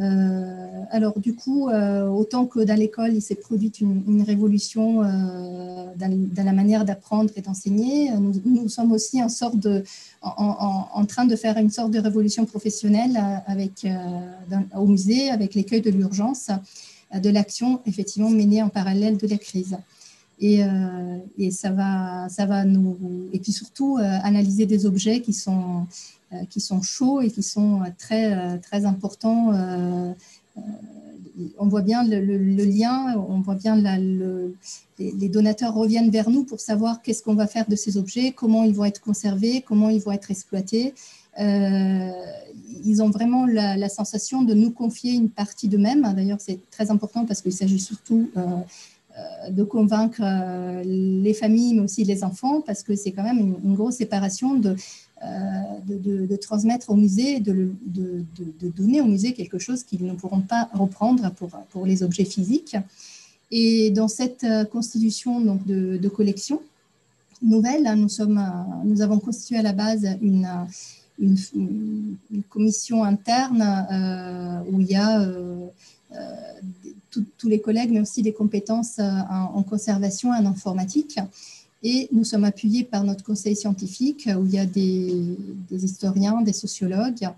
Euh, 0.00 0.82
alors 0.90 1.18
du 1.20 1.34
coup, 1.34 1.68
euh, 1.68 2.08
autant 2.08 2.46
que 2.46 2.58
dans 2.58 2.74
l'école, 2.74 3.14
il 3.14 3.22
s'est 3.22 3.36
produit 3.36 3.72
une, 3.80 4.22
révolution 4.22 5.02
euh, 5.02 5.86
dans, 5.96 6.44
la 6.44 6.52
manière 6.52 6.84
d'apprendre 6.84 7.30
et 7.36 7.40
d'enseigner, 7.40 8.10
nous, 8.44 8.68
sommes 8.68 8.92
aussi 8.92 9.22
en, 9.22 9.28
train 11.06 11.26
de 11.26 11.36
faire 11.36 11.56
une 11.58 11.70
sorte 11.70 11.92
de 11.92 12.00
révolution 12.00 12.44
professionnelle 12.44 13.18
avec, 13.46 13.86
au 14.76 14.86
musée, 14.86 15.30
avec 15.30 15.54
l'écueil 15.54 15.80
de 15.80 15.90
l'urgence, 15.90 16.50
de 17.14 17.30
l'action 17.30 17.80
effectivement 17.86 18.30
menée 18.30 18.62
en 18.62 18.68
parallèle 18.68 19.16
de 19.16 19.28
la 19.28 19.38
crise. 19.38 19.76
Et, 20.40 20.60
ça, 21.52 21.70
va, 21.70 22.28
ça 22.28 22.46
va 22.46 22.64
nous... 22.64 22.96
Et 23.32 23.38
puis 23.38 23.52
surtout, 23.52 23.98
analyser 24.00 24.66
des 24.66 24.86
objets 24.86 25.20
qui 25.20 25.32
sont 25.32 25.86
qui 26.48 26.60
sont 26.60 26.82
chauds 26.82 27.20
et 27.20 27.30
qui 27.30 27.42
sont 27.42 27.82
euh, 27.82 27.86
très, 27.98 28.32
euh, 28.32 28.58
très 28.58 28.84
importants. 28.84 29.52
on 31.58 31.66
voit 31.66 31.82
bien 31.82 32.04
le, 32.04 32.64
lien, 32.64 33.16
on 33.28 33.40
voit 33.40 33.56
bien 33.56 33.76
le, 33.76 34.54
les, 34.98 35.28
donateurs 35.28 35.74
reviennent 35.74 36.10
vers 36.10 36.30
nous 36.30 36.44
pour 36.44 36.60
savoir 36.60 37.02
qu'est-ce 37.02 37.22
qu'on 37.22 37.34
va 37.34 37.46
faire 37.46 37.66
de 37.68 37.76
ces 37.76 37.96
objets, 37.96 38.32
comment 38.32 38.62
ils 38.64 38.74
vont 38.74 38.84
être 38.84 39.00
conservés, 39.00 39.62
comment 39.66 39.88
ils 39.88 40.00
vont 40.00 40.12
être 40.12 40.30
exploités. 40.30 40.94
ils 41.38 43.02
ont 43.02 43.10
vraiment 43.10 43.46
la, 43.46 43.88
sensation 43.88 44.42
de 44.42 44.54
nous 44.54 44.70
confier 44.70 45.12
une 45.14 45.28
partie 45.28 45.68
d'eux-mêmes. 45.68 46.02
D'ailleurs, 46.14 46.40
c'est 46.40 46.60
très 46.70 46.92
important 46.92 47.24
parce 47.26 47.42
qu'il 47.42 47.52
s'agit 47.52 47.80
surtout 47.80 48.30
de 49.50 49.64
convaincre 49.64 50.22
les 50.84 51.34
familles, 51.34 51.74
mais 51.74 51.82
aussi 51.82 52.04
les 52.04 52.22
enfants, 52.22 52.60
parce 52.60 52.84
que 52.84 52.94
c'est 52.94 53.10
quand 53.10 53.24
même 53.24 53.38
une, 53.38 53.56
une, 53.64 53.74
grosse 53.74 53.96
séparation 53.96 54.54
de 54.54 54.76
euh, 55.24 56.26
de, 56.26 56.36
transmettre 56.36 56.90
au 56.90 56.96
musée, 56.96 57.40
de, 57.40 57.70
donner 58.76 59.00
au 59.00 59.04
musée 59.04 59.32
quelque 59.32 59.58
chose 59.58 59.84
qu'ils 59.84 60.04
ne 60.04 60.14
pourront 60.14 60.40
pas 60.40 60.68
reprendre 60.72 61.30
pour, 61.70 61.86
les 61.86 62.02
objets 62.02 62.24
physiques. 62.24 62.76
Et 63.50 63.90
dans 63.90 64.08
cette 64.08 64.44
euh, 64.44 64.64
constitution 64.64 65.40
donc, 65.40 65.64
de, 65.66 66.08
collection 66.08 66.60
nouvelle, 67.42 67.84
nous, 67.96 68.08
sommes, 68.08 68.38
euh, 68.38 68.84
nous 68.84 69.02
avons 69.02 69.18
constitué 69.18 69.56
à 69.56 69.62
la 69.62 69.72
base 69.72 70.06
une, 70.22 70.48
une, 71.18 72.16
commission 72.48 73.04
interne 73.04 73.62
où 74.70 74.80
il 74.80 74.86
y 74.88 74.96
a 74.96 75.24
tous 77.12 77.48
les 77.48 77.60
collègues, 77.60 77.90
mais 77.92 78.00
aussi 78.00 78.22
des 78.22 78.32
compétences 78.32 78.98
en, 78.98 79.52
en 79.54 79.62
conservation 79.62 80.34
et 80.34 80.38
en 80.38 80.46
informatique. 80.46 81.18
Et 81.86 82.08
nous 82.12 82.24
sommes 82.24 82.44
appuyés 82.44 82.82
par 82.82 83.04
notre 83.04 83.22
conseil 83.22 83.54
scientifique 83.54 84.26
où 84.38 84.46
il 84.46 84.54
y 84.54 84.58
a 84.58 84.64
des, 84.64 85.36
historiens, 85.70 86.40
des 86.40 86.54
sociologues 86.54 87.28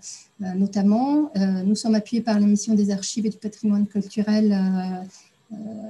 euh, 0.41 0.53
notamment. 0.53 1.29
Euh, 1.35 1.63
nous 1.63 1.75
sommes 1.75 1.95
appuyés 1.95 2.23
par 2.23 2.39
la 2.39 2.45
mission 2.45 2.73
des 2.73 2.89
archives 2.89 3.25
et 3.25 3.29
du 3.29 3.37
patrimoine 3.37 3.85
culturel 3.85 4.57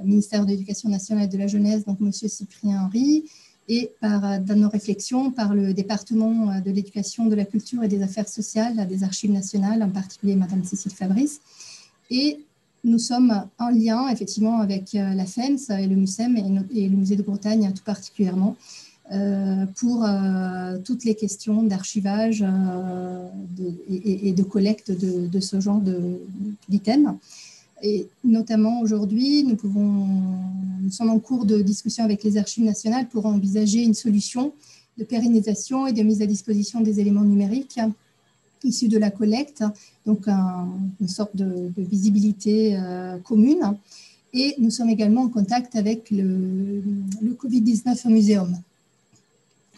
ministère 0.03 0.45
de 0.45 0.51
l'Éducation 0.51 0.89
nationale 0.89 1.25
et 1.25 1.27
de 1.27 1.37
la 1.37 1.47
jeunesse, 1.47 1.83
donc 1.83 1.97
M. 1.99 2.11
Cyprien 2.11 2.83
Henry, 2.83 3.23
et 3.67 3.91
par, 3.99 4.39
dans 4.39 4.55
nos 4.55 4.69
réflexions 4.69 5.31
par 5.31 5.55
le 5.55 5.73
département 5.73 6.59
de 6.61 6.71
l'éducation, 6.71 7.25
de 7.25 7.33
la 7.33 7.43
culture 7.43 7.83
et 7.83 7.87
des 7.87 8.03
affaires 8.03 8.29
sociales 8.29 8.87
des 8.87 9.03
archives 9.03 9.31
nationales, 9.31 9.81
en 9.81 9.89
particulier 9.89 10.35
Mme 10.35 10.63
Cécile 10.63 10.91
Fabrice. 10.91 11.41
Et 12.11 12.45
nous 12.83 12.99
sommes 12.99 13.43
en 13.59 13.69
lien 13.69 14.07
effectivement 14.09 14.59
avec 14.59 14.93
la 14.93 15.25
FEMS 15.25 15.71
et 15.71 15.87
le 15.87 15.95
MUSEM 15.95 16.37
et, 16.73 16.89
le 16.89 16.95
musée 16.95 17.15
de 17.15 17.23
Bretagne 17.23 17.71
tout 17.73 17.83
particulièrement 17.83 18.55
euh, 19.13 19.65
pour 19.79 20.03
euh, 20.03 20.79
toutes 20.83 21.05
les 21.05 21.15
questions 21.15 21.63
d'archivage 21.63 22.43
euh, 22.45 23.29
et, 23.89 24.33
de 24.33 24.43
collecte 24.43 24.91
de, 24.91 25.39
ce 25.39 25.61
genre 25.61 25.81
d'items. 26.67 27.13
Et 27.81 28.07
notamment 28.25 28.81
aujourd'hui, 28.81 29.45
nous, 29.45 29.57
nous 30.81 30.91
sommes 30.91 31.09
en 31.09 31.19
cours 31.19 31.45
de 31.45 31.61
discussion 31.61 32.03
avec 32.03 32.21
les 32.25 32.37
archives 32.37 32.65
nationales 32.65 33.07
pour 33.07 33.25
envisager 33.27 33.81
une 33.81 33.93
solution 33.93 34.51
de 34.97 35.05
pérennisation 35.05 35.87
et 35.87 35.93
de 35.93 36.03
mise 36.03 36.21
à 36.21 36.25
disposition 36.25 36.81
des 36.81 36.99
éléments 36.99 37.21
numériques 37.21 37.79
issus 38.63 38.87
de 38.87 38.97
la 38.97 39.11
collecte, 39.11 39.63
donc 40.05 40.27
une 40.27 41.07
sorte 41.07 41.35
de, 41.35 41.71
visibilité 41.77 42.77
euh, 42.77 43.17
commune. 43.19 43.75
Et 44.33 44.55
nous 44.59 44.71
sommes 44.71 44.89
également 44.89 45.21
en 45.21 45.29
contact 45.29 45.75
avec 45.75 46.11
le, 46.11 46.81
le 47.21 47.33
Covid-19 47.33 48.07
au 48.07 48.09
muséum. 48.09 48.55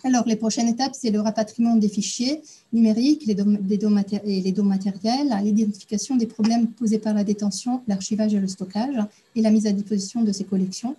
Alors, 0.03 0.23
les 0.25 0.37
prochaines 0.37 0.67
étapes, 0.67 0.93
c'est 0.93 1.11
le 1.11 1.19
rapatriement 1.19 1.75
des 1.75 1.89
fichiers 1.89 2.41
numériques 2.71 3.25
les 3.25 3.33
et 3.33 4.41
les 4.41 4.51
dons 4.51 4.63
matériels, 4.63 5.33
l'identification 5.43 6.15
des 6.15 6.25
problèmes 6.25 6.67
posés 6.67 6.99
par 6.99 7.13
la 7.13 7.23
détention, 7.23 7.81
l'archivage 7.87 8.33
et 8.33 8.39
le 8.39 8.47
stockage, 8.47 8.95
et 9.35 9.41
la 9.41 9.51
mise 9.51 9.67
à 9.67 9.71
disposition 9.71 10.23
de 10.23 10.31
ces 10.31 10.45
collections, 10.45 10.95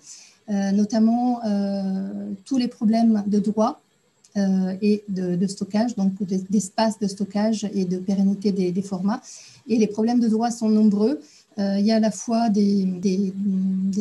euh, 0.50 0.72
notamment 0.72 1.40
euh, 1.44 2.10
tous 2.44 2.58
les 2.58 2.68
problèmes 2.68 3.22
de 3.26 3.38
droit 3.38 3.80
et 4.36 5.02
de, 5.08 5.46
stockage, 5.46 5.96
donc 5.96 6.12
d'espace 6.50 6.98
de 6.98 7.08
stockage 7.08 7.68
et 7.74 7.84
de 7.84 7.98
pérennité 7.98 8.52
des, 8.52 8.82
formats. 8.82 9.20
Et 9.68 9.76
les 9.76 9.86
problèmes 9.86 10.20
de 10.20 10.28
droit 10.28 10.50
sont 10.50 10.68
nombreux. 10.68 11.20
il 11.58 11.84
y 11.84 11.90
a 11.90 11.96
à 11.96 12.00
la 12.00 12.10
fois 12.10 12.48
des, 12.48 13.32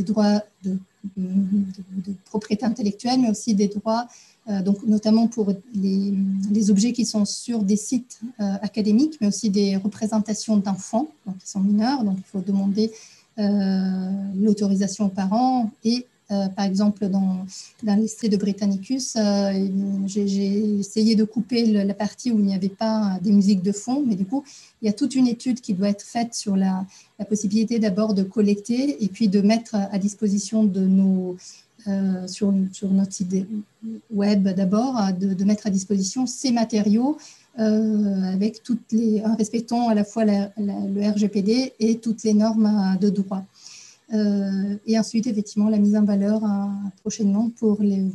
droits 0.05 0.43
de, 0.63 0.77
propriété 2.25 2.65
intellectuelle, 2.65 3.21
mais 3.21 3.29
aussi 3.29 3.55
des 3.55 3.67
droits 3.67 4.07
euh, 4.49 4.61
donc 4.61 4.83
notamment 4.83 5.27
pour 5.27 5.53
les, 5.75 6.71
objets 6.71 6.91
qui 6.91 7.05
sont 7.05 7.25
sur 7.25 7.61
des 7.63 7.75
sites 7.75 8.19
euh, 8.39 8.53
académiques, 8.61 9.17
mais 9.21 9.27
aussi 9.27 9.49
des 9.49 9.77
représentations 9.77 10.57
d'enfants 10.57 11.07
qui 11.39 11.47
sont 11.49 11.59
mineurs. 11.59 12.03
Donc, 12.03 12.17
il 12.17 12.23
faut 12.23 12.41
demander 12.41 12.91
euh, 13.37 14.09
l'autorisation 14.35 15.05
aux 15.05 15.09
parents 15.09 15.71
et 15.83 16.05
par 16.29 16.65
exemple, 16.65 17.07
dans, 17.07 17.45
dans 17.83 17.95
l'essai 17.95 18.29
de 18.29 18.37
Britannicus, 18.37 19.17
j'ai 20.05 20.79
essayé 20.79 21.15
de 21.15 21.23
couper 21.23 21.65
la 21.83 21.93
partie 21.93 22.31
où 22.31 22.39
il 22.39 22.45
n'y 22.45 22.55
avait 22.55 22.69
pas 22.69 23.19
des 23.21 23.31
musiques 23.31 23.63
de 23.63 23.71
fond, 23.71 24.03
mais 24.05 24.15
du 24.15 24.25
coup, 24.25 24.43
il 24.81 24.85
y 24.85 24.89
a 24.89 24.93
toute 24.93 25.15
une 25.15 25.27
étude 25.27 25.59
qui 25.59 25.73
doit 25.73 25.89
être 25.89 26.03
faite 26.03 26.33
sur 26.33 26.55
la, 26.55 26.85
possibilité 27.27 27.79
d'abord 27.79 28.13
de 28.13 28.23
collecter 28.23 29.03
et 29.03 29.07
puis 29.07 29.27
de 29.27 29.41
mettre 29.41 29.75
à 29.75 29.99
disposition 29.99 30.63
de 30.63 30.81
nos, 30.81 31.35
euh, 31.87 32.27
sur, 32.27 32.51
notre 32.51 33.13
site 33.13 33.33
web 34.11 34.47
d'abord, 34.49 34.95
de, 35.17 35.43
mettre 35.43 35.67
à 35.67 35.69
disposition 35.69 36.25
ces 36.25 36.51
matériaux 36.51 37.17
euh, 37.57 38.23
avec 38.23 38.63
toutes 38.63 38.91
les, 38.91 39.21
en 39.23 39.35
respectant 39.35 39.87
à 39.87 39.93
la 39.93 40.03
fois 40.03 40.25
le 40.25 41.09
RGPD 41.09 41.73
et 41.79 41.97
toutes 41.97 42.23
les 42.23 42.33
normes 42.33 42.97
de 42.99 43.09
droit. 43.09 43.43
Euh, 44.13 44.77
et 44.85 44.97
ensuite, 44.97 45.27
effectivement, 45.27 45.69
la 45.69 45.77
mise 45.77 45.95
en 45.95 46.03
valeur 46.03 46.41
prochainement 47.01 47.51
pour 47.57 47.81
les, 47.81 48.05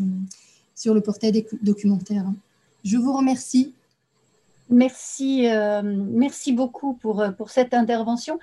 sur 0.74 0.94
le 0.94 1.00
portail 1.00 1.32
des 1.32 1.46
documentaires. 1.62 2.26
Je 2.84 2.96
vous 2.96 3.16
remercie. 3.16 3.72
Merci, 4.70 5.46
merci 5.82 6.52
beaucoup 6.52 6.94
pour, 6.94 7.22
cette 7.48 7.74
intervention 7.74 8.38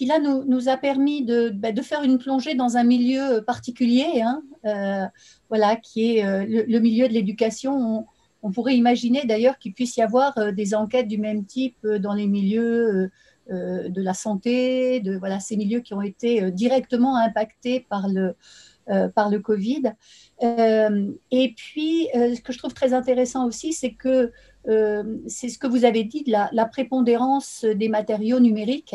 qui 0.00 0.06
là 0.06 0.18
nous, 0.18 0.68
a 0.70 0.78
permis 0.78 1.26
bah, 1.52 1.72
de, 1.72 1.82
faire 1.82 2.02
une 2.02 2.16
plongée 2.16 2.54
dans 2.54 2.78
un 2.78 2.84
milieu 2.84 3.34
euh, 3.34 3.42
particulier, 3.42 4.22
hein, 4.22 4.40
euh, 4.64 5.04
voilà, 5.50 5.76
qui 5.76 6.16
est 6.16 6.24
euh, 6.24 6.64
le, 6.66 6.78
milieu 6.78 7.06
de 7.06 7.12
l'éducation. 7.12 8.06
On, 8.42 8.50
pourrait 8.50 8.78
imaginer 8.78 9.26
d'ailleurs 9.26 9.58
qu'il 9.58 9.74
puisse 9.74 9.98
y 9.98 10.02
avoir 10.02 10.54
des 10.54 10.74
enquêtes 10.74 11.06
du 11.06 11.18
même 11.18 11.44
type 11.44 11.86
dans 11.86 12.14
les 12.14 12.26
milieux 12.26 13.10
de 13.48 14.02
la 14.02 14.14
santé, 14.14 15.00
de 15.00 15.16
voilà, 15.16 15.40
ces 15.40 15.56
milieux 15.56 15.80
qui 15.80 15.94
ont 15.94 16.02
été 16.02 16.50
directement 16.52 17.16
impactés 17.16 17.86
par 17.88 18.08
le, 18.08 18.36
par 19.14 19.28
le 19.28 19.40
Covid. 19.40 19.92
et 20.40 21.54
puis, 21.56 22.08
ce 22.14 22.40
que 22.40 22.52
je 22.52 22.58
trouve 22.58 22.74
très 22.74 22.92
intéressant 22.92 23.46
aussi, 23.46 23.72
c'est 23.72 23.94
que 23.94 24.30
c'est 25.26 25.48
ce 25.48 25.58
que 25.58 25.66
vous 25.66 25.84
avez 25.84 26.04
dit 26.04 26.22
de 26.22 26.32
la 26.32 26.64
prépondérance 26.66 27.64
des 27.64 27.88
matériaux 27.88 28.38
numériques 28.38 28.94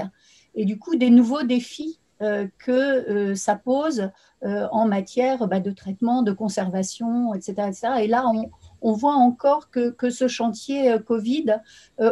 et 0.55 0.65
du 0.65 0.79
coup 0.79 0.95
des 0.95 1.09
nouveaux 1.09 1.43
défis 1.43 1.99
euh, 2.21 2.47
que 2.59 2.71
euh, 2.71 3.35
ça 3.35 3.55
pose 3.57 4.09
euh, 4.43 4.67
en 4.71 4.87
matière 4.87 5.49
bah, 5.49 5.59
de 5.59 5.71
traitement, 5.71 6.21
de 6.23 6.31
conservation, 6.31 7.33
etc. 7.33 7.71
Et 7.99 8.07
là, 8.07 8.25
on, 8.33 8.49
voit 8.93 9.15
encore 9.15 9.69
que, 9.69 10.09
ce 10.09 10.27
chantier 10.27 10.95
Covid 11.05 11.57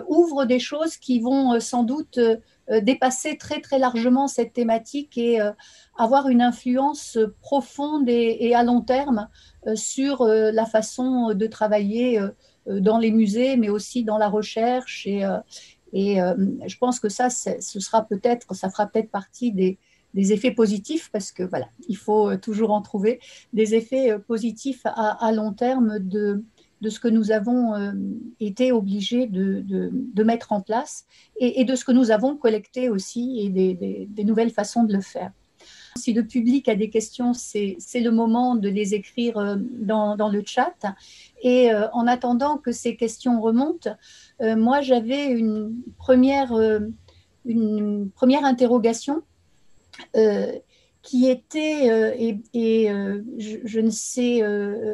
ouvre 0.08 0.46
des 0.46 0.60
choses 0.60 0.98
qui 0.98 1.20
vont 1.20 1.60
sans 1.60 1.84
doute 1.84 2.20
dépasser 2.82 3.38
très 3.38 3.62
très 3.62 3.80
largement 3.80 4.28
cette 4.28 4.54
thématique 4.54 5.18
et 5.18 5.40
avoir 5.98 6.30
une 6.30 6.42
influence 6.42 7.18
profonde 7.42 8.10
et, 8.10 8.56
à 8.56 8.64
long 8.64 8.82
terme 8.82 9.30
sur 9.76 10.26
la 10.26 10.66
façon 10.66 11.34
de 11.34 11.48
travailler 11.48 12.20
dans 12.66 12.98
les 12.98 13.12
musées, 13.12 13.58
mais 13.58 13.70
aussi 13.70 14.04
dans 14.04 14.18
la 14.18 14.30
recherche 14.30 15.08
et, 15.94 16.20
euh, 16.22 16.34
je 16.66 16.78
pense 16.78 17.00
que 17.00 17.08
ça, 17.08 17.30
ce 17.30 17.80
sera 17.80 18.04
peut-être, 18.04 18.54
ça 18.56 18.70
fera 18.70 18.88
peut-être 18.88 19.12
partie 19.12 19.52
des, 19.52 19.78
effets 20.16 20.52
positifs 20.52 21.10
parce 21.12 21.32
que 21.32 21.42
voilà, 21.42 21.68
il 21.88 21.98
faut 21.98 22.30
euh, 22.30 22.38
toujours 22.38 22.72
en 22.72 22.82
trouver 22.82 23.20
des 23.52 23.74
effets 23.74 24.12
euh, 24.12 24.20
positifs 24.20 24.82
à, 24.86 25.32
long 25.32 25.54
terme 25.54 25.98
de, 25.98 26.44
de, 26.84 26.90
ce 26.90 27.00
que 27.00 27.08
nous 27.08 27.32
avons 27.32 27.74
été 28.40 28.72
obligés 28.72 29.28
de, 29.28 29.64
de, 29.66 30.24
mettre 30.24 30.52
en 30.52 30.62
place 30.62 31.06
et, 31.38 31.64
de 31.66 31.76
ce 31.76 31.86
que 31.86 31.92
nous 31.92 32.12
avons 32.12 32.36
collecté 32.36 32.90
aussi 32.90 33.40
et 33.40 33.50
des, 33.50 34.24
nouvelles 34.24 34.52
façons 34.52 34.84
de 34.84 34.94
le 34.94 35.02
faire. 35.02 35.32
Si 35.96 36.12
le 36.12 36.26
public 36.26 36.68
a 36.70 36.76
des 36.76 36.90
questions, 36.90 37.34
c'est 37.34 37.78
le 37.96 38.12
moment 38.12 38.56
de 38.56 38.70
les 38.70 38.94
écrire 38.94 39.58
dans, 39.58 40.16
dans 40.16 40.30
le 40.30 40.44
chat. 40.46 40.76
Et 41.42 41.72
en 41.94 42.08
attendant 42.08 42.58
que 42.58 42.72
ces 42.72 42.96
questions 42.96 43.42
remontent, 43.42 43.96
euh, 44.42 44.56
moi, 44.56 44.82
j'avais 44.82 45.28
une 45.28 45.74
première, 45.98 46.54
euh, 46.54 46.80
une 47.46 48.10
première 48.10 48.46
interrogation 48.46 49.22
euh, 50.16 50.52
qui 51.04 51.30
était, 51.30 51.88
et, 52.18 52.88
je, 53.38 53.80
ne 53.80 53.90
sais 53.90 54.40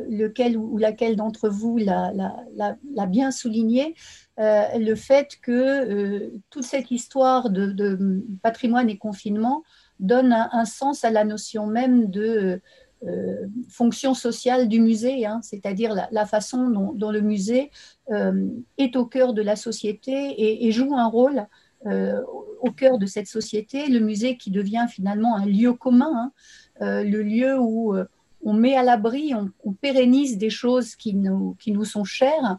lequel 0.10 0.58
ou 0.58 0.78
laquelle 0.78 1.16
d'entre 1.16 1.50
vous 1.50 1.78
l'a 1.78 3.06
bien 3.08 3.32
souligné, 3.32 3.96
le 4.38 4.96
fait 4.96 5.38
que 5.42 6.32
toute 6.50 6.64
cette 6.64 6.92
histoire 6.92 7.50
de, 7.52 8.26
patrimoine 8.42 8.90
et 8.90 8.98
confinement 8.98 9.64
donne 10.00 10.34
un, 10.34 10.66
sens 10.66 11.04
à 11.04 11.12
la 11.12 11.24
notion 11.24 11.68
même 11.68 12.10
de 12.10 12.60
euh, 13.08 13.48
fonction 13.70 14.14
sociale 14.14 14.68
du 14.68 14.82
musée, 14.82 15.26
hein, 15.26 15.40
c'est-à-dire 15.42 15.96
la, 16.12 16.26
façon 16.26 16.70
dont, 16.70 17.12
le 17.12 17.22
musée 17.22 17.72
euh, 18.12 18.46
est 18.78 18.98
au 18.98 19.06
cœur 19.06 19.34
de 19.34 19.42
la 19.42 19.56
société 19.56 20.66
et, 20.66 20.70
joue 20.74 20.94
un 20.94 21.08
rôle 21.08 21.48
euh, 21.86 22.22
au 22.62 22.72
cœur 22.72 22.98
de 22.98 23.06
cette 23.06 23.28
société. 23.28 23.88
Le 23.88 24.00
musée 24.00 24.38
qui 24.38 24.52
devient 24.52 24.86
finalement 24.90 25.36
un 25.36 25.46
lieu 25.46 25.74
commun, 25.74 26.32
hein, 26.82 27.04
le 27.04 27.22
lieu 27.22 27.58
où 27.60 27.96
on 28.44 28.54
met 28.54 28.76
à 28.76 28.84
l'abri, 28.84 29.34
on, 29.34 29.74
pérennise 29.74 30.38
des 30.38 30.50
choses 30.50 30.96
qui 30.96 31.14
nous, 31.14 31.56
qui 31.60 31.72
nous 31.72 31.86
sont 31.86 32.04
chères. 32.04 32.58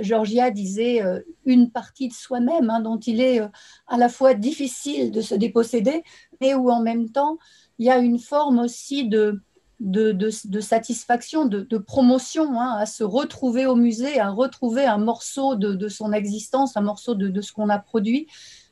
Georgia 0.00 0.50
disait 0.50 1.02
une 1.44 1.70
partie 1.70 2.08
de 2.08 2.12
soi-même 2.12 2.70
hein, 2.70 2.80
dont 2.80 2.98
il 2.98 3.20
est 3.20 3.40
à 3.86 3.96
la 3.96 4.08
fois 4.08 4.34
difficile 4.34 5.10
de 5.10 5.20
se 5.20 5.34
déposséder, 5.34 6.02
mais 6.40 6.54
où 6.54 6.70
en 6.70 6.80
même 6.80 7.10
temps 7.10 7.38
il 7.78 7.86
y 7.86 7.90
a 7.90 7.98
une 7.98 8.18
forme 8.18 8.60
aussi 8.60 9.08
de, 9.08 9.40
de, 9.82 10.60
satisfaction, 10.60 11.44
de, 11.44 11.78
promotion, 11.78 12.60
hein, 12.60 12.76
à 12.78 12.86
se 12.86 13.02
retrouver 13.02 13.66
au 13.66 13.74
musée, 13.74 14.20
à 14.20 14.30
retrouver 14.30 14.84
un 14.84 14.98
morceau 14.98 15.56
de, 15.56 15.88
son 15.88 16.12
existence, 16.12 16.76
un 16.76 16.82
morceau 16.82 17.14
de, 17.14 17.40
ce 17.40 17.52
qu'on 17.52 17.68
a 17.68 17.78
produit 17.78 18.28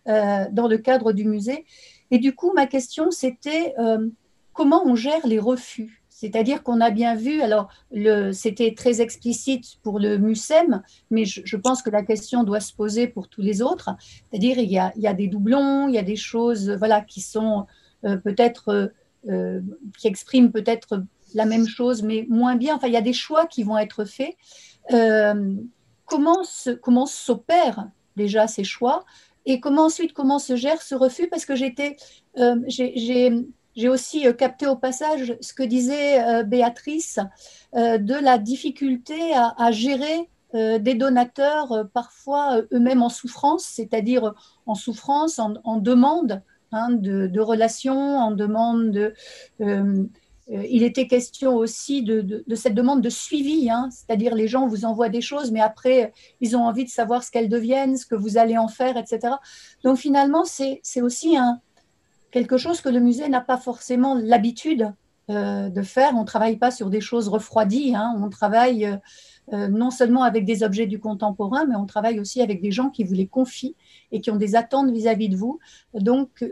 euh, 0.08 0.44
dans 0.52 0.68
le 0.68 0.78
cadre 0.78 1.12
du 1.12 1.24
musée. 1.24 1.66
Et 2.10 2.18
du 2.18 2.34
coup, 2.34 2.52
ma 2.54 2.66
question, 2.66 3.10
c'était 3.10 3.74
euh, 3.78 4.08
comment 4.52 4.82
on 4.86 4.94
gère 4.94 5.26
les 5.26 5.38
refus? 5.38 6.02
C'est-à-dire 6.08 6.62
qu'on 6.62 6.80
a 6.82 6.90
bien 6.90 7.14
vu, 7.14 7.40
alors 7.40 7.70
c'était 8.32 8.74
très 8.74 9.00
explicite 9.00 9.78
pour 9.82 9.98
le 9.98 10.18
MUSEM, 10.18 10.82
mais 11.10 11.24
je, 11.24 11.56
pense 11.56 11.80
que 11.80 11.88
la 11.88 12.02
question 12.02 12.44
doit 12.44 12.60
se 12.60 12.74
poser 12.74 13.08
pour 13.08 13.28
tous 13.28 13.40
les 13.40 13.62
autres. 13.62 13.88
C'est-à-dire 14.28 14.58
il, 14.58 14.70
y 14.70 14.78
a, 14.78 15.14
des 15.14 15.28
doublons, 15.28 15.88
il 15.88 15.94
y 15.94 15.98
a 15.98 16.02
des 16.02 16.16
choses 16.16 16.72
voilà, 16.72 17.00
qui 17.00 17.22
sont 17.22 17.66
peut-être 18.02 18.92
qui 19.24 20.06
expriment 20.06 20.50
peut-être 20.50 21.02
la 21.34 21.44
même 21.44 21.66
chose, 21.66 22.02
mais 22.02 22.26
moins 22.28 22.56
bien. 22.56 22.76
Enfin, 22.76 22.86
il 22.86 22.92
y 22.92 22.96
a 22.96 23.02
des 23.02 23.12
choix 23.12 23.46
qui 23.46 23.62
vont 23.62 23.78
être 23.78 24.04
faits. 24.04 24.36
comment 26.06 26.42
comment 26.82 27.06
s'opèrent 27.06 27.88
déjà 28.16 28.46
ces 28.46 28.64
choix 28.64 29.04
et 29.46 29.60
comment 29.60 29.84
ensuite 29.84 30.12
comment 30.12 30.38
se 30.38 30.56
gère 30.56 30.82
ce 30.82 30.94
refus? 30.94 31.28
Parce 31.28 31.44
que 31.44 31.54
j'étais, 31.54 31.96
j'ai 32.66 33.88
aussi 33.88 34.24
capté 34.38 34.66
au 34.66 34.76
passage 34.76 35.36
ce 35.40 35.52
que 35.52 35.62
disait 35.62 36.44
Béatrice 36.44 37.18
de 37.74 38.14
la 38.14 38.38
difficulté 38.38 39.34
à 39.34 39.70
gérer 39.70 40.28
euh, 40.56 40.80
des 40.80 40.96
donateurs 40.96 41.70
euh, 41.70 41.84
parfois 41.84 42.56
euh, 42.56 42.66
eux-mêmes 42.72 43.04
en 43.04 43.08
souffrance, 43.08 43.62
c'est-à-dire 43.62 44.34
en 44.66 44.74
souffrance, 44.74 45.38
en, 45.38 45.76
demande 45.76 46.42
hein, 46.72 46.90
de, 46.90 47.40
relations, 47.40 48.18
en 48.18 48.30
demande 48.30 48.90
de... 48.90 49.14
il 50.48 50.82
était 50.82 51.06
question 51.06 51.56
aussi 51.56 52.02
de, 52.02 52.44
cette 52.54 52.74
demande 52.74 53.02
de 53.02 53.10
suivi, 53.10 53.70
hein, 53.70 53.88
c'est-à-dire 53.90 54.34
les 54.34 54.48
gens 54.48 54.66
vous 54.66 54.84
envoient 54.84 55.08
des 55.08 55.20
choses, 55.20 55.50
mais 55.50 55.60
après, 55.60 56.12
ils 56.40 56.56
ont 56.56 56.64
envie 56.64 56.84
de 56.84 56.90
savoir 56.90 57.22
ce 57.22 57.30
qu'elles 57.30 57.48
deviennent, 57.48 57.96
ce 57.96 58.06
que 58.06 58.16
vous 58.16 58.36
allez 58.36 58.58
en 58.58 58.68
faire, 58.68 58.96
etc. 58.96 59.34
Donc 59.84 59.98
finalement, 59.98 60.44
c'est 60.44 61.00
aussi 61.00 61.36
un, 61.36 61.60
quelque 62.30 62.56
chose 62.56 62.80
que 62.80 62.88
le 62.88 63.00
musée 63.00 63.28
n'a 63.28 63.40
pas 63.40 63.58
forcément 63.58 64.14
l'habitude 64.14 64.92
de 65.28 65.82
faire. 65.82 66.12
On 66.16 66.22
ne 66.22 66.26
travaille 66.26 66.56
pas 66.56 66.72
sur 66.72 66.90
des 66.90 67.00
choses 67.00 67.28
refroidies, 67.28 67.94
hein. 67.94 68.16
on 68.20 68.28
travaille 68.30 68.98
euh, 69.52 69.68
non 69.68 69.90
seulement 69.90 70.22
avec 70.22 70.44
des 70.44 70.62
objets 70.62 70.86
du 70.86 71.00
contemporain, 71.00 71.64
mais 71.66 71.74
on 71.74 71.86
travaille 71.86 72.20
aussi 72.20 72.40
avec 72.40 72.62
des 72.62 72.70
gens 72.70 72.90
qui 72.90 73.02
vous 73.02 73.14
les 73.14 73.26
confient 73.26 73.74
et 74.12 74.20
qui 74.20 74.30
ont 74.30 74.36
des 74.36 74.54
attentes 74.54 74.90
vis-à-vis 74.90 75.28
de 75.28 75.36
vous. 75.36 75.58
Donc, 75.94 76.44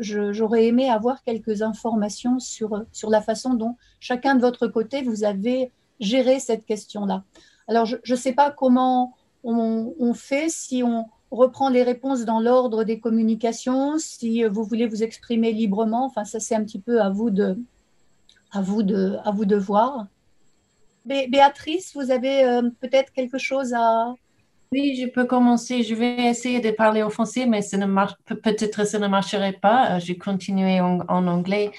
j'aurais 0.00 0.66
aimé 0.66 0.88
avoir 0.88 1.22
quelques 1.24 1.62
informations 1.62 2.38
sur, 2.38 2.84
sur 2.92 3.10
la 3.10 3.20
façon 3.20 3.54
dont 3.54 3.76
chacun 3.98 4.36
de 4.36 4.40
votre 4.40 4.68
côté, 4.68 5.02
vous 5.02 5.24
avez 5.24 5.72
géré 5.98 6.38
cette 6.38 6.64
question-là. 6.64 7.24
Alors, 7.66 7.86
je 7.86 7.96
ne 8.08 8.16
sais 8.16 8.32
pas 8.32 8.50
comment 8.50 9.14
on, 9.42 10.14
fait, 10.14 10.48
si 10.48 10.82
on 10.82 11.06
reprend 11.30 11.68
les 11.68 11.82
réponses 11.82 12.24
dans 12.24 12.40
l'ordre 12.40 12.84
des 12.84 13.00
communications, 13.00 13.98
si 13.98 14.44
vous 14.44 14.64
voulez 14.64 14.86
vous 14.86 15.02
exprimer 15.02 15.52
librement. 15.52 16.06
Enfin, 16.06 16.24
ça, 16.24 16.40
c'est 16.40 16.54
un 16.54 16.64
petit 16.64 16.78
peu 16.78 17.00
à 17.00 17.10
vous 17.10 17.30
de, 17.30 17.58
à 18.52 18.60
vous 18.62 18.82
de, 18.82 19.16
à 19.24 19.32
vous 19.32 19.44
de 19.44 19.56
voir. 19.56 20.06
Béatrice, 21.04 21.94
vous 21.94 22.10
avez 22.10 22.44
euh, 22.44 22.62
peut-être 22.80 23.12
quelque 23.12 23.38
chose 23.38 23.74
à... 23.74 24.14
Oui, 24.72 24.98
je 25.00 25.06
peux 25.06 25.26
commencer. 25.26 25.82
Je 25.82 25.94
vais 25.94 26.24
essayer 26.24 26.60
de 26.60 26.70
parler 26.70 27.02
en 27.02 27.10
français, 27.10 27.46
mais 27.46 27.60
peut-être 28.26 28.86
ça 28.86 28.98
ne 28.98 29.06
marcherait 29.06 29.52
pas. 29.52 29.96
Euh, 29.96 30.00
je 30.00 30.08
vais 30.08 30.16
continuer 30.16 30.80
en, 30.80 31.00
anglais. 31.08 31.70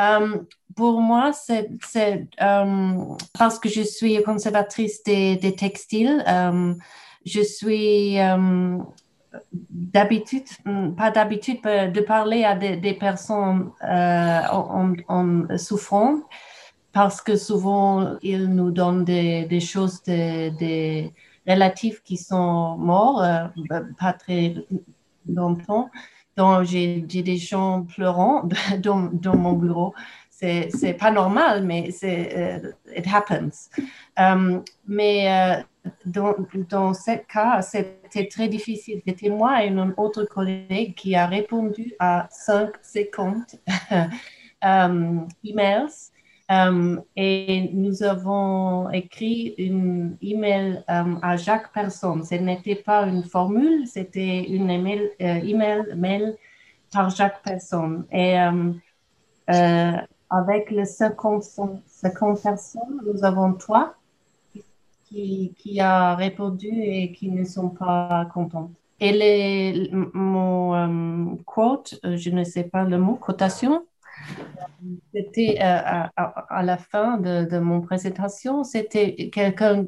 Euh, 0.00 0.38
pour 0.74 1.00
moi, 1.00 1.32
c'est 1.32 1.70
parce 3.38 3.58
que 3.58 3.68
je 3.68 3.82
suis 3.82 4.20
conservatrice 4.22 5.02
des, 5.04 5.54
textiles. 5.56 6.24
je 7.24 7.40
suis 7.42 8.16
d'habitude, 9.52 10.44
pas 10.96 11.10
d'habitude, 11.10 11.62
de 11.62 12.00
parler 12.00 12.44
à 12.44 12.56
des, 12.56 12.94
personnes 12.94 13.70
en, 13.80 14.94
en, 15.08 15.56
souffrant 15.56 16.18
parce 16.92 17.20
que 17.20 17.36
souvent, 17.36 18.18
ils 18.22 18.46
nous 18.46 18.70
donnent 18.70 19.04
des, 19.04 19.60
choses 19.60 20.02
des 20.02 21.12
relatifs 21.46 22.02
qui 22.02 22.16
sont 22.16 22.76
morts, 22.76 23.22
euh, 23.22 23.46
pas 23.98 24.12
très 24.12 24.54
longtemps. 25.28 25.90
Donc, 26.36 26.64
j'ai 26.64 27.00
des 27.00 27.36
gens 27.36 27.82
pleurant 27.82 28.48
dans, 28.78 29.36
mon 29.36 29.52
bureau. 29.52 29.94
C'est 30.30 30.96
pas 30.98 31.12
normal, 31.12 31.64
mais 31.64 31.92
c'est 31.92 32.60
uh, 32.64 32.98
it 32.98 33.06
happens. 33.06 33.70
Um, 34.18 34.64
mais 34.88 35.28
uh, 35.28 35.88
dans, 36.04 36.34
dans 36.68 36.94
ce 36.94 37.16
cas, 37.32 37.62
c'était 37.62 38.26
très 38.28 38.48
difficile. 38.48 39.02
C'était 39.06 39.28
moi 39.28 39.64
et 39.64 39.68
un 39.68 39.94
autre 39.96 40.24
collègue 40.24 40.94
qui 40.96 41.14
a 41.14 41.26
répondu 41.26 41.94
à 42.00 42.26
550 42.30 43.54
um, 44.62 45.28
emails 45.44 45.86
euh, 45.86 46.11
et 46.50 47.70
nous 47.72 48.02
avons 48.02 48.90
écrit 48.90 49.54
une 49.58 50.16
email 50.20 50.84
euh, 50.90 51.14
à 51.22 51.36
chaque 51.36 51.72
personne. 51.72 52.24
Ce 52.24 52.34
n'était 52.34 52.76
pas 52.76 53.06
une 53.06 53.24
formule, 53.24 53.86
c'était 53.86 54.44
une 54.44 54.70
email, 54.70 55.10
euh, 55.20 55.40
email 55.42 55.94
mail 55.96 56.36
par 56.92 57.10
chaque 57.10 57.42
personne. 57.42 58.04
Et 58.12 58.36
avec 60.30 60.70
les 60.70 60.86
50, 60.86 61.42
50, 61.86 62.42
personnes, 62.42 63.00
nous 63.06 63.24
avons 63.24 63.52
trois 63.54 63.94
qui, 65.04 65.54
qui 65.58 65.80
a 65.80 66.14
répondu 66.14 66.68
et 66.68 67.12
qui 67.12 67.30
ne 67.30 67.44
sont 67.44 67.68
pas 67.68 68.26
contentes. 68.32 68.70
Et 69.00 69.12
les, 69.12 69.90
mon 69.92 71.36
quote, 71.44 71.98
je 72.04 72.30
ne 72.30 72.44
sais 72.44 72.64
pas 72.64 72.84
le 72.84 72.98
mot, 72.98 73.16
cotation, 73.16 73.84
c'était 75.14 75.58
euh, 75.60 76.06
à, 76.16 76.62
la 76.62 76.76
fin 76.76 77.18
de, 77.18 77.58
mon 77.58 77.80
présentation, 77.80 78.64
c'était 78.64 79.30
quelqu'un, 79.30 79.86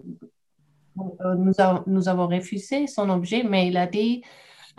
euh, 0.98 1.34
nous, 1.86 2.08
avons 2.08 2.28
refusé 2.28 2.86
son 2.86 3.10
objet, 3.10 3.42
mais 3.42 3.68
il 3.68 3.76
a 3.76 3.86
dit 3.86 4.22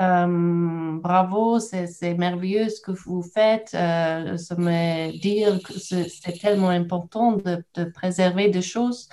euh, 0.02 1.00
bravo, 1.02 1.60
c'est 1.60 2.14
merveilleux 2.16 2.70
ce 2.70 2.82
que 2.82 2.92
vous 2.92 3.22
faites, 3.22 3.70
ça 3.70 4.56
me 4.58 5.18
dire 5.20 5.62
que 5.64 5.74
c'est 5.80 6.40
tellement 6.40 6.70
important 6.70 7.34
de, 7.34 7.84
préserver 7.94 8.50
des 8.50 8.62
choses. 8.62 9.10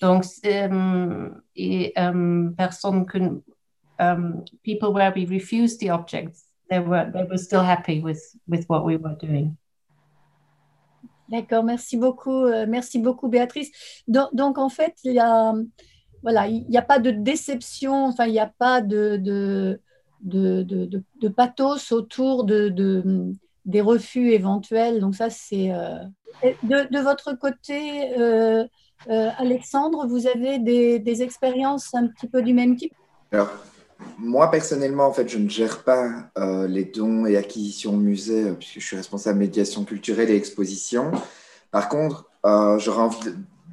Donc, 0.00 0.24
et, 0.44 1.94
personne 2.56 3.06
que, 3.06 3.42
people 4.62 4.92
where 4.92 5.12
we 5.14 5.26
refused 5.26 5.80
the 5.80 5.90
objects, 5.90 6.44
they 6.68 6.80
were, 6.80 7.10
they 7.12 7.24
were 7.24 7.38
still 7.38 7.62
happy 7.62 8.00
with, 8.00 8.20
with 8.48 8.66
what 8.68 8.84
we 8.84 8.96
were 8.96 9.16
doing. 9.20 9.56
D'accord, 11.28 11.64
merci 11.64 11.96
beaucoup, 11.96 12.44
euh, 12.44 12.66
merci 12.68 12.98
beaucoup 12.98 13.28
Béatrice. 13.28 13.70
Donc, 14.06 14.58
en 14.58 14.68
fait, 14.68 14.94
il 15.04 15.12
n'y 15.12 15.20
a, 15.20 15.54
voilà, 16.22 16.46
il 16.48 16.76
a 16.76 16.82
pas 16.82 16.98
de 16.98 17.10
déception, 17.10 18.06
enfin 18.06 18.26
il 18.26 18.32
n'y 18.32 18.40
a 18.40 18.52
pas 18.58 18.80
de, 18.80 19.16
de, 19.16 19.80
de, 20.20 20.62
de, 20.62 21.28
pathos 21.28 21.92
autour 21.92 22.44
de, 22.44 22.68
des 23.64 23.80
refus 23.80 24.30
éventuels. 24.32 25.00
Donc 25.00 25.14
ça, 25.14 25.30
c'est... 25.30 25.72
Euh, 25.72 25.98
de, 26.62 26.98
votre 27.00 27.32
côté, 27.32 28.18
euh, 28.18 28.66
Alexandre, 29.08 30.06
vous 30.06 30.26
avez 30.26 30.58
des, 30.58 31.22
expériences 31.22 31.94
un 31.94 32.06
petit 32.08 32.26
peu 32.26 32.42
du 32.42 32.52
même 32.52 32.76
type? 32.76 32.94
Moi, 34.18 34.50
personnellement, 34.50 35.06
en 35.06 35.12
fait, 35.12 35.28
je 35.28 35.38
ne 35.38 35.48
gère 35.48 35.82
pas 35.82 36.30
euh, 36.38 36.66
les 36.66 36.84
dons 36.84 37.26
et 37.26 37.36
acquisitions 37.36 37.94
au 37.94 37.98
musée, 37.98 38.44
euh, 38.44 38.52
puisque 38.52 38.80
je 38.80 38.86
suis 38.86 38.96
responsable 38.96 39.38
médiation 39.38 39.84
culturelle 39.84 40.30
et 40.30 40.36
exposition. 40.36 41.10
Par 41.70 41.88
contre, 41.88 42.30
euh, 42.46 42.78
j'aurais 42.78 43.02
envie 43.02 43.18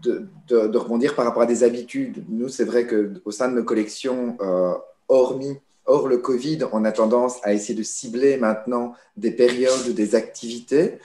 de, 0.01 0.27
de, 0.47 0.77
rebondir 0.77 1.15
par 1.15 1.25
rapport 1.25 1.43
à 1.43 1.45
des 1.45 1.63
habitudes. 1.63 2.23
Nous, 2.29 2.49
c'est 2.49 2.63
vrai 2.63 2.87
qu'au 2.87 3.31
sein 3.31 3.49
de 3.49 3.55
nos 3.55 3.63
collections, 3.63 4.35
hormis, 5.07 5.59
hors 5.85 6.07
le 6.07 6.17
Covid, 6.17 6.59
on 6.71 6.85
a 6.85 6.91
tendance 6.91 7.37
à 7.43 7.53
essayer 7.53 7.77
de 7.77 7.83
cibler 7.83 8.37
maintenant 8.37 8.95
des 9.15 9.29
périodes 9.29 9.87
ou 9.87 9.93
des 9.93 10.15
activités, 10.15 10.97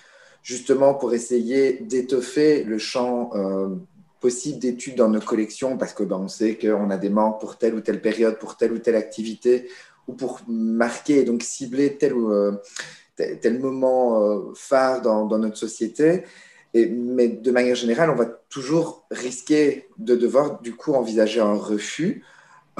justement 0.43 0.95
pour 0.95 1.13
essayer 1.13 1.75
d'étoffer 1.75 2.65
le 2.65 2.79
champ 2.79 3.33
possible 4.27 4.59
d'études 4.59 4.97
dans 4.97 5.09
nos 5.09 5.21
collections 5.21 5.79
parce 5.79 5.93
que 5.93 6.03
ben, 6.03 6.17
on 6.17 6.27
sait 6.27 6.57
qu'on 6.57 6.91
a 6.91 6.97
des 6.97 7.11
manques 7.11 7.39
pour 7.39 7.59
telle 7.59 7.77
ou 7.77 7.81
telle 7.81 8.01
période, 8.01 8.41
pour 8.41 8.57
telle 8.57 8.73
ou 8.73 8.79
telle 8.81 8.97
activité, 8.97 9.69
ou 10.09 10.15
pour 10.15 10.41
marquer 10.49 11.21
et 11.21 11.25
donc 11.25 11.45
cibler 11.45 11.97
tel 11.97 12.13
ou 12.13 12.33
euh, 12.33 12.51
tel, 13.15 13.61
moment 13.61 14.21
euh, 14.21 14.53
phare 14.57 15.01
dans, 15.01 15.39
notre 15.39 15.57
société. 15.57 16.25
Et, 16.75 16.87
mais 16.87 17.29
de 17.29 17.51
manière 17.53 17.77
générale, 17.77 18.11
on 18.11 18.17
va 18.17 18.27
toujours 18.49 19.07
risquer 19.13 19.87
de 19.97 20.17
devoir 20.17 20.61
du 20.61 20.75
coup 20.75 20.95
envisager 20.95 21.39
un 21.39 21.55
refus 21.55 22.25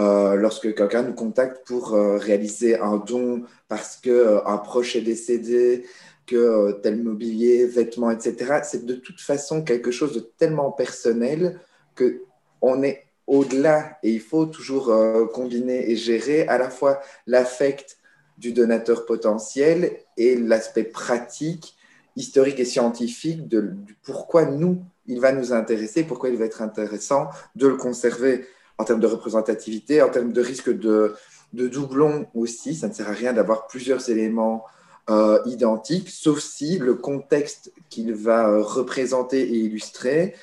euh, 0.01 0.35
lorsque 0.35 0.75
quelqu'un 0.75 1.05
nous 1.05 1.15
contacte 1.15 1.65
pour 1.65 1.93
réaliser 1.93 2.77
un 2.81 2.97
don 2.97 3.45
parce 3.69 3.99
qu'un 3.99 4.59
proche 4.65 4.97
est 4.97 5.01
décédé, 5.13 5.85
que 6.27 6.37
euh, 6.37 6.73
tel 6.73 7.03
mobilier, 7.03 7.67
vêtements, 7.67 8.11
etc. 8.11 8.61
C'est 8.65 8.85
de 8.85 8.95
toute 8.95 9.21
façon 9.21 9.63
quelque 9.63 9.91
chose 9.91 10.13
de 10.15 10.21
tellement 10.21 10.73
personnel 10.73 11.61
que 11.95 12.23
on 12.61 12.83
est 12.83 13.07
au-delà 13.27 13.99
et 14.03 14.11
il 14.11 14.21
faut 14.21 14.47
toujours 14.47 14.91
euh, 14.91 15.27
combiner 15.27 15.91
et 15.91 15.97
gérer 15.97 16.47
à 16.49 16.59
la 16.59 16.71
fois 16.71 17.01
l'affect 17.27 17.99
du 18.39 18.53
donateur 18.53 19.07
potentiel 19.07 19.99
et 20.17 20.37
l'aspect 20.37 20.85
pratique, 20.85 21.77
historique 22.17 22.61
et 22.61 22.65
scientifique 22.65 23.49
de, 23.49 23.75
pourquoi 24.03 24.45
nous, 24.45 24.83
il 25.07 25.21
va 25.21 25.33
nous 25.33 25.53
intéresser, 25.53 26.05
pourquoi 26.05 26.29
il 26.29 26.37
va 26.37 26.45
être 26.45 26.63
intéressant 26.63 27.29
de 27.55 27.67
le 27.67 27.77
conserver 27.77 28.47
en 28.79 28.85
termes 28.85 29.01
de 29.01 29.07
représentativité, 29.07 30.03
en 30.03 30.11
termes 30.11 30.33
de 30.33 30.41
risque 30.41 30.71
de, 30.71 31.15
de 31.53 31.67
doublon 31.67 32.27
aussi. 32.35 32.75
Ça 32.75 32.89
ne 32.89 32.93
sert 32.93 33.09
à 33.09 33.13
rien 33.13 33.33
d'avoir 33.33 33.67
plusieurs 33.67 34.09
éléments 34.11 34.65
euh, 35.09 35.41
identique, 35.47 36.11
sauf 36.11 36.41
si 36.41 36.79
le 36.79 36.95
contexte 36.95 37.73
qu'il 37.91 38.13
va 38.13 38.49
euh, 38.49 38.61
représenter 38.61 39.41
et 39.41 39.55
illustrer 39.55 40.35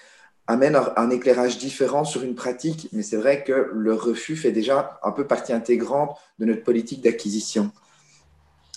amène 0.47 0.79
un, 0.95 1.09
éclairage 1.09 1.57
différent 1.57 2.05
sur 2.05 2.23
une 2.23 2.33
pratique. 2.33 2.87
Mais 2.93 3.03
c'est 3.03 3.17
vrai 3.17 3.43
que 3.43 3.71
le 3.73 3.93
refus 3.93 4.37
fait 4.37 4.53
déjà 4.53 5.01
un 5.03 5.11
peu 5.11 5.27
partie 5.27 5.51
intégrante 5.51 6.17
de 6.39 6.45
notre 6.45 6.63
politique 6.63 7.01
d'acquisition. 7.01 7.71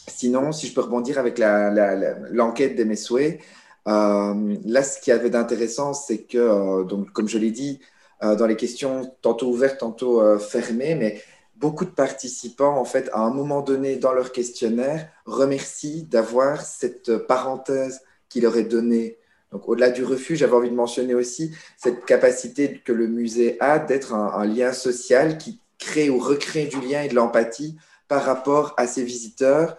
Sinon, 0.09 0.51
si 0.51 0.67
je 0.67 0.75
peux 0.75 0.81
rebondir 0.81 1.19
avec 1.19 1.39
l'enquête 1.39 2.75
des 2.75 2.97
souhaits, 2.97 3.41
euh, 3.87 4.57
là, 4.65 4.83
ce 4.83 5.01
qui 5.01 5.13
avait 5.13 5.31
d'intéressant, 5.31 5.95
c'est 5.95 6.23
que, 6.23 6.83
donc, 6.83 7.13
comme 7.13 7.29
je 7.29 7.39
l'ai 7.39 7.53
dit, 7.53 7.81
dans 8.23 8.47
les 8.47 8.57
questions 8.57 9.15
tantôt 9.23 9.49
ouvertes, 9.51 9.79
tantôt 9.79 10.39
fermées, 10.39 10.95
mais 10.95 11.23
beaucoup 11.59 11.85
de 11.85 11.91
participants, 11.91 12.77
en 12.77 12.85
fait, 12.85 13.09
à 13.13 13.21
un 13.21 13.31
moment 13.31 13.63
donné 13.63 13.97
dans 13.97 14.13
leur 14.13 14.33
questionnaire, 14.33 15.09
remercient 15.25 16.03
d'avoir 16.05 16.61
cette 16.61 17.17
parenthèse 17.27 18.01
qui 18.29 18.41
leur 18.41 18.57
est 18.57 18.65
donnée. 18.65 19.19
Donc, 19.53 19.69
au-delà 19.69 19.91
du 19.91 20.05
refus, 20.05 20.37
j'avais 20.37 20.55
envie 20.55 20.71
de 20.71 20.75
mentionner 20.75 21.15
aussi 21.15 21.55
cette 21.77 22.05
capacité 22.05 22.81
que 22.85 22.93
le 22.93 23.07
musée 23.07 23.57
a 23.61 23.79
d'être 23.79 24.13
un, 24.13 24.45
lien 24.45 24.73
social 24.73 25.39
qui 25.39 25.61
crée 25.79 26.11
ou 26.11 26.19
recrée 26.19 26.67
du 26.67 26.81
lien 26.81 27.03
et 27.03 27.09
de 27.09 27.15
l'empathie 27.15 27.77
par 28.09 28.25
rapport 28.25 28.75
à 28.77 28.87
ses 28.87 29.05
visiteurs 29.05 29.79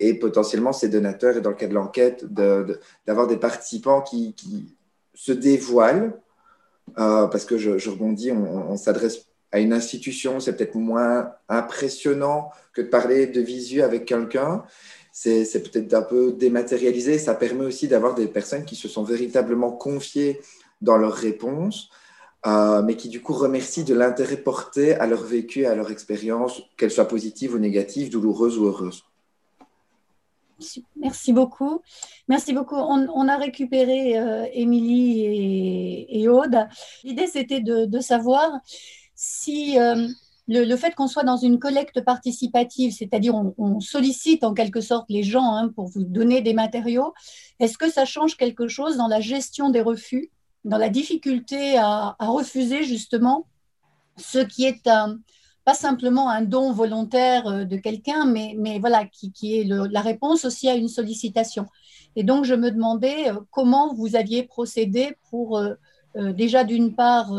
et 0.00 0.14
potentiellement 0.14 0.72
ses 0.72 0.88
donateurs, 0.88 1.36
et 1.36 1.40
dans 1.40 1.50
le 1.50 1.56
cas 1.56 1.66
de 1.66 1.74
l'enquête, 1.74 2.24
d'avoir 2.32 3.26
des 3.26 3.36
participants 3.36 4.00
qui, 4.00 4.34
se 5.12 5.32
dévoilent, 5.32 6.18
euh, 6.98 7.26
parce 7.26 7.44
que 7.44 7.58
je, 7.58 7.90
rebondis, 7.90 8.32
on, 8.32 8.70
on 8.70 8.76
s'adresse 8.78 9.29
à 9.52 9.58
une 9.58 9.72
institution, 9.72 10.40
c'est 10.40 10.56
peut-être 10.56 10.76
moins 10.76 11.32
impressionnant 11.48 12.50
que 12.72 12.82
de 12.82 12.86
parler 12.86 13.26
de 13.26 13.40
visu 13.40 13.82
avec 13.82 14.04
quelqu'un. 14.04 14.64
C'est, 15.12 15.44
peut-être 15.62 15.92
un 15.92 16.02
peu 16.02 16.32
dématérialisé. 16.32 17.18
Ça 17.18 17.34
permet 17.34 17.64
aussi 17.64 17.88
d'avoir 17.88 18.14
des 18.14 18.28
personnes 18.28 18.64
qui 18.64 18.76
se 18.76 18.88
sont 18.88 19.02
véritablement 19.02 19.72
confiées 19.72 20.40
dans 20.80 20.96
leurs 20.96 21.14
réponses, 21.14 21.90
euh, 22.46 22.80
mais 22.82 22.96
qui 22.96 23.08
du 23.08 23.20
coup 23.20 23.34
remercient 23.34 23.84
de 23.84 23.92
l'intérêt 23.92 24.36
porté 24.36 24.94
à 24.94 25.06
leur 25.06 25.22
vécu, 25.22 25.66
à 25.66 25.74
leur 25.74 25.90
expérience, 25.90 26.62
qu'elle 26.76 26.90
soit 26.90 27.08
positive 27.08 27.54
ou 27.54 27.58
négative, 27.58 28.08
douloureuse 28.10 28.56
ou 28.56 28.66
heureuse. 28.66 29.04
Merci 30.96 31.32
beaucoup. 31.32 31.80
Merci 32.28 32.52
beaucoup. 32.52 32.76
On, 32.76 33.28
a 33.28 33.36
récupéré 33.36 34.18
euh, 34.18 34.46
Émilie 34.52 36.06
et, 36.08 36.28
Aude. 36.28 36.68
L'idée, 37.02 37.26
c'était 37.26 37.60
de, 37.60 37.86
de 37.86 38.00
savoir 38.00 38.60
si 39.22 39.78
euh, 39.78 40.08
le, 40.48 40.76
fait 40.76 40.94
qu'on 40.94 41.06
soit 41.06 41.24
dans 41.24 41.36
une 41.36 41.58
collecte 41.58 42.00
participative, 42.00 42.90
c'est-à-dire 42.90 43.34
on, 43.34 43.78
sollicite 43.78 44.44
en 44.44 44.54
quelque 44.54 44.80
sorte 44.80 45.10
les 45.10 45.22
gens 45.22 45.54
hein, 45.54 45.68
pour 45.68 45.88
vous 45.88 46.04
donner 46.04 46.40
des 46.40 46.54
matériaux, 46.54 47.12
est-ce 47.58 47.76
que 47.76 47.90
ça 47.90 48.06
change 48.06 48.38
quelque 48.38 48.66
chose 48.66 48.96
dans 48.96 49.08
la 49.08 49.20
gestion 49.20 49.68
des 49.68 49.82
refus, 49.82 50.30
dans 50.64 50.78
la 50.78 50.88
difficulté 50.88 51.76
à, 51.76 52.16
refuser 52.18 52.82
justement 52.82 53.46
ce 54.16 54.38
qui 54.38 54.64
est 54.64 54.82
pas 54.82 55.74
simplement 55.74 56.30
un 56.30 56.40
don 56.40 56.72
volontaire 56.72 57.46
euh, 57.46 57.64
de 57.64 57.76
quelqu'un, 57.76 58.24
mais, 58.24 58.78
voilà, 58.78 59.04
qui, 59.04 59.60
est 59.60 59.64
la 59.64 60.00
réponse 60.00 60.46
aussi 60.46 60.66
à 60.66 60.76
une 60.76 60.88
sollicitation. 60.88 61.66
Et 62.16 62.24
donc, 62.24 62.46
je 62.46 62.54
me 62.54 62.70
demandais 62.70 63.28
euh, 63.28 63.34
comment 63.50 63.92
vous 63.92 64.16
aviez 64.16 64.44
procédé 64.44 65.14
pour 65.28 65.62
déjà 66.14 66.64
d'une 66.64 66.94
part 66.94 67.32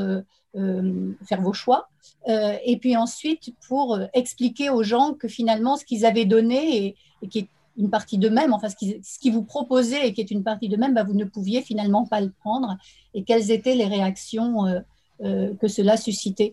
euh, 0.58 1.14
faire 1.24 1.42
vos 1.42 1.54
choix. 1.54 1.88
Euh, 2.28 2.58
et 2.66 2.76
puis 2.76 2.98
ensuite, 2.98 3.54
pour 3.70 3.96
euh, 3.96 4.08
expliquer 4.14 4.70
aux 4.70 4.84
gens 4.84 5.14
que 5.14 5.30
finalement, 5.30 5.78
ce 5.78 5.86
qu'ils 5.86 6.06
avaient 6.06 6.26
donné 6.26 6.98
et, 7.22 7.28
qui 7.30 7.40
est 7.40 7.48
une 7.78 7.90
partie 7.90 8.18
d'eux-mêmes, 8.18 8.52
enfin 8.52 8.68
ce 8.68 9.20
qu'ils 9.20 9.32
vous 9.32 9.44
proposaient 9.44 10.06
et 10.06 10.14
qui 10.14 10.20
est 10.20 10.30
une 10.30 10.44
partie 10.44 10.68
d'eux-mêmes, 10.68 10.94
bah, 10.94 11.06
vous 11.06 11.14
ne 11.14 11.24
pouviez 11.24 11.62
finalement 11.62 12.06
pas 12.06 12.20
le 12.20 12.32
prendre. 12.42 12.78
Et 13.14 13.24
quelles 13.24 13.50
étaient 13.50 13.76
les 13.76 13.86
réactions 13.86 14.84
que 15.22 15.68
cela 15.70 15.96
suscitait? 15.96 16.52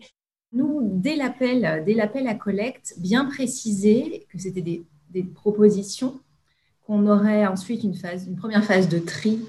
Nous, 0.53 0.79
dès 0.81 1.17
l'appel, 1.17 1.83
dès 1.85 1.93
l'appel 1.93 2.27
à 2.29 2.35
collecte, 2.35 2.93
bien 2.99 3.25
préciser 3.25 4.27
que 4.29 4.37
c'était 4.37 4.61
des, 4.61 4.83
des 5.09 5.23
propositions, 5.23 6.21
qu'on 6.87 7.05
aurait 7.05 7.45
ensuite 7.45 7.83
une, 7.83 7.95
phase, 7.95 8.27
une 8.27 8.37
première 8.37 8.63
phase 8.63 8.87
de 8.87 8.99
tri 8.99 9.39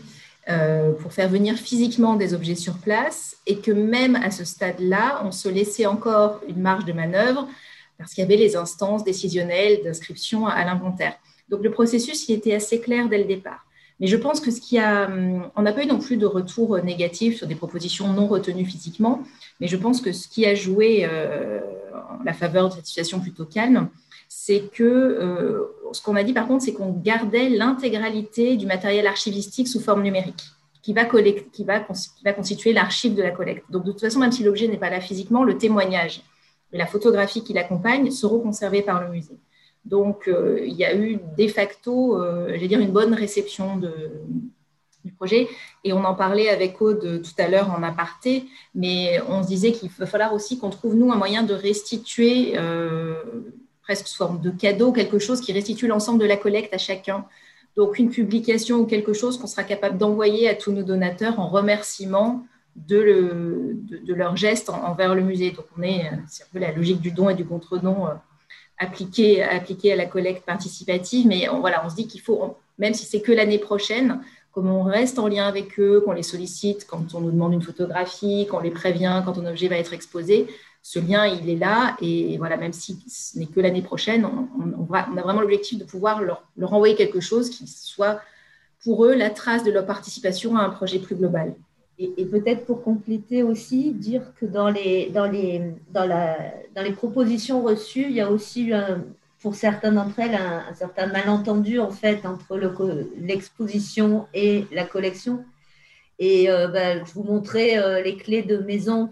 euh, 0.51 0.93
pour 0.93 1.13
faire 1.13 1.29
venir 1.29 1.57
physiquement 1.57 2.15
des 2.17 2.35
objets 2.35 2.55
sur 2.55 2.75
place 2.79 3.37
et 3.47 3.59
que 3.59 3.71
même 3.71 4.17
à 4.17 4.31
ce 4.31 4.45
stade-là, 4.45 5.23
on 5.25 5.33
se 5.33 5.49
laissait 5.49 5.87
encore 5.87 6.41
une 6.49 6.61
marge 6.61 6.85
de 6.85 6.93
manœuvre 6.93 7.47
parce 7.99 8.15
qu'il 8.15 8.23
y 8.23 8.27
avait 8.27 8.37
les 8.37 8.57
instances 8.57 9.05
décisionnelles 9.05 9.83
d'inscription 9.85 10.47
à 10.47 10.65
l'inventaire. 10.65 11.15
Donc 11.49 11.63
le 11.63 11.71
processus, 11.71 12.29
il 12.29 12.35
était 12.35 12.55
assez 12.55 12.81
clair 12.81 13.09
dès 13.09 13.19
le 13.19 13.25
départ. 13.25 13.67
Mais 14.01 14.07
je 14.07 14.17
pense 14.17 14.41
que 14.41 14.51
ce 14.51 14.61
qui 14.61 14.79
a, 14.79 15.07
hum, 15.07 15.51
on 15.57 15.63
n'a 15.63 15.73
pas 15.73 15.83
eu 15.83 15.87
non 15.87 15.99
plus 15.99 16.17
de 16.17 16.27
retour 16.27 16.83
négatif 16.83 17.37
sur 17.37 17.47
des 17.47 17.55
propositions 17.55 18.13
non 18.13 18.27
retenues 18.27 18.65
physiquement, 18.65 19.23
mais 19.61 19.69
je 19.69 19.77
pense 19.77 20.01
que 20.01 20.13
ce 20.13 20.27
qui 20.27 20.47
a 20.47 20.55
joué 20.55 21.07
euh, 21.09 21.61
en 22.19 22.25
la 22.25 22.33
faveur 22.33 22.71
de 22.71 22.75
cette 22.75 22.87
situation 22.87 23.21
plutôt 23.21 23.45
calme, 23.45 23.89
c'est 24.33 24.71
que 24.73 24.85
euh, 24.85 25.65
ce 25.93 26.01
qu'on 26.01 26.15
a 26.15 26.23
dit 26.23 26.33
par 26.33 26.47
contre, 26.47 26.65
c'est 26.65 26.73
qu'on 26.73 26.93
gardait 26.93 27.49
l'intégralité 27.49 28.57
du 28.57 28.65
matériel 28.65 29.09
archivistique 29.09 29.67
sous 29.67 29.81
forme 29.81 30.05
numérique, 30.05 30.45
qui 30.83 30.93
va, 30.93 31.05
qui 31.05 31.65
va, 31.65 31.81
constituer 32.33 32.73
l'archive 32.73 33.17
de 33.17 33.23
la 33.23 33.33
collecte. 33.33 33.65
Donc 33.71 33.83
de 33.83 33.91
toute 33.91 34.01
façon, 34.01 34.21
même 34.21 34.31
si 34.31 34.45
l'objet 34.45 34.69
n'est 34.69 34.79
pas 34.79 34.89
là 34.89 35.01
physiquement, 35.01 35.43
le 35.43 35.59
témoignage 35.59 36.23
et 36.73 36.79
la 36.79 36.87
photographie 36.87 37.43
qui 37.43 37.55
l'accompagne 37.55 38.09
seront 38.13 38.39
conservés 38.39 38.83
par 38.83 39.03
le 39.03 39.11
musée. 39.11 39.37
Donc 39.85 40.29
euh, 40.29 40.61
il 40.65 40.75
y 40.75 40.85
a 40.85 40.95
eu 40.95 41.19
de 41.37 41.49
facto, 41.49 42.23
euh, 42.23 42.57
dire, 42.57 42.79
une 42.79 42.93
bonne 42.93 43.15
réception 43.15 43.79
du 45.05 45.11
projet. 45.13 45.49
Et 45.83 45.93
on 45.93 46.05
en 46.05 46.15
parlait 46.15 46.51
avec 46.51 46.81
Aude 46.81 47.21
tout 47.21 47.43
à 47.43 47.49
l'heure 47.49 47.73
en 47.77 47.83
aparté, 47.83 48.45
mais 48.77 49.21
on 49.29 49.43
se 49.43 49.49
disait 49.49 49.73
qu'il 49.73 49.91
va 49.91 50.07
falloir 50.07 50.33
aussi 50.35 50.57
qu'on 50.57 50.71
trouve, 50.71 50.95
nous, 50.95 51.11
un 51.11 51.17
moyen 51.17 51.43
de 51.43 51.53
restituer 51.53 52.55
presque 53.91 54.07
sous 54.07 54.19
forme 54.19 54.41
de 54.41 54.51
cadeau, 54.51 54.93
quelque 54.93 55.19
chose 55.19 55.41
qui 55.41 55.53
restitue 55.53 55.89
l'ensemble 55.89 56.21
de 56.21 56.25
la 56.25 56.37
collecte 56.37 56.73
à 56.73 56.79
chacun. 56.79 57.25
Donc 57.77 57.99
une 57.99 58.09
publication 58.09 58.77
ou 58.77 58.87
quelque 58.87 59.13
chose 59.13 59.37
qu'on 59.37 59.49
sera 59.49 59.65
capable 59.65 59.99
d'envoyer 59.99 60.49
à 60.49 60.55
tous 60.55 60.71
nos 60.71 60.85
donateurs 60.85 61.41
en 61.41 61.49
remerciement 61.49 62.47
de, 62.77 63.01
le, 63.01 63.77
de, 64.07 64.15
leur 64.15 64.37
geste 64.37 64.71
envers 64.71 65.17
le 65.17 65.23
musée. 65.23 65.51
Donc 65.51 65.65
on 65.77 65.83
est, 65.83 66.09
c'est 66.29 66.45
un 66.45 66.47
peu 66.53 66.61
la 66.61 66.71
logique 66.71 67.01
du 67.01 67.11
don 67.11 67.31
et 67.31 67.35
du 67.35 67.45
contre-don 67.45 68.07
euh, 68.07 68.11
appliquée, 68.79 69.43
appliquée 69.43 69.93
à 69.93 69.97
la 69.97 70.07
collecte 70.07 70.47
participative. 70.47 71.27
Mais 71.27 71.49
voilà, 71.49 71.85
on 71.85 71.91
se 71.91 71.97
dit 71.97 72.07
qu'il 72.07 72.21
faut, 72.21 72.57
même 72.79 72.95
si 72.95 73.05
c'est 73.07 73.21
que 73.21 73.33
l'année 73.33 73.59
prochaine, 73.59 74.21
comme 74.53 74.71
on 74.71 74.85
reste 74.85 75.19
en 75.19 75.27
lien 75.27 75.49
avec 75.49 75.81
eux, 75.81 76.01
qu'on 76.05 76.13
les 76.13 76.23
sollicite 76.23 76.87
quand 76.87 77.13
on 77.17 77.21
nous 77.23 77.33
demande 77.33 77.55
une 77.55 77.63
photographie, 77.63 78.47
qu'on 78.49 78.61
les 78.61 78.71
prévient 78.71 79.21
quand 79.25 79.37
un 79.37 79.47
objet 79.47 79.67
va 79.67 79.79
être 79.79 79.95
exposé, 79.95 80.47
ce 80.83 80.99
lien, 80.99 81.27
il 81.27 81.49
est 81.49 81.57
là. 81.57 81.97
Et 82.01 82.37
voilà, 82.39 82.57
même 82.57 82.73
si 82.73 82.99
ce 83.09 83.39
n'est 83.39 83.47
que 83.47 83.61
l'année 83.61 83.83
prochaine, 83.83 84.25
on, 84.25 84.93
a 84.95 85.23
vraiment 85.23 85.41
l'objectif 85.41 85.79
de 85.79 85.85
pouvoir 85.85 86.23
leur, 86.23 86.45
envoyer 86.61 86.95
quelque 86.95 87.21
chose 87.21 87.51
qui 87.51 87.67
soit 87.67 88.21
pour 88.83 89.05
eux 89.05 89.15
la 89.15 89.31
trace 89.31 89.63
de 89.63 89.71
leur 89.71 89.87
participation 89.87 90.57
à 90.57 90.63
un 90.63 90.71
projet 90.71 90.99
plus 90.99 91.17
global. 91.17 91.55
Et, 91.99 92.25
peut-être 92.25 92.65
pour 92.65 92.83
compléter 92.83 93.43
aussi, 93.43 93.93
dire 93.93 94.33
que 94.41 94.47
dans 94.47 94.71
les, 94.71 95.13
propositions 96.97 97.63
reçues, 97.63 98.05
il 98.05 98.13
y 98.13 98.23
a 98.23 98.31
aussi 98.31 98.73
pour 99.41 99.55
certaines 99.55 99.97
d'entre 99.97 100.19
elles 100.19 100.35
un, 100.35 100.75
certain 100.75 101.07
malentendu 101.07 101.79
en 101.79 101.91
fait 101.91 102.25
entre 102.25 102.59
l'exposition 103.19 104.27
et 104.33 104.65
la 104.73 104.85
collection. 104.85 105.45
Et 106.19 106.51
euh, 106.51 106.69
bah, 106.69 107.03
je 107.05 107.13
vous 107.13 107.23
montrais 107.23 107.79
euh, 107.79 108.03
les 108.03 108.17
clés 108.17 108.43
de 108.43 108.59
maison 108.59 109.11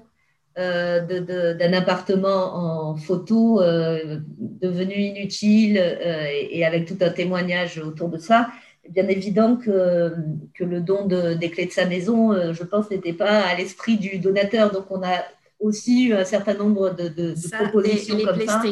euh, 0.58 1.54
d'un 1.54 1.72
appartement 1.72 2.90
en 2.90 2.96
photo 2.96 3.62
euh, 3.62 4.18
devenu 4.38 4.94
inutile 4.94 5.78
euh, 5.78 6.26
et, 6.50 6.64
avec 6.64 6.84
tout 6.84 6.96
un 7.00 7.10
témoignage 7.10 7.78
autour 7.78 8.08
de 8.08 8.18
ça, 8.18 8.48
bien 8.88 9.06
évident 9.06 9.54
que, 9.54 10.12
que 10.54 10.64
le 10.64 10.80
don 10.80 11.06
de, 11.06 11.34
des 11.34 11.50
clés 11.50 11.66
de 11.66 11.70
sa 11.70 11.84
maison, 11.84 12.32
je 12.52 12.64
pense, 12.64 12.90
n'était 12.90 13.12
pas 13.12 13.42
à 13.42 13.54
l'esprit 13.54 13.98
du 13.98 14.18
donateur. 14.18 14.72
Donc, 14.72 14.86
on 14.90 15.00
a 15.04 15.22
aussi 15.60 16.06
eu 16.06 16.14
un 16.14 16.24
certain 16.24 16.54
nombre 16.54 16.90
de, 16.90 17.06
de, 17.06 17.34
propositions 17.52 18.16
les, 18.16 18.24
comme 18.24 18.40
ça. 18.40 18.62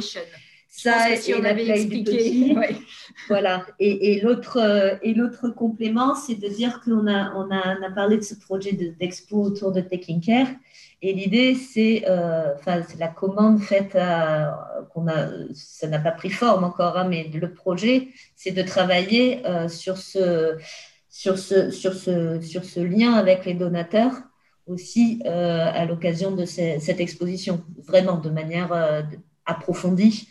Ça, 0.68 1.10
et, 1.14 1.34
on 1.34 1.44
avait 1.44 1.68
expliqué. 1.68 2.56
Voilà. 3.28 3.64
Et, 3.78 4.12
et 4.12 4.20
l'autre 4.20 5.48
complément, 5.54 6.16
c'est 6.16 6.34
de 6.34 6.48
dire 6.48 6.80
qu'on 6.84 7.06
a, 7.06 7.32
on 7.36 7.50
a, 7.50 7.78
on 7.78 7.82
a 7.84 7.90
parlé 7.94 8.16
de 8.16 8.22
ce 8.22 8.34
projet 8.34 8.72
d'expo 8.72 9.40
autour 9.40 9.70
de 9.70 9.80
Taking 9.80 10.20
Care. 10.20 10.48
Et 11.02 11.12
l'idée, 11.12 11.54
c'est 11.54 12.04
euh, 12.08 12.54
la 12.98 13.08
commande 13.08 13.60
faite 13.60 13.98
qu'on 14.92 15.08
a, 15.08 15.28
ça 15.52 15.88
n'a 15.88 15.98
pas 15.98 16.12
pris 16.12 16.30
forme 16.30 16.64
encore, 16.64 16.96
hein, 16.96 17.06
mais 17.08 17.24
le 17.24 17.52
projet, 17.52 18.08
c'est 18.34 18.52
de 18.52 18.62
travailler 18.62 19.46
euh, 19.46 19.68
sur, 19.68 19.98
ce, 19.98 20.56
lien 22.80 23.12
avec 23.12 23.44
les 23.44 23.54
donateurs 23.54 24.14
aussi 24.66 25.22
euh, 25.26 25.70
à 25.72 25.84
l'occasion 25.84 26.32
de 26.32 26.44
cette 26.46 27.00
exposition, 27.00 27.62
vraiment 27.86 28.16
de 28.16 28.30
manière 28.30 29.06
approfondie 29.44 30.28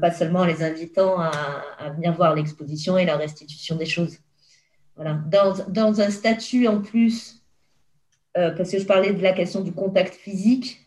pas 0.00 0.10
seulement 0.10 0.40
en 0.40 0.44
les 0.46 0.64
invitant 0.64 1.20
à, 1.20 1.90
venir 1.94 2.12
voir 2.12 2.34
l'exposition 2.34 2.98
et 2.98 3.04
la 3.04 3.16
restitution 3.16 3.76
des 3.76 3.86
choses. 3.86 4.18
Voilà. 4.96 5.20
Dans 5.68 6.00
un 6.00 6.10
statut 6.10 6.66
en 6.66 6.80
plus, 6.80 7.39
parce 8.34 8.70
que 8.70 8.78
je 8.78 8.84
parlais 8.84 9.12
de 9.12 9.22
la 9.22 9.32
question 9.32 9.60
du 9.60 9.72
contact 9.72 10.14
physique, 10.14 10.86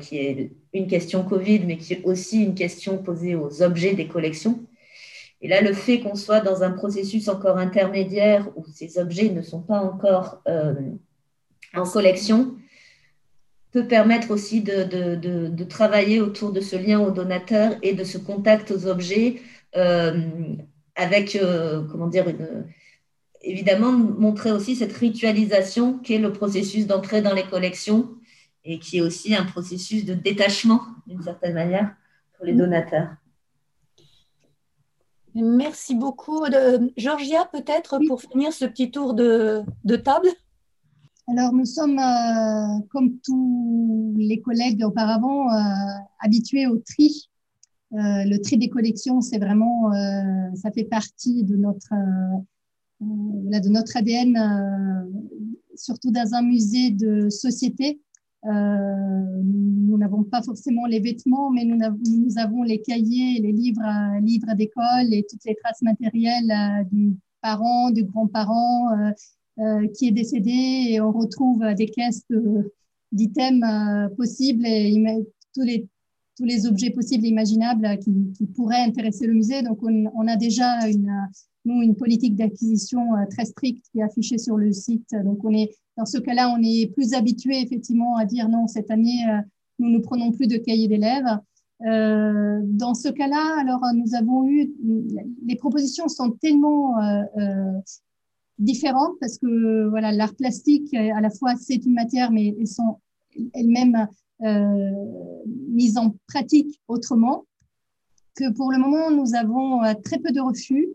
qui 0.00 0.18
est 0.18 0.52
une 0.72 0.86
question 0.86 1.24
Covid, 1.24 1.60
mais 1.66 1.76
qui 1.76 1.92
est 1.94 2.04
aussi 2.04 2.42
une 2.42 2.54
question 2.54 2.98
posée 2.98 3.34
aux 3.34 3.62
objets 3.62 3.94
des 3.94 4.06
collections. 4.06 4.64
Et 5.42 5.48
là, 5.48 5.60
le 5.60 5.72
fait 5.72 5.98
qu'on 6.00 6.14
soit 6.14 6.40
dans 6.40 6.62
un 6.62 6.70
processus 6.70 7.28
encore 7.28 7.58
intermédiaire 7.58 8.48
où 8.56 8.64
ces 8.72 8.98
objets 8.98 9.28
ne 9.28 9.42
sont 9.42 9.60
pas 9.60 9.80
encore 9.80 10.40
euh, 10.46 10.74
en 11.74 11.82
collection 11.82 12.54
peut 13.72 13.88
permettre 13.88 14.30
aussi 14.30 14.60
de, 14.60 15.64
travailler 15.64 16.20
autour 16.20 16.52
de 16.52 16.60
ce 16.60 16.76
lien 16.76 17.00
au 17.00 17.10
donateur 17.10 17.72
et 17.82 17.94
de 17.94 18.04
ce 18.04 18.18
contact 18.18 18.70
aux 18.70 18.86
objets 18.86 19.40
euh, 19.76 20.28
avec, 20.94 21.34
euh, 21.34 21.82
comment 21.90 22.06
dire, 22.06 22.26
évidemment, 23.42 23.92
montrer 23.92 24.52
aussi 24.52 24.76
cette 24.76 24.92
ritualisation 24.92 25.98
qui 25.98 26.14
est 26.14 26.18
le 26.18 26.32
processus 26.32 26.86
d'entrée 26.86 27.22
dans 27.22 27.34
les 27.34 27.44
collections 27.44 28.10
et 28.64 28.78
qui 28.78 28.98
est 28.98 29.00
aussi 29.00 29.34
un 29.34 29.44
processus 29.44 30.04
de 30.04 30.14
détachement, 30.14 30.80
d'une 31.06 31.22
certaine 31.22 31.54
manière, 31.54 31.94
pour 32.36 32.46
les 32.46 32.54
donateurs. 32.54 33.08
Merci 35.34 35.94
beaucoup. 35.94 36.44
Georgia, 36.96 37.48
peut-être 37.50 37.98
pour 38.06 38.20
finir 38.20 38.52
ce 38.52 38.66
petit 38.66 38.90
tour 38.90 39.14
de, 39.14 39.64
table 40.04 40.28
Alors, 41.26 41.52
nous 41.54 41.64
sommes, 41.64 41.98
euh, 41.98 42.80
comme 42.90 43.18
tous 43.24 44.14
les 44.18 44.40
collègues 44.42 44.84
auparavant, 44.84 45.50
euh, 45.50 45.58
habitués 46.20 46.66
au 46.66 46.76
tri. 46.78 47.30
Euh, 47.94 48.24
le 48.24 48.38
tri 48.40 48.58
des 48.58 48.68
collections, 48.68 49.20
c'est 49.20 49.38
vraiment, 49.38 49.90
ça 50.54 50.70
fait 50.70 50.84
partie 50.84 51.44
de 51.44 51.56
notre, 51.56 51.92
de 53.02 53.68
notre 53.68 53.96
ADN, 53.96 54.38
surtout 55.74 56.10
dans 56.10 56.34
un 56.34 56.42
musée 56.42 56.90
de 56.90 57.28
société. 57.28 58.00
Euh, 58.44 59.42
nous 59.44 59.96
n'avons 59.98 60.24
pas 60.24 60.42
forcément 60.42 60.86
les 60.86 60.98
vêtements, 60.98 61.50
mais 61.50 61.64
nous, 61.64 61.78
avons 62.38 62.62
les 62.64 62.80
cahiers, 62.80 63.40
les 63.40 63.52
livres, 63.52 63.82
euh, 63.84 64.20
livres 64.20 64.54
d'école 64.54 65.12
et 65.12 65.24
toutes 65.28 65.44
les 65.44 65.54
traces 65.54 65.82
matérielles 65.82 66.50
euh, 66.50 66.84
du 66.90 67.16
parent, 67.40 67.90
du 67.90 68.04
grand-parent 68.04 68.88
qui 69.94 70.08
est 70.08 70.12
décédé. 70.12 70.86
Et 70.90 71.00
on 71.00 71.12
retrouve 71.12 71.62
des 71.74 71.86
caisses 71.86 72.24
d'items 73.12 74.10
possibles 74.16 74.64
et 74.64 75.24
tous 75.54 75.62
les, 75.62 75.86
tous 76.36 76.44
les 76.44 76.66
objets 76.66 76.90
possibles 76.90 77.26
et 77.26 77.28
imaginables 77.28 77.98
qui, 77.98 78.46
pourraient 78.54 78.82
intéresser 78.82 79.26
le 79.26 79.34
musée. 79.34 79.62
Donc, 79.62 79.78
on, 79.82 80.10
on 80.14 80.26
a 80.26 80.36
déjà 80.36 80.88
une, 80.88 81.10
nous, 81.64 81.82
une 81.82 81.94
politique 81.96 82.36
d'acquisition 82.36 83.00
très 83.30 83.44
stricte 83.44 83.86
qui 83.92 84.00
est 84.00 84.02
affichée 84.02 84.38
sur 84.38 84.56
le 84.56 84.72
site. 84.72 85.10
Donc, 85.24 85.44
on 85.44 85.52
est 85.52 85.70
dans 85.96 86.06
ce 86.06 86.18
cas-là, 86.18 86.54
on 86.56 86.62
est 86.62 86.92
plus 86.92 87.12
habitué 87.14 87.60
effectivement 87.60 88.16
à 88.16 88.24
dire 88.24 88.48
non, 88.48 88.66
cette 88.66 88.90
année, 88.90 89.26
euh, 89.28 89.40
nous 89.78 89.90
ne 89.90 89.98
prenons 89.98 90.32
plus 90.32 90.46
de 90.46 90.56
cahiers 90.56 90.88
d'élèves. 90.88 91.38
Euh, 91.84 92.60
dans 92.64 92.94
ce 92.94 93.08
cas-là, 93.08 93.60
alors 93.60 93.82
nous 93.94 94.14
avons 94.14 94.46
eu, 94.46 94.72
les 95.44 95.56
propositions 95.56 96.08
sont 96.08 96.30
tellement 96.30 96.98
euh, 97.02 97.22
euh 97.38 97.80
différentes 98.58 99.14
parce 99.18 99.38
que 99.38 99.88
voilà, 99.88 100.12
l'art 100.12 100.36
plastique, 100.36 100.94
à 100.94 101.20
la 101.20 101.30
fois 101.30 101.54
c'est 101.56 101.84
une 101.84 101.94
matière, 101.94 102.30
mais 102.30 102.54
elles 102.60 102.68
sont 102.68 102.98
elles-mêmes 103.54 104.06
euh, 104.42 104.90
mises 105.68 105.98
en 105.98 106.14
pratique 106.28 106.80
autrement. 106.86 107.44
Que 108.36 108.52
pour 108.52 108.70
le 108.70 108.78
moment, 108.78 109.10
nous 109.10 109.34
avons 109.34 109.80
très 110.04 110.18
peu 110.18 110.30
de 110.30 110.40
refus, 110.40 110.88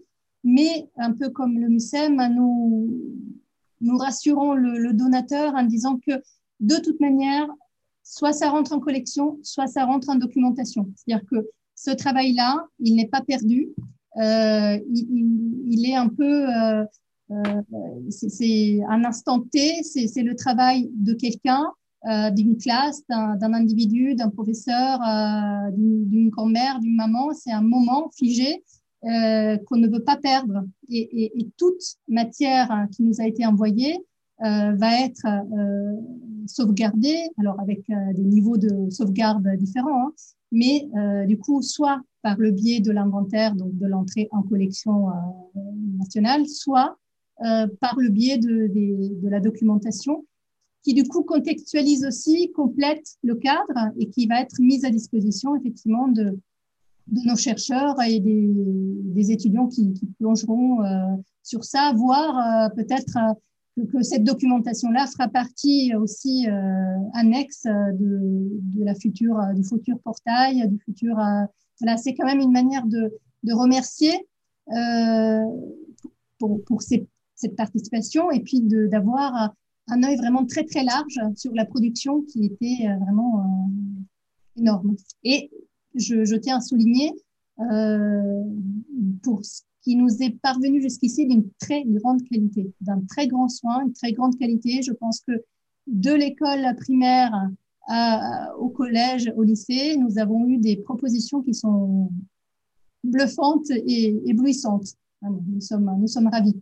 mais 0.43 0.89
un 0.97 1.13
peu 1.13 1.29
comme 1.29 1.59
le 1.59 1.69
MUSEM, 1.69 2.15
nous 2.33 2.89
nous 3.81 3.97
rassurons 3.97 4.53
le, 4.53 4.93
donateur 4.93 5.53
en 5.55 5.63
disant 5.63 5.99
que 6.05 6.21
de 6.59 6.75
toute 6.77 6.99
manière, 6.99 7.47
soit 8.03 8.33
ça 8.33 8.49
rentre 8.49 8.73
en 8.73 8.79
collection, 8.79 9.39
soit 9.43 9.67
ça 9.67 9.85
rentre 9.85 10.09
en 10.09 10.15
documentation. 10.15 10.89
C'est-à-dire 10.95 11.25
que 11.29 11.47
ce 11.75 11.91
travail-là, 11.91 12.65
il 12.79 12.95
n'est 12.95 13.07
pas 13.07 13.21
perdu. 13.21 13.69
Euh, 14.17 14.79
il, 14.89 15.85
est 15.87 15.95
un 15.95 16.07
peu, 16.07 16.49
euh, 16.49 16.83
euh, 17.29 17.61
c'est 18.09 18.79
un 18.89 19.05
instant 19.05 19.41
T, 19.41 19.83
c'est 19.83 20.23
le 20.23 20.35
travail 20.35 20.89
de 20.93 21.13
quelqu'un, 21.13 21.71
d'une 22.31 22.57
classe, 22.57 23.03
d'un 23.09 23.53
individu, 23.53 24.15
d'un 24.15 24.29
professeur, 24.29 24.99
d'une 25.73 26.29
grand-mère, 26.29 26.79
d'une 26.79 26.95
maman. 26.95 27.33
C'est 27.33 27.51
un 27.51 27.61
moment 27.61 28.09
figé 28.15 28.63
euh, 29.05 29.57
qu'on 29.57 29.77
ne 29.77 29.87
veut 29.87 30.03
pas 30.03 30.17
perdre. 30.17 30.63
Et, 30.89 31.47
toute 31.57 31.81
matière 32.07 32.87
qui 32.91 33.03
nous 33.03 33.21
a 33.21 33.27
été 33.27 33.45
envoyée 33.45 33.95
euh, 34.41 34.73
va 34.73 35.01
être 35.01 35.25
euh, 35.25 35.93
sauvegardée, 36.47 37.29
alors 37.37 37.59
avec 37.59 37.83
des 38.15 38.23
niveaux 38.23 38.57
de 38.57 38.89
sauvegarde 38.89 39.47
différents, 39.57 40.07
hein, 40.07 40.13
mais 40.51 40.87
du 41.27 41.37
coup, 41.37 41.61
soit 41.61 42.01
par 42.23 42.37
le 42.37 42.51
biais 42.51 42.79
de 42.79 42.91
l'inventaire, 42.91 43.55
donc 43.55 43.77
de 43.77 43.85
l'entrée 43.85 44.29
en 44.31 44.41
collection 44.41 45.09
nationale, 45.99 46.47
soit 46.47 46.97
par 47.37 47.97
le 47.97 48.09
biais 48.09 48.37
de, 48.37 49.29
la 49.29 49.39
documentation 49.39 50.25
qui 50.83 50.93
du 50.93 51.03
coup 51.03 51.23
contextualise 51.23 52.05
aussi, 52.05 52.51
complète 52.53 53.05
le 53.23 53.35
cadre 53.35 53.91
et 53.99 54.09
qui 54.09 54.25
va 54.25 54.41
être 54.41 54.59
mise 54.59 54.85
à 54.85 54.89
disposition 54.89 55.55
effectivement 55.57 56.07
de, 56.07 56.39
de 57.07 57.27
nos 57.27 57.35
chercheurs 57.35 57.95
et 58.03 58.19
des, 58.19 59.31
étudiants 59.31 59.67
qui, 59.67 59.93
plongeront 60.19 60.83
euh, 60.83 61.15
sur 61.43 61.63
ça, 61.63 61.91
voire 61.95 62.37
euh, 62.37 62.69
peut-être 62.75 63.17
euh, 63.17 63.85
que, 63.91 64.01
cette 64.03 64.23
documentation-là 64.23 65.07
fera 65.07 65.27
partie 65.27 65.93
aussi 65.95 66.47
annexe 67.13 67.63
de, 67.63 68.83
la 68.83 68.95
future, 68.95 69.39
du 69.55 69.63
futur 69.63 69.99
portail, 69.99 70.67
du 70.67 70.79
futur. 70.79 71.15
voilà, 71.79 71.97
c'est 71.97 72.15
quand 72.15 72.25
même 72.25 72.39
une 72.39 72.51
manière 72.51 72.85
de, 72.87 73.11
remercier 73.51 74.13
pour, 76.39 76.81
cette 76.81 77.55
participation 77.55 78.31
et 78.31 78.39
puis 78.39 78.61
d'avoir 78.61 79.53
un 79.89 80.03
œil 80.03 80.17
vraiment 80.17 80.45
très 80.45 80.63
très 80.63 80.83
large 80.83 81.19
sur 81.35 81.53
la 81.53 81.65
production 81.65 82.23
qui 82.23 82.45
était 82.45 82.87
vraiment 82.99 83.69
énorme. 84.55 84.95
Je, 85.97 86.35
tiens 86.35 86.57
à 86.57 86.61
souligner, 86.61 87.11
euh, 87.59 88.43
pour 89.23 89.43
ce 89.43 89.61
qui 89.81 89.95
nous 89.95 90.21
est 90.21 90.39
parvenu 90.41 90.81
jusqu'ici, 90.81 91.25
d'une 91.27 91.49
très 91.59 91.83
grande 91.85 92.23
qualité, 92.23 92.71
d'un 92.81 93.01
très 93.09 93.27
grand 93.27 93.49
soin, 93.49 93.81
une 93.85 93.93
très 93.93 94.11
grande 94.11 94.37
qualité. 94.37 94.81
Je 94.81 94.91
pense 94.91 95.21
que 95.21 95.43
de 95.87 96.11
l'école 96.11 96.75
primaire 96.75 97.33
au 98.59 98.67
collège, 98.67 99.31
au 99.37 99.43
lycée, 99.43 99.95
nous 99.95 100.19
avons 100.19 100.45
eu 100.45 100.57
des 100.57 100.75
propositions 100.75 101.41
qui 101.41 101.53
sont 101.53 102.09
bluffantes 103.03 103.69
et 103.69 104.21
éblouissantes. 104.29 104.95
Nous 105.21 105.61
sommes, 105.61 105.95
nous 105.97 106.07
sommes 106.07 106.27
ravis 106.27 106.61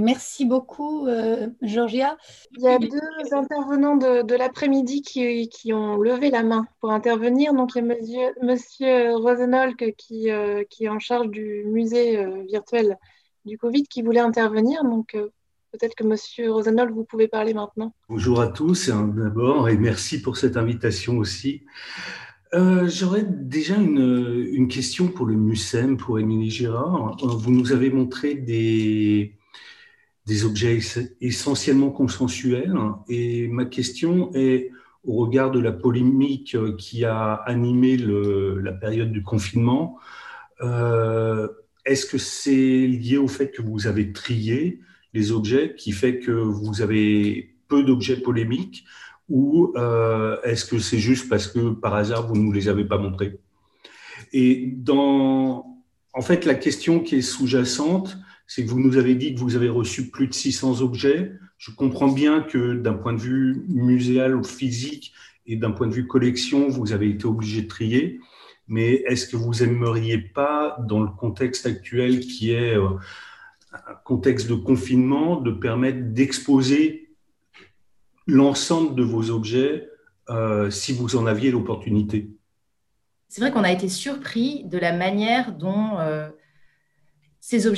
merci 0.00 0.44
beaucoup, 0.44 1.06
euh, 1.06 1.48
Georgia. 1.62 2.16
Il 2.56 2.62
y 2.62 2.68
a 2.68 2.78
deux 2.78 3.32
intervenants 3.32 3.96
de, 3.96 4.36
l'après-midi 4.36 5.02
qui, 5.02 5.72
ont 5.72 5.96
levé 5.96 6.30
la 6.30 6.42
main 6.42 6.66
pour 6.80 6.92
intervenir. 6.92 7.54
Donc, 7.54 7.72
il 7.74 7.78
y 7.78 7.80
a 7.80 7.94
Monsieur, 7.94 8.34
monsieur 8.42 9.16
Rosenolk 9.16 9.94
qui, 9.96 10.30
euh, 10.30 10.64
qui 10.68 10.84
est 10.84 10.88
en 10.88 10.98
charge 10.98 11.28
du 11.28 11.64
musée 11.66 12.18
euh, 12.18 12.42
virtuel 12.48 12.96
du 13.44 13.58
Covid 13.58 13.84
qui 13.84 14.02
voulait 14.02 14.20
intervenir. 14.20 14.84
Donc, 14.84 15.16
peut-être 15.72 15.94
que 15.94 16.04
Monsieur 16.04 16.52
Rosenolk, 16.52 16.92
vous 16.92 17.04
pouvez 17.04 17.28
parler 17.28 17.54
maintenant. 17.54 17.94
Bonjour 18.08 18.40
à 18.40 18.48
tous 18.48 18.90
hein, 18.90 19.12
d'abord 19.16 19.68
et 19.68 19.76
merci 19.76 20.20
pour 20.20 20.36
cette 20.36 20.56
invitation 20.56 21.18
aussi. 21.18 21.62
J'aurais 22.52 23.24
déjà 23.24 23.76
une, 23.76 24.48
une, 24.50 24.66
question 24.66 25.08
pour 25.08 25.26
le 25.26 25.34
MUSEM, 25.34 25.98
pour 25.98 26.18
Émilie 26.18 26.48
Girard. 26.48 27.18
Vous 27.22 27.50
nous 27.50 27.72
avez 27.72 27.90
montré 27.90 28.34
des, 28.34 29.35
des 30.26 30.44
objets 30.44 30.78
essentiellement 31.20 31.90
consensuels. 31.90 32.76
Et 33.08 33.48
ma 33.48 33.64
question 33.64 34.30
est, 34.34 34.70
au 35.04 35.14
regard 35.14 35.52
de 35.52 35.60
la 35.60 35.72
polémique 35.72 36.56
qui 36.78 37.04
a 37.04 37.34
animé 37.34 37.96
la 37.96 38.72
période 38.72 39.12
du 39.12 39.22
confinement, 39.22 39.98
euh, 40.62 41.48
est-ce 41.84 42.06
que 42.06 42.18
c'est 42.18 42.86
lié 42.86 43.16
au 43.16 43.28
fait 43.28 43.52
que 43.52 43.62
vous 43.62 43.86
avez 43.86 44.12
trié 44.12 44.80
les 45.14 45.30
objets 45.30 45.74
qui 45.76 45.92
fait 45.92 46.18
que 46.18 46.32
vous 46.32 46.82
avez 46.82 47.54
peu 47.68 47.84
d'objets 47.84 48.16
polémiques 48.16 48.84
ou 49.28 49.72
euh, 49.76 50.40
est-ce 50.42 50.64
que 50.64 50.78
c'est 50.78 50.98
juste 50.98 51.28
parce 51.28 51.46
que 51.46 51.70
par 51.70 51.94
hasard 51.94 52.26
vous 52.26 52.36
ne 52.36 52.42
nous 52.42 52.52
les 52.52 52.68
avez 52.68 52.84
pas 52.84 52.98
montrés? 52.98 53.38
Et 54.32 54.72
dans, 54.76 55.78
en 56.12 56.22
fait, 56.22 56.44
la 56.44 56.54
question 56.54 57.00
qui 57.00 57.16
est 57.16 57.22
sous-jacente, 57.22 58.18
c'est 58.46 58.64
que 58.64 58.70
vous 58.70 58.80
nous 58.80 58.96
avez 58.96 59.14
dit 59.14 59.34
que 59.34 59.40
vous 59.40 59.56
avez 59.56 59.68
reçu 59.68 60.10
plus 60.10 60.28
de 60.28 60.34
600 60.34 60.80
objets. 60.80 61.32
Je 61.58 61.70
comprends 61.70 62.10
bien 62.10 62.42
que 62.42 62.74
d'un 62.74 62.94
point 62.94 63.12
de 63.12 63.20
vue 63.20 63.64
muséal 63.68 64.36
ou 64.36 64.44
physique 64.44 65.12
et 65.46 65.56
d'un 65.56 65.70
point 65.70 65.86
de 65.86 65.92
vue 65.92 66.06
collection, 66.06 66.68
vous 66.68 66.92
avez 66.92 67.08
été 67.08 67.24
obligé 67.26 67.62
de 67.62 67.68
trier. 67.68 68.20
Mais 68.68 69.04
est-ce 69.06 69.26
que 69.26 69.36
vous 69.36 69.62
aimeriez 69.62 70.18
pas, 70.18 70.76
dans 70.86 71.00
le 71.00 71.10
contexte 71.10 71.66
actuel 71.66 72.20
qui 72.20 72.52
est 72.52 72.76
euh, 72.76 72.88
un 73.72 73.94
contexte 74.04 74.48
de 74.48 74.54
confinement, 74.54 75.40
de 75.40 75.52
permettre 75.52 76.12
d'exposer 76.12 77.14
l'ensemble 78.26 78.96
de 78.96 79.02
vos 79.02 79.30
objets 79.30 79.88
euh, 80.30 80.70
si 80.70 80.92
vous 80.92 81.16
en 81.16 81.26
aviez 81.26 81.50
l'opportunité? 81.50 82.30
C'est 83.28 83.40
vrai 83.40 83.52
qu'on 83.52 83.64
a 83.64 83.72
été 83.72 83.88
surpris 83.88 84.64
de 84.64 84.78
la 84.78 84.92
manière 84.92 85.52
dont 85.52 85.98
euh, 85.98 86.28
ces 87.40 87.66
objets 87.66 87.74